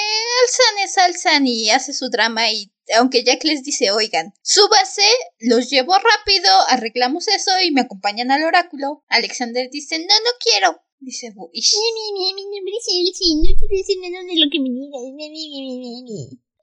Alzan 0.43 0.83
es 0.83 0.97
Alzan 0.97 1.47
y 1.47 1.69
hace 1.69 1.93
su 1.93 2.09
drama 2.09 2.51
y 2.51 2.73
aunque 2.97 3.23
Jack 3.23 3.45
les 3.45 3.63
dice, 3.63 3.91
oigan, 3.91 4.33
súbase, 4.41 5.09
los 5.39 5.69
llevo 5.69 5.93
rápido, 5.97 6.51
arreglamos 6.67 7.29
eso 7.29 7.51
y 7.61 7.71
me 7.71 7.79
acompañan 7.79 8.31
al 8.31 8.43
oráculo. 8.43 9.05
Alexander 9.07 9.69
dice, 9.71 9.97
no, 9.99 10.05
no 10.05 10.31
quiero. 10.43 10.83
Dice 11.02 11.34
Buish. 11.36 11.73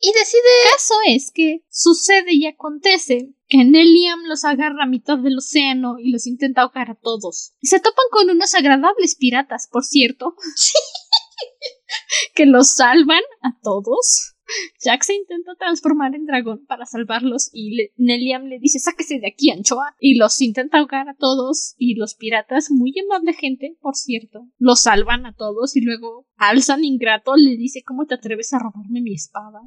Y 0.01 0.13
decide. 0.13 0.43
Caso 0.71 0.95
es 1.09 1.33
que 1.33 1.65
sucede 1.69 2.35
y 2.35 2.47
acontece 2.47 3.35
que 3.49 3.65
Nelliam 3.65 4.21
los 4.27 4.45
agarra 4.45 4.85
a 4.85 4.89
mitad 4.89 5.19
del 5.19 5.39
océano 5.39 5.99
y 5.99 6.13
los 6.13 6.29
intenta 6.29 6.63
ahogar 6.63 6.89
a 6.93 6.95
todos. 6.95 7.55
Y 7.61 7.67
se 7.67 7.81
topan 7.81 8.05
con 8.13 8.31
unos 8.31 8.55
agradables 8.55 9.17
piratas, 9.17 9.69
por 9.73 9.85
cierto. 9.85 10.37
que 12.37 12.47
los 12.47 12.77
salvan 12.77 13.23
a 13.43 13.59
todos. 13.61 14.37
Jack 14.83 15.03
se 15.03 15.15
intenta 15.15 15.55
transformar 15.59 16.15
en 16.15 16.27
dragón 16.27 16.65
para 16.67 16.87
salvarlos 16.87 17.51
y 17.53 17.91
Nelliam 17.97 18.45
le 18.45 18.59
dice 18.59 18.79
sáquese 18.79 19.19
de 19.19 19.29
aquí, 19.29 19.51
anchoa. 19.51 19.95
Y 20.01 20.17
los 20.17 20.41
intenta 20.41 20.79
ahogar 20.79 21.09
a 21.09 21.15
todos 21.15 21.75
y 21.79 21.95
los 21.95 22.15
piratas, 22.15 22.71
muy 22.71 22.95
amable 22.99 23.33
gente, 23.33 23.77
por 23.81 23.97
cierto, 23.97 24.49
los 24.59 24.81
salvan 24.81 25.27
a 25.27 25.35
todos 25.35 25.77
y 25.77 25.81
luego 25.81 26.27
Alzan 26.37 26.85
ingrato 26.85 27.37
le 27.37 27.57
dice 27.57 27.83
¿cómo 27.85 28.07
te 28.07 28.15
atreves 28.15 28.53
a 28.53 28.59
robarme 28.59 29.01
mi 29.01 29.15
espada? 29.15 29.61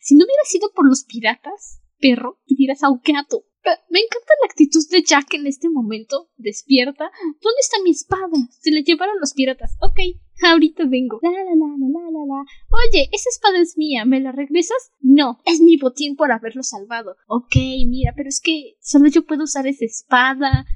Si 0.00 0.14
no 0.14 0.24
hubiera 0.24 0.44
sido 0.44 0.70
por 0.74 0.88
los 0.88 1.04
piratas, 1.04 1.80
perro, 1.98 2.40
te 2.46 2.54
hubieras 2.54 2.82
ahogado. 2.82 3.44
Me 3.90 4.00
encanta 4.00 4.32
la 4.40 4.46
actitud 4.46 4.82
de 4.90 5.02
Jack 5.02 5.34
en 5.34 5.46
este 5.46 5.68
momento. 5.68 6.30
Despierta. 6.36 7.10
¿Dónde 7.22 7.60
está 7.60 7.76
mi 7.84 7.90
espada? 7.90 8.28
Se 8.60 8.70
la 8.70 8.80
llevaron 8.80 9.20
los 9.20 9.34
piratas. 9.34 9.76
Ok, 9.80 9.98
ahorita 10.48 10.84
vengo. 10.86 11.18
La, 11.22 11.30
la, 11.30 11.38
la, 11.44 11.66
la, 11.78 12.10
la, 12.10 12.26
la. 12.26 12.44
Oye, 12.70 13.08
esa 13.12 13.28
espada 13.30 13.60
es 13.60 13.76
mía. 13.76 14.04
¿Me 14.04 14.20
la 14.20 14.32
regresas? 14.32 14.92
No, 15.00 15.38
es 15.44 15.60
mi 15.60 15.76
botín 15.76 16.16
por 16.16 16.32
haberlo 16.32 16.62
salvado. 16.62 17.16
Ok, 17.26 17.56
mira, 17.86 18.12
pero 18.16 18.28
es 18.28 18.40
que 18.40 18.76
solo 18.80 19.08
yo 19.08 19.24
puedo 19.26 19.44
usar 19.44 19.66
esa 19.66 19.84
espada. 19.84 20.66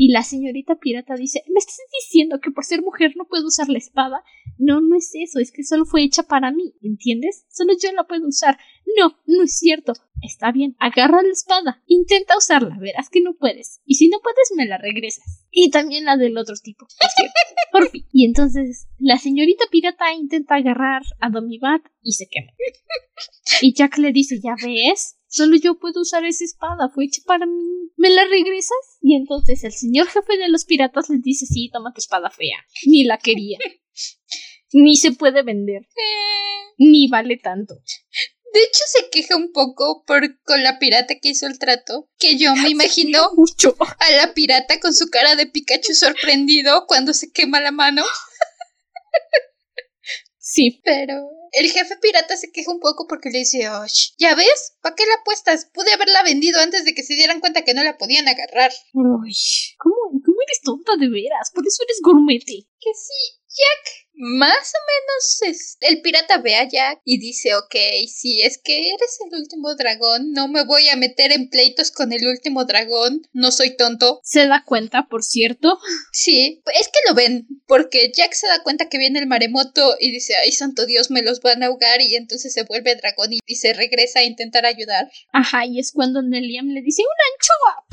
Y 0.00 0.12
la 0.12 0.22
señorita 0.22 0.76
pirata 0.76 1.16
dice, 1.16 1.42
¿me 1.48 1.58
estás 1.58 1.80
diciendo 2.00 2.38
que 2.40 2.52
por 2.52 2.64
ser 2.64 2.82
mujer 2.82 3.14
no 3.16 3.24
puedo 3.24 3.48
usar 3.48 3.68
la 3.68 3.78
espada? 3.78 4.22
No, 4.56 4.80
no 4.80 4.96
es 4.96 5.10
eso, 5.14 5.40
es 5.40 5.50
que 5.50 5.64
solo 5.64 5.84
fue 5.84 6.04
hecha 6.04 6.22
para 6.22 6.52
mí, 6.52 6.76
¿entiendes? 6.82 7.46
Solo 7.50 7.72
yo 7.82 7.90
la 7.92 8.04
puedo 8.04 8.28
usar. 8.28 8.58
No, 8.96 9.18
no 9.26 9.42
es 9.42 9.58
cierto. 9.58 9.94
Está 10.22 10.52
bien, 10.52 10.76
agarra 10.78 11.20
la 11.22 11.32
espada, 11.32 11.82
intenta 11.86 12.38
usarla, 12.38 12.76
verás 12.78 13.10
que 13.10 13.20
no 13.20 13.34
puedes. 13.34 13.80
Y 13.86 13.96
si 13.96 14.08
no 14.08 14.20
puedes, 14.20 14.52
me 14.56 14.66
la 14.66 14.78
regresas. 14.78 15.44
Y 15.50 15.70
también 15.70 16.04
la 16.04 16.16
del 16.16 16.38
otro 16.38 16.54
tipo, 16.62 16.86
por 17.72 17.90
fin. 17.90 18.04
Y 18.12 18.24
entonces 18.24 18.86
la 18.98 19.18
señorita 19.18 19.64
pirata 19.70 20.12
intenta 20.14 20.54
agarrar 20.54 21.02
a 21.18 21.28
Domibat 21.28 21.82
y 22.02 22.12
se 22.12 22.28
quema. 22.28 22.52
Y 23.62 23.74
Jack 23.74 23.98
le 23.98 24.12
dice, 24.12 24.40
¿ya 24.40 24.54
ves? 24.64 25.17
Solo 25.28 25.56
yo 25.56 25.78
puedo 25.78 26.00
usar 26.00 26.24
esa 26.24 26.44
espada, 26.44 26.88
fue 26.88 27.04
hecha 27.04 27.20
para 27.26 27.44
mí. 27.44 27.90
¿Me 27.96 28.08
la 28.10 28.24
regresas? 28.24 28.78
Y 29.02 29.14
entonces 29.14 29.62
el 29.62 29.72
señor 29.72 30.06
jefe 30.08 30.38
de 30.38 30.48
los 30.48 30.64
piratas 30.64 31.10
le 31.10 31.18
dice, 31.18 31.44
sí, 31.44 31.70
toma 31.70 31.92
tu 31.92 32.00
espada 32.00 32.30
fea. 32.30 32.56
Ni 32.86 33.04
la 33.04 33.18
quería. 33.18 33.58
Ni 34.72 34.96
se 34.96 35.12
puede 35.12 35.42
vender. 35.42 35.82
Eh. 35.82 36.74
Ni 36.78 37.08
vale 37.08 37.36
tanto. 37.36 37.74
De 37.74 38.60
hecho, 38.60 38.80
se 38.86 39.10
queja 39.10 39.36
un 39.36 39.52
poco 39.52 40.04
por 40.06 40.40
con 40.42 40.62
la 40.62 40.78
pirata 40.78 41.14
que 41.20 41.28
hizo 41.28 41.46
el 41.46 41.58
trato. 41.58 42.08
Que 42.18 42.38
yo 42.38 42.54
me 42.54 42.68
imagino 42.70 43.30
mucho. 43.36 43.76
a 43.78 44.10
la 44.12 44.32
pirata 44.32 44.80
con 44.80 44.94
su 44.94 45.08
cara 45.08 45.36
de 45.36 45.46
Pikachu 45.46 45.94
sorprendido 45.94 46.86
cuando 46.86 47.12
se 47.12 47.30
quema 47.30 47.60
la 47.60 47.72
mano. 47.72 48.02
Sí. 50.48 50.80
Pero 50.82 51.28
el 51.52 51.70
jefe 51.70 51.96
pirata 52.00 52.34
se 52.36 52.50
queja 52.50 52.72
un 52.72 52.80
poco 52.80 53.06
porque 53.06 53.28
le 53.28 53.40
dice, 53.40 53.60
¿ya 54.18 54.34
ves? 54.34 54.76
¿Para 54.80 54.94
qué 54.94 55.04
la 55.06 55.20
apuestas? 55.20 55.66
Pude 55.74 55.92
haberla 55.92 56.22
vendido 56.22 56.58
antes 56.60 56.86
de 56.86 56.94
que 56.94 57.02
se 57.02 57.14
dieran 57.14 57.40
cuenta 57.40 57.64
que 57.64 57.74
no 57.74 57.84
la 57.84 57.98
podían 57.98 58.26
agarrar. 58.28 58.72
Uy, 58.94 59.36
¿cómo, 59.76 59.96
cómo 60.24 60.36
eres 60.46 60.62
tonta 60.62 60.92
de 60.98 61.10
veras? 61.10 61.50
Por 61.54 61.66
eso 61.66 61.82
eres 61.84 62.00
gourmete. 62.02 62.66
Que 62.80 62.90
sí, 62.94 63.38
Jack 63.46 64.07
más 64.18 64.72
o 64.74 64.80
menos 64.88 65.42
es, 65.42 65.78
el 65.80 66.02
pirata 66.02 66.38
ve 66.38 66.56
a 66.56 66.68
Jack 66.68 67.00
y 67.04 67.18
dice, 67.20 67.54
ok, 67.54 67.74
si 68.08 68.42
es 68.42 68.58
que 68.58 68.90
eres 68.90 69.18
el 69.24 69.40
último 69.40 69.76
dragón, 69.76 70.32
no 70.32 70.48
me 70.48 70.64
voy 70.64 70.88
a 70.88 70.96
meter 70.96 71.30
en 71.30 71.48
pleitos 71.48 71.92
con 71.92 72.12
el 72.12 72.26
último 72.26 72.64
dragón, 72.64 73.22
no 73.32 73.52
soy 73.52 73.76
tonto. 73.76 74.20
¿Se 74.24 74.46
da 74.48 74.64
cuenta, 74.66 75.06
por 75.08 75.22
cierto? 75.22 75.78
Sí, 76.12 76.62
es 76.78 76.88
que 76.88 76.98
lo 77.08 77.14
ven, 77.14 77.46
porque 77.68 78.10
Jack 78.12 78.32
se 78.32 78.48
da 78.48 78.62
cuenta 78.64 78.88
que 78.88 78.98
viene 78.98 79.20
el 79.20 79.28
maremoto 79.28 79.96
y 80.00 80.10
dice, 80.10 80.34
ay, 80.36 80.50
santo 80.50 80.84
Dios, 80.84 81.10
me 81.12 81.22
los 81.22 81.40
van 81.40 81.62
a 81.62 81.66
ahogar 81.66 82.00
y 82.00 82.16
entonces 82.16 82.52
se 82.52 82.64
vuelve 82.64 82.96
dragón 82.96 83.32
y, 83.32 83.38
y 83.46 83.54
se 83.54 83.72
regresa 83.72 84.20
a 84.20 84.24
intentar 84.24 84.66
ayudar. 84.66 85.08
Ajá, 85.32 85.64
y 85.64 85.78
es 85.78 85.92
cuando 85.92 86.22
Nelliam 86.22 86.66
le 86.66 86.82
dice, 86.82 87.02
una 87.02 87.24
anchoa. 87.34 87.86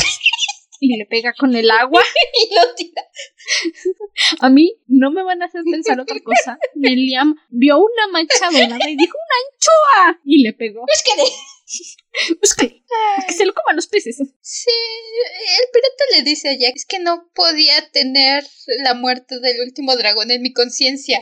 Y 0.80 0.98
le 0.98 1.06
pega 1.06 1.34
con 1.34 1.56
el 1.56 1.70
agua 1.72 2.04
y 2.34 2.56
lo 2.56 2.76
tira. 2.76 3.04
A 4.42 4.50
mí 4.50 4.76
no 4.88 5.12
me 5.12 5.24
van 5.24 5.42
a 5.42 5.46
hacer 5.46 5.62
pensar 5.70 6.00
otra 6.00 6.18
cosa. 6.24 6.58
Nelliam 6.76 7.36
vio 7.50 7.78
una 7.78 8.08
mancha 8.12 8.50
dorada 8.52 8.90
y 8.90 8.96
dijo 8.96 9.18
una 9.18 10.08
anchoa 10.10 10.22
y 10.24 10.44
le 10.44 10.54
pegó. 10.54 10.86
Es 10.88 11.04
que 11.04 11.22
Búscale. 12.42 12.84
que 13.28 13.34
se 13.34 13.46
lo 13.46 13.54
coman 13.54 13.76
los 13.76 13.88
peces. 13.88 14.18
Sí, 14.42 14.72
el 15.60 15.70
pirata 15.74 16.04
le 16.16 16.24
dice 16.24 16.50
a 16.50 16.58
Jack 16.58 16.76
que 16.88 17.00
no 17.00 17.30
podía 17.34 17.90
tener 17.92 18.46
la 18.84 18.94
muerte 18.94 19.40
del 19.40 19.62
último 19.62 19.96
dragón 19.96 20.32
en 20.32 20.42
mi 20.42 20.54
conciencia. 20.54 21.20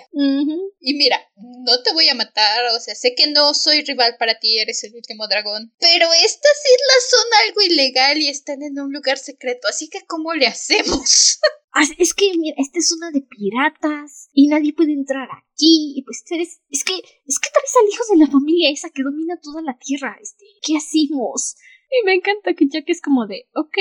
Y 0.79 0.93
mira, 0.95 1.19
no 1.35 1.81
te 1.83 1.93
voy 1.93 2.09
a 2.09 2.15
matar, 2.15 2.65
o 2.75 2.79
sea, 2.79 2.95
sé 2.95 3.15
que 3.15 3.27
no 3.27 3.53
soy 3.53 3.83
rival 3.83 4.17
para 4.17 4.39
ti, 4.39 4.59
eres 4.59 4.83
el 4.83 4.95
último 4.95 5.27
dragón. 5.27 5.73
Pero 5.79 6.11
estas 6.13 6.57
islas 6.65 7.09
son 7.09 7.47
algo 7.47 7.61
ilegal 7.61 8.21
y 8.21 8.29
están 8.29 8.61
en 8.63 8.79
un 8.79 8.91
lugar 8.91 9.17
secreto, 9.17 9.67
así 9.67 9.89
que 9.89 10.05
¿cómo 10.05 10.33
le 10.33 10.47
hacemos? 10.47 11.39
Es 11.97 12.13
que, 12.13 12.31
mira, 12.37 12.55
esta 12.57 12.77
es 12.77 12.91
una 12.91 13.09
de 13.11 13.21
piratas 13.21 14.29
y 14.31 14.47
nadie 14.47 14.73
puede 14.73 14.93
entrar 14.93 15.27
aquí. 15.31 15.93
Y 15.95 16.03
pues 16.03 16.23
eres. 16.29 16.61
Es 16.69 16.83
que. 16.83 16.93
Es 17.25 17.39
que 17.39 17.49
traes 17.51 17.75
al 17.81 17.89
hijo 17.89 18.03
de 18.11 18.17
la 18.17 18.31
familia 18.31 18.69
esa 18.71 18.89
que 18.89 19.03
domina 19.03 19.39
toda 19.41 19.61
la 19.61 19.77
tierra. 19.77 20.17
Este. 20.21 20.45
¿Qué 20.61 20.77
hacemos? 20.77 21.55
Y 21.89 22.05
me 22.05 22.13
encanta 22.13 22.53
que 22.53 22.67
Jack 22.67 22.85
es 22.87 23.01
como 23.01 23.25
de. 23.25 23.49
Ok. 23.55 23.77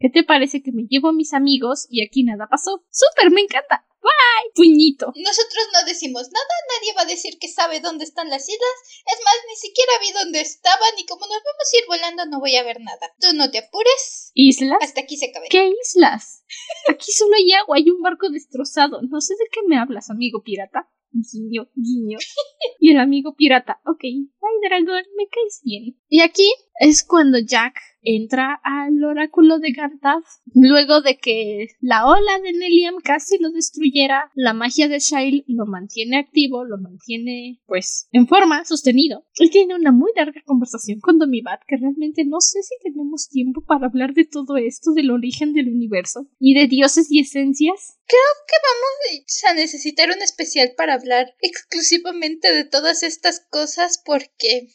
¿Qué 0.00 0.10
te 0.10 0.24
parece 0.24 0.62
que 0.62 0.72
me 0.72 0.86
llevo 0.88 1.08
a 1.08 1.12
mis 1.12 1.32
amigos 1.32 1.86
y 1.88 2.04
aquí 2.04 2.24
nada 2.24 2.48
pasó? 2.50 2.84
¡Súper! 2.90 3.30
¡Me 3.30 3.42
encanta! 3.42 3.86
¡Bye! 4.04 4.52
Puñito. 4.54 5.12
Nosotros 5.16 5.64
no 5.72 5.86
decimos 5.86 6.28
nada, 6.30 6.54
nadie 6.76 6.92
va 6.94 7.02
a 7.02 7.12
decir 7.14 7.38
que 7.40 7.48
sabe 7.48 7.80
dónde 7.80 8.04
están 8.04 8.28
las 8.28 8.46
islas. 8.46 8.76
Es 9.06 9.18
más, 9.24 9.34
ni 9.48 9.56
siquiera 9.56 9.92
vi 10.00 10.12
dónde 10.12 10.40
estaban 10.40 10.92
y 10.98 11.06
como 11.06 11.24
nos 11.26 11.40
vamos 11.40 11.68
a 11.72 11.76
ir 11.78 11.84
volando 11.88 12.26
no 12.26 12.40
voy 12.40 12.54
a 12.56 12.62
ver 12.62 12.80
nada. 12.80 13.14
Tú 13.18 13.28
no 13.34 13.50
te 13.50 13.58
apures. 13.58 14.30
¿Islas? 14.34 14.78
Hasta 14.82 15.00
aquí 15.00 15.16
se 15.16 15.30
acaba. 15.30 15.46
¿Qué 15.48 15.72
islas? 15.82 16.44
Aquí 16.88 17.12
solo 17.12 17.34
hay 17.36 17.52
agua, 17.52 17.76
hay 17.78 17.88
un 17.88 18.02
barco 18.02 18.28
destrozado. 18.28 19.00
No 19.02 19.20
sé 19.22 19.34
de 19.34 19.48
qué 19.50 19.60
me 19.66 19.78
hablas, 19.78 20.10
amigo 20.10 20.42
pirata. 20.42 20.90
Guiño, 21.14 21.70
guiño. 21.76 22.18
y 22.80 22.90
el 22.90 22.98
amigo 22.98 23.36
pirata, 23.36 23.80
ok, 23.86 24.02
ay 24.02 24.68
dragón, 24.68 25.04
me 25.16 25.28
caes 25.28 25.60
bien. 25.62 25.96
Y 26.08 26.20
aquí 26.20 26.52
es 26.78 27.04
cuando 27.04 27.38
Jack 27.38 27.74
entra 28.04 28.60
al 28.62 29.02
oráculo 29.02 29.58
de 29.58 29.72
Gardaf. 29.72 30.24
Luego 30.54 31.00
de 31.00 31.18
que 31.18 31.68
la 31.80 32.06
ola 32.06 32.38
de 32.42 32.52
Neliam 32.52 32.96
casi 33.02 33.38
lo 33.38 33.50
destruyera, 33.50 34.30
la 34.34 34.52
magia 34.52 34.88
de 34.88 34.98
Shail 34.98 35.44
lo 35.48 35.66
mantiene 35.66 36.18
activo, 36.18 36.64
lo 36.64 36.78
mantiene, 36.78 37.60
pues, 37.66 38.08
en 38.12 38.28
forma, 38.28 38.64
sostenido. 38.64 39.24
Él 39.38 39.50
tiene 39.50 39.74
una 39.74 39.90
muy 39.90 40.12
larga 40.14 40.42
conversación 40.44 41.00
con 41.00 41.18
Domibat 41.18 41.60
que 41.66 41.76
realmente 41.76 42.24
no 42.24 42.40
sé 42.40 42.62
si 42.62 42.74
tenemos 42.82 43.28
tiempo 43.28 43.64
para 43.66 43.86
hablar 43.86 44.12
de 44.14 44.24
todo 44.24 44.56
esto, 44.56 44.92
del 44.92 45.10
origen 45.10 45.54
del 45.54 45.68
universo 45.68 46.28
y 46.38 46.54
de 46.54 46.68
dioses 46.68 47.10
y 47.10 47.20
esencias. 47.20 47.98
Creo 48.06 48.20
que 48.46 48.54
vamos 48.62 49.44
a 49.50 49.54
necesitar 49.54 50.10
un 50.10 50.22
especial 50.22 50.72
para 50.76 50.94
hablar 50.94 51.34
exclusivamente 51.40 52.52
de 52.52 52.64
todas 52.64 53.02
estas 53.02 53.40
cosas 53.50 54.02
porque... 54.04 54.68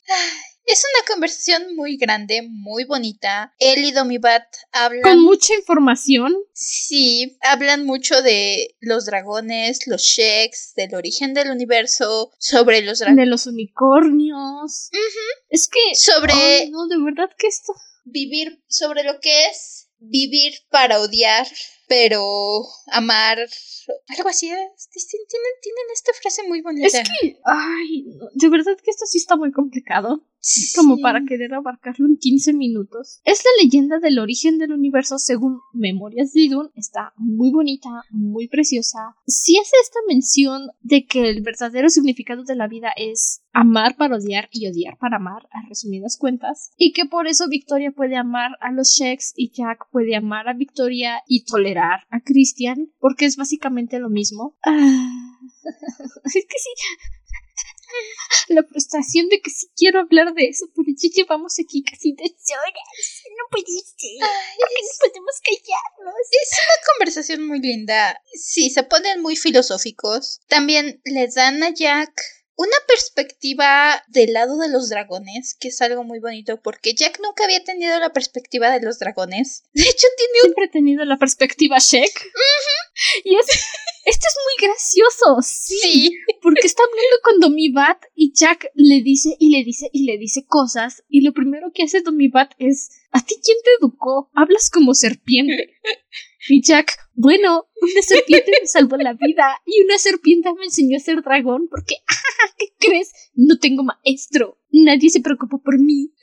Es 0.70 0.84
una 0.94 1.14
conversación 1.14 1.76
muy 1.76 1.98
grande, 1.98 2.44
muy 2.48 2.84
bonita. 2.84 3.56
Él 3.58 3.86
y 3.86 3.92
Domibat 3.92 4.46
hablan. 4.72 5.02
Con 5.02 5.24
mucha 5.24 5.56
información. 5.56 6.36
Sí, 6.54 7.40
hablan 7.42 7.88
mucho 7.88 8.22
de 8.22 8.76
los 8.80 9.08
dragones, 9.08 9.88
los 9.88 10.04
sheks, 10.04 10.74
del 10.76 10.94
origen 10.94 11.34
del 11.34 11.50
universo, 11.50 12.32
sobre 12.38 12.84
los 12.84 13.00
dragones. 13.00 13.26
De 13.26 13.30
los 13.32 13.48
unicornios. 13.48 14.92
Es 15.50 15.68
que. 15.68 15.96
Sobre. 15.96 16.70
no, 16.70 16.88
de 16.88 17.04
verdad 17.04 17.32
que 17.36 17.48
esto. 17.48 17.74
Vivir, 18.06 18.64
sobre 18.68 19.04
lo 19.04 19.20
que 19.20 19.46
es 19.48 19.90
vivir 19.98 20.54
para 20.70 21.00
odiar, 21.00 21.48
pero 21.90 22.66
amar 22.92 23.40
algo 24.08 24.30
así 24.30 24.48
es. 24.50 24.90
Tienen, 24.92 25.28
tienen 25.62 25.86
esta 25.94 26.12
frase 26.22 26.48
muy 26.48 26.62
bonita. 26.62 26.88
Es 26.88 27.10
que, 27.22 27.40
ay, 27.44 28.06
de 28.34 28.50
verdad 28.50 28.78
que 28.84 28.92
esto 28.92 29.06
sí 29.06 29.18
está 29.18 29.36
muy 29.36 29.52
complicado. 29.52 30.24
Como 30.74 31.00
para 31.00 31.26
querer 31.28 31.54
abarcarlo 31.54 32.08
en 32.08 32.16
15 32.16 32.54
minutos. 32.54 33.20
Es 33.26 33.44
la 33.44 33.62
leyenda 33.62 34.00
del 34.00 34.20
origen 34.20 34.58
del 34.58 34.72
universo 34.72 35.20
según 35.20 35.60
Memorias 35.74 36.32
de 36.32 36.40
Idun. 36.40 36.72
Está 36.76 37.12
muy 37.18 37.52
bonita, 37.52 37.90
muy 38.10 38.48
preciosa. 38.48 39.18
Sí 39.28 39.58
hace 39.62 39.76
esta 39.84 40.00
mención 40.08 40.70
de 40.80 41.06
que 41.06 41.30
el 41.30 41.42
verdadero 41.42 41.90
significado 41.90 42.46
de 42.46 42.56
la 42.56 42.70
vida 42.70 42.94
es 42.96 43.42
amar 43.52 43.98
para 43.98 44.16
odiar 44.16 44.48
y 44.54 44.68
odiar 44.70 44.98
para 44.98 45.18
amar, 45.18 45.50
a 45.52 45.68
resumidas 45.68 46.18
cuentas. 46.18 46.72
Y 46.78 46.94
que 46.94 47.06
por 47.06 47.28
eso 47.28 47.50
Victoria 47.50 47.92
puede 47.92 48.16
amar 48.16 48.52
a 48.62 48.72
los 48.72 48.92
Sheks 48.92 49.34
y 49.36 49.52
Jack 49.52 49.90
puede 49.92 50.16
amar 50.16 50.48
a 50.48 50.54
Victoria 50.54 51.22
y 51.28 51.44
tolerar 51.44 51.79
a 51.80 52.20
Christian, 52.24 52.92
porque 53.00 53.26
es 53.26 53.36
básicamente 53.36 54.00
lo 54.00 54.10
mismo. 54.10 54.58
Ah. 54.66 55.40
es 56.26 56.34
que 56.34 56.60
sí. 56.60 56.70
La 58.50 58.64
frustración 58.64 59.30
de 59.30 59.42
que 59.42 59.50
sí 59.50 59.68
quiero 59.76 60.00
hablar 60.00 60.34
de 60.34 60.48
eso, 60.48 60.68
pero 60.76 60.88
ya 60.96 61.10
llevamos 61.10 61.56
aquí 61.60 61.84
casi 61.84 62.14
dos 62.14 62.30
horas. 62.30 63.24
No 63.38 63.44
puede 63.52 63.66
ser. 63.66 64.20
no 64.20 64.66
podemos 65.00 65.36
callarnos? 65.44 66.16
Es 66.32 66.60
una 66.60 66.94
conversación 66.94 67.48
muy 67.48 67.60
linda. 67.60 68.22
Sí, 68.34 68.70
se 68.70 68.84
ponen 68.84 69.22
muy 69.22 69.36
filosóficos. 69.36 70.42
También 70.48 71.02
les 71.06 71.36
dan 71.36 71.62
a 71.64 71.74
Jack 71.74 72.12
una 72.60 72.76
perspectiva 72.90 74.04
del 74.10 74.34
lado 74.34 74.58
de 74.58 74.68
los 74.68 74.90
dragones, 74.90 75.56
que 75.58 75.70
es 75.70 75.82
algo 75.82 76.04
muy 76.04 76.20
bonito, 76.20 76.62
porque 76.62 76.94
Jack 76.94 77.22
nunca 77.24 77.46
había 77.46 77.64
tenido 77.64 77.98
la 78.02 78.12
perspectiva 78.12 78.70
de 78.70 78.86
los 78.86 79.00
dragones. 79.00 79.64
De 79.74 79.84
hecho, 79.84 80.08
tiene 80.18 80.34
un... 80.34 80.42
Siempre 80.42 80.66
ha 80.66 80.72
tenido 80.72 81.06
la 81.06 81.18
perspectiva 81.18 81.78
Shek. 81.80 82.12
Y 83.24 83.34
es... 83.34 83.46
esto 84.06 84.28
es 84.28 84.38
muy 84.44 84.68
gracioso, 84.68 85.38
sí, 85.42 86.12
Porque 86.42 86.68
está 86.68 86.84
hablando 86.84 87.18
con 87.24 87.40
Domibat 87.40 88.04
y 88.14 88.34
Jack 88.34 88.70
le 88.74 89.04
dice 89.04 89.38
y 89.40 89.52
le 89.52 89.64
dice 89.64 89.90
y 89.94 90.04
le 90.04 90.18
dice 90.18 90.46
cosas. 90.46 91.06
Y 91.08 91.22
lo 91.22 91.32
primero 91.32 91.72
que 91.74 91.84
hace 91.84 92.02
Domibat 92.02 92.52
es: 92.60 92.90
¿A 93.12 93.24
ti 93.24 93.36
quién 93.42 93.58
te 93.64 93.72
educó? 93.80 94.30
Hablas 94.34 94.70
como 94.70 94.94
serpiente. 94.96 95.78
Y 96.48 96.62
Jack, 96.62 96.98
bueno, 97.14 97.68
una 97.82 98.02
serpiente 98.02 98.52
me 98.62 98.68
salvó 98.68 98.96
la 98.98 99.14
vida 99.14 99.60
y 99.66 99.84
una 99.84 99.98
serpiente 99.98 100.54
me 100.54 100.66
enseñó 100.66 100.98
a 100.98 101.02
ser 101.02 101.22
dragón 101.22 101.68
porque, 101.70 101.96
¿qué 102.58 102.68
crees? 102.80 103.12
No 103.34 103.58
tengo 103.58 103.84
maestro. 103.84 104.58
Nadie 104.72 105.10
se 105.10 105.20
preocupó 105.20 105.62
por 105.62 105.80
mí. 105.80 106.14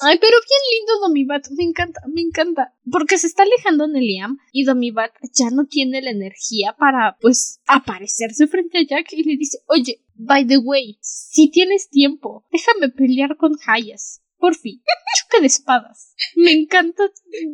Ay, 0.00 0.18
pero 0.20 0.32
bien 0.32 0.60
lindo 0.74 1.06
Domibat. 1.06 1.46
Me 1.56 1.64
encanta, 1.64 2.00
me 2.12 2.20
encanta. 2.20 2.74
Porque 2.90 3.16
se 3.16 3.28
está 3.28 3.44
alejando 3.44 3.86
Neliam 3.86 4.38
y 4.52 4.64
Domibat 4.64 5.12
ya 5.32 5.50
no 5.50 5.66
tiene 5.66 6.02
la 6.02 6.10
energía 6.10 6.74
para, 6.78 7.16
pues, 7.20 7.60
aparecerse 7.66 8.46
frente 8.48 8.78
a 8.78 8.86
Jack 8.86 9.12
y 9.12 9.22
le 9.22 9.36
dice, 9.36 9.58
oye, 9.68 10.02
by 10.14 10.46
the 10.46 10.58
way, 10.58 10.98
si 11.00 11.50
tienes 11.50 11.88
tiempo, 11.88 12.44
déjame 12.50 12.88
pelear 12.90 13.36
con 13.36 13.52
Hayas. 13.66 14.22
Por 14.38 14.54
fin, 14.54 14.80
choque 15.18 15.40
de 15.40 15.46
espadas. 15.48 16.14
Me 16.36 16.52
encanta, 16.52 17.02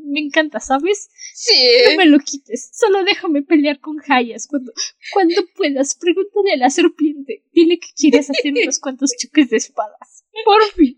me 0.05 0.21
encanta, 0.21 0.61
¿sabes? 0.61 1.11
Sí. 1.35 1.55
No 1.91 1.97
me 1.97 2.07
lo 2.07 2.19
quites. 2.19 2.71
Solo 2.73 3.05
déjame 3.05 3.43
pelear 3.43 3.81
con 3.81 3.97
Hayas 4.07 4.47
cuando, 4.47 4.73
cuando 5.13 5.43
puedas. 5.57 5.95
Pregúntale 5.95 6.53
a 6.55 6.57
la 6.59 6.71
serpiente. 6.71 7.45
Dile 7.53 7.79
que 7.79 7.89
quieres 7.97 8.31
hacer 8.31 8.53
unos 8.53 8.79
cuantos 8.79 9.15
choques 9.19 9.51
de 9.51 9.57
espadas. 9.57 10.25
Por 10.45 10.63
fin. 10.73 10.97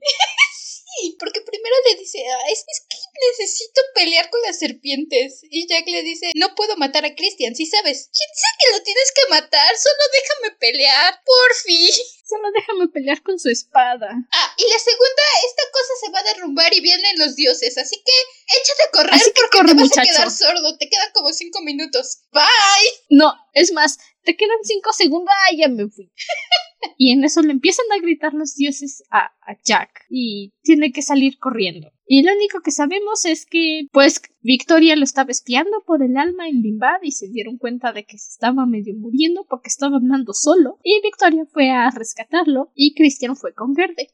Sí, 0.97 1.17
porque 1.19 1.41
primero 1.41 1.77
le 1.89 1.97
dice, 1.97 2.25
es, 2.51 2.61
es, 2.61 2.81
que 2.89 2.97
necesito 3.31 3.83
pelear 3.95 4.31
con 4.31 4.41
las 4.43 4.59
serpientes. 4.59 5.41
Y 5.51 5.67
Jack 5.69 5.87
le 5.89 6.03
dice, 6.03 6.31
no 6.35 6.55
puedo 6.55 6.77
matar 6.77 7.05
a 7.05 7.15
Christian, 7.15 7.55
si 7.55 7.67
sabes. 7.67 8.09
¿Quién 8.13 8.31
sabe 8.35 8.57
que 8.61 8.79
lo 8.79 8.83
tienes 8.83 9.13
que 9.15 9.23
matar? 9.31 9.77
Solo 9.77 10.03
déjame 10.13 10.57
pelear, 10.59 11.21
por 11.25 11.55
fin. 11.65 11.91
Solo 12.27 12.49
déjame 12.55 12.89
pelear 12.89 13.23
con 13.23 13.39
su 13.39 13.51
espada. 13.51 14.09
Ah, 14.33 14.55
y 14.57 14.63
la 14.71 14.79
segunda, 14.79 15.23
esta 15.47 15.63
cosa 15.73 15.93
se 16.01 16.11
va 16.13 16.21
a 16.21 16.35
derrumbar 16.35 16.75
y 16.75 16.81
vienen 16.81 17.19
los 17.19 17.37
dioses, 17.37 17.77
así 17.79 17.97
que 17.97 18.57
échate 18.57 18.83
a 18.83 18.91
correr 18.91 19.15
así 19.15 19.33
que 19.33 19.41
porque 19.43 19.59
corre, 19.59 19.69
te 19.69 19.75
vas 19.75 19.83
muchacho. 19.83 20.11
a 20.11 20.15
quedar 20.15 20.31
sordo. 20.31 20.79
Te 20.79 20.89
quedan 20.89 21.13
como 21.13 21.33
cinco 21.33 21.61
minutos. 21.61 22.23
Bye. 22.33 22.91
No, 23.11 23.35
es 23.53 23.73
más, 23.73 23.99
te 24.25 24.37
quedan 24.37 24.59
cinco 24.65 24.93
segundos. 24.93 25.35
¡Ay, 25.47 25.59
ya 25.59 25.69
me 25.69 25.89
fui! 25.89 26.11
y 26.99 27.13
en 27.13 27.25
eso 27.25 27.43
le 27.43 27.53
empiezan 27.53 27.87
a 27.93 28.01
gritar 28.01 28.35
los 28.35 28.55
dioses 28.55 29.03
a, 29.11 29.27
a 29.41 29.57
Jack 29.65 30.05
y 30.09 30.53
tiene 30.63 30.93
que 30.93 31.03
salir 31.03 31.39
corriendo. 31.39 31.91
Y 32.09 32.23
lo 32.23 32.33
único 32.33 32.61
que 32.61 32.71
sabemos 32.71 33.25
es 33.25 33.47
que, 33.47 33.89
pues, 33.93 34.23
Victoria 34.41 34.95
lo 34.95 35.03
estaba 35.03 35.33
espiando 35.33 35.83
por 35.85 36.05
el 36.05 36.17
alma 36.17 36.49
en 36.49 36.63
Limbad 36.63 37.03
y 37.03 37.11
se 37.11 37.29
dieron 37.29 37.59
cuenta 37.59 37.93
de 37.93 38.05
que 38.05 38.17
se 38.17 38.31
estaba 38.31 38.65
medio 38.65 38.95
muriendo 38.95 39.45
porque 39.49 39.69
estaba 39.69 39.97
hablando 39.97 40.33
solo. 40.33 40.79
Y 40.85 41.01
Victoria 41.03 41.45
fue 41.53 41.71
a 41.71 41.91
rescatarlo 41.91 42.71
y 42.77 42.95
Christian 42.95 43.37
fue 43.37 43.55
con 43.55 43.75
Verde. 43.75 44.09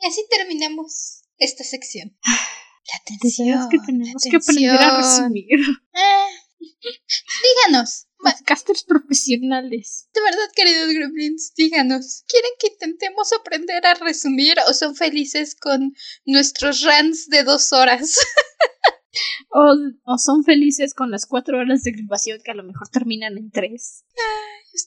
Y 0.00 0.06
así 0.06 0.22
terminamos 0.30 1.24
esta 1.38 1.64
sección. 1.64 2.16
La 2.24 3.16
atención. 3.16 3.68
que 3.68 3.78
tenemos 3.84 4.22
que 4.30 4.36
aprender 4.36 4.76
a 4.76 4.96
resumir. 4.98 5.58
Eh, 5.58 6.34
díganos. 7.66 8.06
Podcasters 8.24 8.84
profesionales. 8.84 10.08
De 10.14 10.20
verdad, 10.22 10.50
queridos 10.56 10.88
gremlins, 10.88 11.52
díganos. 11.54 12.24
¿Quieren 12.26 12.52
que 12.58 12.68
intentemos 12.68 13.34
aprender 13.34 13.84
a 13.84 13.92
resumir 13.94 14.56
o 14.66 14.72
son 14.72 14.96
felices 14.96 15.54
con 15.54 15.92
nuestros 16.24 16.80
rants 16.80 17.28
de 17.28 17.44
dos 17.44 17.74
horas? 17.74 18.18
o, 19.50 19.74
o, 20.04 20.16
son 20.16 20.42
felices 20.42 20.94
con 20.94 21.10
las 21.10 21.26
cuatro 21.26 21.58
horas 21.58 21.82
de 21.82 21.92
grabación 21.92 22.40
que 22.42 22.50
a 22.50 22.54
lo 22.54 22.64
mejor 22.64 22.88
terminan 22.88 23.36
en 23.36 23.50
tres. 23.50 24.06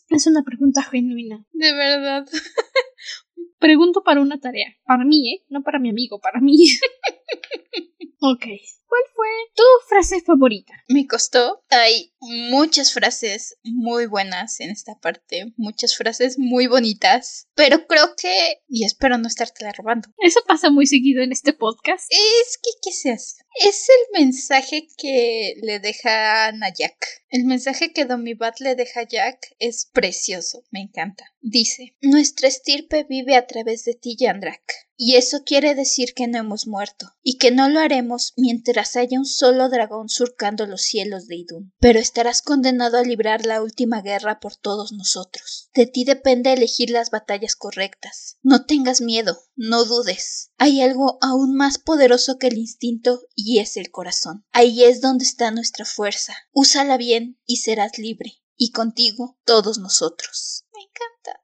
Es 0.09 0.26
una 0.26 0.41
pregunta 0.41 0.81
genuina. 0.81 1.45
De 1.51 1.73
verdad. 1.73 2.26
Pregunto 3.59 4.01
para 4.03 4.19
una 4.19 4.39
tarea. 4.39 4.68
Para 4.84 5.05
mí, 5.05 5.31
¿eh? 5.31 5.45
No 5.49 5.61
para 5.61 5.80
mi 5.80 5.89
amigo, 5.89 6.19
para 6.19 6.41
mí. 6.41 6.57
ok. 8.19 8.45
¿Cuál 8.88 9.03
fue 9.14 9.30
tu 9.55 9.64
frase 9.97 10.21
favorita? 10.21 10.73
Me 10.87 11.07
costó. 11.07 11.63
Hay 11.69 12.13
muchas 12.19 12.93
frases 12.93 13.57
muy 13.63 14.05
buenas 14.05 14.59
en 14.59 14.69
esta 14.69 14.93
parte, 14.99 15.53
muchas 15.57 15.95
frases 15.95 16.37
muy 16.37 16.67
bonitas, 16.67 17.47
pero 17.55 17.87
creo 17.87 18.15
que, 18.15 18.61
y 18.67 18.85
espero 18.85 19.17
no 19.17 19.27
estarte 19.27 19.63
la 19.63 19.71
robando. 19.71 20.09
Eso 20.19 20.41
pasa 20.47 20.69
muy 20.69 20.85
seguido 20.85 21.23
en 21.23 21.31
este 21.31 21.53
podcast. 21.53 22.05
Es 22.11 22.59
que, 22.59 22.69
¿qué 22.83 22.91
se 22.91 23.11
hace? 23.11 23.37
Es 23.59 23.87
el 23.89 24.21
mensaje 24.21 24.87
que 24.97 25.55
le 25.63 25.79
deja 25.79 26.49
a 26.49 26.73
Jack. 26.77 27.23
El 27.29 27.45
mensaje 27.45 27.91
que 27.91 28.05
Domibat 28.05 28.59
le 28.59 28.75
deja 28.75 28.99
a 28.99 29.07
Jack 29.07 29.55
es 29.57 29.89
precioso, 29.91 30.63
me 30.69 30.81
encanta. 30.81 31.25
Dice, 31.41 31.95
nuestra 32.01 32.47
estirpe 32.47 33.03
vive 33.09 33.35
a 33.35 33.47
través 33.47 33.83
de 33.83 33.95
ti, 33.95 34.15
Yandrak. 34.15 34.86
Y 34.99 35.15
eso 35.15 35.43
quiere 35.45 35.75
decir 35.75 36.15
que 36.15 36.27
no 36.27 36.39
hemos 36.39 36.65
muerto, 36.65 37.13
y 37.21 37.37
que 37.37 37.51
no 37.51 37.69
lo 37.69 37.79
haremos 37.79 38.33
mientras 38.35 38.95
haya 38.95 39.19
un 39.19 39.27
solo 39.27 39.69
dragón 39.69 40.09
surcando 40.09 40.65
los 40.65 40.81
cielos 40.81 41.27
de 41.27 41.35
Idun. 41.35 41.71
Pero 41.79 41.99
estarás 41.99 42.41
condenado 42.41 42.97
a 42.97 43.03
librar 43.03 43.45
la 43.45 43.61
última 43.61 44.01
guerra 44.01 44.39
por 44.39 44.55
todos 44.55 44.91
nosotros. 44.91 45.69
De 45.75 45.85
ti 45.85 46.03
depende 46.03 46.51
elegir 46.51 46.89
las 46.89 47.11
batallas 47.11 47.55
correctas. 47.55 48.37
No 48.41 48.65
tengas 48.65 48.99
miedo, 48.99 49.39
no 49.55 49.85
dudes. 49.85 50.49
Hay 50.57 50.81
algo 50.81 51.19
aún 51.21 51.55
más 51.55 51.77
poderoso 51.77 52.39
que 52.39 52.47
el 52.47 52.57
instinto 52.57 53.21
y 53.35 53.59
es 53.59 53.77
el 53.77 53.91
corazón. 53.91 54.45
Ahí 54.51 54.83
es 54.83 54.99
donde 54.99 55.25
está 55.25 55.51
nuestra 55.51 55.85
fuerza. 55.85 56.35
Úsala 56.53 56.97
bien 56.97 57.39
y 57.45 57.57
serás 57.57 57.99
libre. 57.99 58.41
Y 58.55 58.71
contigo 58.71 59.37
todos 59.45 59.77
nosotros. 59.77 60.65
Me 60.73 60.81
encanta. 60.81 61.43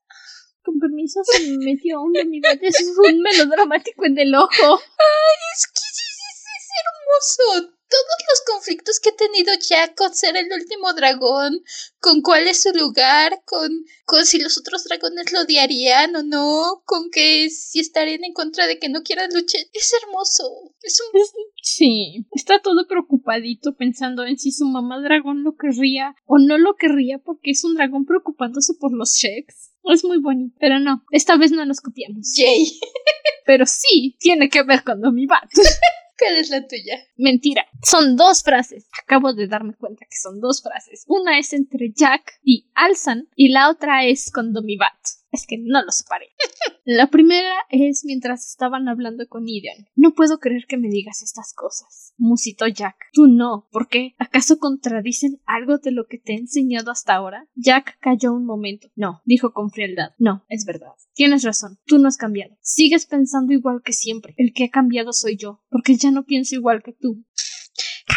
Con 0.63 0.79
permiso, 0.79 1.21
se 1.23 1.41
me 1.41 1.57
metió 1.57 2.01
un 2.01 2.13
de 2.13 2.25
mi 2.25 2.39
es 2.61 2.93
un 2.97 3.21
melodramático 3.21 4.05
en 4.05 4.17
el 4.17 4.33
ojo. 4.35 4.47
Ay, 4.51 5.39
es 5.55 5.67
que 5.67 5.81
es 5.83 6.69
hermoso 6.81 7.73
todos 7.93 8.19
los 8.29 8.55
conflictos 8.55 8.99
que 8.99 9.09
ha 9.09 9.15
tenido 9.15 9.53
Jack 9.53 9.95
con 9.95 10.13
ser 10.15 10.35
el 10.35 10.51
último 10.51 10.93
dragón, 10.93 11.61
con 11.99 12.21
cuál 12.21 12.47
es 12.47 12.63
su 12.63 12.71
lugar, 12.71 13.43
con, 13.45 13.69
con 14.05 14.25
si 14.25 14.39
los 14.39 14.57
otros 14.57 14.83
dragones 14.85 15.31
lo 15.31 15.41
odiarían 15.41 16.15
o 16.15 16.23
no, 16.23 16.81
con 16.85 17.11
que 17.11 17.51
si 17.51 17.79
estarían 17.79 18.23
en 18.23 18.33
contra 18.33 18.65
de 18.65 18.79
que 18.79 18.89
no 18.89 19.03
quieran 19.03 19.29
luchar. 19.31 19.61
Es 19.73 19.93
hermoso. 20.01 20.73
Es 20.81 20.99
un... 21.01 21.21
Sí, 21.61 22.25
está 22.31 22.61
todo 22.61 22.87
preocupadito 22.87 23.75
pensando 23.75 24.25
en 24.25 24.39
si 24.39 24.51
su 24.51 24.65
mamá 24.65 24.99
dragón 24.99 25.43
lo 25.43 25.55
querría 25.55 26.15
o 26.25 26.39
no 26.39 26.57
lo 26.57 26.75
querría 26.75 27.19
porque 27.19 27.51
es 27.51 27.63
un 27.63 27.75
dragón 27.75 28.05
preocupándose 28.05 28.73
por 28.73 28.91
los 28.91 29.13
Sheks. 29.13 29.72
Es 29.85 30.03
muy 30.03 30.19
bonito, 30.19 30.55
pero 30.59 30.79
no, 30.79 31.03
esta 31.11 31.37
vez 31.37 31.51
no 31.51 31.65
nos 31.65 31.81
copiamos. 31.81 32.35
Yay. 32.37 32.79
pero 33.45 33.65
sí, 33.65 34.15
tiene 34.19 34.49
que 34.49 34.63
ver 34.63 34.83
con 34.83 35.01
Domi 35.01 35.25
Bat. 35.25 35.49
¿Cuál 36.17 36.37
es 36.37 36.49
la 36.49 36.65
tuya? 36.65 36.99
Mentira. 37.17 37.65
Son 37.81 38.15
dos 38.15 38.43
frases. 38.43 38.87
Acabo 39.03 39.33
de 39.33 39.47
darme 39.47 39.73
cuenta 39.73 40.05
que 40.05 40.15
son 40.15 40.39
dos 40.39 40.61
frases. 40.61 41.03
Una 41.07 41.37
es 41.37 41.53
entre 41.53 41.91
Jack 41.91 42.39
y 42.43 42.69
Alsan 42.75 43.27
y 43.35 43.49
la 43.49 43.69
otra 43.69 44.05
es 44.05 44.31
con 44.31 44.53
Domibat. 44.53 44.93
Es 45.33 45.47
que 45.47 45.57
no 45.57 45.83
lo 45.83 45.91
separé. 45.91 46.27
La 46.85 47.07
primera 47.07 47.53
es 47.69 48.03
mientras 48.05 48.47
estaban 48.47 48.87
hablando 48.87 49.27
con 49.27 49.49
Ideon. 49.49 49.87
No 49.95 50.13
puedo 50.13 50.37
creer 50.37 50.65
que 50.67 50.77
me 50.77 50.89
digas 50.89 51.23
estas 51.23 51.53
cosas. 51.55 52.13
Musitó 52.17 52.67
Jack. 52.67 52.95
Tú 53.13 53.25
no. 53.27 53.67
¿Por 53.71 53.87
qué? 53.87 54.13
¿Acaso 54.19 54.59
contradicen 54.59 55.41
algo 55.45 55.79
de 55.79 55.91
lo 55.91 56.05
que 56.05 56.19
te 56.19 56.33
he 56.33 56.37
enseñado 56.37 56.91
hasta 56.91 57.15
ahora? 57.15 57.47
Jack 57.55 57.97
calló 57.99 58.33
un 58.33 58.45
momento. 58.45 58.89
No, 58.95 59.21
dijo 59.25 59.53
con 59.53 59.71
frialdad. 59.71 60.11
No, 60.19 60.45
es 60.49 60.65
verdad. 60.65 60.91
Tienes 61.13 61.43
razón. 61.43 61.79
Tú 61.87 61.97
no 61.97 62.07
has 62.07 62.17
cambiado. 62.17 62.55
Sigues 62.61 63.07
pensando 63.07 63.53
igual 63.53 63.81
que 63.83 63.93
siempre. 63.93 64.35
El 64.37 64.53
que 64.53 64.65
ha 64.65 64.69
cambiado 64.69 65.13
soy 65.13 65.35
yo. 65.35 65.63
Porque 65.69 65.95
ya 65.95 66.11
no 66.11 66.25
pienso 66.25 66.53
igual 66.53 66.83
que 66.83 66.93
tú. 66.93 67.25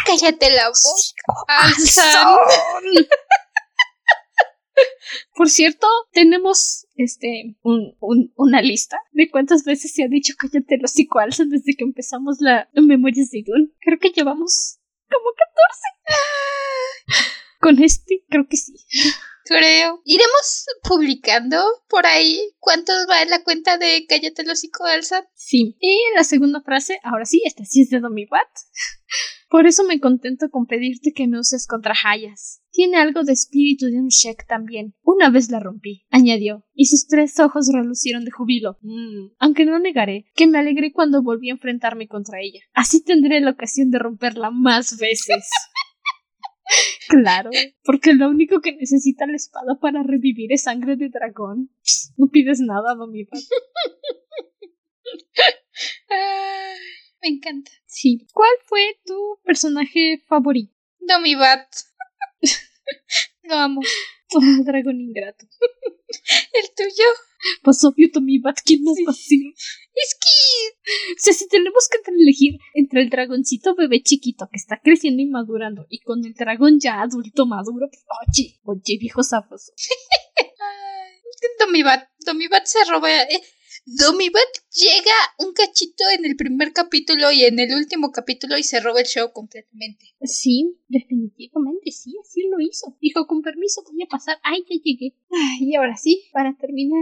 Cállate 0.05 0.51
la 0.51 0.67
boca. 0.67 1.43
Alzan. 1.47 2.37
Por 5.35 5.49
cierto, 5.49 5.87
tenemos 6.11 6.87
este 6.95 7.55
un, 7.61 7.95
una 8.35 8.61
lista 8.61 8.99
de 9.11 9.29
cuántas 9.29 9.63
veces 9.63 9.93
se 9.93 10.03
ha 10.03 10.07
dicho 10.07 10.33
cállate 10.37 10.77
los 10.77 10.91
psicoalzan 10.91 11.49
desde 11.49 11.75
que 11.75 11.83
empezamos 11.83 12.37
la 12.39 12.69
memoria 12.73 13.23
de 13.31 13.39
Idun. 13.39 13.73
Creo 13.79 13.99
que 13.99 14.09
llevamos 14.09 14.79
como 15.09 15.25
14. 17.05 17.33
Con 17.59 17.83
este, 17.83 18.23
creo 18.29 18.47
que 18.47 18.57
sí. 18.57 18.73
Creo. 19.45 20.01
Iremos 20.03 20.65
publicando 20.83 21.63
por 21.87 22.05
ahí 22.05 22.53
cuántos 22.59 23.07
va 23.09 23.21
en 23.21 23.29
la 23.29 23.43
cuenta 23.43 23.77
de 23.77 24.05
Cállate 24.07 24.43
los 24.43 24.59
psicoalzan. 24.59 25.23
Sí. 25.33 25.75
Y 25.79 25.97
la 26.15 26.23
segunda 26.23 26.61
frase, 26.61 26.99
ahora 27.03 27.25
sí, 27.25 27.41
esta 27.45 27.63
sí 27.65 27.81
es 27.81 27.89
de 27.89 27.99
Domibat. 27.99 28.47
Por 29.49 29.65
eso 29.65 29.85
me 29.85 29.99
contento 29.99 30.49
con 30.49 30.65
pedirte 30.65 31.13
que 31.13 31.27
me 31.27 31.39
uses 31.39 31.67
contra 31.67 31.95
Hayas. 32.03 32.61
Tiene 32.71 32.97
algo 32.97 33.23
de 33.23 33.31
espíritu 33.31 33.85
de 33.85 33.97
un 33.97 34.09
Shek 34.09 34.45
también. 34.45 34.93
Una 35.03 35.29
vez 35.29 35.49
la 35.49 35.59
rompí, 35.59 36.05
añadió, 36.09 36.65
y 36.73 36.85
sus 36.85 37.07
tres 37.07 37.39
ojos 37.39 37.69
relucieron 37.73 38.25
de 38.25 38.31
jubilo. 38.31 38.77
Mm. 38.81 39.31
Aunque 39.39 39.65
no 39.65 39.79
negaré 39.79 40.25
que 40.35 40.47
me 40.47 40.59
alegré 40.59 40.91
cuando 40.91 41.23
volví 41.23 41.49
a 41.49 41.53
enfrentarme 41.53 42.07
contra 42.07 42.41
ella. 42.41 42.59
Así 42.73 43.03
tendré 43.03 43.39
la 43.39 43.51
ocasión 43.51 43.89
de 43.89 43.99
romperla 43.99 44.51
más 44.51 44.97
veces. 44.97 45.49
Claro, 47.07 47.49
porque 47.85 48.13
lo 48.13 48.27
único 48.27 48.59
que 48.59 48.75
necesita 48.75 49.25
la 49.25 49.37
espada 49.37 49.79
para 49.79 50.03
revivir 50.03 50.51
es 50.51 50.63
sangre 50.63 50.97
de 50.97 51.07
dragón. 51.07 51.71
No 52.17 52.27
pides 52.27 52.59
nada, 52.59 52.93
Domibat. 52.95 53.39
Me 57.21 57.29
encanta. 57.29 57.71
Sí. 57.85 58.27
¿Cuál 58.33 58.51
fue 58.65 58.99
tu 59.05 59.39
personaje 59.43 60.23
favorito? 60.27 60.73
Domibat. 60.99 61.67
Lo 63.43 63.55
amo. 63.55 63.81
Oh, 64.33 64.63
dragón 64.65 64.99
ingrato. 64.99 65.45
¿El 66.53 66.75
tuyo? 66.75 67.05
Pues 67.63 67.83
obvio, 67.83 68.09
Domibat, 68.11 68.57
¿quién 68.65 68.83
nos 68.83 68.97
va 68.97 69.11
a 69.11 69.15
decir? 69.15 69.53
Es 69.93 70.15
que... 70.19 71.13
O 71.13 71.17
sea, 71.17 71.33
si 71.33 71.47
tenemos 71.47 71.87
que 71.89 71.99
elegir 72.11 72.59
entre 72.73 73.01
el 73.01 73.09
dragoncito 73.09 73.75
bebé 73.75 74.01
chiquito 74.03 74.49
que 74.51 74.57
está 74.57 74.79
creciendo 74.83 75.21
y 75.21 75.27
madurando 75.27 75.85
y 75.89 75.99
con 75.99 76.25
el 76.25 76.33
dragón 76.33 76.79
ya 76.79 77.01
adulto 77.01 77.45
maduro, 77.45 77.87
pues, 77.89 78.03
oye, 78.27 78.59
oye, 78.63 78.97
viejo 78.99 79.23
zaposo. 79.23 79.71
Domibat, 81.59 82.09
Domibat 82.25 82.65
se 82.65 82.83
roba... 82.85 83.09
Eh, 83.23 83.41
Domibat 83.89 84.51
llega 84.73 85.15
un 85.39 85.53
cachito 85.53 86.03
en 86.13 86.25
el 86.25 86.35
primer 86.35 86.73
capítulo 86.73 87.31
y 87.31 87.45
en 87.45 87.57
el 87.57 87.73
último 87.73 88.11
capítulo 88.11 88.57
y 88.57 88.63
se 88.63 88.81
roba 88.81 88.99
el 88.99 89.05
show 89.05 89.31
completamente. 89.31 90.13
Sí, 90.23 90.77
definitivamente 90.89 91.91
sí, 91.91 92.13
así 92.21 92.41
lo 92.49 92.59
hizo. 92.59 92.97
Dijo, 92.99 93.25
con 93.27 93.41
permiso 93.41 93.83
voy 93.89 94.03
a 94.03 94.07
pasar. 94.07 94.39
Ay, 94.43 94.65
ya 94.69 94.75
llegué. 94.83 95.15
Ay, 95.31 95.69
y 95.71 95.75
ahora 95.75 95.95
sí, 95.95 96.25
para 96.33 96.57
terminar. 96.57 97.01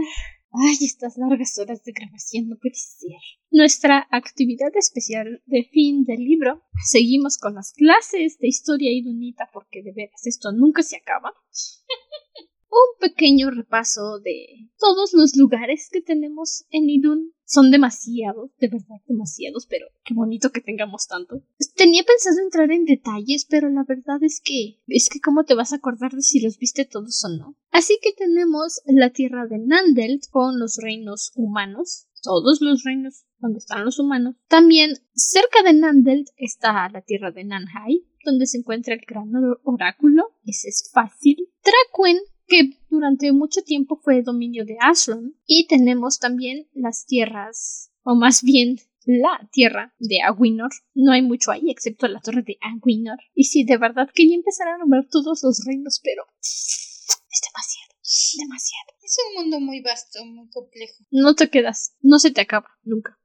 Ay, 0.52 0.76
estas 0.80 1.18
largas 1.18 1.58
horas 1.58 1.82
de 1.82 1.90
grabación 1.90 2.50
no 2.50 2.56
puede 2.56 2.76
ser. 2.76 3.18
Nuestra 3.50 4.06
actividad 4.12 4.70
especial 4.76 5.42
de 5.46 5.64
fin 5.64 6.04
del 6.04 6.22
libro. 6.22 6.62
Seguimos 6.84 7.36
con 7.36 7.56
las 7.56 7.72
clases 7.72 8.38
de 8.38 8.46
historia 8.46 8.92
y 8.92 9.02
dunita 9.02 9.50
porque 9.52 9.82
de 9.82 9.90
veras 9.90 10.24
esto 10.24 10.52
nunca 10.52 10.84
se 10.84 10.98
acaba. 10.98 11.34
un 12.70 12.98
pequeño 13.00 13.50
repaso 13.50 14.18
de 14.20 14.70
todos 14.78 15.12
los 15.12 15.36
lugares 15.36 15.88
que 15.90 16.00
tenemos 16.00 16.64
en 16.70 16.88
Idun. 16.88 17.32
Son 17.48 17.70
demasiados, 17.70 18.50
de 18.58 18.66
verdad 18.66 19.00
demasiados, 19.06 19.66
pero 19.70 19.86
qué 20.04 20.14
bonito 20.14 20.50
que 20.50 20.60
tengamos 20.60 21.06
tanto. 21.06 21.44
Tenía 21.76 22.02
pensado 22.02 22.40
entrar 22.40 22.72
en 22.72 22.84
detalles, 22.84 23.46
pero 23.48 23.70
la 23.70 23.84
verdad 23.84 24.20
es 24.22 24.40
que 24.44 24.80
es 24.88 25.08
que 25.08 25.20
cómo 25.20 25.44
te 25.44 25.54
vas 25.54 25.72
a 25.72 25.76
acordar 25.76 26.12
de 26.12 26.22
si 26.22 26.40
los 26.40 26.58
viste 26.58 26.84
todos 26.84 27.24
o 27.24 27.28
no. 27.28 27.56
Así 27.70 27.98
que 28.02 28.12
tenemos 28.12 28.80
la 28.86 29.10
tierra 29.10 29.46
de 29.46 29.58
Nandelt 29.58 30.24
con 30.30 30.58
los 30.58 30.78
reinos 30.82 31.30
humanos, 31.36 32.08
todos 32.20 32.60
los 32.60 32.82
reinos 32.82 33.26
donde 33.38 33.58
están 33.58 33.84
los 33.84 34.00
humanos. 34.00 34.34
También 34.48 34.94
cerca 35.14 35.62
de 35.62 35.72
Nandelt 35.72 36.28
está 36.36 36.88
la 36.88 37.02
tierra 37.02 37.30
de 37.30 37.44
Nanhai, 37.44 38.08
donde 38.24 38.46
se 38.46 38.58
encuentra 38.58 38.94
el 38.94 39.02
gran 39.06 39.30
oráculo. 39.62 40.34
Ese 40.44 40.68
es 40.68 40.90
fácil. 40.92 41.48
Traquen 41.62 42.18
que 42.46 42.78
durante 42.88 43.32
mucho 43.32 43.62
tiempo 43.62 44.00
fue 44.02 44.22
dominio 44.22 44.64
de 44.64 44.76
Ashlon. 44.80 45.36
Y 45.46 45.66
tenemos 45.66 46.18
también 46.18 46.68
las 46.72 47.06
tierras, 47.06 47.92
o 48.02 48.14
más 48.14 48.42
bien 48.42 48.78
la 49.06 49.48
tierra 49.52 49.94
de 49.98 50.22
Aguinor. 50.22 50.70
No 50.94 51.12
hay 51.12 51.22
mucho 51.22 51.50
ahí 51.50 51.70
excepto 51.70 52.08
la 52.08 52.20
torre 52.20 52.42
de 52.42 52.58
Aguinor. 52.60 53.18
Y 53.34 53.44
sí, 53.44 53.64
de 53.64 53.78
verdad 53.78 54.10
quería 54.12 54.34
empezar 54.34 54.68
a 54.68 54.78
nombrar 54.78 55.06
todos 55.08 55.42
los 55.42 55.64
reinos, 55.64 56.00
pero 56.02 56.24
es 56.40 57.40
demasiado, 57.52 57.94
demasiado. 58.38 58.96
Es 59.02 59.16
un 59.28 59.42
mundo 59.42 59.60
muy 59.60 59.80
vasto, 59.80 60.24
muy 60.24 60.48
complejo. 60.50 61.04
No 61.10 61.34
te 61.34 61.48
quedas, 61.48 61.94
no 62.00 62.18
se 62.18 62.32
te 62.32 62.40
acaba, 62.40 62.68
nunca. 62.82 63.18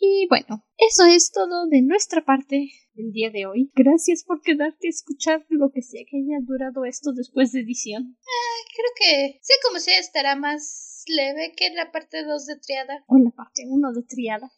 Y 0.00 0.26
bueno, 0.28 0.64
eso 0.78 1.04
es 1.06 1.30
todo 1.30 1.66
de 1.68 1.82
nuestra 1.82 2.24
parte 2.24 2.70
el 2.94 3.12
día 3.12 3.30
de 3.30 3.46
hoy. 3.46 3.70
Gracias 3.74 4.24
por 4.24 4.42
quedarte 4.42 4.88
a 4.88 4.90
escuchar 4.90 5.46
lo 5.48 5.70
que 5.70 5.82
sea 5.82 6.02
que 6.08 6.18
haya 6.18 6.38
durado 6.42 6.84
esto 6.84 7.12
después 7.12 7.52
de 7.52 7.60
edición. 7.60 8.16
Ah, 8.20 8.70
creo 8.74 8.90
que, 8.96 9.38
sé 9.42 9.54
como 9.66 9.78
sea, 9.78 9.98
estará 9.98 10.36
más 10.36 11.04
leve 11.06 11.54
que 11.56 11.70
la 11.70 11.90
parte 11.92 12.24
2 12.24 12.46
de 12.46 12.56
Triada. 12.56 13.04
O 13.06 13.18
la 13.18 13.30
parte 13.30 13.64
1 13.66 13.92
de 13.92 14.02
Triada. 14.02 14.52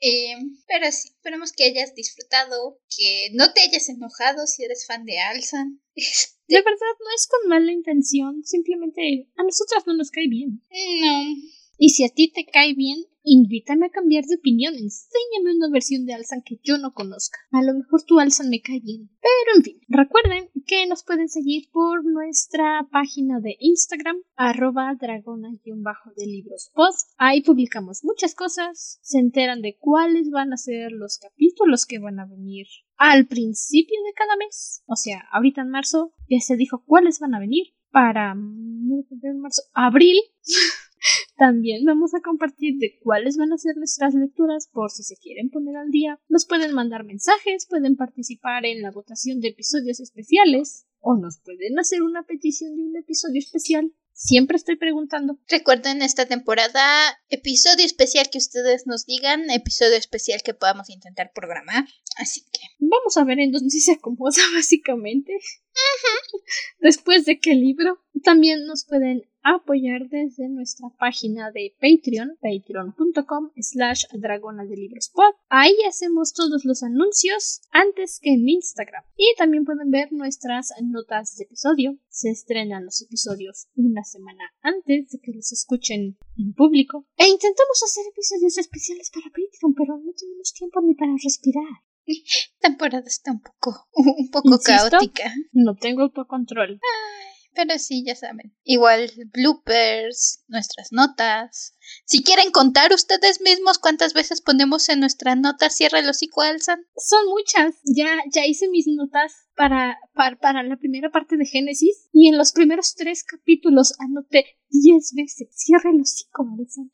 Eh, 0.00 0.36
pero 0.68 0.92
sí, 0.92 1.08
esperemos 1.08 1.52
que 1.52 1.64
hayas 1.64 1.94
disfrutado, 1.94 2.78
que 2.94 3.30
no 3.32 3.52
te 3.52 3.62
hayas 3.62 3.88
enojado 3.88 4.46
si 4.46 4.64
eres 4.64 4.86
fan 4.86 5.04
de 5.04 5.18
Alsan. 5.20 5.80
De 6.48 6.58
verdad, 6.58 6.94
no 7.00 7.06
es 7.16 7.26
con 7.26 7.48
mala 7.48 7.72
intención, 7.72 8.44
simplemente 8.44 9.28
a 9.36 9.42
nosotras 9.42 9.84
no 9.84 9.94
nos 9.94 10.12
cae 10.12 10.28
bien. 10.28 10.62
No. 10.70 11.34
Y 11.78 11.90
si 11.90 12.04
a 12.04 12.08
ti 12.08 12.32
te 12.32 12.46
cae 12.46 12.74
bien, 12.74 13.04
invítame 13.22 13.86
a 13.86 13.90
cambiar 13.90 14.24
de 14.24 14.36
opinión. 14.36 14.74
Enséñame 14.74 15.56
una 15.56 15.68
versión 15.70 16.06
de 16.06 16.14
Alsan 16.14 16.42
que 16.42 16.58
yo 16.62 16.78
no 16.78 16.92
conozca. 16.92 17.38
A 17.50 17.62
lo 17.62 17.74
mejor 17.74 18.02
tu 18.04 18.18
Alsan 18.18 18.48
me 18.48 18.62
cae 18.62 18.80
bien. 18.80 19.10
Pero 19.20 19.56
en 19.56 19.62
fin, 19.62 19.80
recuerden 19.88 20.48
que 20.64 20.86
nos 20.86 21.04
pueden 21.04 21.28
seguir 21.28 21.68
por 21.72 22.04
nuestra 22.04 22.88
página 22.90 23.40
de 23.40 23.56
Instagram, 23.58 24.16
arroba 24.36 24.94
dragona-de 24.98 26.26
libros 26.26 26.70
post. 26.74 27.10
Ahí 27.18 27.42
publicamos 27.42 28.04
muchas 28.04 28.34
cosas. 28.34 28.98
Se 29.02 29.18
enteran 29.18 29.60
de 29.60 29.76
cuáles 29.78 30.30
van 30.30 30.52
a 30.52 30.56
ser 30.56 30.92
los 30.92 31.18
capítulos 31.18 31.84
que 31.84 31.98
van 31.98 32.20
a 32.20 32.26
venir 32.26 32.66
al 32.96 33.26
principio 33.26 33.96
de 34.06 34.12
cada 34.14 34.36
mes. 34.36 34.82
O 34.86 34.96
sea, 34.96 35.24
ahorita 35.32 35.62
en 35.62 35.70
marzo 35.70 36.12
ya 36.30 36.40
se 36.40 36.56
dijo 36.56 36.84
cuáles 36.86 37.18
van 37.20 37.34
a 37.34 37.40
venir 37.40 37.74
para 37.90 38.34
marzo, 38.34 39.62
abril. 39.72 40.16
También 41.36 41.84
vamos 41.84 42.14
a 42.14 42.20
compartir 42.20 42.78
de 42.78 42.98
cuáles 43.02 43.36
van 43.36 43.52
a 43.52 43.58
ser 43.58 43.76
nuestras 43.76 44.14
lecturas 44.14 44.68
por 44.72 44.90
si 44.90 45.02
se 45.02 45.16
quieren 45.16 45.50
poner 45.50 45.76
al 45.76 45.90
día. 45.90 46.18
Nos 46.28 46.46
pueden 46.46 46.72
mandar 46.72 47.04
mensajes, 47.04 47.66
pueden 47.66 47.96
participar 47.96 48.64
en 48.64 48.80
la 48.80 48.90
votación 48.90 49.40
de 49.40 49.48
episodios 49.48 50.00
especiales 50.00 50.86
o 51.00 51.14
nos 51.14 51.38
pueden 51.38 51.78
hacer 51.78 52.02
una 52.02 52.22
petición 52.22 52.74
de 52.76 52.82
un 52.82 52.96
episodio 52.96 53.38
especial. 53.38 53.92
Siempre 54.12 54.56
estoy 54.56 54.76
preguntando. 54.76 55.38
Recuerden 55.46 56.00
esta 56.00 56.24
temporada, 56.24 56.82
episodio 57.28 57.84
especial 57.84 58.30
que 58.30 58.38
ustedes 58.38 58.86
nos 58.86 59.04
digan, 59.04 59.50
episodio 59.50 59.96
especial 59.98 60.40
que 60.42 60.54
podamos 60.54 60.88
intentar 60.88 61.32
programar. 61.34 61.84
Así 62.16 62.40
que. 62.50 62.60
Vamos 62.78 63.18
a 63.18 63.24
ver 63.24 63.40
en 63.40 63.52
dónde 63.52 63.78
se 63.78 63.92
acomoda, 63.92 64.40
básicamente. 64.54 65.34
Después 66.80 67.24
de 67.24 67.38
qué 67.38 67.54
libro. 67.54 67.98
También 68.22 68.66
nos 68.66 68.84
pueden 68.84 69.22
apoyar 69.42 70.08
desde 70.08 70.48
nuestra 70.48 70.88
página 70.98 71.52
de 71.52 71.74
Patreon, 71.80 72.36
patreon.com 72.40 73.50
slash 73.56 74.04
dragona 74.12 74.64
de 74.64 74.76
Ahí 75.48 75.76
hacemos 75.88 76.32
todos 76.32 76.64
los 76.64 76.82
anuncios 76.82 77.60
antes 77.70 78.18
que 78.20 78.30
en 78.30 78.48
Instagram. 78.48 79.04
Y 79.16 79.34
también 79.38 79.64
pueden 79.64 79.90
ver 79.90 80.12
nuestras 80.12 80.72
notas 80.82 81.36
de 81.36 81.44
episodio. 81.44 81.98
Se 82.08 82.30
estrenan 82.30 82.84
los 82.84 83.00
episodios 83.02 83.68
una 83.76 84.02
semana 84.02 84.52
antes 84.62 85.10
de 85.10 85.20
que 85.20 85.32
los 85.32 85.52
escuchen 85.52 86.18
en 86.36 86.54
público. 86.54 87.06
E 87.16 87.28
intentamos 87.28 87.82
hacer 87.84 88.04
episodios 88.10 88.58
especiales 88.58 89.10
para 89.10 89.26
Patreon, 89.26 89.74
pero 89.74 89.98
no 89.98 90.12
tenemos 90.12 90.52
tiempo 90.52 90.80
ni 90.82 90.94
para 90.94 91.12
respirar. 91.22 91.86
temporada 92.60 93.04
está 93.06 93.32
un 93.32 93.40
poco, 93.40 93.88
un 93.94 94.30
poco 94.30 94.58
caótica. 94.58 95.32
No 95.52 95.76
tengo 95.76 96.02
autocontrol. 96.02 96.80
Pero 97.54 97.78
sí, 97.78 98.04
ya 98.06 98.14
saben. 98.14 98.54
Igual 98.64 99.10
bloopers, 99.32 100.44
nuestras 100.48 100.92
notas. 100.92 101.75
Si 102.04 102.22
quieren 102.22 102.50
contar 102.50 102.92
ustedes 102.92 103.40
mismos 103.40 103.78
cuántas 103.78 104.14
veces 104.14 104.40
ponemos 104.40 104.88
en 104.88 105.00
nuestras 105.00 105.36
notas 105.36 105.76
cierra 105.76 106.00
el 106.00 106.08
hocico 106.08 106.42
alzan. 106.42 106.86
Son 106.96 107.26
muchas. 107.28 107.74
Ya, 107.84 108.16
ya 108.32 108.46
hice 108.46 108.68
mis 108.68 108.86
notas 108.86 109.48
para, 109.54 109.98
para, 110.14 110.36
para 110.36 110.62
la 110.62 110.76
primera 110.76 111.10
parte 111.10 111.36
de 111.36 111.46
Génesis 111.46 112.08
y 112.12 112.28
en 112.28 112.38
los 112.38 112.52
primeros 112.52 112.94
tres 112.94 113.24
capítulos 113.24 113.94
anoté 113.98 114.46
diez 114.68 115.12
veces 115.14 115.48
cierra 115.52 115.90
el 115.90 116.00
hocico 116.00 116.46
alzan. 116.58 116.90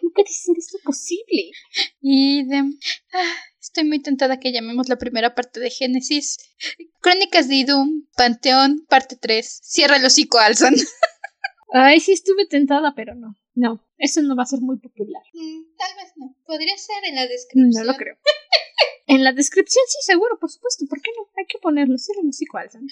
¿Cómo 0.00 0.12
puede 0.12 0.28
ser 0.28 0.56
esto 0.58 0.78
posible? 0.84 1.50
Y 2.00 2.44
de... 2.46 2.58
Ah, 3.12 3.34
Estoy 3.68 3.84
muy 3.84 4.00
tentada 4.00 4.40
que 4.40 4.50
llamemos 4.50 4.88
la 4.88 4.96
primera 4.96 5.34
parte 5.34 5.60
de 5.60 5.68
Génesis. 5.68 6.38
Crónicas 7.00 7.48
de 7.48 7.56
Idum, 7.56 8.06
Panteón, 8.16 8.86
parte 8.88 9.14
3. 9.14 9.60
Cierra 9.62 9.96
el 9.96 10.04
hocico, 10.06 10.38
Alson. 10.38 10.74
Ay, 11.74 12.00
sí 12.00 12.12
estuve 12.12 12.46
tentada, 12.46 12.94
pero 12.96 13.14
no. 13.14 13.36
No, 13.58 13.84
eso 13.98 14.22
no 14.22 14.36
va 14.36 14.44
a 14.44 14.46
ser 14.46 14.60
muy 14.60 14.78
popular. 14.78 15.22
Mm, 15.34 15.76
tal 15.76 15.96
vez 15.96 16.12
no. 16.14 16.36
Podría 16.46 16.78
ser 16.78 17.04
en 17.06 17.16
la 17.16 17.26
descripción. 17.26 17.70
No 17.70 17.92
lo 17.92 17.98
creo. 17.98 18.16
en 19.08 19.24
la 19.24 19.32
descripción 19.32 19.84
sí, 19.88 19.98
seguro, 20.02 20.38
por 20.38 20.48
supuesto. 20.48 20.86
¿Por 20.88 21.02
qué 21.02 21.10
no? 21.16 21.28
Hay 21.36 21.44
que 21.46 21.58
ponerlo. 21.58 21.96
El 21.96 22.28
hocico, 22.28 22.56
Alson. 22.56 22.86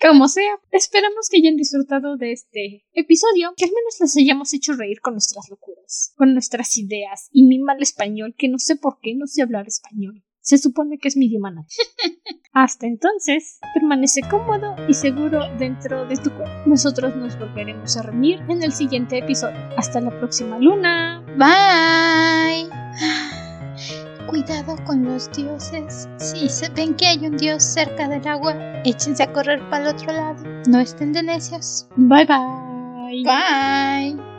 Como 0.00 0.28
sea, 0.28 0.58
esperamos 0.70 1.28
que 1.28 1.36
hayan 1.36 1.56
disfrutado 1.56 2.16
de 2.16 2.32
este 2.32 2.86
episodio, 2.94 3.52
que 3.54 3.66
al 3.66 3.72
menos 3.72 4.00
les 4.00 4.16
hayamos 4.16 4.54
hecho 4.54 4.72
reír 4.72 5.02
con 5.02 5.12
nuestras 5.12 5.46
locuras, 5.50 6.14
con 6.16 6.32
nuestras 6.32 6.78
ideas 6.78 7.28
y 7.32 7.44
mi 7.44 7.58
mal 7.58 7.82
español, 7.82 8.34
que 8.38 8.48
no 8.48 8.58
sé 8.58 8.76
por 8.76 8.98
qué 9.00 9.14
no 9.14 9.26
sé 9.26 9.42
hablar 9.42 9.68
español. 9.68 10.24
Se 10.42 10.58
supone 10.58 10.98
que 10.98 11.08
es 11.08 11.16
mi 11.16 11.26
idioma 11.26 11.52
Hasta 12.52 12.86
entonces, 12.86 13.60
permanece 13.72 14.20
cómodo 14.28 14.76
y 14.88 14.94
seguro 14.94 15.40
dentro 15.58 16.04
de 16.04 16.16
tu 16.16 16.30
cuerpo. 16.30 16.52
Nosotros 16.66 17.16
nos 17.16 17.38
volveremos 17.38 17.96
a 17.96 18.02
reunir 18.02 18.40
en 18.48 18.62
el 18.62 18.72
siguiente 18.72 19.18
episodio. 19.18 19.56
Hasta 19.78 20.00
la 20.00 20.10
próxima 20.10 20.58
luna. 20.58 21.24
Bye. 21.38 22.68
Cuidado 24.26 24.76
con 24.84 25.04
los 25.04 25.30
dioses. 25.32 26.08
Si 26.18 26.48
se 26.48 26.68
ven 26.70 26.94
que 26.94 27.06
hay 27.06 27.26
un 27.26 27.36
dios 27.36 27.62
cerca 27.62 28.08
del 28.08 28.26
agua, 28.26 28.54
échense 28.84 29.22
a 29.22 29.32
correr 29.32 29.60
para 29.70 29.88
el 29.88 29.94
otro 29.94 30.12
lado. 30.12 30.42
No 30.66 30.78
estén 30.78 31.12
de 31.12 31.22
necios. 31.22 31.86
Bye 31.96 32.26
bye. 32.26 33.22
Bye. 33.24 34.31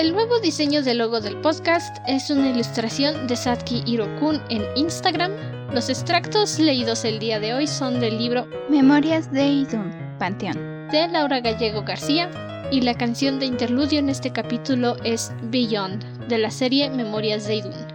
El 0.00 0.14
nuevo 0.14 0.40
diseño 0.40 0.82
del 0.82 0.96
logo 0.96 1.20
del 1.20 1.36
podcast 1.42 1.98
es 2.06 2.30
una 2.30 2.48
ilustración 2.48 3.26
de 3.26 3.36
Satki 3.36 3.82
Hirokun 3.84 4.40
en 4.48 4.64
Instagram. 4.74 5.30
Los 5.74 5.90
extractos 5.90 6.58
leídos 6.58 7.04
el 7.04 7.18
día 7.18 7.38
de 7.38 7.52
hoy 7.52 7.66
son 7.66 8.00
del 8.00 8.16
libro 8.16 8.48
Memorias 8.70 9.30
de 9.30 9.46
Idun, 9.46 9.92
Panteón, 10.18 10.88
de 10.88 11.06
Laura 11.06 11.40
Gallego 11.40 11.82
García, 11.82 12.30
y 12.72 12.80
la 12.80 12.94
canción 12.94 13.38
de 13.38 13.44
interludio 13.44 13.98
en 13.98 14.08
este 14.08 14.32
capítulo 14.32 14.96
es 15.04 15.32
Beyond, 15.50 16.02
de 16.28 16.38
la 16.38 16.50
serie 16.50 16.88
Memorias 16.88 17.46
de 17.46 17.56
Idun. 17.56 17.89